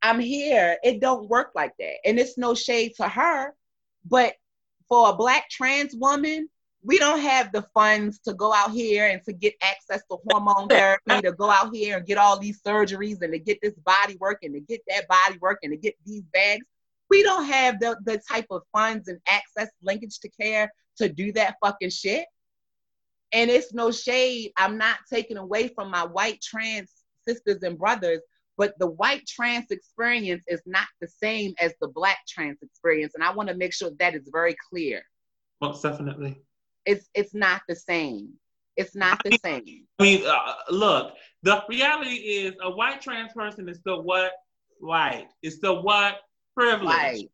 I'm 0.02 0.20
here. 0.20 0.78
It 0.84 1.02
don't 1.02 1.28
work 1.28 1.52
like 1.56 1.74
that. 1.80 1.96
And 2.06 2.20
it's 2.20 2.38
no 2.38 2.54
shade 2.56 2.94
to 2.98 3.08
her, 3.08 3.54
but 4.06 4.36
for 4.88 5.10
a 5.10 5.16
black 5.16 5.50
trans 5.50 5.96
woman, 5.96 6.50
we 6.84 6.98
don't 6.98 7.20
have 7.20 7.52
the 7.52 7.64
funds 7.74 8.20
to 8.20 8.34
go 8.34 8.54
out 8.54 8.72
here 8.72 9.08
and 9.08 9.22
to 9.24 9.34
get 9.34 9.54
access 9.62 10.02
to 10.10 10.18
hormone 10.28 10.68
therapy, 10.70 11.22
to 11.22 11.34
go 11.34 11.50
out 11.50 11.76
here 11.76 11.98
and 11.98 12.06
get 12.06 12.18
all 12.18 12.40
these 12.40 12.62
surgeries 12.62 13.22
and 13.22 13.34
to 13.34 13.40
get 13.40 13.60
this 13.62 13.74
body 13.86 14.16
working, 14.20 14.54
to 14.54 14.62
get 14.62 14.82
that 14.88 15.08
body 15.08 15.38
working, 15.42 15.72
to 15.72 15.78
get 15.78 15.96
these 16.06 16.24
bags. 16.34 16.66
We 17.10 17.24
don't 17.24 17.46
have 17.46 17.80
the, 17.80 17.98
the 18.06 18.22
type 18.30 18.48
of 18.52 18.62
funds 18.72 19.08
and 19.08 19.20
access 19.28 19.70
linkage 19.82 20.20
to 20.20 20.30
care 20.30 20.72
to 20.98 21.10
do 21.10 21.32
that 21.34 21.56
fucking 21.64 21.90
shit. 21.90 22.26
And 23.32 23.50
it's 23.50 23.74
no 23.74 23.92
shade. 23.92 24.52
I'm 24.58 24.78
not 24.78 24.98
taking 25.12 25.38
away 25.38 25.70
from 25.70 25.92
my 25.92 26.06
white 26.06 26.42
trans 26.42 26.92
sisters 27.28 27.62
and 27.64 27.78
brothers, 27.78 28.22
but 28.58 28.74
the 28.80 28.88
white 28.88 29.26
trans 29.28 29.72
experience 29.72 30.44
is 30.48 30.62
not 30.66 30.88
the 31.02 31.08
same 31.08 31.54
as 31.60 31.74
the 31.80 31.88
black 31.88 32.18
trans 32.28 32.58
experience. 32.62 33.14
And 33.16 33.24
I 33.24 33.34
want 33.34 33.50
to 33.50 33.56
make 33.56 33.74
sure 33.74 33.92
that 34.00 34.16
is 34.16 34.28
very 34.32 34.56
clear. 34.70 35.02
Most 35.62 35.84
definitely. 35.84 36.42
It's 36.86 37.08
it's 37.14 37.34
not 37.34 37.62
the 37.68 37.76
same. 37.76 38.34
It's 38.78 38.96
not 38.96 39.22
the 39.24 39.38
same. 39.44 39.86
I 40.00 40.04
mean, 40.04 40.24
uh, 40.26 40.54
look, 40.70 41.14
the 41.44 41.64
reality 41.70 42.16
is 42.16 42.54
a 42.62 42.72
white 42.72 43.02
trans 43.02 43.34
person 43.34 43.68
is 43.68 43.78
still 43.78 44.04
what? 44.04 44.32
White. 44.80 45.28
It's 45.42 45.58
still 45.58 45.84
what? 45.84 46.16
Privilege. 46.60 47.28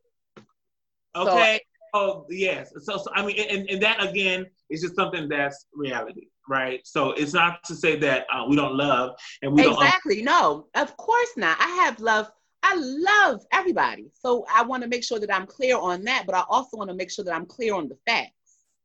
Okay. 1.15 1.59
So, 1.93 1.99
oh 1.99 2.25
yes. 2.29 2.71
So, 2.81 2.97
so 2.97 3.05
I 3.15 3.25
mean, 3.25 3.37
and, 3.39 3.67
and 3.69 3.81
that 3.81 4.03
again 4.03 4.45
is 4.69 4.81
just 4.81 4.95
something 4.95 5.27
that's 5.27 5.65
reality, 5.73 6.27
right? 6.47 6.81
So 6.83 7.11
it's 7.13 7.33
not 7.33 7.63
to 7.63 7.75
say 7.75 7.95
that 7.97 8.27
uh, 8.31 8.45
we 8.47 8.55
don't 8.55 8.75
love 8.75 9.15
and 9.41 9.51
we 9.51 9.67
exactly. 9.67 10.17
don't. 10.17 10.25
no, 10.25 10.67
of 10.75 10.95
course 10.97 11.29
not. 11.37 11.57
I 11.59 11.67
have 11.83 11.99
love. 11.99 12.29
I 12.61 12.75
love 12.75 13.41
everybody. 13.51 14.11
So 14.13 14.45
I 14.53 14.61
want 14.61 14.83
to 14.83 14.89
make 14.89 15.03
sure 15.03 15.19
that 15.19 15.33
I'm 15.33 15.47
clear 15.47 15.77
on 15.77 16.03
that, 16.03 16.25
but 16.27 16.35
I 16.35 16.43
also 16.47 16.77
want 16.77 16.91
to 16.91 16.95
make 16.95 17.09
sure 17.09 17.25
that 17.25 17.33
I'm 17.33 17.47
clear 17.47 17.73
on 17.73 17.89
the 17.89 17.97
facts. 18.05 18.31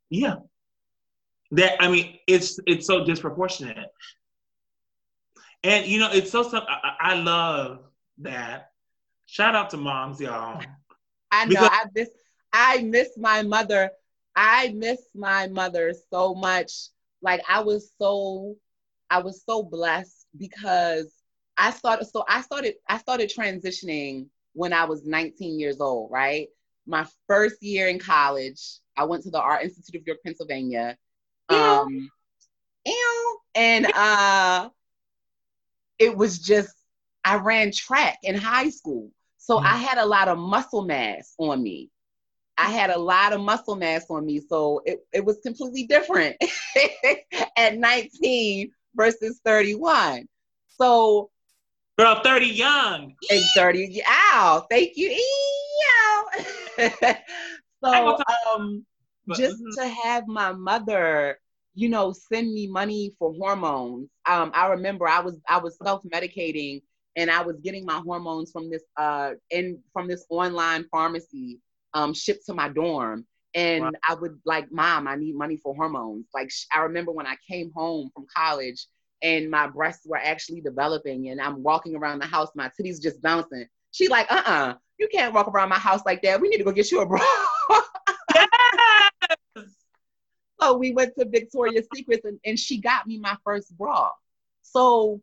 Yeah. 0.09 0.37
That 1.51 1.83
I 1.83 1.91
mean, 1.91 2.19
it's 2.27 2.59
it's 2.67 2.87
so 2.87 3.05
disproportionate. 3.05 3.89
And 5.65 5.85
you 5.87 5.99
know, 5.99 6.11
it's 6.11 6.31
so 6.31 6.49
I, 6.51 6.95
I 7.01 7.15
love 7.15 7.81
that. 8.19 8.70
Shout 9.31 9.55
out 9.55 9.71
to 9.71 9.77
moms, 9.77 10.21
y'all. 10.21 10.61
I 11.31 11.45
know. 11.45 11.51
Because- 11.51 11.71
I 11.71 11.85
miss 11.95 12.09
I 12.53 12.83
miss 12.83 13.09
my 13.17 13.43
mother. 13.43 13.91
I 14.35 14.73
miss 14.75 15.01
my 15.15 15.47
mother 15.47 15.93
so 16.13 16.35
much. 16.35 16.89
Like 17.23 17.41
I 17.49 17.61
was 17.61 17.93
so 17.97 18.57
I 19.09 19.21
was 19.23 19.45
so 19.45 19.63
blessed 19.63 20.27
because 20.37 21.13
I 21.57 21.71
started 21.71 22.07
so 22.07 22.25
I 22.29 22.41
started 22.41 22.75
I 22.89 22.99
started 22.99 23.31
transitioning 23.31 24.27
when 24.55 24.73
I 24.73 24.85
was 24.85 25.05
19 25.05 25.61
years 25.61 25.81
old, 25.81 26.11
right? 26.11 26.49
My 26.85 27.07
first 27.29 27.63
year 27.63 27.87
in 27.87 28.01
college, 28.01 28.61
I 28.97 29.05
went 29.05 29.23
to 29.23 29.31
the 29.31 29.41
Art 29.41 29.63
Institute 29.63 30.01
of 30.01 30.07
York, 30.09 30.19
Pennsylvania. 30.25 30.97
Um, 31.49 32.11
and 33.55 33.87
uh, 33.95 34.71
it 36.01 36.17
was 36.17 36.41
just 36.41 36.75
I 37.25 37.37
ran 37.37 37.71
track 37.71 38.19
in 38.25 38.35
high 38.35 38.71
school, 38.71 39.13
so 39.41 39.59
mm. 39.59 39.65
I 39.65 39.77
had 39.77 39.99
a 39.99 40.05
lot 40.05 40.29
of 40.29 40.39
muscle 40.39 40.85
mass 40.85 41.35
on 41.39 41.63
me. 41.63 41.91
I 42.59 42.71
had 42.71 42.91
a 42.91 42.99
lot 42.99 43.33
of 43.33 43.41
muscle 43.41 43.75
mass 43.75 44.05
on 44.11 44.27
me, 44.27 44.41
so 44.47 44.83
it, 44.85 45.01
it 45.15 45.25
was 45.25 45.39
completely 45.43 45.85
different 45.85 46.37
at 47.57 47.79
19 47.79 48.71
versus 48.95 49.41
31. 49.43 50.29
So, 50.69 51.31
girl, 51.99 52.21
30 52.23 52.47
young 52.47 53.15
and 53.31 53.43
30. 53.57 54.03
Ow, 54.07 54.67
thank 54.71 54.93
you. 54.97 55.19
so, 57.83 58.19
um, 58.55 58.85
just 59.35 59.57
mm-hmm. 59.57 59.81
to 59.81 59.89
have 59.89 60.27
my 60.27 60.53
mother 60.53 61.39
you 61.75 61.89
know 61.89 62.13
send 62.13 62.53
me 62.53 62.67
money 62.67 63.15
for 63.17 63.33
hormones 63.35 64.09
um 64.27 64.51
i 64.55 64.67
remember 64.67 65.07
i 65.07 65.21
was 65.21 65.41
i 65.49 65.57
was 65.57 65.79
self-medicating 65.83 66.83
and 67.21 67.31
i 67.31 67.43
was 67.43 67.57
getting 67.61 67.85
my 67.85 68.01
hormones 68.05 68.51
from 68.51 68.71
this 68.71 68.83
uh 68.97 69.33
in 69.51 69.79
from 69.93 70.09
this 70.09 70.25
online 70.31 70.85
pharmacy 70.91 71.61
um 71.95 72.15
shipped 72.15 72.47
to 72.47 72.55
my 72.55 72.69
dorm. 72.69 73.27
And 73.55 73.83
wow. 73.83 73.91
i 74.09 74.15
would 74.15 74.39
like 74.45 74.71
mom 74.73 75.07
i 75.07 75.17
need 75.17 75.35
money 75.35 75.57
for 75.57 75.75
hormones. 75.75 76.27
Like 76.35 76.51
i 76.75 76.81
remember 76.81 77.13
when 77.13 77.27
i 77.27 77.37
came 77.49 77.71
home 77.75 78.11
from 78.15 78.27
college 78.35 78.87
and 79.23 79.51
my 79.51 79.67
breasts 79.67 80.07
were 80.07 80.17
actually 80.17 80.61
developing 80.61 81.29
and 81.29 81.41
i'm 81.41 81.63
walking 81.63 81.95
around 81.95 82.21
the 82.21 82.27
house 82.27 82.49
my 82.55 82.71
titties 82.79 83.03
just 83.03 83.21
bouncing. 83.23 83.67
She 83.93 84.09
like 84.09 84.31
uh-uh 84.31 84.75
you 84.99 85.09
can't 85.13 85.35
walk 85.35 85.49
around 85.49 85.69
my 85.69 85.79
house 85.79 86.03
like 86.07 86.23
that. 86.23 86.41
We 86.41 86.49
need 86.49 86.59
to 86.59 86.65
go 86.65 86.73
get 86.73 86.91
you 86.91 87.01
a 87.01 87.07
bra. 87.07 87.21
So 90.61 90.77
we 90.77 90.93
went 90.93 91.15
to 91.19 91.25
Victoria's 91.25 91.87
Secrets 91.95 92.25
and, 92.25 92.39
and 92.45 92.59
she 92.59 92.81
got 92.81 93.07
me 93.07 93.17
my 93.17 93.37
first 93.45 93.77
bra. 93.79 94.11
So 94.63 95.23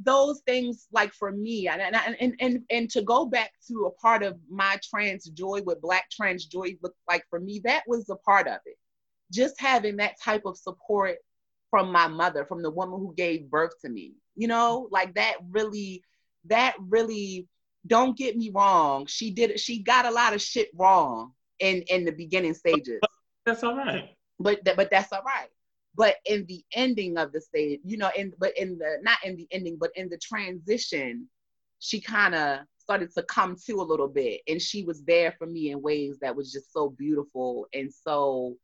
those 0.00 0.40
things 0.46 0.86
like 0.92 1.12
for 1.12 1.32
me 1.32 1.68
and, 1.68 1.80
and 1.80 1.96
and 2.20 2.34
and 2.40 2.60
and 2.70 2.90
to 2.90 3.02
go 3.02 3.24
back 3.24 3.52
to 3.66 3.86
a 3.86 3.90
part 3.92 4.22
of 4.22 4.38
my 4.50 4.78
trans 4.82 5.24
joy 5.30 5.60
what 5.62 5.80
black 5.80 6.10
trans 6.10 6.44
joy 6.44 6.76
looked 6.82 7.00
like 7.08 7.24
for 7.30 7.40
me 7.40 7.60
that 7.64 7.82
was 7.86 8.08
a 8.10 8.16
part 8.16 8.46
of 8.46 8.58
it. 8.66 8.76
Just 9.32 9.58
having 9.58 9.96
that 9.96 10.20
type 10.22 10.42
of 10.44 10.56
support 10.56 11.16
from 11.70 11.90
my 11.90 12.06
mother 12.08 12.44
from 12.44 12.62
the 12.62 12.70
woman 12.70 13.00
who 13.00 13.14
gave 13.14 13.50
birth 13.50 13.72
to 13.82 13.88
me 13.88 14.14
you 14.36 14.46
know? 14.48 14.88
Like 14.90 15.14
that 15.14 15.36
really 15.50 16.02
that 16.44 16.76
really 16.78 17.48
don't 17.86 18.16
get 18.16 18.36
me 18.36 18.50
wrong 18.54 19.06
she 19.06 19.30
did 19.30 19.58
she 19.58 19.82
got 19.82 20.06
a 20.06 20.10
lot 20.10 20.34
of 20.34 20.42
shit 20.42 20.68
wrong 20.74 21.32
in 21.58 21.82
in 21.88 22.04
the 22.04 22.12
beginning 22.12 22.54
stages. 22.54 23.00
That's 23.44 23.64
all 23.64 23.76
right. 23.76 24.10
But 24.38 24.60
but 24.64 24.90
that's 24.90 25.12
all 25.12 25.22
right 25.22 25.48
but 25.96 26.16
in 26.26 26.44
the 26.46 26.62
ending 26.72 27.16
of 27.16 27.32
the 27.32 27.40
stage 27.40 27.80
you 27.84 27.96
know 27.96 28.10
in 28.16 28.32
but 28.38 28.56
in 28.56 28.78
the 28.78 28.98
not 29.02 29.18
in 29.24 29.36
the 29.36 29.46
ending 29.50 29.76
but 29.78 29.90
in 29.96 30.08
the 30.08 30.18
transition 30.18 31.26
she 31.78 32.00
kind 32.00 32.34
of 32.34 32.60
started 32.78 33.12
to 33.12 33.22
come 33.24 33.56
to 33.66 33.80
a 33.80 33.82
little 33.82 34.08
bit 34.08 34.40
and 34.46 34.62
she 34.62 34.84
was 34.84 35.02
there 35.04 35.32
for 35.38 35.46
me 35.46 35.70
in 35.70 35.82
ways 35.82 36.18
that 36.20 36.34
was 36.34 36.52
just 36.52 36.72
so 36.72 36.90
beautiful 36.90 37.66
and 37.74 37.92
so 37.92 38.56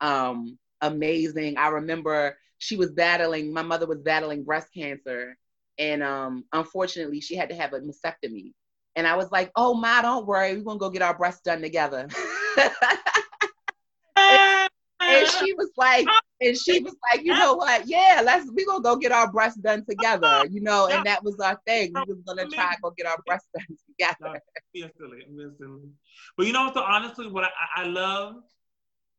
um 0.00 0.58
amazing. 0.82 1.56
I 1.58 1.68
remember 1.68 2.36
she 2.58 2.76
was 2.76 2.90
battling 2.90 3.52
my 3.52 3.62
mother 3.62 3.86
was 3.86 4.00
battling 4.00 4.44
breast 4.44 4.68
cancer 4.74 5.36
and 5.78 6.02
um 6.02 6.44
unfortunately 6.52 7.20
she 7.20 7.36
had 7.36 7.50
to 7.50 7.54
have 7.54 7.72
a 7.72 7.80
mastectomy. 7.80 8.52
And 8.96 9.06
i 9.06 9.14
was 9.14 9.30
like 9.30 9.52
oh 9.56 9.74
my, 9.74 10.02
don't 10.02 10.26
worry 10.26 10.56
we're 10.56 10.64
gonna 10.64 10.78
go 10.78 10.90
get 10.90 11.02
our 11.02 11.16
breasts 11.16 11.42
done 11.42 11.60
together. 11.60 12.08
And 15.00 15.26
she 15.26 15.52
was 15.54 15.70
like, 15.76 16.06
and 16.40 16.56
she 16.56 16.80
was 16.80 16.94
like, 17.10 17.24
you 17.24 17.34
know 17.34 17.54
what? 17.54 17.86
Yeah, 17.86 18.22
let's 18.24 18.50
we 18.52 18.64
gonna 18.64 18.82
go 18.82 18.96
get 18.96 19.12
our 19.12 19.30
breasts 19.30 19.58
done 19.58 19.84
together, 19.84 20.46
you 20.50 20.60
know. 20.60 20.86
And 20.86 21.04
that 21.06 21.22
was 21.22 21.38
our 21.38 21.60
thing. 21.66 21.92
We 21.94 22.02
was 22.02 22.22
gonna 22.26 22.46
try 22.48 22.74
go 22.82 22.90
get 22.90 23.06
our 23.06 23.18
breasts 23.26 23.48
done 23.54 23.76
together. 23.88 24.40
But 26.36 26.46
you 26.46 26.52
know 26.52 26.64
what? 26.64 26.74
So 26.74 26.82
honestly, 26.82 27.26
what 27.28 27.44
I, 27.44 27.82
I 27.82 27.84
love. 27.84 28.36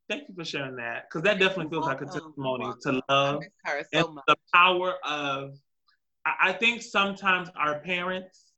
Thank 0.09 0.27
you 0.27 0.35
for 0.35 0.43
sharing 0.43 0.75
that 0.75 1.05
because 1.07 1.23
that 1.23 1.39
definitely 1.39 1.69
feels 1.69 1.85
like 1.85 2.01
a 2.01 2.05
testimony 2.05 2.73
to 2.81 3.01
love 3.07 3.43
so 3.63 3.83
and 3.93 4.15
much. 4.15 4.23
the 4.27 4.35
power 4.53 4.95
of. 5.05 5.55
I, 6.25 6.49
I 6.49 6.53
think 6.53 6.81
sometimes 6.81 7.49
our 7.55 7.79
parents, 7.79 8.51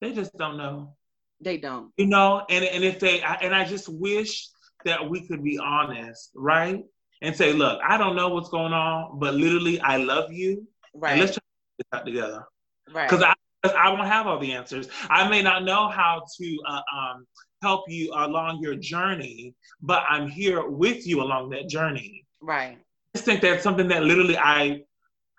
they 0.00 0.12
just 0.12 0.36
don't 0.38 0.56
know. 0.56 0.94
They 1.40 1.56
don't. 1.56 1.92
You 1.96 2.06
know, 2.06 2.44
and 2.48 2.64
and 2.64 2.84
if 2.84 3.00
they, 3.00 3.20
I, 3.22 3.34
and 3.34 3.54
I 3.54 3.64
just 3.64 3.88
wish 3.88 4.48
that 4.84 5.08
we 5.08 5.26
could 5.26 5.42
be 5.42 5.58
honest, 5.58 6.30
right? 6.36 6.84
And 7.24 7.34
say, 7.34 7.54
look, 7.54 7.80
I 7.82 7.96
don't 7.96 8.14
know 8.14 8.28
what's 8.28 8.50
going 8.50 8.74
on, 8.74 9.18
but 9.18 9.34
literally, 9.34 9.80
I 9.80 9.96
love 9.96 10.30
you. 10.30 10.68
Right. 10.94 11.18
Let's 11.18 11.32
try 11.32 11.40
to 11.40 11.78
get 11.78 11.86
that 11.92 12.04
together. 12.04 12.44
Right. 12.92 13.08
Because 13.08 13.24
I, 13.24 13.34
I 13.64 13.96
don't 13.96 14.06
have 14.06 14.26
all 14.26 14.38
the 14.38 14.52
answers. 14.52 14.88
I 15.08 15.26
may 15.26 15.40
not 15.40 15.64
know 15.64 15.88
how 15.88 16.22
to 16.38 16.58
uh, 16.68 16.82
um, 16.94 17.26
help 17.62 17.84
you 17.88 18.12
along 18.14 18.60
your 18.60 18.74
journey, 18.76 19.54
but 19.80 20.04
I'm 20.06 20.28
here 20.28 20.68
with 20.68 21.06
you 21.06 21.22
along 21.22 21.48
that 21.50 21.66
journey. 21.66 22.26
Right. 22.42 22.76
I 22.76 23.18
just 23.18 23.24
think 23.24 23.40
that's 23.40 23.62
something 23.62 23.88
that 23.88 24.02
literally 24.02 24.36
I, 24.36 24.82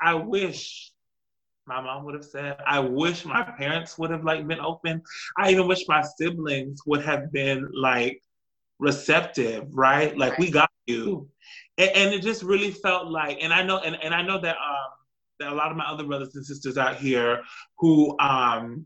I 0.01 0.15
wish 0.15 0.91
my 1.67 1.81
mom 1.81 2.03
would 2.05 2.15
have 2.15 2.25
said. 2.25 2.57
I 2.65 2.79
wish 2.79 3.25
my 3.25 3.43
parents 3.43 3.97
would 3.99 4.09
have 4.09 4.23
like 4.23 4.47
been 4.47 4.59
open. 4.59 5.03
I 5.37 5.51
even 5.51 5.67
wish 5.67 5.87
my 5.87 6.03
siblings 6.17 6.79
would 6.87 7.03
have 7.03 7.31
been 7.31 7.69
like 7.75 8.21
receptive, 8.79 9.67
right? 9.71 10.17
Like 10.17 10.31
right. 10.31 10.39
we 10.39 10.49
got 10.49 10.69
you. 10.87 11.29
And, 11.77 11.91
and, 11.91 12.13
it 12.13 12.21
just 12.21 12.43
really 12.43 12.71
felt 12.71 13.07
like, 13.07 13.37
and 13.41 13.53
I 13.53 13.63
know, 13.63 13.79
and, 13.79 13.97
and 14.01 14.13
I 14.13 14.21
know 14.21 14.39
that 14.39 14.55
um 14.55 14.91
that 15.39 15.51
a 15.51 15.55
lot 15.55 15.71
of 15.71 15.77
my 15.77 15.85
other 15.85 16.05
brothers 16.05 16.35
and 16.35 16.45
sisters 16.45 16.77
out 16.77 16.95
here 16.95 17.41
who 17.77 18.17
um 18.19 18.85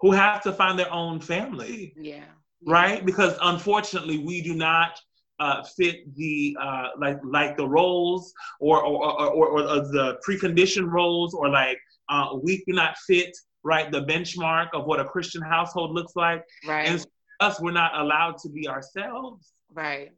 who 0.00 0.12
have 0.12 0.42
to 0.42 0.52
find 0.52 0.78
their 0.78 0.92
own 0.92 1.20
family. 1.20 1.92
Yeah. 1.96 2.24
right? 2.66 3.04
Because 3.04 3.36
unfortunately, 3.42 4.18
we 4.18 4.42
do 4.42 4.54
not 4.54 4.98
uh, 5.40 5.62
fit 5.76 6.14
the 6.16 6.56
uh, 6.60 6.88
like 6.98 7.18
like 7.24 7.56
the 7.56 7.66
roles 7.66 8.32
or 8.60 8.82
or, 8.82 9.20
or, 9.20 9.28
or, 9.28 9.62
or 9.62 9.80
the 9.88 10.18
preconditioned 10.26 10.90
roles 10.90 11.34
or 11.34 11.48
like 11.48 11.78
uh, 12.08 12.36
we 12.42 12.62
do 12.66 12.72
not 12.72 12.96
fit 13.06 13.36
right 13.64 13.90
the 13.90 14.02
benchmark 14.02 14.68
of 14.72 14.86
what 14.86 15.00
a 15.00 15.04
Christian 15.04 15.42
household 15.42 15.92
looks 15.92 16.14
like. 16.16 16.42
Right. 16.66 16.88
And 16.88 17.04
us, 17.40 17.60
we're 17.60 17.72
not 17.72 17.96
allowed 17.96 18.38
to 18.38 18.48
be 18.48 18.68
ourselves. 18.68 19.52
Right. 19.72 20.12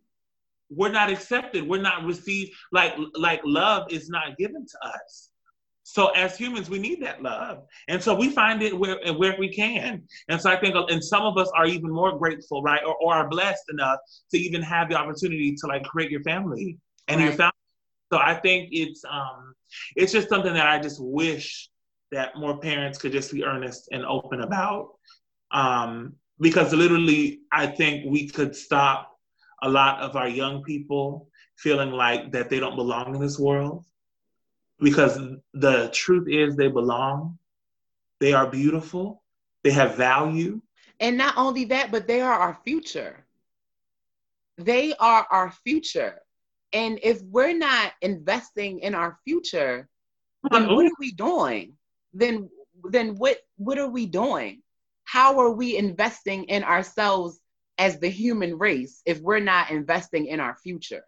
We're 0.71 0.93
not 0.93 1.11
accepted. 1.11 1.69
We're 1.69 1.83
not 1.83 2.05
received. 2.05 2.53
Like 2.73 2.95
like 3.15 3.41
love 3.45 3.91
is 3.91 4.09
not 4.09 4.37
given 4.39 4.65
to 4.67 4.89
us. 4.89 5.31
So 5.83 6.09
as 6.11 6.37
humans, 6.37 6.71
we 6.71 6.79
need 6.79 7.03
that 7.03 7.21
love, 7.21 7.65
and 7.89 8.01
so 8.01 8.15
we 8.15 8.31
find 8.31 8.63
it 8.63 8.79
where 8.79 8.99
where 9.15 9.35
we 9.39 9.49
can. 9.53 10.05
And 10.29 10.41
so 10.41 10.49
I 10.49 10.57
think, 10.61 10.77
and 10.89 11.03
some 11.03 11.23
of 11.23 11.37
us 11.37 11.51
are 11.57 11.67
even 11.67 11.91
more 11.91 12.17
grateful, 12.17 12.63
right, 12.63 12.83
or, 12.87 12.95
or 13.03 13.15
are 13.15 13.29
blessed 13.29 13.65
enough 13.73 13.99
to 14.31 14.39
even 14.39 14.63
have 14.63 14.89
the 14.89 14.95
opportunity 14.97 15.57
to 15.57 15.67
like 15.67 15.83
create 15.83 16.11
your 16.11 16.23
family 16.23 16.79
and 17.09 17.19
right. 17.19 17.27
your 17.27 17.35
family. 17.35 17.53
So 18.13 18.19
I 18.19 18.35
think 18.35 18.69
it's 18.71 19.03
um, 19.11 19.55
it's 19.97 20.13
just 20.13 20.29
something 20.29 20.55
that 20.55 20.69
I 20.69 20.79
just 20.79 21.01
wish 21.01 21.69
that 22.13 22.37
more 22.37 22.59
parents 22.59 22.99
could 22.99 23.13
just 23.13 23.33
be 23.33 23.45
earnest 23.45 23.89
and 23.91 24.05
open 24.05 24.43
about, 24.43 24.91
um, 25.51 26.15
because 26.41 26.73
literally, 26.73 27.41
I 27.53 27.67
think 27.67 28.05
we 28.07 28.29
could 28.29 28.55
stop 28.55 29.10
a 29.63 29.69
lot 29.69 30.01
of 30.01 30.17
our 30.17 30.29
young 30.29 30.63
people 30.63 31.29
feeling 31.57 31.91
like 31.91 32.33
that 32.33 32.49
they 32.49 32.59
don't 32.59 32.77
belong 32.77 33.15
in 33.15 33.21
this 33.21 33.39
world 33.39 33.85
because 34.81 35.19
the 35.53 35.91
truth 35.93 36.27
is 36.29 36.57
they 36.57 36.69
belong, 36.69 37.39
they 38.19 38.33
are 38.33 38.47
beautiful, 38.51 39.23
they 39.63 39.71
have 39.71 39.97
value. 39.97 40.61
And 40.99 41.17
not 41.17 41.37
only 41.37 41.67
that, 41.67 41.91
but 41.91 42.07
they 42.07 42.21
are 42.21 42.33
our 42.33 42.59
future. 42.65 43.25
They 44.57 44.95
are 44.95 45.27
our 45.31 45.51
future. 45.65 46.21
And 46.73 46.99
if 47.03 47.23
we're 47.23 47.57
not 47.57 47.93
investing 48.01 48.81
in 48.81 48.95
our 48.95 49.19
future, 49.25 49.89
then 50.51 50.69
what 50.75 50.87
are 50.87 50.99
we 50.99 51.13
doing? 51.13 51.75
Then 52.15 52.49
then 52.85 53.17
what 53.17 53.39
what 53.57 53.79
are 53.79 53.89
we 53.89 54.07
doing? 54.07 54.63
How 55.05 55.39
are 55.41 55.51
we 55.51 55.77
investing 55.77 56.45
in 56.45 56.65
ourselves 56.65 57.41
as 57.81 57.99
the 57.99 58.09
human 58.09 58.57
race 58.59 59.03
if 59.05 59.21
we're 59.21 59.41
not 59.41 59.71
investing 59.71 60.27
in 60.27 60.39
our 60.39 60.57
future? 60.63 61.03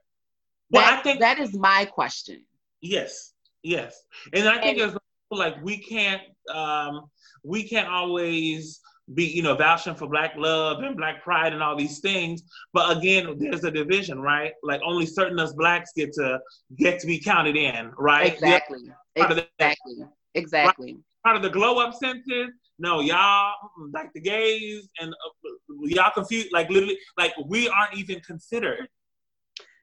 Well, 0.71 0.83
that, 0.83 0.99
I 0.99 1.03
think 1.03 1.21
that 1.21 1.39
is 1.39 1.55
my 1.55 1.85
question. 1.85 2.45
Yes. 2.81 3.33
Yes, 3.63 4.03
and 4.33 4.49
I 4.49 4.61
think 4.61 4.79
and, 4.81 4.91
it's 4.91 4.99
like 5.31 5.63
we 5.63 5.79
can't 5.79 6.23
um, 6.53 7.05
we 7.45 7.63
can't 7.63 7.89
always 7.89 8.81
be 9.15 9.25
you 9.25 9.43
know 9.43 9.55
vouching 9.55 9.95
for 9.95 10.09
black 10.09 10.35
love 10.37 10.83
and 10.83 10.97
black 10.97 11.23
pride 11.23 11.53
and 11.53 11.63
all 11.63 11.77
these 11.77 12.01
things. 12.01 12.43
But 12.73 12.97
again 12.97 13.37
there's 13.39 13.65
a 13.65 13.71
division 13.71 14.21
right? 14.21 14.53
Like 14.63 14.81
only 14.85 15.07
certain 15.07 15.39
us 15.39 15.53
blacks 15.53 15.91
get 15.95 16.13
to 16.15 16.41
get 16.77 17.01
to 17.01 17.07
be 17.07 17.21
counted 17.21 17.57
in 17.57 17.93
right? 17.97 18.33
Exactly. 18.33 18.91
Exactly. 19.15 20.05
Exactly. 20.35 20.97
Part 21.25 21.37
of 21.37 21.43
the 21.43 21.51
glow 21.51 21.79
up 21.79 21.95
census 21.95 22.51
no 22.83 23.01
y'all 23.01 23.55
like 23.95 24.13
the 24.13 24.21
gays 24.21 24.89
and 25.01 25.13
uh, 25.13 25.49
y'all 25.85 26.11
confused 26.13 26.49
like 26.53 26.69
literally 26.69 26.99
like 27.17 27.33
we 27.47 27.69
aren't 27.69 27.97
even 27.97 28.21
considered. 28.21 28.89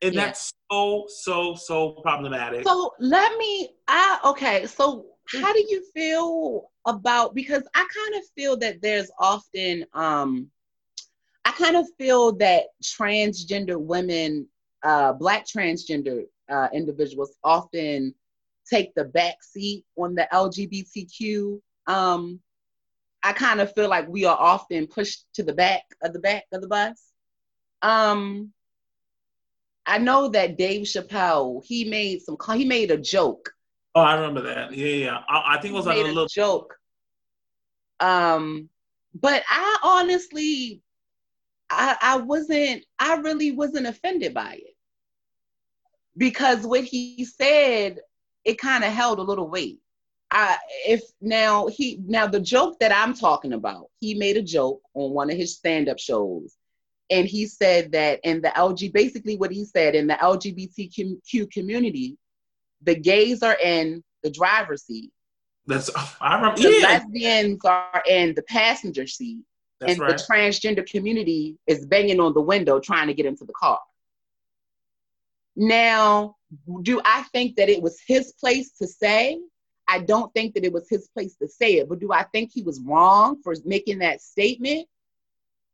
And 0.01 0.13
yeah. 0.13 0.26
that's 0.26 0.53
so 0.69 1.05
so 1.07 1.55
so 1.55 1.91
problematic. 2.03 2.65
So 2.65 2.93
let 2.99 3.38
me 3.38 3.69
i 3.88 4.19
okay 4.26 4.65
so 4.65 5.05
how 5.41 5.53
do 5.53 5.65
you 5.67 5.84
feel 5.93 6.69
about 6.85 7.35
because 7.35 7.63
i 7.76 7.80
kind 7.80 8.15
of 8.15 8.30
feel 8.35 8.57
that 8.57 8.81
there's 8.81 9.11
often 9.19 9.85
um 9.93 10.47
i 11.45 11.51
kind 11.51 11.76
of 11.76 11.85
feel 11.97 12.31
that 12.38 12.63
transgender 12.84 13.80
women 13.80 14.47
uh 14.84 15.13
black 15.13 15.45
transgender 15.45 16.23
uh 16.49 16.67
individuals 16.73 17.38
often 17.43 18.13
take 18.67 18.93
the 18.95 19.03
back 19.03 19.35
seat 19.43 19.85
on 19.97 20.15
the 20.15 20.27
lgbtq 20.34 21.59
um 21.85 22.39
i 23.24 23.34
kind 23.34 23.62
of 23.62 23.74
feel 23.74 23.90
like 23.90 24.08
we 24.08 24.26
are 24.26 24.38
often 24.38 24.88
pushed 24.88 25.26
to 25.34 25.44
the 25.44 25.54
back 25.54 25.84
of 26.02 26.14
the 26.14 26.20
back 26.20 26.46
of 26.52 26.62
the 26.62 26.68
bus 26.68 27.12
um 27.82 28.52
I 29.90 29.98
know 29.98 30.30
that 30.30 30.56
Dave 30.56 30.86
Chappelle 30.86 31.66
he 31.66 31.84
made 31.84 32.22
some 32.22 32.38
he 32.56 32.64
made 32.64 32.91
a 32.91 32.98
joke. 32.98 33.52
Oh, 33.96 34.02
I 34.02 34.14
remember 34.14 34.41
that. 34.41 34.72
Yeah, 34.72 34.86
yeah. 34.86 35.18
I, 35.28 35.56
I 35.56 35.62
think 35.62 35.74
it 35.74 35.78
was 35.78 35.88
like 35.88 35.98
a 35.98 36.02
little 36.02 36.28
joke. 36.28 36.76
Um, 38.00 38.70
but 39.20 39.44
I 39.50 39.78
honestly, 39.84 40.84
I 41.72 41.98
I 42.00 42.18
wasn't. 42.18 42.86
I 43.00 43.16
really 43.16 43.52
wasn't 43.52 43.88
offended 43.88 44.34
by 44.36 44.60
it 44.62 44.76
because 46.16 46.68
what 46.68 46.84
he 46.84 47.26
said 47.26 48.00
it 48.46 48.60
kind 48.60 48.84
of 48.84 48.94
held 48.94 49.18
a 49.18 49.24
little 49.24 49.50
weight. 49.50 49.80
I 50.31 50.57
if 50.88 51.01
now 51.22 51.68
he 51.68 51.99
now 52.06 52.27
the 52.27 52.39
joke 52.39 52.80
that 52.80 52.91
I'm 52.91 53.14
talking 53.14 53.53
about, 53.53 53.88
he 53.99 54.14
made 54.14 54.38
a 54.38 54.43
joke 54.43 54.81
on 54.93 55.11
one 55.11 55.30
of 55.30 55.38
his 55.38 55.56
stand-up 55.56 55.99
shows 55.99 56.56
and 57.10 57.27
he 57.27 57.47
said 57.47 57.91
that 57.93 58.19
in 58.23 58.41
the 58.41 58.49
LG, 58.49 58.93
basically 58.93 59.35
what 59.35 59.51
he 59.51 59.65
said 59.65 59.95
in 59.95 60.07
the 60.07 60.14
LGBTQ 60.14 61.51
community, 61.51 62.18
the 62.84 62.95
gays 62.95 63.41
are 63.41 63.57
in 63.61 64.03
the 64.23 64.30
driver's 64.30 64.84
seat. 64.84 65.11
That's 65.65 65.89
I 66.22 66.35
remember. 66.35 66.61
The 66.61 66.77
yeah. 66.80 66.88
lesbians 66.88 67.65
are 67.65 68.03
in 68.07 68.35
the 68.35 68.43
passenger 68.43 69.07
seat, 69.07 69.39
That's 69.80 69.93
and 69.93 70.01
right. 70.01 70.18
the 70.18 70.23
transgender 70.23 70.85
community 70.85 71.57
is 71.68 71.85
banging 71.85 72.19
on 72.19 72.34
the 72.34 72.41
window 72.41 72.80
trying 72.80 73.07
to 73.07 73.14
get 73.14 73.26
into 73.26 73.45
the 73.45 73.53
car. 73.53 73.80
Now, 75.56 76.35
do 76.84 77.01
I 77.03 77.23
think 77.34 77.57
that 77.57 77.69
it 77.69 77.81
was 77.81 77.99
his 78.07 78.34
place 78.34 78.72
to 78.73 78.88
say? 78.88 79.39
I 79.90 79.99
don't 79.99 80.34
think 80.34 80.53
that 80.53 80.64
it 80.64 80.72
was 80.72 80.88
his 80.90 81.10
place 81.10 81.36
to 81.38 81.48
say 81.48 81.78
it, 81.78 81.90
but 81.90 81.99
do 81.99 82.11
I 82.14 82.24
think 82.24 82.52
he 82.53 82.61
was 82.61 82.80
wrong 82.82 83.41
for 83.44 83.56
making 83.66 83.99
that 83.99 84.22
statement? 84.22 84.88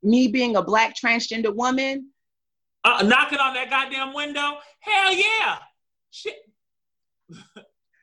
me 0.06 0.28
being 0.28 0.56
a 0.56 0.62
black 0.62 0.96
transgender 0.96 1.54
woman. 1.54 2.10
Uh, 2.84 3.04
knocking 3.04 3.40
on 3.40 3.54
that 3.56 3.70
goddamn 3.70 4.14
window? 4.14 4.58
Hell 4.80 5.14
yeah. 5.14 5.58
Shit. 6.12 6.38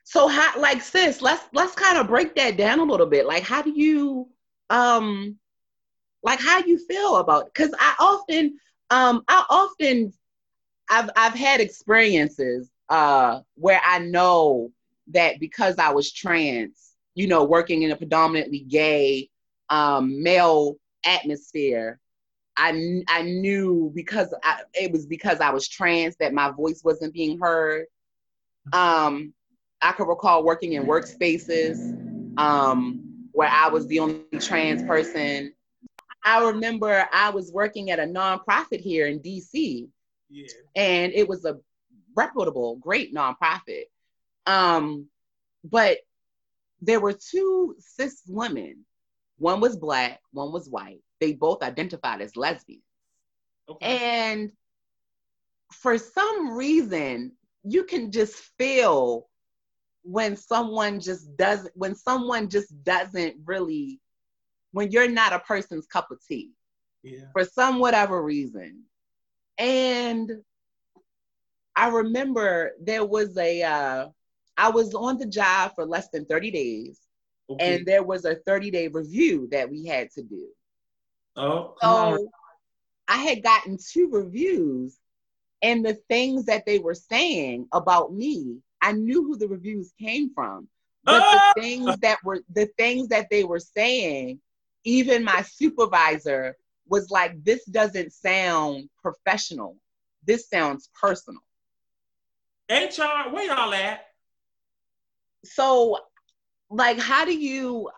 so 0.05 0.26
how 0.26 0.60
like 0.60 0.82
sis, 0.82 1.22
let's 1.22 1.44
let's 1.55 1.74
kind 1.74 1.97
of 1.97 2.09
break 2.09 2.34
that 2.34 2.56
down 2.56 2.80
a 2.80 2.84
little 2.84 3.06
bit. 3.06 3.26
Like 3.26 3.44
how 3.44 3.62
do 3.62 3.70
you 3.70 4.28
um 4.68 5.36
like 6.22 6.40
how 6.40 6.59
you 6.59 6.78
feel 6.86 7.16
about 7.16 7.47
it? 7.47 7.55
because 7.55 7.72
I 7.78 7.94
often 8.01 8.59
um 8.90 9.22
I 9.28 9.44
often 9.48 10.12
I've 10.90 11.10
I've 11.16 11.34
had 11.34 11.60
experiences 11.60 12.68
uh 12.89 13.40
where 13.55 13.80
I 13.84 14.01
know 14.01 14.72
that 15.12 15.40
because 15.40 15.78
I 15.78 15.90
was 15.93 16.12
trans, 16.12 16.93
you 17.14 17.26
know, 17.26 17.44
working 17.44 17.82
in 17.82 17.90
a 17.90 17.97
predominantly 17.97 18.60
gay 18.60 19.28
um 19.68 20.22
male 20.22 20.76
atmosphere 21.05 22.01
I, 22.56 23.02
I 23.09 23.22
knew 23.22 23.90
because 23.94 24.34
I, 24.43 24.62
it 24.74 24.93
was 24.93 25.06
because 25.06 25.40
I 25.40 25.51
was 25.51 25.68
trans 25.68 26.16
that 26.16 26.34
my 26.34 26.51
voice 26.51 26.82
wasn't 26.84 27.14
being 27.14 27.39
heard. 27.39 27.86
Um, 28.72 29.32
I 29.80 29.93
could 29.93 30.09
recall 30.09 30.44
working 30.44 30.74
in 30.74 30.84
workspaces 30.84 31.78
um, 32.39 33.28
where 33.32 33.48
I 33.48 33.68
was 33.68 33.86
the 33.86 34.01
only 34.01 34.24
trans 34.39 34.82
person. 34.82 35.52
I 36.24 36.44
remember 36.44 37.09
I 37.12 37.30
was 37.30 37.51
working 37.51 37.90
at 37.90 37.98
a 37.98 38.05
nonprofit 38.05 38.80
here 38.80 39.09
in 39.09 39.18
DC, 39.18 39.89
yeah. 40.30 40.47
and 40.76 41.12
it 41.12 41.28
was 41.28 41.44
a 41.44 41.59
reputable, 42.14 42.76
great 42.76 43.12
nonprofit. 43.12 43.84
Um, 44.47 45.06
but 45.64 45.98
there 46.81 47.01
were 47.01 47.12
two 47.12 47.77
cis 47.78 48.23
women 48.27 48.85
one 49.43 49.60
was 49.60 49.77
black, 49.77 50.20
one 50.32 50.52
was 50.52 50.69
white. 50.69 51.01
They 51.20 51.32
both 51.32 51.64
identified 51.64 52.20
as 52.20 52.36
lesbians. 52.36 52.85
Okay. 53.69 53.98
And 54.31 54.52
for 55.73 55.98
some 55.98 56.52
reason, 56.52 57.32
you 57.64 57.82
can 57.82 58.12
just 58.12 58.35
feel 58.56 59.28
when 60.02 60.36
someone 60.36 61.01
just 61.01 61.36
doesn't, 61.36 61.73
when 61.74 61.97
someone 61.97 62.48
just 62.48 62.85
doesn't 62.85 63.35
really, 63.44 64.01
when 64.70 64.93
you're 64.93 65.10
not 65.10 65.32
a 65.32 65.40
person's 65.40 65.86
cup 65.86 66.12
of 66.12 66.24
tea. 66.24 66.52
Yeah. 67.02 67.24
For 67.32 67.44
some 67.44 67.81
whatever 67.81 68.23
reason. 68.23 68.85
And 69.59 70.31
I 71.74 71.89
remember 71.89 72.73
there 72.81 73.05
was 73.05 73.36
a, 73.36 73.62
uh, 73.64 74.09
I 74.56 74.70
was 74.70 74.94
on 74.94 75.18
the 75.18 75.26
job 75.26 75.72
for 75.74 75.84
less 75.84 76.08
than 76.08 76.24
30 76.26 76.50
days 76.50 77.00
Okay. 77.52 77.76
And 77.76 77.86
there 77.86 78.02
was 78.02 78.24
a 78.24 78.36
30 78.46 78.70
day 78.70 78.88
review 78.88 79.48
that 79.50 79.70
we 79.70 79.84
had 79.86 80.10
to 80.12 80.22
do. 80.22 80.48
Oh, 81.36 81.74
so 81.80 82.28
I 83.08 83.16
had 83.18 83.42
gotten 83.42 83.78
two 83.78 84.08
reviews, 84.10 84.98
and 85.62 85.84
the 85.84 85.94
things 86.08 86.46
that 86.46 86.66
they 86.66 86.78
were 86.78 86.94
saying 86.94 87.68
about 87.72 88.12
me, 88.12 88.58
I 88.80 88.92
knew 88.92 89.24
who 89.24 89.36
the 89.36 89.48
reviews 89.48 89.92
came 89.98 90.32
from. 90.34 90.68
But 91.04 91.22
ah! 91.22 91.52
the 91.56 91.60
things 91.60 91.98
that 91.98 92.18
were 92.24 92.40
the 92.52 92.66
things 92.78 93.08
that 93.08 93.28
they 93.30 93.44
were 93.44 93.60
saying, 93.60 94.40
even 94.84 95.24
my 95.24 95.42
supervisor 95.42 96.56
was 96.88 97.10
like, 97.10 97.42
this 97.44 97.64
doesn't 97.64 98.12
sound 98.12 98.88
professional. 99.00 99.76
This 100.24 100.48
sounds 100.48 100.90
personal. 101.00 101.42
HR, 102.70 103.30
where 103.30 103.44
y'all 103.46 103.74
at? 103.74 104.11
So, 105.44 105.98
like, 106.70 106.98
how 106.98 107.24
do 107.24 107.36
you, 107.36 107.90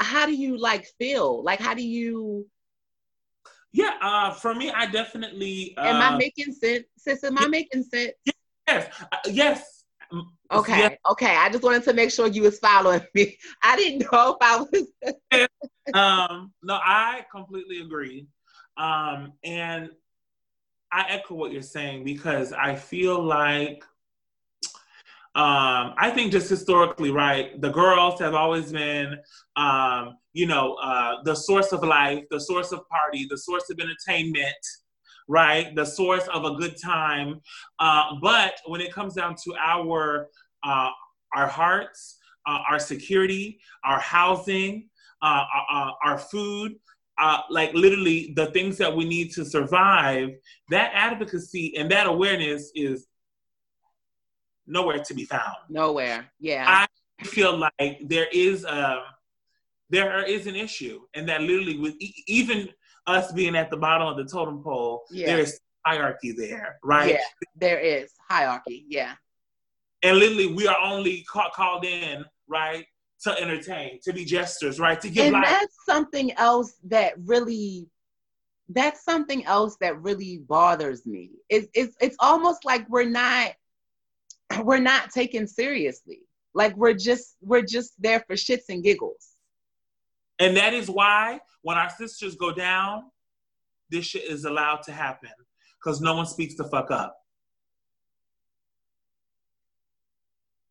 how 0.00 0.26
do 0.26 0.34
you 0.34 0.56
like 0.58 0.86
feel? 0.98 1.42
Like, 1.42 1.60
how 1.60 1.74
do 1.74 1.82
you? 1.86 2.46
Yeah, 3.72 3.92
uh, 4.00 4.32
for 4.32 4.54
me, 4.54 4.70
I 4.70 4.86
definitely. 4.86 5.74
Uh, 5.76 5.82
am 5.82 6.14
I 6.14 6.16
making 6.16 6.52
sense, 6.52 6.84
sis? 6.96 7.24
Am 7.24 7.38
I 7.38 7.48
making 7.48 7.82
sense? 7.82 8.12
Yes, 8.68 8.92
uh, 9.12 9.16
yes. 9.26 9.84
Okay, 10.52 10.78
yes. 10.78 10.98
okay. 11.10 11.34
I 11.36 11.48
just 11.48 11.64
wanted 11.64 11.82
to 11.84 11.92
make 11.92 12.10
sure 12.10 12.28
you 12.28 12.42
was 12.42 12.58
following 12.58 13.04
me. 13.14 13.36
I 13.62 13.76
didn't 13.76 14.12
know 14.12 14.36
if 14.36 14.36
I 14.40 14.60
was. 14.60 15.48
um, 15.94 16.52
no, 16.62 16.74
I 16.74 17.26
completely 17.32 17.80
agree, 17.80 18.28
um, 18.76 19.32
and 19.42 19.90
I 20.92 21.06
echo 21.08 21.34
what 21.34 21.50
you're 21.50 21.62
saying 21.62 22.04
because 22.04 22.52
I 22.52 22.76
feel 22.76 23.20
like 23.20 23.82
um, 25.36 25.94
I 25.98 26.12
think 26.14 26.30
just 26.30 26.48
historically, 26.48 27.10
right, 27.10 27.60
the 27.60 27.70
girls 27.70 28.20
have 28.20 28.34
always 28.34 28.70
been, 28.70 29.16
um, 29.56 30.16
you 30.32 30.46
know, 30.46 30.74
uh, 30.74 31.22
the 31.24 31.34
source 31.34 31.72
of 31.72 31.82
life, 31.82 32.22
the 32.30 32.38
source 32.40 32.70
of 32.70 32.88
party, 32.88 33.26
the 33.28 33.38
source 33.38 33.68
of 33.68 33.80
entertainment, 33.80 34.54
right, 35.26 35.74
the 35.74 35.84
source 35.84 36.28
of 36.28 36.44
a 36.44 36.54
good 36.54 36.76
time. 36.80 37.40
Uh, 37.80 38.12
but 38.22 38.60
when 38.66 38.80
it 38.80 38.92
comes 38.92 39.14
down 39.14 39.34
to 39.44 39.54
our 39.56 40.28
uh, 40.62 40.90
our 41.34 41.48
hearts, 41.48 42.18
uh, 42.46 42.60
our 42.70 42.78
security, 42.78 43.58
our 43.84 43.98
housing, 43.98 44.88
uh, 45.20 45.44
our, 45.52 45.88
uh, 45.88 45.90
our 46.04 46.18
food, 46.18 46.74
uh, 47.18 47.38
like 47.50 47.72
literally 47.74 48.32
the 48.36 48.46
things 48.52 48.78
that 48.78 48.94
we 48.94 49.04
need 49.04 49.32
to 49.32 49.44
survive, 49.44 50.30
that 50.70 50.90
advocacy 50.94 51.76
and 51.76 51.90
that 51.90 52.06
awareness 52.06 52.70
is 52.74 53.08
nowhere 54.66 55.02
to 55.02 55.14
be 55.14 55.24
found. 55.24 55.56
Nowhere. 55.68 56.26
Yeah. 56.40 56.86
I 57.20 57.24
feel 57.24 57.56
like 57.56 58.00
there 58.06 58.28
is 58.32 58.64
a 58.64 59.02
there 59.90 60.24
is 60.24 60.46
an 60.46 60.56
issue, 60.56 61.02
and 61.14 61.28
that 61.28 61.42
literally 61.42 61.78
with 61.78 61.94
even 62.26 62.68
us 63.06 63.32
being 63.32 63.54
at 63.54 63.70
the 63.70 63.76
bottom 63.76 64.08
of 64.08 64.16
the 64.16 64.24
totem 64.24 64.62
pole, 64.62 65.04
yeah. 65.10 65.26
there 65.26 65.38
is 65.38 65.60
hierarchy 65.84 66.32
there, 66.32 66.78
right? 66.82 67.12
Yeah, 67.12 67.24
there 67.54 67.78
is 67.78 68.10
hierarchy. 68.28 68.86
Yeah. 68.88 69.14
And 70.02 70.18
literally, 70.18 70.52
we 70.52 70.66
are 70.66 70.78
only 70.82 71.24
ca- 71.30 71.50
called 71.50 71.84
in, 71.84 72.24
right, 72.48 72.84
to 73.22 73.38
entertain, 73.40 74.00
to 74.04 74.12
be 74.12 74.24
jesters, 74.24 74.80
right, 74.80 75.00
to 75.00 75.08
give 75.08 75.26
and 75.26 75.34
life. 75.34 75.44
that's 75.44 75.76
something 75.86 76.32
else 76.32 76.74
that 76.84 77.14
really 77.24 77.88
that's 78.70 79.04
something 79.04 79.44
else 79.44 79.76
that 79.80 80.00
really 80.00 80.38
bothers 80.48 81.06
me. 81.06 81.30
It's, 81.50 81.68
it's 81.74 81.96
it's 82.00 82.16
almost 82.18 82.64
like 82.64 82.88
we're 82.88 83.08
not 83.08 83.52
we're 84.64 84.78
not 84.78 85.10
taken 85.10 85.46
seriously. 85.46 86.20
Like 86.54 86.76
we're 86.76 86.94
just 86.94 87.36
we're 87.40 87.62
just 87.62 88.00
there 88.00 88.20
for 88.26 88.34
shits 88.34 88.64
and 88.68 88.82
giggles. 88.82 89.30
And 90.38 90.56
that 90.56 90.74
is 90.74 90.90
why 90.90 91.40
when 91.62 91.76
our 91.76 91.90
sisters 91.90 92.36
go 92.36 92.52
down, 92.52 93.04
this 93.90 94.06
shit 94.06 94.24
is 94.24 94.44
allowed 94.44 94.82
to 94.84 94.92
happen 94.92 95.30
because 95.78 96.00
no 96.00 96.14
one 96.14 96.26
speaks 96.26 96.54
the 96.54 96.64
fuck 96.64 96.90
up. 96.90 97.16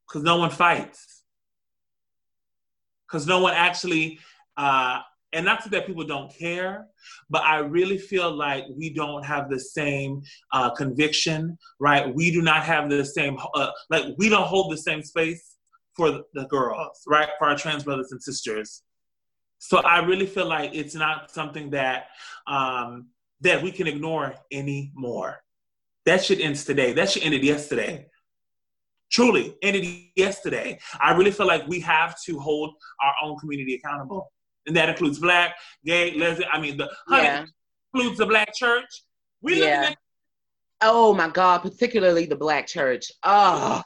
Because 0.07 0.23
no 0.23 0.37
one 0.37 0.49
fights. 0.49 1.23
Because 3.07 3.25
no 3.25 3.39
one 3.39 3.53
actually 3.53 4.19
uh, 4.57 4.99
and 5.33 5.43
not 5.45 5.69
that 5.69 5.87
people 5.87 6.05
don't 6.05 6.31
care, 6.33 6.87
but 7.29 7.41
I 7.43 7.57
really 7.57 7.97
feel 7.97 8.31
like 8.31 8.65
we 8.75 8.93
don't 8.93 9.25
have 9.25 9.49
the 9.49 9.59
same 9.59 10.21
uh, 10.51 10.69
conviction, 10.69 11.57
right? 11.79 12.13
We 12.13 12.31
do 12.31 12.41
not 12.41 12.63
have 12.63 12.89
the 12.89 13.03
same, 13.03 13.37
uh, 13.55 13.71
like, 13.89 14.05
we 14.17 14.29
don't 14.29 14.47
hold 14.47 14.71
the 14.71 14.77
same 14.77 15.01
space 15.01 15.55
for 15.95 16.21
the 16.33 16.45
girls, 16.45 17.01
right? 17.07 17.29
For 17.39 17.47
our 17.47 17.57
trans 17.57 17.83
brothers 17.83 18.11
and 18.11 18.21
sisters. 18.21 18.83
So 19.57 19.77
I 19.77 19.99
really 19.99 20.25
feel 20.27 20.45
like 20.45 20.75
it's 20.75 20.93
not 20.93 21.31
something 21.31 21.69
that 21.71 22.07
um, 22.47 23.07
that 23.41 23.61
we 23.61 23.71
can 23.71 23.87
ignore 23.87 24.35
anymore. 24.51 25.41
That 26.05 26.23
shit 26.23 26.41
ends 26.41 26.65
today. 26.65 26.93
That 26.93 27.09
shit 27.09 27.25
ended 27.25 27.43
yesterday. 27.43 28.07
Truly 29.09 29.55
ended 29.61 29.85
yesterday. 30.15 30.79
I 30.99 31.13
really 31.13 31.31
feel 31.31 31.47
like 31.47 31.65
we 31.67 31.79
have 31.81 32.15
to 32.25 32.39
hold 32.39 32.73
our 33.01 33.13
own 33.23 33.37
community 33.37 33.75
accountable 33.75 34.32
and 34.67 34.75
that 34.75 34.89
includes 34.89 35.19
black, 35.19 35.55
gay, 35.85 36.15
lesbian. 36.17 36.49
I 36.51 36.59
mean, 36.59 36.77
the 36.77 36.89
yeah. 37.09 37.45
includes 37.93 38.17
the 38.17 38.25
black 38.25 38.53
church. 38.53 39.03
We 39.41 39.59
yeah. 39.59 39.89
At- 39.91 39.97
oh 40.81 41.13
my 41.13 41.29
God, 41.29 41.59
particularly 41.59 42.25
the 42.25 42.35
black 42.35 42.67
church. 42.67 43.11
Oh. 43.23 43.81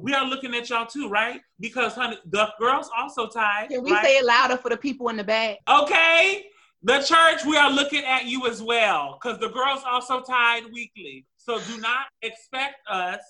We 0.00 0.12
are 0.14 0.24
looking 0.24 0.54
at 0.54 0.68
y'all 0.70 0.86
too, 0.86 1.08
right? 1.08 1.40
Because 1.60 1.94
honey, 1.94 2.18
the 2.26 2.48
girls 2.58 2.90
also 2.96 3.28
tied. 3.28 3.68
Can 3.68 3.84
we 3.84 3.92
right? 3.92 4.04
say 4.04 4.16
it 4.16 4.24
louder 4.24 4.56
for 4.56 4.68
the 4.68 4.76
people 4.76 5.08
in 5.08 5.16
the 5.16 5.24
back? 5.24 5.58
Okay. 5.68 6.46
The 6.82 6.98
church, 6.98 7.44
we 7.46 7.56
are 7.56 7.70
looking 7.70 8.04
at 8.04 8.26
you 8.26 8.46
as 8.46 8.62
well, 8.62 9.18
because 9.18 9.38
the 9.38 9.48
girls 9.48 9.82
also 9.86 10.20
tied 10.20 10.64
weekly. 10.72 11.26
So 11.36 11.58
do 11.60 11.80
not 11.80 12.06
expect 12.22 12.76
us, 12.88 13.20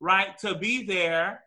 right, 0.00 0.36
to 0.38 0.54
be 0.56 0.84
there 0.84 1.44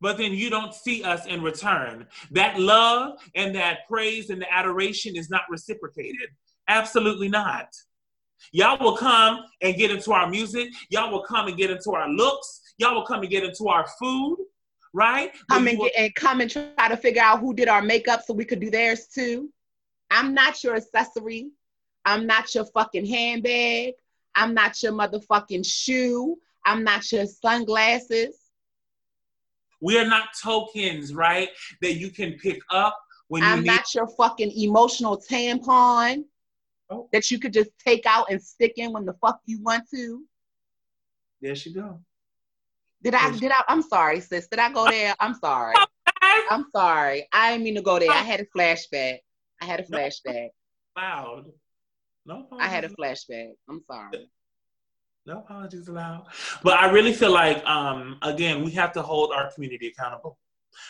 but 0.00 0.16
then 0.16 0.32
you 0.32 0.50
don't 0.50 0.74
see 0.74 1.02
us 1.02 1.26
in 1.26 1.42
return. 1.42 2.06
That 2.30 2.58
love 2.58 3.18
and 3.34 3.54
that 3.54 3.86
praise 3.88 4.30
and 4.30 4.40
the 4.40 4.52
adoration 4.52 5.16
is 5.16 5.30
not 5.30 5.42
reciprocated. 5.50 6.28
Absolutely 6.68 7.28
not. 7.28 7.68
Y'all 8.52 8.78
will 8.78 8.96
come 8.96 9.40
and 9.62 9.76
get 9.76 9.90
into 9.90 10.12
our 10.12 10.28
music. 10.28 10.68
Y'all 10.90 11.10
will 11.10 11.22
come 11.22 11.48
and 11.48 11.56
get 11.56 11.70
into 11.70 11.92
our 11.92 12.08
looks. 12.08 12.60
Y'all 12.78 12.94
will 12.94 13.04
come 13.04 13.20
and 13.20 13.30
get 13.30 13.42
into 13.42 13.68
our 13.68 13.86
food, 13.98 14.38
right? 14.92 15.32
Come 15.50 15.66
and, 15.66 15.78
will- 15.78 15.90
and 15.96 16.14
come 16.14 16.40
and 16.40 16.50
try 16.50 16.88
to 16.88 16.96
figure 16.96 17.22
out 17.22 17.40
who 17.40 17.52
did 17.52 17.68
our 17.68 17.82
makeup 17.82 18.22
so 18.24 18.32
we 18.34 18.44
could 18.44 18.60
do 18.60 18.70
theirs 18.70 19.08
too. 19.12 19.50
I'm 20.10 20.32
not 20.32 20.62
your 20.62 20.76
accessory. 20.76 21.50
I'm 22.04 22.26
not 22.26 22.54
your 22.54 22.64
fucking 22.66 23.06
handbag. 23.06 23.94
I'm 24.34 24.54
not 24.54 24.80
your 24.82 24.92
motherfucking 24.92 25.66
shoe. 25.66 26.36
I'm 26.64 26.84
not 26.84 27.10
your 27.10 27.26
sunglasses. 27.26 28.38
We 29.80 29.98
are 29.98 30.06
not 30.06 30.28
tokens, 30.42 31.14
right? 31.14 31.48
That 31.82 31.94
you 31.94 32.10
can 32.10 32.32
pick 32.34 32.60
up 32.70 32.98
when 33.28 33.42
you 33.42 33.48
I'm 33.48 33.60
need- 33.62 33.66
not 33.66 33.94
your 33.94 34.08
fucking 34.08 34.52
emotional 34.52 35.20
tampon 35.20 36.24
oh. 36.90 37.08
that 37.12 37.30
you 37.30 37.38
could 37.38 37.52
just 37.52 37.70
take 37.78 38.06
out 38.06 38.26
and 38.30 38.42
stick 38.42 38.74
in 38.76 38.92
when 38.92 39.04
the 39.04 39.14
fuck 39.14 39.40
you 39.46 39.60
want 39.62 39.88
to. 39.90 40.24
There 41.40 41.54
she 41.54 41.72
go. 41.72 42.00
Did 43.02 43.14
I? 43.14 43.30
Did 43.36 43.52
I? 43.52 43.62
I'm 43.68 43.82
sorry, 43.82 44.20
sis. 44.20 44.48
Did 44.48 44.58
I 44.58 44.72
go 44.72 44.86
there? 44.90 45.14
I'm 45.20 45.34
sorry. 45.34 45.74
I'm 46.50 46.66
sorry. 46.74 47.28
I 47.32 47.52
didn't 47.52 47.64
mean 47.64 47.76
to 47.76 47.82
go 47.82 47.98
there. 47.98 48.10
I 48.10 48.16
had 48.16 48.40
a 48.40 48.46
flashback. 48.46 49.18
I 49.60 49.64
had 49.64 49.80
a 49.80 49.84
flashback. 49.84 50.48
Loud. 50.96 51.46
No. 52.26 52.46
I 52.58 52.66
had 52.68 52.84
a 52.84 52.88
flashback. 52.88 53.52
I'm 53.68 53.82
sorry. 53.90 54.28
No 55.28 55.40
apologies 55.40 55.88
allowed. 55.88 56.24
But 56.62 56.78
I 56.78 56.90
really 56.90 57.12
feel 57.12 57.30
like, 57.30 57.62
um, 57.66 58.16
again, 58.22 58.64
we 58.64 58.70
have 58.70 58.92
to 58.92 59.02
hold 59.02 59.30
our 59.30 59.52
community 59.52 59.88
accountable. 59.88 60.38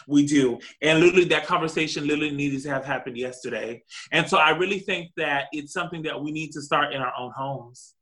We 0.06 0.26
do. 0.26 0.60
And 0.80 1.00
literally, 1.00 1.24
that 1.24 1.44
conversation 1.44 2.06
literally 2.06 2.30
needed 2.30 2.62
to 2.62 2.68
have 2.70 2.84
happened 2.84 3.16
yesterday. 3.18 3.82
And 4.12 4.28
so 4.28 4.38
I 4.38 4.50
really 4.50 4.78
think 4.78 5.10
that 5.16 5.46
it's 5.50 5.72
something 5.72 6.02
that 6.02 6.22
we 6.22 6.30
need 6.30 6.52
to 6.52 6.62
start 6.62 6.92
in 6.92 7.02
our 7.02 7.12
own 7.18 7.32
homes. 7.36 7.94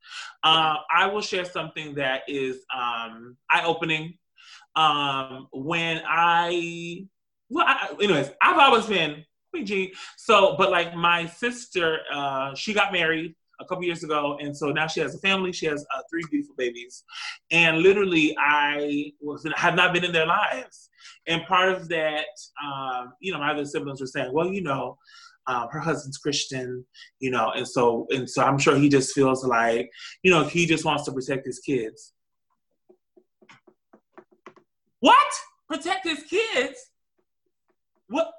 Uh, 0.45 0.75
I 0.95 1.07
will 1.07 1.23
share 1.23 1.47
something 1.47 1.95
that 1.95 2.23
is 2.29 2.57
um, 2.75 3.39
eye 3.51 3.65
opening. 3.65 4.19
Um, 4.75 5.49
when 5.53 6.03
I, 6.07 7.07
well, 7.49 7.65
I, 7.67 7.95
anyways, 7.99 8.31
I've 8.43 8.59
always 8.59 8.85
been 8.85 9.25
So, 10.19 10.55
but 10.59 10.71
like 10.71 10.95
my 10.95 11.25
sister, 11.25 12.01
uh, 12.13 12.55
she 12.55 12.75
got 12.75 12.93
married 12.93 13.35
a 13.61 13.65
couple 13.65 13.85
years 13.85 14.05
ago, 14.05 14.39
and 14.41 14.57
so 14.57 14.71
now 14.71 14.87
she 14.87 15.01
has 15.01 15.15
a 15.15 15.19
family. 15.19 15.53
She 15.53 15.67
has 15.67 15.85
uh, 15.95 16.03
three 16.11 16.23
beautiful 16.31 16.55
babies, 16.57 17.05
and 17.51 17.79
literally, 17.79 18.37
I 18.39 19.13
was 19.21 19.47
have 19.57 19.75
not 19.75 19.93
been 19.93 20.05
in 20.05 20.13
their 20.13 20.27
lives. 20.27 20.91
And 21.29 21.45
part 21.47 21.71
of 21.71 21.89
that, 21.89 22.27
um, 22.65 23.13
you 23.21 23.33
know, 23.33 23.39
my 23.39 23.53
other 23.53 23.65
siblings 23.65 24.01
were 24.01 24.07
saying, 24.07 24.33
well, 24.33 24.47
you 24.53 24.63
know, 24.63 24.97
um, 25.47 25.69
her 25.71 25.81
husband's 25.81 26.19
Christian, 26.19 26.85
you 27.21 27.31
know, 27.31 27.51
and 27.51 27.67
so 27.67 28.07
and 28.11 28.29
so 28.29 28.43
I'm 28.43 28.59
sure 28.59 28.77
he 28.77 28.89
just 28.89 29.15
feels 29.15 29.45
like, 29.45 29.91
you 30.23 30.31
know, 30.31 30.45
he 30.45 30.67
just 30.67 30.85
wants 30.85 31.05
to 31.05 31.13
protect 31.13 31.47
his 31.47 31.61
kids. 31.61 32.13
What? 35.01 35.33
Protect 35.69 36.05
his 36.05 36.23
kids? 36.25 36.79
What? 38.09 38.31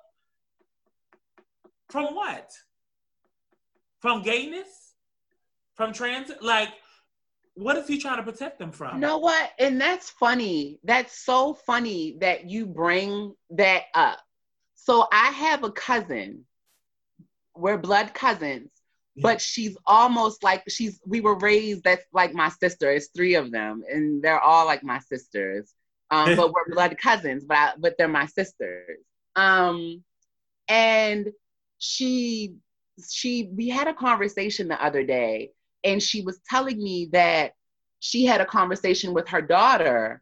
From 1.90 2.16
what? 2.16 2.52
From 4.02 4.22
gayness? 4.22 4.87
From 5.78 5.94
transit? 5.94 6.44
Like, 6.44 6.70
what 7.54 7.78
is 7.78 7.88
he 7.88 7.98
trying 7.98 8.18
to 8.18 8.30
protect 8.30 8.60
them 8.60 8.72
from? 8.72 8.96
You 8.96 9.02
know 9.02 9.18
what? 9.20 9.52
And 9.58 9.80
that's 9.80 10.10
funny. 10.10 10.80
That's 10.84 11.24
so 11.24 11.54
funny 11.54 12.18
that 12.20 12.50
you 12.50 12.66
bring 12.66 13.34
that 13.52 13.84
up. 13.94 14.20
So 14.76 15.08
I 15.12 15.28
have 15.32 15.64
a 15.64 15.72
cousin 15.72 16.46
we're 17.58 17.78
blood 17.78 18.14
cousins, 18.14 18.70
but 19.18 19.42
she's 19.42 19.76
almost 19.86 20.44
like 20.44 20.64
she's 20.70 21.00
we 21.06 21.22
were 21.22 21.38
raised 21.40 21.84
that's 21.84 22.06
like 22.14 22.34
my 22.34 22.50
sister. 22.50 22.92
It's 22.92 23.10
three 23.16 23.36
of 23.36 23.52
them, 23.52 23.84
and 23.90 24.22
they're 24.22 24.40
all 24.40 24.66
like 24.66 24.84
my 24.84 25.00
sisters. 25.00 25.74
Um, 26.12 26.36
but 26.36 26.54
we're 26.54 26.70
blood 26.74 26.98
cousins, 26.98 27.44
but 27.46 27.58
I, 27.58 27.72
but 27.78 27.96
they're 27.98 28.08
my 28.08 28.28
sisters. 28.28 29.00
Um, 29.36 30.04
and 30.68 31.28
she 31.80 32.56
she 33.10 33.50
we 33.54 33.70
had 33.70 33.88
a 33.88 33.94
conversation 33.94 34.68
the 34.68 34.84
other 34.84 35.04
day, 35.04 35.52
and 35.84 36.02
she 36.02 36.22
was 36.22 36.40
telling 36.50 36.78
me 36.82 37.10
that 37.14 37.54
she 38.00 38.26
had 38.26 38.42
a 38.42 38.46
conversation 38.46 39.14
with 39.14 39.28
her 39.30 39.42
daughter, 39.42 40.22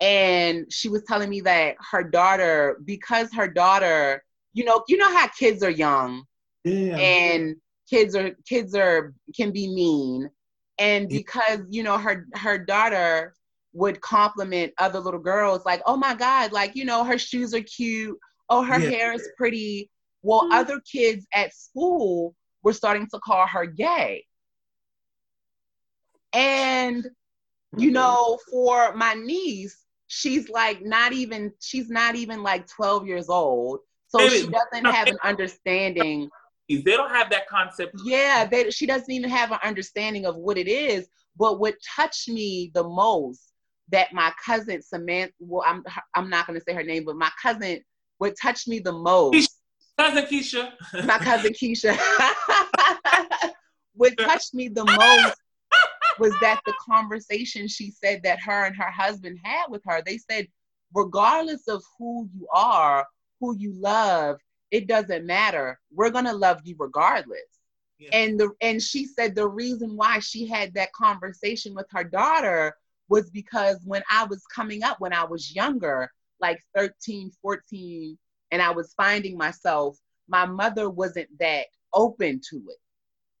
and 0.00 0.70
she 0.72 0.88
was 0.88 1.02
telling 1.04 1.28
me 1.30 1.40
that 1.42 1.76
her 1.90 2.02
daughter 2.04 2.78
because 2.84 3.32
her 3.34 3.48
daughter, 3.48 4.22
you 4.52 4.64
know, 4.64 4.84
you 4.88 4.96
know 4.96 5.12
how 5.14 5.26
kids 5.28 5.62
are 5.62 5.70
young, 5.70 6.24
Yeah. 6.64 6.96
and 6.96 7.56
kids 7.88 8.14
are 8.14 8.36
kids 8.48 8.74
are 8.74 9.14
can 9.34 9.50
be 9.50 9.66
mean 9.68 10.28
and 10.78 11.08
because 11.08 11.60
you 11.70 11.82
know 11.82 11.96
her 11.98 12.26
her 12.34 12.58
daughter 12.58 13.34
would 13.72 14.00
compliment 14.00 14.72
other 14.78 15.00
little 15.00 15.20
girls 15.20 15.64
like 15.64 15.80
oh 15.86 15.96
my 15.96 16.14
god 16.14 16.52
like 16.52 16.76
you 16.76 16.84
know 16.84 17.02
her 17.04 17.18
shoes 17.18 17.54
are 17.54 17.62
cute 17.62 18.16
oh 18.50 18.62
her 18.62 18.78
Yeah. 18.78 18.90
hair 18.90 19.12
is 19.12 19.28
pretty 19.36 19.90
well 20.22 20.42
mm-hmm. 20.42 20.52
other 20.52 20.80
kids 20.80 21.26
at 21.34 21.54
school 21.54 22.34
were 22.62 22.72
starting 22.72 23.06
to 23.12 23.18
call 23.20 23.46
her 23.46 23.66
gay 23.66 24.24
and 26.32 27.06
you 27.76 27.88
mm-hmm. 27.88 27.94
know 27.94 28.38
for 28.50 28.94
my 28.94 29.14
niece 29.14 29.84
she's 30.06 30.48
like 30.48 30.82
not 30.82 31.12
even 31.12 31.52
she's 31.60 31.90
not 31.90 32.14
even 32.14 32.42
like 32.42 32.66
12 32.66 33.06
years 33.06 33.28
old. 33.28 33.80
So 34.08 34.26
she 34.28 34.48
doesn't 34.48 34.86
have 34.86 35.08
an 35.08 35.18
understanding 35.22 36.30
They 36.68 36.80
don't 36.80 37.10
have 37.10 37.28
that 37.30 37.46
concept. 37.46 37.94
yeah 38.04 38.46
they, 38.50 38.70
she 38.70 38.86
doesn't 38.86 39.10
even 39.10 39.28
have 39.28 39.52
an 39.52 39.58
understanding 39.62 40.24
of 40.24 40.36
what 40.36 40.56
it 40.56 40.68
is. 40.68 41.08
But 41.36 41.60
what 41.60 41.74
touched 41.96 42.28
me 42.28 42.70
the 42.74 42.84
most 42.84 43.52
that 43.90 44.12
my 44.12 44.32
cousin 44.44 44.82
samantha 44.82 45.32
well 45.38 45.64
i'm 45.66 45.82
i'm 46.14 46.28
not 46.28 46.46
going 46.46 46.58
to 46.58 46.64
say 46.64 46.74
her 46.74 46.82
name 46.82 47.04
but 47.06 47.16
my 47.16 47.30
cousin 47.42 47.80
what 48.18 48.34
touched 48.40 48.68
me 48.68 48.78
the 48.80 48.92
most 48.92 49.58
Cousin 49.98 50.26
Keisha. 50.26 50.72
my 51.06 51.18
cousin 51.18 51.52
keisha. 51.60 51.98
What 53.98 54.16
touched 54.16 54.54
me 54.54 54.68
the 54.68 54.84
most 55.24 55.36
was 56.18 56.32
that 56.40 56.60
the 56.66 56.74
conversation 56.84 57.68
she 57.68 57.90
said 57.90 58.22
that 58.22 58.40
her 58.40 58.64
and 58.64 58.76
her 58.76 58.90
husband 58.90 59.38
had 59.42 59.66
with 59.68 59.82
her. 59.86 60.02
They 60.04 60.18
said 60.18 60.48
regardless 60.94 61.68
of 61.68 61.82
who 61.98 62.28
you 62.34 62.46
are 62.52 63.06
who 63.40 63.56
you 63.56 63.72
love 63.74 64.38
it 64.70 64.86
doesn't 64.86 65.24
matter. 65.26 65.78
We're 65.90 66.10
going 66.10 66.26
to 66.26 66.34
love 66.34 66.60
you 66.64 66.76
regardless. 66.78 67.40
Yeah. 67.98 68.10
and 68.12 68.38
the 68.38 68.50
and 68.60 68.80
she 68.80 69.06
said 69.06 69.34
the 69.34 69.48
reason 69.48 69.96
why 69.96 70.20
she 70.20 70.46
had 70.46 70.72
that 70.74 70.92
conversation 70.92 71.74
with 71.74 71.86
her 71.90 72.04
daughter 72.04 72.76
was 73.08 73.28
because 73.28 73.80
when 73.84 74.04
i 74.08 74.22
was 74.22 74.46
coming 74.54 74.84
up 74.84 75.00
when 75.00 75.12
i 75.12 75.24
was 75.24 75.52
younger 75.52 76.08
like 76.40 76.62
13 76.76 77.32
14 77.42 78.16
and 78.52 78.62
i 78.62 78.70
was 78.70 78.94
finding 78.96 79.36
myself 79.36 79.98
my 80.28 80.46
mother 80.46 80.88
wasn't 80.88 81.28
that 81.40 81.66
open 81.92 82.40
to 82.50 82.58
it 82.68 82.78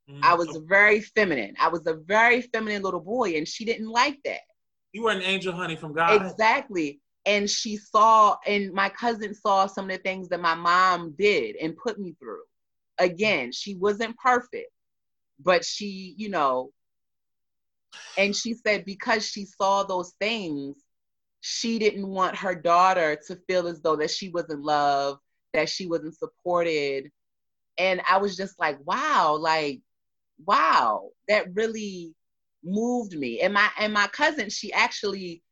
Mm. 0.08 0.20
i 0.22 0.34
was 0.34 0.58
very 0.66 1.00
feminine 1.00 1.54
i 1.60 1.68
was 1.68 1.86
a 1.86 1.94
very 1.94 2.40
feminine 2.40 2.82
little 2.82 3.00
boy 3.00 3.36
and 3.36 3.46
she 3.46 3.64
didn't 3.64 3.88
like 3.88 4.18
that 4.24 4.40
You 4.92 5.02
were 5.02 5.10
an 5.10 5.22
angel, 5.22 5.52
honey, 5.52 5.76
from 5.76 5.92
God. 5.92 6.22
Exactly. 6.22 7.00
And 7.26 7.48
she 7.48 7.76
saw, 7.76 8.36
and 8.46 8.72
my 8.72 8.88
cousin 8.88 9.34
saw 9.34 9.66
some 9.66 9.90
of 9.90 9.96
the 9.96 10.02
things 10.02 10.30
that 10.30 10.40
my 10.40 10.54
mom 10.54 11.14
did 11.18 11.56
and 11.56 11.76
put 11.76 11.98
me 11.98 12.14
through. 12.18 12.40
Again, 12.98 13.52
she 13.52 13.74
wasn't 13.74 14.16
perfect, 14.16 14.70
but 15.38 15.62
she, 15.62 16.14
you 16.16 16.30
know, 16.30 16.70
and 18.16 18.34
she 18.34 18.54
said 18.54 18.86
because 18.86 19.26
she 19.26 19.44
saw 19.44 19.82
those 19.82 20.14
things, 20.18 20.76
she 21.42 21.78
didn't 21.78 22.08
want 22.08 22.36
her 22.36 22.54
daughter 22.54 23.18
to 23.26 23.36
feel 23.46 23.68
as 23.68 23.82
though 23.82 23.96
that 23.96 24.10
she 24.10 24.30
wasn't 24.30 24.62
loved, 24.62 25.20
that 25.52 25.68
she 25.68 25.86
wasn't 25.86 26.16
supported. 26.16 27.10
And 27.76 28.00
I 28.08 28.16
was 28.18 28.36
just 28.36 28.58
like, 28.58 28.78
wow, 28.86 29.36
like, 29.38 29.82
wow, 30.46 31.10
that 31.28 31.54
really 31.54 32.14
moved 32.64 33.16
me. 33.16 33.40
And 33.40 33.54
my 33.54 33.68
and 33.78 33.92
my 33.92 34.06
cousin, 34.08 34.50
she 34.50 34.72
actually 34.72 35.42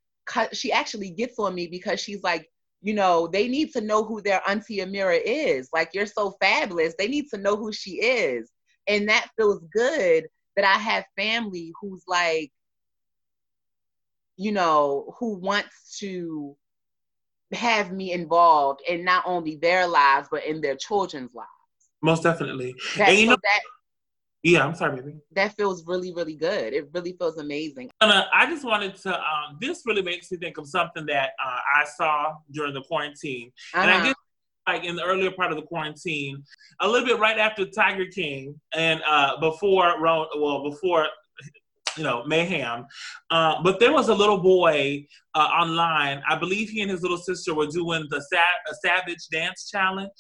she 0.53 0.73
actually 0.73 1.11
gets 1.11 1.39
on 1.39 1.55
me 1.55 1.67
because 1.69 2.01
she's 2.01 2.23
like, 2.23 2.51
you 2.83 2.95
know, 2.95 3.27
they 3.29 3.49
need 3.49 3.73
to 3.73 3.81
know 3.81 4.05
who 4.05 4.21
their 4.21 4.43
auntie 4.49 4.79
Ameirah 4.79 5.21
is. 5.25 5.69
Like 5.73 5.91
you're 5.95 6.07
so 6.07 6.37
fabulous. 6.41 6.95
They 6.99 7.09
need 7.09 7.27
to 7.31 7.39
know 7.39 7.57
who 7.57 7.73
she 7.73 7.93
is. 8.03 8.51
And 8.89 9.09
that 9.09 9.29
feels 9.37 9.61
good 9.73 10.27
that 10.57 10.65
I 10.65 10.79
have 10.79 11.05
family 11.17 11.73
who's 11.81 12.03
like, 12.07 12.53
you 14.37 14.53
know, 14.53 15.15
who 15.19 15.35
wants 15.37 15.99
to 16.01 16.57
have 17.53 17.93
me 17.93 18.13
involved 18.13 18.81
in 18.89 19.05
not 19.05 19.23
only 19.27 19.57
their 19.57 19.87
lives 19.87 20.29
but 20.31 20.45
in 20.45 20.61
their 20.61 20.77
children's 20.77 21.35
lives. 21.35 21.49
Most 22.03 22.23
definitely. 22.25 22.75
That, 22.97 23.11
And 23.11 23.19
you 23.19 23.27
so 23.27 23.31
know- 23.33 23.39
that 23.43 23.61
Yeah, 24.47 24.65
I'm 24.65 24.77
sorry, 24.77 25.01
baby. 25.01 25.15
that 25.33 25.57
feels 25.57 25.85
really, 25.87 26.13
really 26.15 26.37
good. 26.37 26.73
It 26.73 26.89
really 26.95 27.15
feels 27.19 27.37
amazing. 27.39 27.91
Anna, 28.01 28.29
I 28.33 28.47
just 28.47 28.65
wanted 28.65 28.95
to. 29.03 29.13
Um, 29.19 29.59
this 29.61 29.83
really 29.87 30.03
makes 30.03 30.31
me 30.31 30.39
think 30.39 30.57
of 30.57 30.69
something 30.69 31.05
that 31.07 31.31
uh, 31.45 31.59
I 31.81 31.85
saw 31.97 32.35
during 32.53 32.73
the 32.73 32.83
quarantine, 32.83 33.51
and 33.75 33.91
I 33.91 33.95
Uh-huh. 33.97 34.05
guess 34.07 34.15
like 34.69 34.85
in 34.85 34.95
the 34.95 35.03
earlier 35.05 35.33
part 35.33 35.51
of 35.53 35.57
the 35.57 35.67
quarantine, 35.73 36.45
a 36.81 36.89
little 36.89 37.07
bit 37.07 37.19
right 37.19 37.39
after 37.39 37.65
Tiger 37.67 38.07
King 38.07 38.61
and 38.75 39.01
uh, 39.09 39.39
before 39.41 39.99
Ron, 40.01 40.27
well, 40.39 40.63
before 40.71 41.07
you 41.97 42.05
know 42.05 42.25
mayhem. 42.27 42.87
Uh, 43.31 43.61
but 43.65 43.81
there 43.81 43.93
was 43.93 44.09
a 44.11 44.15
little 44.15 44.39
boy 44.39 45.05
uh, 45.35 45.39
online. 45.63 46.23
I 46.29 46.37
believe 46.37 46.69
he 46.71 46.83
and 46.83 46.91
his 46.91 47.03
little 47.03 47.19
sister 47.19 47.53
were 47.53 47.67
doing 47.67 48.07
the 48.11 48.21
Savage 48.85 49.25
Dance 49.33 49.69
Challenge, 49.71 50.11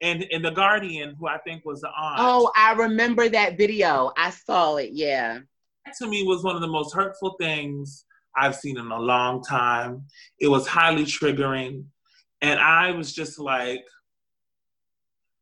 and 0.00 0.24
and 0.30 0.44
the 0.44 0.50
Guardian, 0.50 1.16
who 1.18 1.28
I 1.28 1.38
think 1.38 1.64
was 1.64 1.80
the 1.80 1.88
aunt. 1.88 2.18
Oh, 2.20 2.52
I 2.56 2.72
remember 2.74 3.28
that 3.28 3.56
video. 3.56 4.12
I 4.16 4.30
saw 4.30 4.76
it. 4.76 4.90
Yeah. 4.92 5.38
that 5.86 5.94
to 5.98 6.06
me 6.06 6.24
was 6.24 6.42
one 6.42 6.54
of 6.54 6.60
the 6.62 6.68
most 6.68 6.94
hurtful 6.94 7.36
things 7.40 8.04
I've 8.36 8.56
seen 8.56 8.78
in 8.78 8.90
a 8.90 8.98
long 8.98 9.42
time. 9.42 10.04
It 10.40 10.48
was 10.48 10.66
highly 10.66 11.04
triggering. 11.04 11.84
And 12.40 12.58
I 12.58 12.90
was 12.90 13.12
just 13.12 13.38
like, 13.38 13.84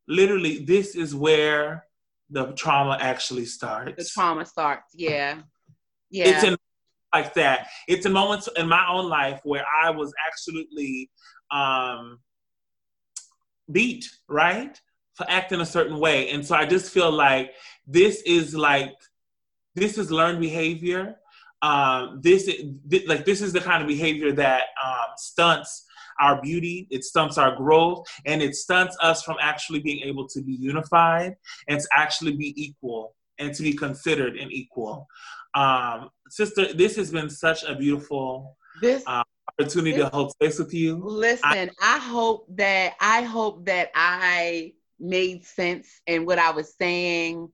literally, 0.07 0.65
this 0.65 0.95
is 0.95 1.15
where 1.15 1.87
the 2.31 2.53
trauma 2.53 2.99
actually 3.01 3.47
starts. 3.47 3.97
The 3.97 4.11
trauma 4.21 4.45
starts. 4.45 4.93
Yeah. 4.95 5.41
Yeah. 6.11 6.29
It's 6.29 6.45
in 6.45 6.57
like 7.15 7.35
that. 7.35 7.69
It's 7.89 8.07
in 8.07 8.13
moments 8.13 8.49
in 8.57 8.69
my 8.69 8.87
own 8.89 9.09
life 9.09 9.41
where 9.45 9.65
I 9.83 9.91
was 9.91 10.13
absolutely 10.27 11.11
um, 11.51 12.19
beat, 13.73 14.11
right? 14.29 14.81
For 15.15 15.27
acting 15.29 15.61
a 15.61 15.67
certain 15.67 15.99
way. 15.99 16.31
And 16.31 16.45
so 16.47 16.55
I 16.55 16.67
just 16.67 16.93
feel 16.93 17.11
like 17.11 17.53
this 17.87 18.23
is 18.23 18.55
like, 18.55 18.95
this 19.75 19.99
is 19.99 20.11
learned 20.11 20.41
behavior. 20.41 21.17
Um, 21.63 22.21
this, 22.23 22.47
thi- 22.47 23.07
like, 23.07 23.25
this 23.25 23.43
is 23.43 23.53
the 23.53 23.61
kind 23.61 23.83
of 23.83 23.89
behavior 23.89 24.33
that 24.33 24.63
um, 24.83 25.13
stunts 25.17 25.87
our 26.21 26.41
beauty, 26.41 26.87
it 26.91 27.03
stunts 27.05 27.39
our 27.39 27.57
growth, 27.57 28.07
and 28.27 28.43
it 28.43 28.55
stunts 28.55 28.97
us 29.01 29.23
from 29.23 29.37
actually 29.41 29.81
being 29.81 30.01
able 30.03 30.29
to 30.29 30.43
be 30.43 30.53
unified 30.53 31.35
and 31.69 31.81
to 31.81 31.89
actually 31.95 32.37
be 32.37 32.53
equal 32.63 33.15
and 33.39 33.55
to 33.55 33.63
be 33.63 33.73
considered 33.73 34.37
an 34.37 34.51
equal. 34.53 35.07
Um, 35.55 36.11
sister, 36.29 36.73
this 36.73 36.97
has 36.97 37.11
been 37.11 37.31
such 37.31 37.65
a 37.65 37.75
beautiful 37.75 38.57
this 38.81 39.03
uh, 39.07 39.25
opportunity 39.59 39.99
to 39.99 40.09
hold 40.09 40.33
space 40.33 40.59
with 40.59 40.73
you. 40.75 40.97
listen, 40.97 41.71
I 41.83 41.99
hope 41.99 42.47
that 42.57 42.95
I 43.01 43.23
hope 43.23 43.67
that 43.67 43.91
I 43.95 44.73
made 44.99 45.45
sense 45.45 46.01
in 46.07 46.27
what 46.27 46.39
I 46.39 46.51
was 46.51 46.75
saying. 46.75 47.51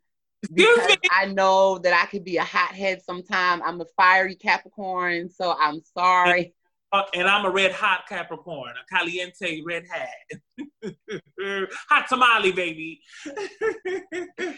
Because 0.52 0.88
me. 0.88 0.96
I 1.10 1.26
know 1.26 1.78
that 1.78 1.92
I 1.92 2.06
could 2.06 2.24
be 2.24 2.36
a 2.36 2.44
hothead 2.44 3.02
sometime. 3.02 3.62
I'm 3.62 3.80
a 3.80 3.86
fiery 3.96 4.36
Capricorn, 4.36 5.28
so 5.30 5.56
I'm 5.58 5.80
sorry. 5.96 6.54
Uh, 6.92 7.02
and 7.14 7.26
I'm 7.26 7.44
a 7.44 7.50
red 7.50 7.72
hot 7.72 8.04
Capricorn, 8.08 8.74
a 8.76 8.94
caliente 8.94 9.62
red 9.66 9.84
hat. 9.90 10.94
hot 11.88 12.06
tamale, 12.08 12.52
baby. 12.52 13.00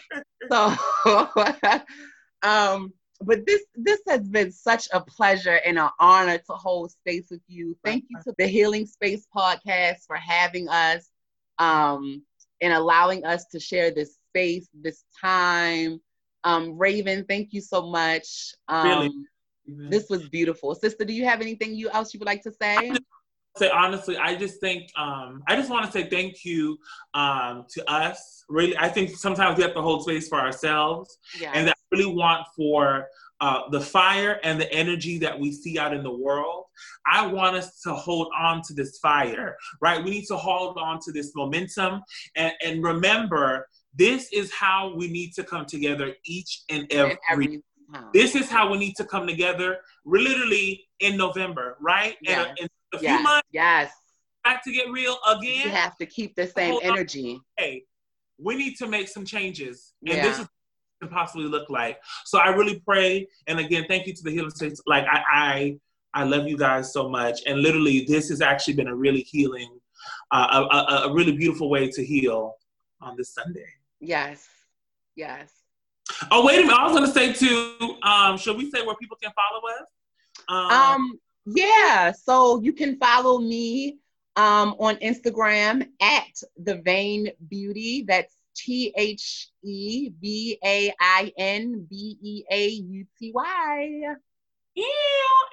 So, 0.49 0.73
um, 2.41 2.93
but 3.21 3.45
this 3.45 3.61
this 3.75 3.99
has 4.07 4.21
been 4.27 4.51
such 4.51 4.87
a 4.93 5.01
pleasure 5.01 5.59
and 5.65 5.77
an 5.77 5.89
honor 5.99 6.37
to 6.37 6.53
hold 6.53 6.91
space 6.91 7.27
with 7.29 7.41
you. 7.47 7.75
Thank 7.83 8.05
you 8.09 8.17
to 8.23 8.33
the 8.37 8.47
Healing 8.47 8.85
Space 8.85 9.27
podcast 9.35 10.05
for 10.07 10.15
having 10.15 10.69
us, 10.69 11.09
um, 11.57 12.21
and 12.61 12.73
allowing 12.73 13.25
us 13.25 13.45
to 13.47 13.59
share 13.59 13.91
this 13.91 14.17
space, 14.29 14.67
this 14.73 15.03
time. 15.19 15.99
Um, 16.45 16.77
Raven, 16.77 17.25
thank 17.27 17.51
you 17.53 17.61
so 17.61 17.85
much. 17.87 18.53
Um, 18.67 18.87
Really? 18.87 19.11
This 19.89 20.09
was 20.09 20.27
beautiful. 20.29 20.73
Sister, 20.73 21.05
do 21.05 21.13
you 21.13 21.25
have 21.25 21.41
anything 21.41 21.75
you 21.75 21.89
else 21.91 22.13
you 22.13 22.19
would 22.19 22.25
like 22.25 22.41
to 22.43 22.51
say? 22.51 22.91
say 23.57 23.69
honestly, 23.69 24.17
I 24.17 24.35
just 24.35 24.59
think 24.59 24.89
um, 24.97 25.43
I 25.47 25.55
just 25.55 25.69
want 25.69 25.85
to 25.85 25.91
say 25.91 26.09
thank 26.09 26.45
you 26.45 26.77
um, 27.13 27.65
to 27.71 27.87
us. 27.91 28.45
Really, 28.49 28.75
I 28.77 28.87
think 28.89 29.11
sometimes 29.11 29.57
we 29.57 29.63
have 29.63 29.73
to 29.75 29.81
hold 29.81 30.03
space 30.03 30.27
for 30.27 30.39
ourselves, 30.39 31.19
Yes. 31.39 31.51
and 31.53 31.67
that 31.67 31.77
really 31.91 32.05
want 32.05 32.45
for 32.55 33.07
uh, 33.41 33.69
the 33.69 33.79
fire 33.79 34.39
and 34.43 34.59
the 34.59 34.71
energy 34.73 35.17
that 35.19 35.37
we 35.39 35.51
see 35.51 35.79
out 35.79 35.93
in 35.93 36.03
the 36.03 36.11
world. 36.13 36.65
I 37.05 37.25
want 37.25 37.55
us 37.55 37.81
to 37.81 37.93
hold 37.93 38.31
on 38.37 38.61
to 38.63 38.73
this 38.73 38.99
fire, 38.99 39.55
right? 39.81 40.03
We 40.03 40.09
need 40.11 40.25
to 40.27 40.37
hold 40.37 40.77
on 40.77 40.99
to 41.05 41.11
this 41.11 41.33
momentum 41.35 42.01
and, 42.35 42.53
and 42.63 42.83
remember 42.83 43.67
this 43.95 44.29
is 44.31 44.53
how 44.53 44.93
we 44.95 45.07
need 45.09 45.33
to 45.33 45.43
come 45.43 45.65
together 45.65 46.13
each 46.25 46.63
and 46.69 46.85
every 46.91 47.11
And 47.11 47.19
every 47.31 47.63
time. 47.93 48.05
this 48.13 48.35
is 48.35 48.49
how 48.49 48.71
we 48.71 48.77
need 48.77 48.95
to 48.97 49.05
come 49.05 49.25
together 49.25 49.77
literally 50.05 50.85
in 50.99 51.17
November, 51.17 51.77
right? 51.81 52.15
Yeah. 52.21 52.45
And, 52.49 52.59
in 52.59 52.67
a 52.93 52.99
few 52.99 53.07
yes. 53.09 53.23
months 53.23 53.47
yes. 53.51 53.91
back 54.43 54.63
to 54.63 54.71
get 54.71 54.89
real 54.91 55.17
You 55.27 55.37
again. 55.37 55.69
have 55.69 55.97
to 55.97 56.05
keep 56.05 56.35
the 56.35 56.47
same 56.47 56.79
energy. 56.83 57.39
Hey, 57.57 57.83
we 58.37 58.55
need 58.55 58.75
to 58.77 58.87
make 58.87 59.07
some 59.07 59.25
changes. 59.25 59.93
And 60.05 60.17
Yeah. 60.17 60.23
this 60.23 60.39
is 60.39 60.47
can 60.99 61.09
possibly 61.09 61.45
look 61.45 61.69
like. 61.69 61.99
So 62.25 62.39
I 62.39 62.49
really 62.49 62.79
pray. 62.79 63.27
And 63.47 63.59
again, 63.59 63.85
thank 63.87 64.07
you 64.07 64.13
to 64.13 64.23
the 64.23 64.31
Healing 64.31 64.51
Space. 64.51 64.81
Like 64.85 65.05
I 65.05 65.23
I 65.31 65.79
I 66.13 66.23
love 66.23 66.47
you 66.47 66.57
guys 66.57 66.91
so 66.91 67.09
much. 67.09 67.41
And 67.45 67.61
literally 67.61 68.05
this 68.05 68.29
has 68.29 68.41
actually 68.41 68.73
been 68.73 68.87
a 68.87 68.95
really 68.95 69.21
healing, 69.21 69.79
uh, 70.31 70.65
a, 70.71 70.75
a, 70.75 71.09
a 71.09 71.13
really 71.13 71.33
beautiful 71.33 71.69
way 71.69 71.89
to 71.89 72.05
heal 72.05 72.55
on 73.01 73.15
this 73.15 73.33
Sunday. 73.33 73.67
Yes. 73.99 74.47
Yes. 75.15 75.51
Oh, 76.31 76.45
wait 76.45 76.59
a 76.59 76.61
minute. 76.63 76.75
I 76.75 76.83
was 76.85 76.93
gonna 76.93 77.11
say 77.11 77.33
too, 77.33 77.97
um, 78.03 78.37
should 78.37 78.57
we 78.57 78.69
say 78.71 78.85
where 78.85 78.95
people 78.95 79.17
can 79.21 79.31
follow 79.31 79.61
us? 79.75 79.87
Um, 80.49 81.19
yeah, 81.45 82.11
so 82.11 82.61
you 82.61 82.73
can 82.73 82.97
follow 82.97 83.39
me 83.39 83.99
um, 84.35 84.75
on 84.79 84.95
Instagram 84.97 85.87
at 86.01 86.41
the 86.57 86.77
Vain 86.77 87.29
Beauty. 87.47 88.05
That's 88.07 88.35
T 88.65 88.93
H 88.97 89.49
E 89.63 90.11
V 90.21 90.59
A 90.63 90.93
I 90.99 91.31
N 91.37 91.87
B 91.89 92.17
E 92.21 92.43
A 92.51 92.67
U 92.67 93.05
T 93.17 93.31
Y. 93.33 94.01
Yeah, 94.75 94.85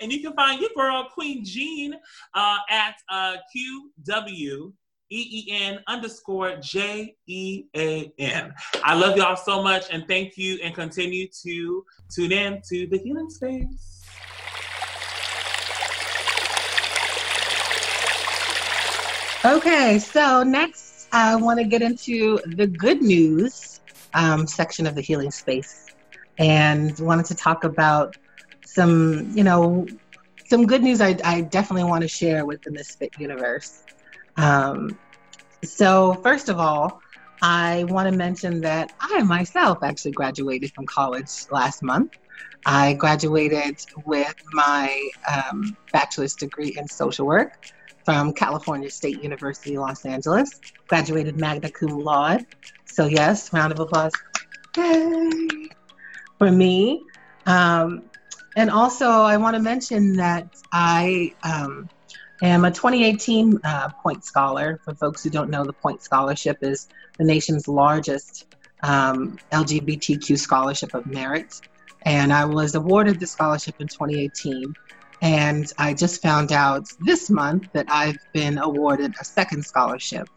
and 0.03 0.12
you 0.12 0.20
can 0.20 0.35
find 0.35 0.61
your 0.61 0.70
girl 0.77 1.09
Qween 1.16 1.45
Jean 1.45 1.95
uh, 2.35 2.59
at 2.70 2.95
uh, 3.09 3.37
QW 3.55 4.73
E 5.11 5.47
E 5.49 5.53
N 5.53 5.81
underscore 5.87 6.57
J 6.57 7.16
E 7.27 7.65
A 7.77 8.12
N. 8.19 8.53
I 8.83 8.95
love 8.95 9.16
y'all 9.16 9.37
so 9.37 9.62
much, 9.62 9.87
and 9.91 10.07
thank 10.07 10.37
you, 10.37 10.59
and 10.62 10.74
continue 10.74 11.28
to 11.45 11.85
tune 12.15 12.33
in 12.33 12.61
to 12.69 12.87
the 12.87 12.99
Healing 12.99 13.31
Space. 13.31 14.03
Okay, 19.45 20.01
so 20.01 20.43
next 20.43 20.85
I 21.12 21.37
want 21.37 21.59
to 21.59 21.65
get 21.65 21.83
into 21.83 22.39
the 22.47 22.66
good 22.66 23.03
news 23.03 23.81
um, 24.15 24.47
section 24.47 24.87
of 24.87 24.95
the 24.95 25.01
healing 25.01 25.31
space 25.31 25.87
and 26.39 26.99
wanted 26.99 27.27
to 27.27 27.35
talk 27.35 27.65
about 27.65 28.16
some, 28.65 29.31
you 29.35 29.45
know, 29.45 29.87
some 30.49 30.66
good 30.66 30.83
news 30.83 31.01
I, 31.01 31.16
I 31.24 31.43
definitely 31.43 31.89
want 31.89 32.03
to 32.03 32.09
share 32.09 32.45
with 32.45 32.62
the 32.62 32.70
Misfit 32.70 33.12
universe. 33.19 33.83
Um, 34.37 34.99
so, 35.62 36.15
first 36.23 36.49
of 36.49 36.59
all, 36.59 37.01
I 37.43 37.85
want 37.85 38.11
to 38.11 38.16
mention 38.16 38.61
that 38.62 38.93
I 39.01 39.23
myself 39.23 39.78
actually 39.83 40.12
graduated 40.12 40.73
from 40.73 40.87
college 40.87 41.31
last 41.51 41.83
month. 41.83 42.16
I 42.65 42.95
graduated 42.95 43.85
with 44.05 44.35
my 44.53 45.09
um, 45.33 45.77
bachelor's 45.93 46.35
degree 46.35 46.74
in 46.77 46.89
social 46.89 47.27
work 47.27 47.70
from 48.07 48.33
California 48.33 48.89
State 48.89 49.20
University, 49.20 49.77
Los 49.77 50.07
Angeles. 50.07 50.61
Graduated 50.87 51.39
magna 51.39 51.69
cum 51.69 51.99
laude. 51.99 52.47
So, 52.85 53.07
yes, 53.07 53.53
round 53.53 53.73
of 53.73 53.81
applause. 53.81 54.12
Yay! 54.77 55.69
For 56.39 56.53
me. 56.53 57.03
Um, 57.47 58.05
and 58.57 58.70
also, 58.70 59.07
I 59.09 59.37
want 59.37 59.57
to 59.57 59.61
mention 59.61 60.15
that 60.15 60.49
I 60.73 61.35
um, 61.43 61.89
am 62.43 62.65
a 62.65 62.70
2018 62.70 63.59
uh, 63.65 63.89
Point 64.01 64.24
Scholar. 64.24 64.81
For 64.85 64.95
folks 64.95 65.24
who 65.24 65.31
don't 65.31 65.51
know, 65.51 65.65
the 65.65 65.73
Point 65.73 66.01
Scholarship 66.01 66.59
is 66.62 66.89
the 67.19 67.24
nation's 67.24 67.66
largest 67.66 68.55
um, 68.85 69.37
LGBTQ 69.51 70.39
scholarship 70.39 70.95
of 70.95 71.07
merit. 71.07 71.61
And 72.03 72.33
I 72.33 72.45
was 72.45 72.77
awarded 72.77 73.19
the 73.19 73.27
scholarship 73.27 73.74
in 73.81 73.89
2018. 73.89 74.73
And 75.22 75.72
I 75.78 75.94
just 75.94 76.20
found 76.22 76.52
out 76.52 76.86
this 77.01 77.30
month 77.30 77.72
that 77.72 77.86
I've 77.88 78.18
been 78.32 78.59
awarded 78.59 79.14
a 79.20 79.24
second 79.24 79.64
scholarship. 79.64 80.28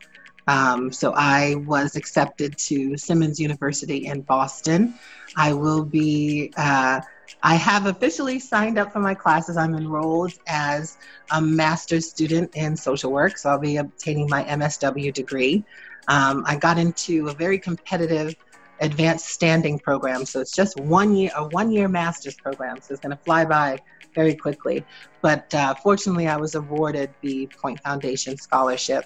Um, 0.47 0.91
so 0.91 1.13
I 1.15 1.55
was 1.67 1.95
accepted 1.95 2.57
to 2.57 2.97
Simmons 2.97 3.39
University 3.39 4.07
in 4.07 4.21
Boston. 4.21 4.95
I 5.37 5.53
will 5.53 5.85
be, 5.85 6.51
uh, 6.57 7.01
I 7.43 7.55
have 7.55 7.85
officially 7.85 8.39
signed 8.39 8.79
up 8.79 8.91
for 8.91 8.99
my 8.99 9.13
classes. 9.13 9.57
I'm 9.57 9.75
enrolled 9.75 10.33
as 10.47 10.97
a 11.31 11.39
master's 11.39 12.09
student 12.09 12.55
in 12.55 12.75
social 12.75 13.11
work. 13.11 13.37
So 13.37 13.49
I'll 13.49 13.59
be 13.59 13.77
obtaining 13.77 14.27
my 14.27 14.43
MSW 14.45 15.13
degree. 15.13 15.63
Um, 16.07 16.43
I 16.47 16.55
got 16.55 16.79
into 16.79 17.27
a 17.27 17.33
very 17.33 17.59
competitive 17.59 18.35
advanced 18.81 19.27
standing 19.27 19.77
program. 19.77 20.25
So 20.25 20.39
it's 20.39 20.55
just 20.55 20.79
one 20.79 21.15
year, 21.15 21.29
a 21.35 21.47
one 21.49 21.71
year 21.71 21.87
master's 21.87 22.35
program. 22.35 22.81
So 22.81 22.93
it's 22.93 23.01
going 23.01 23.15
to 23.15 23.23
fly 23.23 23.45
by 23.45 23.77
very 24.15 24.35
quickly. 24.35 24.85
But 25.21 25.53
uh, 25.53 25.75
fortunately, 25.75 26.27
I 26.27 26.37
was 26.37 26.55
awarded 26.55 27.13
the 27.21 27.47
Point 27.61 27.79
Foundation 27.81 28.37
Scholarship. 28.37 29.05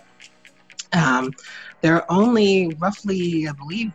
Um, 0.94 1.32
there 1.82 1.96
are 1.96 2.06
only 2.10 2.76
roughly, 2.80 3.48
I 3.48 3.54
believe, 3.54 3.92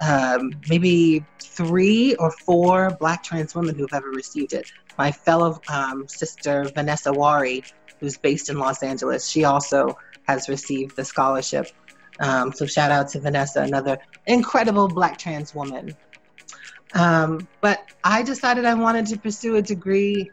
um, 0.00 0.52
maybe 0.68 1.24
three 1.40 2.14
or 2.16 2.30
four 2.30 2.96
Black 3.00 3.22
trans 3.22 3.54
women 3.54 3.74
who've 3.74 3.92
ever 3.92 4.10
received 4.10 4.52
it. 4.52 4.70
My 4.98 5.10
fellow 5.10 5.60
um, 5.68 6.06
sister, 6.08 6.70
Vanessa 6.74 7.12
Warri, 7.12 7.64
who's 8.00 8.18
based 8.18 8.50
in 8.50 8.58
Los 8.58 8.82
Angeles, 8.82 9.26
she 9.26 9.44
also 9.44 9.96
has 10.28 10.48
received 10.48 10.96
the 10.96 11.04
scholarship. 11.04 11.68
Um, 12.20 12.52
so 12.52 12.66
shout 12.66 12.90
out 12.90 13.08
to 13.10 13.20
Vanessa, 13.20 13.62
another 13.62 13.98
incredible 14.26 14.88
Black 14.88 15.18
trans 15.18 15.54
woman. 15.54 15.94
Um, 16.94 17.48
but 17.60 17.80
I 18.04 18.22
decided 18.22 18.64
I 18.64 18.74
wanted 18.74 19.06
to 19.06 19.18
pursue 19.18 19.56
a 19.56 19.62
degree 19.62 20.32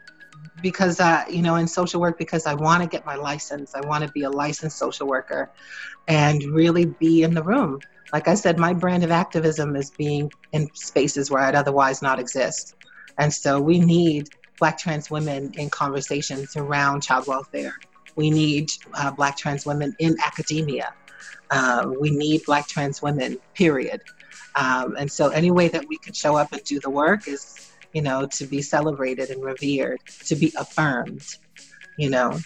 because, 0.60 1.00
uh, 1.00 1.24
you 1.28 1.42
know, 1.42 1.56
in 1.56 1.68
social 1.68 2.00
work, 2.00 2.18
because 2.18 2.46
I 2.46 2.54
want 2.54 2.82
to 2.82 2.88
get 2.88 3.04
my 3.04 3.16
license. 3.16 3.74
I 3.74 3.82
want 3.82 4.04
to 4.04 4.10
be 4.10 4.22
a 4.22 4.30
licensed 4.30 4.78
social 4.78 5.06
worker 5.06 5.50
and 6.06 6.42
really 6.52 6.86
be 6.86 7.22
in 7.22 7.34
the 7.34 7.42
room. 7.42 7.82
Like 8.12 8.28
I 8.28 8.34
said, 8.34 8.58
my 8.58 8.72
brand 8.72 9.02
of 9.04 9.10
activism 9.10 9.74
is 9.76 9.90
being 9.90 10.30
in 10.52 10.68
spaces 10.74 11.30
where 11.30 11.42
I'd 11.42 11.54
otherwise 11.56 12.00
not 12.00 12.20
exist. 12.20 12.74
And 13.18 13.32
so 13.32 13.60
we 13.60 13.80
need 13.80 14.30
Black 14.60 14.78
trans 14.78 15.10
women 15.10 15.52
in 15.56 15.68
conversations 15.70 16.56
around 16.56 17.02
child 17.02 17.26
welfare. 17.26 17.74
We 18.16 18.30
need 18.30 18.68
uh, 18.94 19.10
Black 19.10 19.36
trans 19.36 19.66
women 19.66 19.94
in 19.98 20.16
academia. 20.24 20.94
Um, 21.50 21.96
we 22.00 22.10
need 22.10 22.42
Black 22.46 22.68
trans 22.68 23.02
women, 23.02 23.38
period. 23.54 24.04
Um, 24.56 24.96
and 24.96 25.10
so 25.10 25.28
any 25.28 25.50
way 25.50 25.68
that 25.68 25.88
we 25.88 25.98
can 25.98 26.12
show 26.12 26.36
up 26.36 26.52
and 26.52 26.62
do 26.64 26.80
the 26.80 26.90
work 26.90 27.26
is, 27.26 27.72
you 27.92 28.02
know, 28.02 28.26
to 28.26 28.46
be 28.46 28.62
celebrated 28.62 29.30
and 29.30 29.42
revered, 29.42 30.00
to 30.26 30.36
be 30.36 30.52
affirmed, 30.56 31.24
you 31.96 32.10
know. 32.10 32.38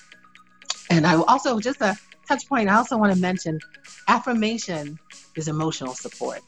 And 0.90 1.06
I 1.06 1.16
also, 1.16 1.60
just 1.60 1.80
a 1.80 1.96
touch 2.26 2.48
point, 2.48 2.68
I 2.68 2.76
also 2.76 2.96
want 2.96 3.14
to 3.14 3.20
mention 3.20 3.60
affirmation 4.08 4.98
is 5.36 5.48
emotional 5.48 5.94
support, 5.94 6.42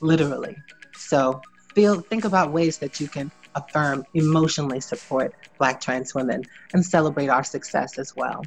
literally. 0.00 0.56
So 0.96 1.40
feel, 1.74 2.00
think 2.00 2.24
about 2.24 2.52
ways 2.52 2.78
that 2.78 3.00
you 3.00 3.08
can 3.08 3.30
affirm, 3.54 4.04
emotionally 4.14 4.80
support 4.80 5.34
Black 5.58 5.80
trans 5.80 6.14
women 6.14 6.44
and 6.74 6.84
celebrate 6.84 7.28
our 7.28 7.44
success 7.44 7.98
as 7.98 8.14
well. 8.14 8.44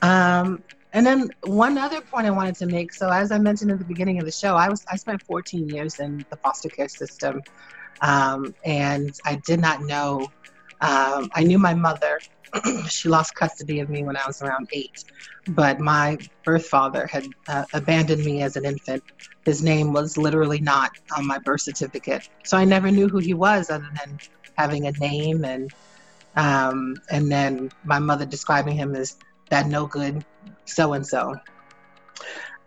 Um, 0.00 0.62
and 0.92 1.06
then 1.06 1.30
one 1.44 1.78
other 1.78 2.00
point 2.00 2.26
I 2.26 2.30
wanted 2.30 2.54
to 2.56 2.66
make. 2.66 2.92
So 2.92 3.10
as 3.10 3.32
I 3.32 3.38
mentioned 3.38 3.70
at 3.70 3.78
the 3.78 3.84
beginning 3.84 4.18
of 4.18 4.26
the 4.26 4.32
show, 4.32 4.56
I 4.56 4.68
was 4.68 4.84
I 4.90 4.96
spent 4.96 5.22
14 5.22 5.68
years 5.68 5.98
in 5.98 6.24
the 6.30 6.36
foster 6.36 6.68
care 6.68 6.88
system, 6.88 7.40
um, 8.02 8.54
and 8.64 9.14
I 9.24 9.36
did 9.46 9.60
not 9.60 9.82
know. 9.82 10.28
Um, 10.80 11.30
I 11.34 11.44
knew 11.44 11.58
my 11.58 11.74
mother. 11.74 12.18
she 12.88 13.08
lost 13.08 13.34
custody 13.34 13.80
of 13.80 13.88
me 13.88 14.04
when 14.04 14.16
I 14.16 14.22
was 14.26 14.42
around 14.42 14.68
eight, 14.72 15.04
but 15.48 15.80
my 15.80 16.18
birth 16.44 16.66
father 16.66 17.06
had 17.06 17.24
uh, 17.48 17.64
abandoned 17.72 18.22
me 18.24 18.42
as 18.42 18.56
an 18.56 18.66
infant. 18.66 19.02
His 19.46 19.62
name 19.62 19.94
was 19.94 20.18
literally 20.18 20.60
not 20.60 20.90
on 21.16 21.26
my 21.26 21.38
birth 21.38 21.62
certificate, 21.62 22.28
so 22.44 22.58
I 22.58 22.66
never 22.66 22.90
knew 22.90 23.08
who 23.08 23.18
he 23.18 23.32
was 23.32 23.70
other 23.70 23.88
than 24.04 24.18
having 24.58 24.86
a 24.86 24.92
name 24.92 25.44
and 25.46 25.72
um, 26.34 26.94
and 27.10 27.30
then 27.30 27.70
my 27.84 27.98
mother 27.98 28.26
describing 28.26 28.76
him 28.76 28.94
as 28.94 29.16
that 29.52 29.68
no 29.68 29.86
good 29.86 30.24
so 30.64 30.94
and 30.94 31.06
so. 31.06 31.34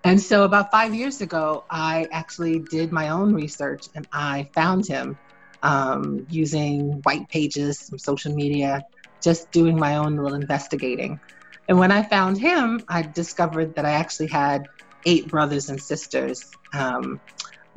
And 0.03 0.21
so, 0.21 0.43
about 0.43 0.71
five 0.71 0.93
years 0.93 1.19
ago, 1.21 1.65
I 1.69 2.07
actually 2.11 2.59
did 2.59 2.91
my 2.91 3.09
own 3.09 3.33
research 3.33 3.87
and 3.95 4.07
I 4.13 4.47
found 4.53 4.87
him 4.87 5.17
um, 5.63 6.27
using 6.29 7.01
white 7.03 7.27
pages, 7.29 7.79
some 7.79 7.97
social 7.97 8.35
media, 8.35 8.83
just 9.23 9.51
doing 9.51 9.79
my 9.79 9.97
own 9.97 10.15
little 10.15 10.35
investigating. 10.35 11.19
And 11.67 11.79
when 11.79 11.91
I 11.91 12.03
found 12.03 12.37
him, 12.37 12.83
I 12.87 13.01
discovered 13.01 13.73
that 13.75 13.85
I 13.85 13.91
actually 13.91 14.27
had 14.27 14.65
eight 15.07 15.27
brothers 15.31 15.69
and 15.69 15.81
sisters 15.81 16.39
um, 16.75 17.19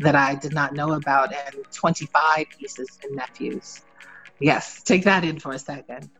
that 0.00 0.14
I 0.14 0.34
did 0.34 0.52
not 0.52 0.74
know 0.74 0.92
about 0.92 1.32
and 1.32 1.64
25 1.74 2.44
nieces 2.60 2.98
and 3.04 3.16
nephews. 3.16 3.80
Yes, 4.38 4.82
take 4.82 5.04
that 5.04 5.24
in 5.24 5.40
for 5.40 5.52
a 5.52 5.58
second. 5.58 6.10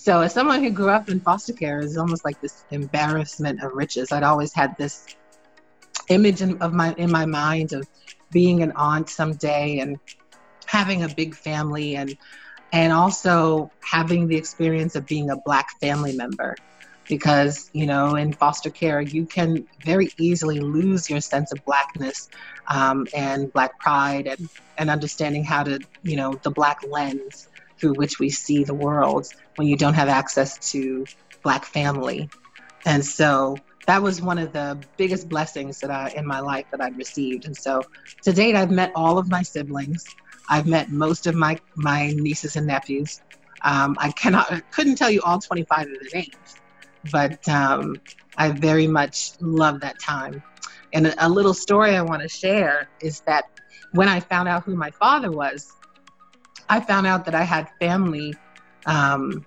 So, 0.00 0.20
as 0.20 0.32
someone 0.32 0.62
who 0.62 0.70
grew 0.70 0.90
up 0.90 1.08
in 1.08 1.20
foster 1.20 1.52
care, 1.52 1.80
it's 1.80 1.96
almost 1.98 2.24
like 2.24 2.40
this 2.40 2.64
embarrassment 2.70 3.62
of 3.62 3.72
riches. 3.74 4.12
I'd 4.12 4.22
always 4.22 4.54
had 4.54 4.70
this 4.78 5.04
image 6.08 6.40
in, 6.40 6.62
of 6.62 6.72
my 6.72 6.94
in 6.94 7.10
my 7.10 7.26
mind 7.26 7.72
of 7.72 7.86
being 8.30 8.62
an 8.62 8.72
aunt 8.76 9.10
someday 9.10 9.80
and 9.80 9.98
having 10.66 11.02
a 11.02 11.08
big 11.08 11.34
family 11.34 11.96
and 11.96 12.16
and 12.72 12.92
also 12.92 13.72
having 13.82 14.28
the 14.28 14.36
experience 14.36 14.94
of 14.94 15.04
being 15.06 15.30
a 15.30 15.36
black 15.44 15.66
family 15.80 16.12
member 16.12 16.56
because 17.08 17.68
you 17.72 17.86
know 17.86 18.14
in 18.14 18.32
foster 18.32 18.70
care 18.70 19.00
you 19.00 19.26
can 19.26 19.66
very 19.84 20.12
easily 20.16 20.60
lose 20.60 21.10
your 21.10 21.20
sense 21.20 21.52
of 21.52 21.62
blackness 21.64 22.28
um, 22.70 23.08
and 23.14 23.52
black 23.52 23.78
pride 23.80 24.28
and, 24.28 24.48
and 24.78 24.90
understanding 24.90 25.42
how 25.42 25.64
to 25.64 25.80
you 26.04 26.16
know 26.16 26.38
the 26.44 26.50
black 26.52 26.78
lens 26.88 27.47
through 27.80 27.94
which 27.94 28.18
we 28.18 28.30
see 28.30 28.64
the 28.64 28.74
world 28.74 29.26
when 29.56 29.68
you 29.68 29.76
don't 29.76 29.94
have 29.94 30.08
access 30.08 30.70
to 30.72 31.06
black 31.42 31.64
family. 31.64 32.28
And 32.86 33.04
so 33.04 33.56
that 33.86 34.02
was 34.02 34.20
one 34.20 34.38
of 34.38 34.52
the 34.52 34.78
biggest 34.96 35.28
blessings 35.28 35.80
that 35.80 35.90
I 35.90 36.12
in 36.16 36.26
my 36.26 36.40
life 36.40 36.66
that 36.70 36.80
I've 36.80 36.96
received. 36.96 37.46
And 37.46 37.56
so 37.56 37.82
to 38.22 38.32
date 38.32 38.54
I've 38.54 38.70
met 38.70 38.92
all 38.94 39.18
of 39.18 39.30
my 39.30 39.42
siblings. 39.42 40.06
I've 40.50 40.66
met 40.66 40.90
most 40.90 41.26
of 41.26 41.34
my 41.34 41.58
my 41.76 42.12
nieces 42.16 42.56
and 42.56 42.66
nephews. 42.66 43.20
Um, 43.62 43.96
I 43.98 44.10
cannot 44.12 44.70
couldn't 44.70 44.96
tell 44.96 45.10
you 45.10 45.20
all 45.22 45.38
25 45.38 45.80
of 45.80 45.86
their 45.88 46.22
names 46.22 46.56
but 47.10 47.46
um, 47.48 48.00
I 48.36 48.50
very 48.50 48.86
much 48.86 49.32
love 49.40 49.80
that 49.80 49.98
time. 49.98 50.42
And 50.92 51.14
a 51.18 51.28
little 51.28 51.54
story 51.54 51.96
I 51.96 52.02
want 52.02 52.22
to 52.22 52.28
share 52.28 52.88
is 53.02 53.20
that 53.26 53.44
when 53.92 54.08
I 54.08 54.20
found 54.20 54.48
out 54.48 54.64
who 54.64 54.74
my 54.74 54.90
father 54.92 55.30
was, 55.30 55.66
I 56.68 56.80
found 56.80 57.06
out 57.06 57.24
that 57.26 57.34
I 57.34 57.42
had 57.42 57.68
family 57.78 58.34
um, 58.86 59.44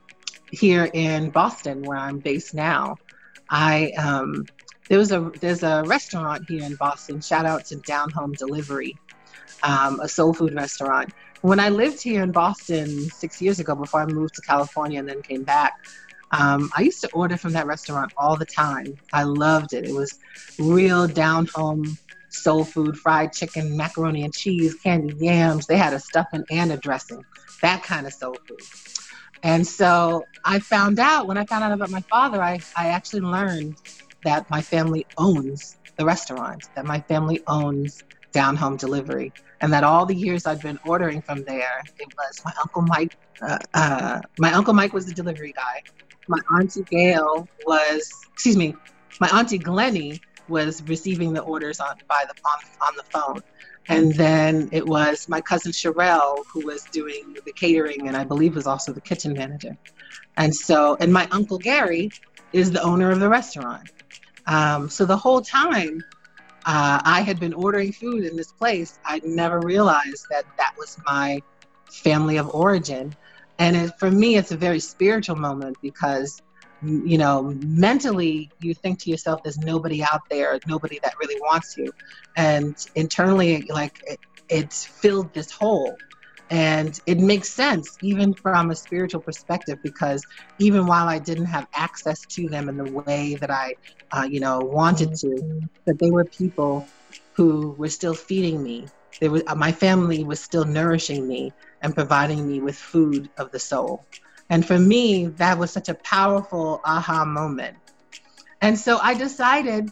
here 0.51 0.89
in 0.93 1.29
Boston, 1.29 1.81
where 1.81 1.97
I'm 1.97 2.19
based 2.19 2.53
now. 2.53 2.97
I 3.49 3.91
um, 3.97 4.47
there 4.89 4.97
was 4.97 5.11
a 5.11 5.31
there's 5.39 5.63
a 5.63 5.83
restaurant 5.85 6.45
here 6.47 6.63
in 6.63 6.75
Boston. 6.75 7.21
Shout 7.21 7.45
out 7.45 7.65
to 7.65 7.75
Down 7.77 8.11
Home 8.11 8.33
Delivery, 8.33 8.95
um, 9.63 9.99
a 9.99 10.07
soul 10.07 10.33
food 10.33 10.53
restaurant. 10.53 11.13
When 11.41 11.59
I 11.59 11.69
lived 11.69 12.01
here 12.01 12.23
in 12.23 12.31
Boston 12.31 13.09
six 13.09 13.41
years 13.41 13.59
ago, 13.59 13.75
before 13.75 14.01
I 14.01 14.05
moved 14.05 14.35
to 14.35 14.41
California 14.41 14.99
and 14.99 15.09
then 15.09 15.21
came 15.23 15.43
back, 15.43 15.73
um, 16.31 16.69
I 16.75 16.81
used 16.81 17.01
to 17.01 17.09
order 17.11 17.37
from 17.37 17.53
that 17.53 17.67
restaurant 17.67 18.11
all 18.17 18.37
the 18.37 18.45
time. 18.45 18.97
I 19.11 19.23
loved 19.23 19.73
it. 19.73 19.85
It 19.85 19.93
was 19.93 20.19
real 20.59 21.07
down 21.07 21.47
home 21.53 21.97
soul 22.31 22.63
food, 22.63 22.97
fried 22.97 23.33
chicken, 23.33 23.77
macaroni 23.77 24.23
and 24.23 24.33
cheese, 24.33 24.75
candied 24.75 25.19
yams. 25.19 25.67
They 25.67 25.77
had 25.77 25.93
a 25.93 25.99
stuffing 25.99 26.43
and 26.49 26.71
a 26.71 26.77
dressing, 26.77 27.23
that 27.61 27.83
kind 27.83 28.07
of 28.07 28.13
soul 28.13 28.35
food. 28.47 28.59
And 29.43 29.65
so 29.65 30.25
I 30.45 30.59
found 30.59 30.99
out 30.99 31.27
when 31.27 31.37
I 31.37 31.45
found 31.45 31.63
out 31.63 31.71
about 31.71 31.89
my 31.89 32.01
father, 32.01 32.41
I, 32.41 32.59
I 32.75 32.89
actually 32.89 33.21
learned 33.21 33.77
that 34.23 34.49
my 34.49 34.61
family 34.61 35.05
owns 35.17 35.77
the 35.97 36.05
restaurant, 36.05 36.67
that 36.75 36.85
my 36.85 36.99
family 37.01 37.41
owns 37.47 38.03
down 38.33 38.55
home 38.55 38.77
delivery, 38.77 39.33
and 39.61 39.73
that 39.73 39.83
all 39.83 40.05
the 40.05 40.15
years 40.15 40.45
I'd 40.45 40.61
been 40.61 40.79
ordering 40.85 41.21
from 41.21 41.43
there, 41.43 41.81
it 41.99 42.07
was 42.17 42.41
my 42.45 42.53
uncle 42.61 42.83
Mike. 42.83 43.17
Uh, 43.41 43.57
uh, 43.73 44.21
my 44.37 44.53
uncle 44.53 44.73
Mike 44.73 44.93
was 44.93 45.05
the 45.05 45.13
delivery 45.13 45.53
guy, 45.55 45.81
my 46.27 46.39
auntie 46.57 46.83
Gail 46.89 47.47
was, 47.65 48.09
excuse 48.31 48.55
me, 48.55 48.75
my 49.19 49.27
auntie 49.33 49.57
Glennie 49.57 50.21
was 50.47 50.81
receiving 50.83 51.33
the 51.33 51.41
orders 51.41 51.79
on 51.79 51.95
by 52.07 52.23
the 52.27 52.33
on, 52.45 52.87
on 52.87 52.95
the 52.97 53.03
phone. 53.03 53.41
And 53.87 54.13
then 54.13 54.69
it 54.71 54.85
was 54.85 55.27
my 55.27 55.41
cousin 55.41 55.71
Sherelle 55.71 56.43
who 56.53 56.65
was 56.65 56.83
doing 56.91 57.35
the 57.45 57.53
catering 57.53 58.07
and 58.07 58.15
I 58.15 58.23
believe 58.23 58.55
was 58.55 58.67
also 58.67 58.93
the 58.93 59.01
kitchen 59.01 59.33
manager. 59.33 59.75
And 60.37 60.55
so, 60.55 60.97
and 60.99 61.11
my 61.11 61.27
uncle 61.31 61.57
Gary 61.57 62.09
is 62.53 62.71
the 62.71 62.81
owner 62.81 63.11
of 63.11 63.19
the 63.19 63.29
restaurant. 63.29 63.91
Um, 64.47 64.89
so 64.89 65.05
the 65.05 65.17
whole 65.17 65.41
time 65.41 66.03
uh, 66.65 67.01
I 67.03 67.21
had 67.21 67.39
been 67.39 67.53
ordering 67.53 67.91
food 67.91 68.23
in 68.23 68.35
this 68.35 68.51
place, 68.51 68.99
I 69.05 69.21
never 69.23 69.59
realized 69.59 70.25
that 70.29 70.45
that 70.57 70.73
was 70.77 70.97
my 71.05 71.41
family 71.89 72.37
of 72.37 72.53
origin. 72.53 73.15
And 73.59 73.75
it, 73.75 73.91
for 73.99 74.11
me, 74.11 74.35
it's 74.35 74.51
a 74.51 74.57
very 74.57 74.79
spiritual 74.79 75.35
moment 75.35 75.77
because, 75.81 76.41
you 76.83 77.17
know, 77.17 77.55
mentally 77.61 78.51
you 78.59 78.73
think 78.73 78.99
to 79.01 79.09
yourself, 79.09 79.43
there's 79.43 79.57
nobody 79.57 80.03
out 80.03 80.21
there, 80.29 80.59
nobody 80.67 80.99
that 81.03 81.13
really 81.19 81.39
wants 81.41 81.77
you. 81.77 81.91
And 82.35 82.75
internally, 82.95 83.67
like, 83.69 83.93
it, 84.07 84.19
it's 84.49 84.85
filled 84.85 85.33
this 85.33 85.51
hole. 85.51 85.97
And 86.49 86.99
it 87.05 87.17
makes 87.17 87.49
sense, 87.49 87.97
even 88.01 88.33
from 88.33 88.71
a 88.71 88.75
spiritual 88.75 89.21
perspective, 89.21 89.79
because 89.83 90.25
even 90.59 90.85
while 90.85 91.07
I 91.07 91.17
didn't 91.17 91.45
have 91.45 91.65
access 91.73 92.25
to 92.25 92.49
them 92.49 92.67
in 92.67 92.75
the 92.75 92.91
way 92.91 93.35
that 93.35 93.49
I, 93.49 93.75
uh, 94.11 94.27
you 94.29 94.41
know, 94.41 94.59
wanted 94.59 95.15
to, 95.15 95.61
that 95.85 95.97
they 95.99 96.11
were 96.11 96.25
people 96.25 96.85
who 97.35 97.73
were 97.77 97.87
still 97.89 98.13
feeding 98.13 98.61
me. 98.61 98.87
They 99.21 99.29
were, 99.29 99.43
my 99.55 99.71
family 99.71 100.25
was 100.25 100.41
still 100.41 100.65
nourishing 100.65 101.25
me 101.25 101.53
and 101.81 101.95
providing 101.95 102.45
me 102.45 102.59
with 102.59 102.75
food 102.75 103.29
of 103.37 103.51
the 103.51 103.59
soul. 103.59 104.05
And 104.51 104.65
for 104.65 104.77
me, 104.77 105.27
that 105.37 105.57
was 105.57 105.71
such 105.71 105.87
a 105.87 105.93
powerful 105.93 106.81
aha 106.83 107.23
moment. 107.23 107.77
And 108.59 108.77
so 108.77 108.97
I 109.01 109.13
decided, 109.13 109.89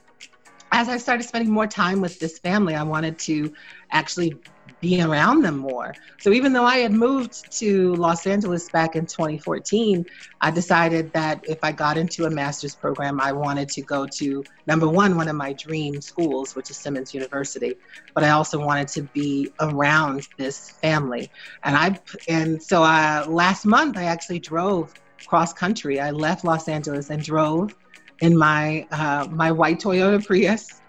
as 0.69 0.89
I 0.89 0.97
started 0.97 1.23
spending 1.23 1.49
more 1.49 1.65
time 1.65 2.01
with 2.01 2.19
this 2.19 2.39
family, 2.39 2.75
I 2.75 2.83
wanted 2.83 3.19
to 3.19 3.53
actually 3.89 4.35
be 4.81 5.01
around 5.01 5.41
them 5.41 5.57
more. 5.57 5.93
So 6.19 6.31
even 6.31 6.53
though 6.53 6.65
I 6.65 6.77
had 6.77 6.91
moved 6.91 7.51
to 7.59 7.93
Los 7.95 8.25
Angeles 8.25 8.69
back 8.69 8.95
in 8.95 9.05
2014, 9.05 10.05
I 10.41 10.51
decided 10.51 11.11
that 11.13 11.41
if 11.43 11.59
I 11.63 11.71
got 11.71 11.97
into 11.97 12.25
a 12.25 12.29
master's 12.29 12.75
program, 12.75 13.19
I 13.19 13.31
wanted 13.31 13.69
to 13.69 13.81
go 13.81 14.07
to 14.07 14.43
number 14.67 14.87
one, 14.87 15.17
one 15.17 15.27
of 15.27 15.35
my 15.35 15.53
dream 15.53 16.01
schools, 16.01 16.55
which 16.55 16.69
is 16.69 16.77
Simmons 16.77 17.13
University. 17.13 17.75
But 18.13 18.23
I 18.23 18.29
also 18.29 18.59
wanted 18.59 18.87
to 18.89 19.03
be 19.03 19.51
around 19.59 20.27
this 20.37 20.71
family. 20.81 21.29
And 21.63 21.75
I 21.75 21.99
and 22.27 22.61
so 22.61 22.83
uh, 22.83 23.25
last 23.27 23.65
month 23.65 23.97
I 23.97 24.05
actually 24.05 24.39
drove 24.39 24.93
cross 25.27 25.53
country. 25.53 25.99
I 25.99 26.11
left 26.11 26.43
Los 26.43 26.67
Angeles 26.67 27.09
and 27.09 27.21
drove 27.21 27.75
in 28.21 28.37
my 28.37 28.87
uh, 28.91 29.27
my 29.29 29.51
white 29.51 29.79
Toyota 29.79 30.25
Prius 30.25 30.81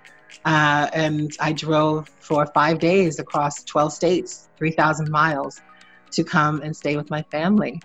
uh, 0.45 0.89
and 0.93 1.31
I 1.41 1.53
drove 1.53 2.09
for 2.21 2.47
five 2.47 2.79
days 2.79 3.19
across 3.19 3.63
12 3.65 3.93
states, 3.93 4.49
3,000 4.59 5.11
miles 5.11 5.61
to 6.13 6.25
come 6.25 6.63
and 6.63 6.75
stay 6.75 6.97
with 6.97 7.11
my 7.11 7.23
family. 7.31 7.81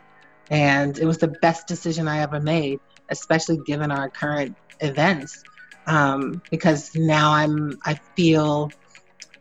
And 0.49 0.97
it 0.97 1.05
was 1.05 1.17
the 1.17 1.27
best 1.27 1.67
decision 1.67 2.07
I 2.07 2.19
ever 2.19 2.39
made, 2.39 2.79
especially 3.09 3.59
given 3.65 3.91
our 3.91 4.09
current 4.09 4.55
events. 4.79 5.43
Um, 5.87 6.41
because 6.49 6.95
now 6.95 7.31
I'm, 7.31 7.77
I 7.85 7.99
feel 8.15 8.71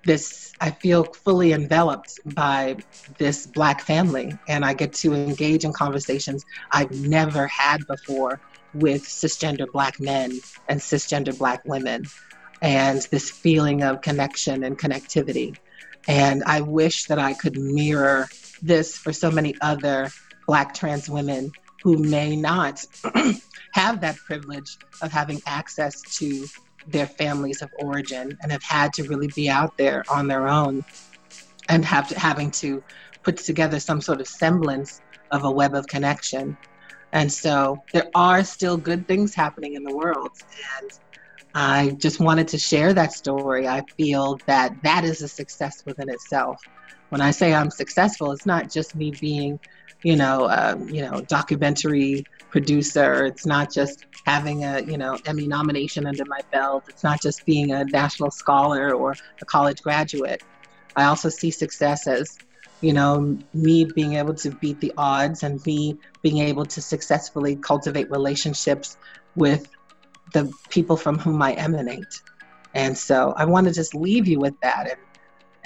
this, 0.04 0.52
I 0.60 0.70
feel 0.70 1.04
fully 1.04 1.52
enveloped 1.52 2.20
by 2.34 2.76
this 3.18 3.46
Black 3.46 3.80
family, 3.80 4.36
and 4.48 4.64
I 4.64 4.74
get 4.74 4.92
to 4.94 5.14
engage 5.14 5.64
in 5.64 5.72
conversations 5.72 6.44
I've 6.70 6.90
never 6.90 7.46
had 7.46 7.86
before 7.86 8.40
with 8.74 9.02
cisgender 9.04 9.70
Black 9.72 9.98
men 10.00 10.32
and 10.68 10.80
cisgender 10.80 11.36
Black 11.38 11.64
women 11.64 12.04
and 12.64 13.06
this 13.10 13.30
feeling 13.30 13.82
of 13.82 14.00
connection 14.00 14.64
and 14.64 14.78
connectivity. 14.78 15.54
And 16.08 16.42
I 16.44 16.62
wish 16.62 17.04
that 17.04 17.18
I 17.18 17.34
could 17.34 17.58
mirror 17.58 18.26
this 18.62 18.96
for 18.96 19.12
so 19.12 19.30
many 19.30 19.54
other 19.60 20.10
Black 20.46 20.72
trans 20.72 21.08
women 21.08 21.52
who 21.82 21.98
may 21.98 22.34
not 22.36 22.82
have 23.72 24.00
that 24.00 24.16
privilege 24.16 24.78
of 25.02 25.12
having 25.12 25.42
access 25.46 26.00
to 26.16 26.46
their 26.86 27.06
families 27.06 27.60
of 27.60 27.70
origin 27.78 28.38
and 28.40 28.50
have 28.50 28.62
had 28.62 28.94
to 28.94 29.02
really 29.04 29.28
be 29.36 29.50
out 29.50 29.76
there 29.76 30.02
on 30.10 30.26
their 30.26 30.48
own 30.48 30.82
and 31.68 31.84
have 31.84 32.08
to, 32.08 32.18
having 32.18 32.50
to 32.50 32.82
put 33.22 33.36
together 33.36 33.78
some 33.78 34.00
sort 34.00 34.22
of 34.22 34.26
semblance 34.26 35.02
of 35.30 35.44
a 35.44 35.50
web 35.50 35.74
of 35.74 35.86
connection. 35.86 36.56
And 37.12 37.30
so 37.30 37.82
there 37.92 38.08
are 38.14 38.42
still 38.42 38.78
good 38.78 39.06
things 39.06 39.34
happening 39.34 39.74
in 39.74 39.84
the 39.84 39.94
world. 39.94 40.30
And 40.80 40.90
I 41.54 41.90
just 41.98 42.18
wanted 42.18 42.48
to 42.48 42.58
share 42.58 42.92
that 42.94 43.12
story. 43.12 43.68
I 43.68 43.82
feel 43.96 44.40
that 44.46 44.74
that 44.82 45.04
is 45.04 45.22
a 45.22 45.28
success 45.28 45.84
within 45.86 46.08
itself. 46.10 46.60
When 47.10 47.20
I 47.20 47.30
say 47.30 47.54
I'm 47.54 47.70
successful, 47.70 48.32
it's 48.32 48.44
not 48.46 48.70
just 48.70 48.96
me 48.96 49.12
being, 49.12 49.60
you 50.02 50.16
know, 50.16 50.48
um, 50.50 50.88
you 50.88 51.02
know, 51.02 51.20
documentary 51.20 52.26
producer. 52.50 53.26
It's 53.26 53.46
not 53.46 53.72
just 53.72 54.04
having 54.26 54.64
a, 54.64 54.80
you 54.80 54.98
know, 54.98 55.18
Emmy 55.26 55.46
nomination 55.46 56.06
under 56.06 56.24
my 56.24 56.40
belt. 56.50 56.84
It's 56.88 57.04
not 57.04 57.22
just 57.22 57.46
being 57.46 57.70
a 57.70 57.84
national 57.84 58.32
scholar 58.32 58.92
or 58.92 59.14
a 59.40 59.44
college 59.44 59.80
graduate. 59.82 60.42
I 60.96 61.04
also 61.04 61.28
see 61.28 61.52
success 61.52 62.08
as, 62.08 62.40
you 62.80 62.92
know, 62.92 63.38
me 63.52 63.84
being 63.84 64.14
able 64.14 64.34
to 64.34 64.50
beat 64.50 64.80
the 64.80 64.92
odds 64.96 65.44
and 65.44 65.64
me 65.64 65.98
being 66.22 66.38
able 66.38 66.66
to 66.66 66.82
successfully 66.82 67.56
cultivate 67.56 68.10
relationships 68.10 68.96
with 69.36 69.68
the 70.34 70.52
people 70.68 70.96
from 70.96 71.18
whom 71.18 71.40
I 71.40 71.52
emanate. 71.52 72.20
And 72.74 72.98
so 72.98 73.32
I 73.36 73.46
want 73.46 73.66
to 73.68 73.72
just 73.72 73.94
leave 73.94 74.28
you 74.28 74.38
with 74.40 74.54
that 74.60 74.88
and 74.90 75.00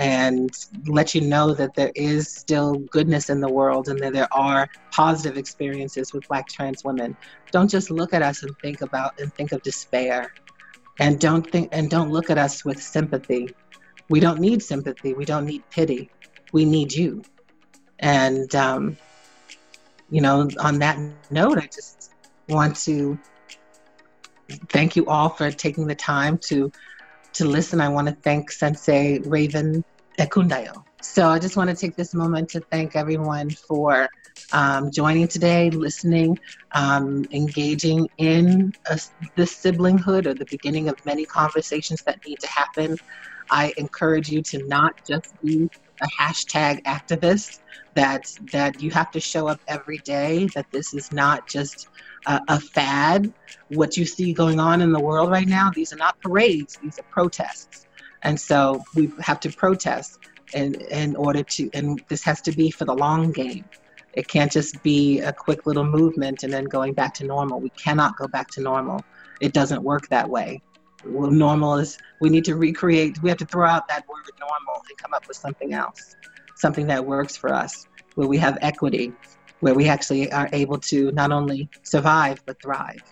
and 0.00 0.50
let 0.86 1.12
you 1.12 1.20
know 1.22 1.54
that 1.54 1.74
there 1.74 1.90
is 1.96 2.32
still 2.32 2.76
goodness 2.92 3.30
in 3.30 3.40
the 3.40 3.48
world 3.48 3.88
and 3.88 3.98
that 3.98 4.12
there 4.12 4.28
are 4.30 4.68
positive 4.92 5.36
experiences 5.36 6.12
with 6.12 6.28
black 6.28 6.46
trans 6.48 6.84
women. 6.84 7.16
Don't 7.50 7.68
just 7.68 7.90
look 7.90 8.14
at 8.14 8.22
us 8.22 8.44
and 8.44 8.54
think 8.62 8.80
about 8.80 9.18
and 9.18 9.34
think 9.34 9.50
of 9.50 9.60
despair. 9.62 10.32
And 11.00 11.18
don't 11.18 11.50
think 11.50 11.70
and 11.72 11.90
don't 11.90 12.10
look 12.10 12.30
at 12.30 12.38
us 12.38 12.64
with 12.64 12.80
sympathy. 12.80 13.48
We 14.08 14.20
don't 14.20 14.38
need 14.38 14.62
sympathy. 14.62 15.14
We 15.14 15.24
don't 15.24 15.46
need 15.46 15.64
pity. 15.70 16.10
We 16.52 16.64
need 16.64 16.92
you. 16.92 17.22
And 17.98 18.54
um, 18.54 18.96
you 20.10 20.20
know, 20.20 20.48
on 20.60 20.78
that 20.78 20.98
note, 21.30 21.58
I 21.58 21.66
just 21.66 22.12
want 22.48 22.76
to 22.76 23.18
thank 24.70 24.96
you 24.96 25.06
all 25.06 25.28
for 25.28 25.50
taking 25.50 25.86
the 25.86 25.94
time 25.94 26.38
to 26.48 26.70
to 27.34 27.44
listen. 27.44 27.80
I 27.80 27.88
want 27.88 28.08
to 28.08 28.14
thank 28.14 28.50
Sensei 28.50 29.20
Raven 29.20 29.84
Ekundayo. 30.18 30.84
So 31.00 31.28
I 31.28 31.38
just 31.38 31.56
want 31.56 31.70
to 31.70 31.76
take 31.76 31.94
this 31.94 32.14
moment 32.14 32.48
to 32.50 32.60
thank 32.72 32.96
everyone 32.96 33.50
for 33.50 34.08
um, 34.52 34.90
joining 34.90 35.28
today, 35.28 35.70
listening, 35.70 36.38
um, 36.72 37.24
engaging 37.32 38.08
in 38.18 38.72
a, 38.90 38.98
this 39.36 39.62
siblinghood 39.62 40.26
or 40.26 40.34
the 40.34 40.46
beginning 40.50 40.88
of 40.88 40.96
many 41.04 41.24
conversations 41.26 42.02
that 42.06 42.18
need 42.26 42.40
to 42.40 42.48
happen. 42.48 42.96
I 43.50 43.72
encourage 43.76 44.28
you 44.28 44.42
to 44.42 44.66
not 44.66 44.92
just 45.06 45.40
be 45.42 45.68
a 46.00 46.22
hashtag 46.22 46.82
activist, 46.82 47.60
that, 47.94 48.22
that 48.52 48.80
you 48.80 48.90
have 48.92 49.10
to 49.10 49.20
show 49.20 49.48
up 49.48 49.60
every 49.66 49.98
day, 49.98 50.48
that 50.54 50.66
this 50.72 50.94
is 50.94 51.10
not 51.12 51.48
just 51.48 51.88
a, 52.26 52.40
a 52.48 52.60
fad. 52.60 53.32
What 53.68 53.96
you 53.96 54.04
see 54.04 54.32
going 54.32 54.60
on 54.60 54.80
in 54.80 54.92
the 54.92 55.00
world 55.00 55.30
right 55.30 55.46
now, 55.46 55.70
these 55.70 55.92
are 55.92 55.96
not 55.96 56.20
parades, 56.20 56.78
these 56.82 56.98
are 56.98 57.04
protests. 57.04 57.86
And 58.22 58.38
so 58.40 58.82
we 58.94 59.12
have 59.20 59.40
to 59.40 59.50
protest 59.50 60.18
in, 60.54 60.74
in 60.74 61.16
order 61.16 61.42
to, 61.42 61.70
and 61.74 62.02
this 62.08 62.22
has 62.24 62.40
to 62.42 62.52
be 62.52 62.70
for 62.70 62.84
the 62.84 62.94
long 62.94 63.32
game. 63.32 63.64
It 64.14 64.26
can't 64.26 64.50
just 64.50 64.82
be 64.82 65.20
a 65.20 65.32
quick 65.32 65.66
little 65.66 65.84
movement 65.84 66.42
and 66.42 66.52
then 66.52 66.64
going 66.64 66.94
back 66.94 67.14
to 67.14 67.24
normal. 67.24 67.60
We 67.60 67.70
cannot 67.70 68.16
go 68.16 68.26
back 68.26 68.48
to 68.52 68.60
normal. 68.60 69.04
It 69.40 69.52
doesn't 69.52 69.82
work 69.82 70.08
that 70.08 70.28
way. 70.28 70.62
Well, 71.04 71.30
normal 71.30 71.76
is, 71.76 71.96
we 72.20 72.28
need 72.28 72.44
to 72.46 72.56
recreate, 72.56 73.22
we 73.22 73.28
have 73.28 73.38
to 73.38 73.46
throw 73.46 73.68
out 73.68 73.86
that 73.88 74.08
word 74.08 74.24
normal 74.40 74.82
and 74.88 74.98
come 74.98 75.14
up 75.14 75.28
with 75.28 75.36
something 75.36 75.72
else, 75.72 76.16
something 76.56 76.88
that 76.88 77.04
works 77.04 77.36
for 77.36 77.54
us, 77.54 77.86
where 78.16 78.26
we 78.26 78.38
have 78.38 78.58
equity, 78.60 79.12
where 79.60 79.74
we 79.74 79.88
actually 79.88 80.30
are 80.32 80.48
able 80.52 80.78
to 80.78 81.10
not 81.12 81.32
only 81.32 81.68
survive 81.82 82.42
but 82.46 82.60
thrive. 82.62 83.02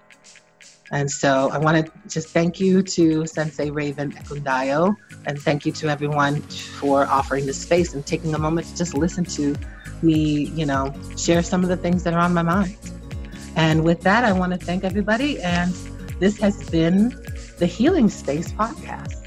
And 0.93 1.11
so 1.11 1.51
I 1.51 1.59
want 1.59 1.85
to 1.85 1.93
just 2.09 2.29
thank 2.29 2.61
you 2.61 2.81
to 2.83 3.27
Sensei 3.27 3.71
Raven 3.71 4.13
Ekundayo, 4.13 4.95
and 5.27 5.37
thank 5.37 5.67
you 5.67 5.73
to 5.73 5.89
everyone 5.89 6.43
for 6.43 7.07
offering 7.07 7.45
this 7.45 7.61
space 7.61 7.95
and 7.95 8.07
taking 8.07 8.35
a 8.35 8.39
moment 8.39 8.69
to 8.69 8.77
just 8.77 8.95
listen 8.95 9.25
to 9.25 9.57
me, 10.03 10.47
you 10.51 10.65
know, 10.65 10.95
share 11.17 11.43
some 11.43 11.65
of 11.65 11.69
the 11.69 11.77
things 11.77 12.05
that 12.05 12.15
are 12.15 12.21
on 12.21 12.33
my 12.33 12.43
mind. 12.43 12.77
And 13.57 13.83
with 13.83 14.03
that, 14.03 14.25
I 14.25 14.33
want 14.33 14.53
to 14.53 14.59
thank 14.59 14.85
everybody. 14.85 15.41
And 15.41 15.73
this 16.21 16.39
has 16.39 16.69
been 16.71 17.09
the 17.59 17.67
Healing 17.67 18.09
Space 18.09 18.53
Podcast. 18.53 19.26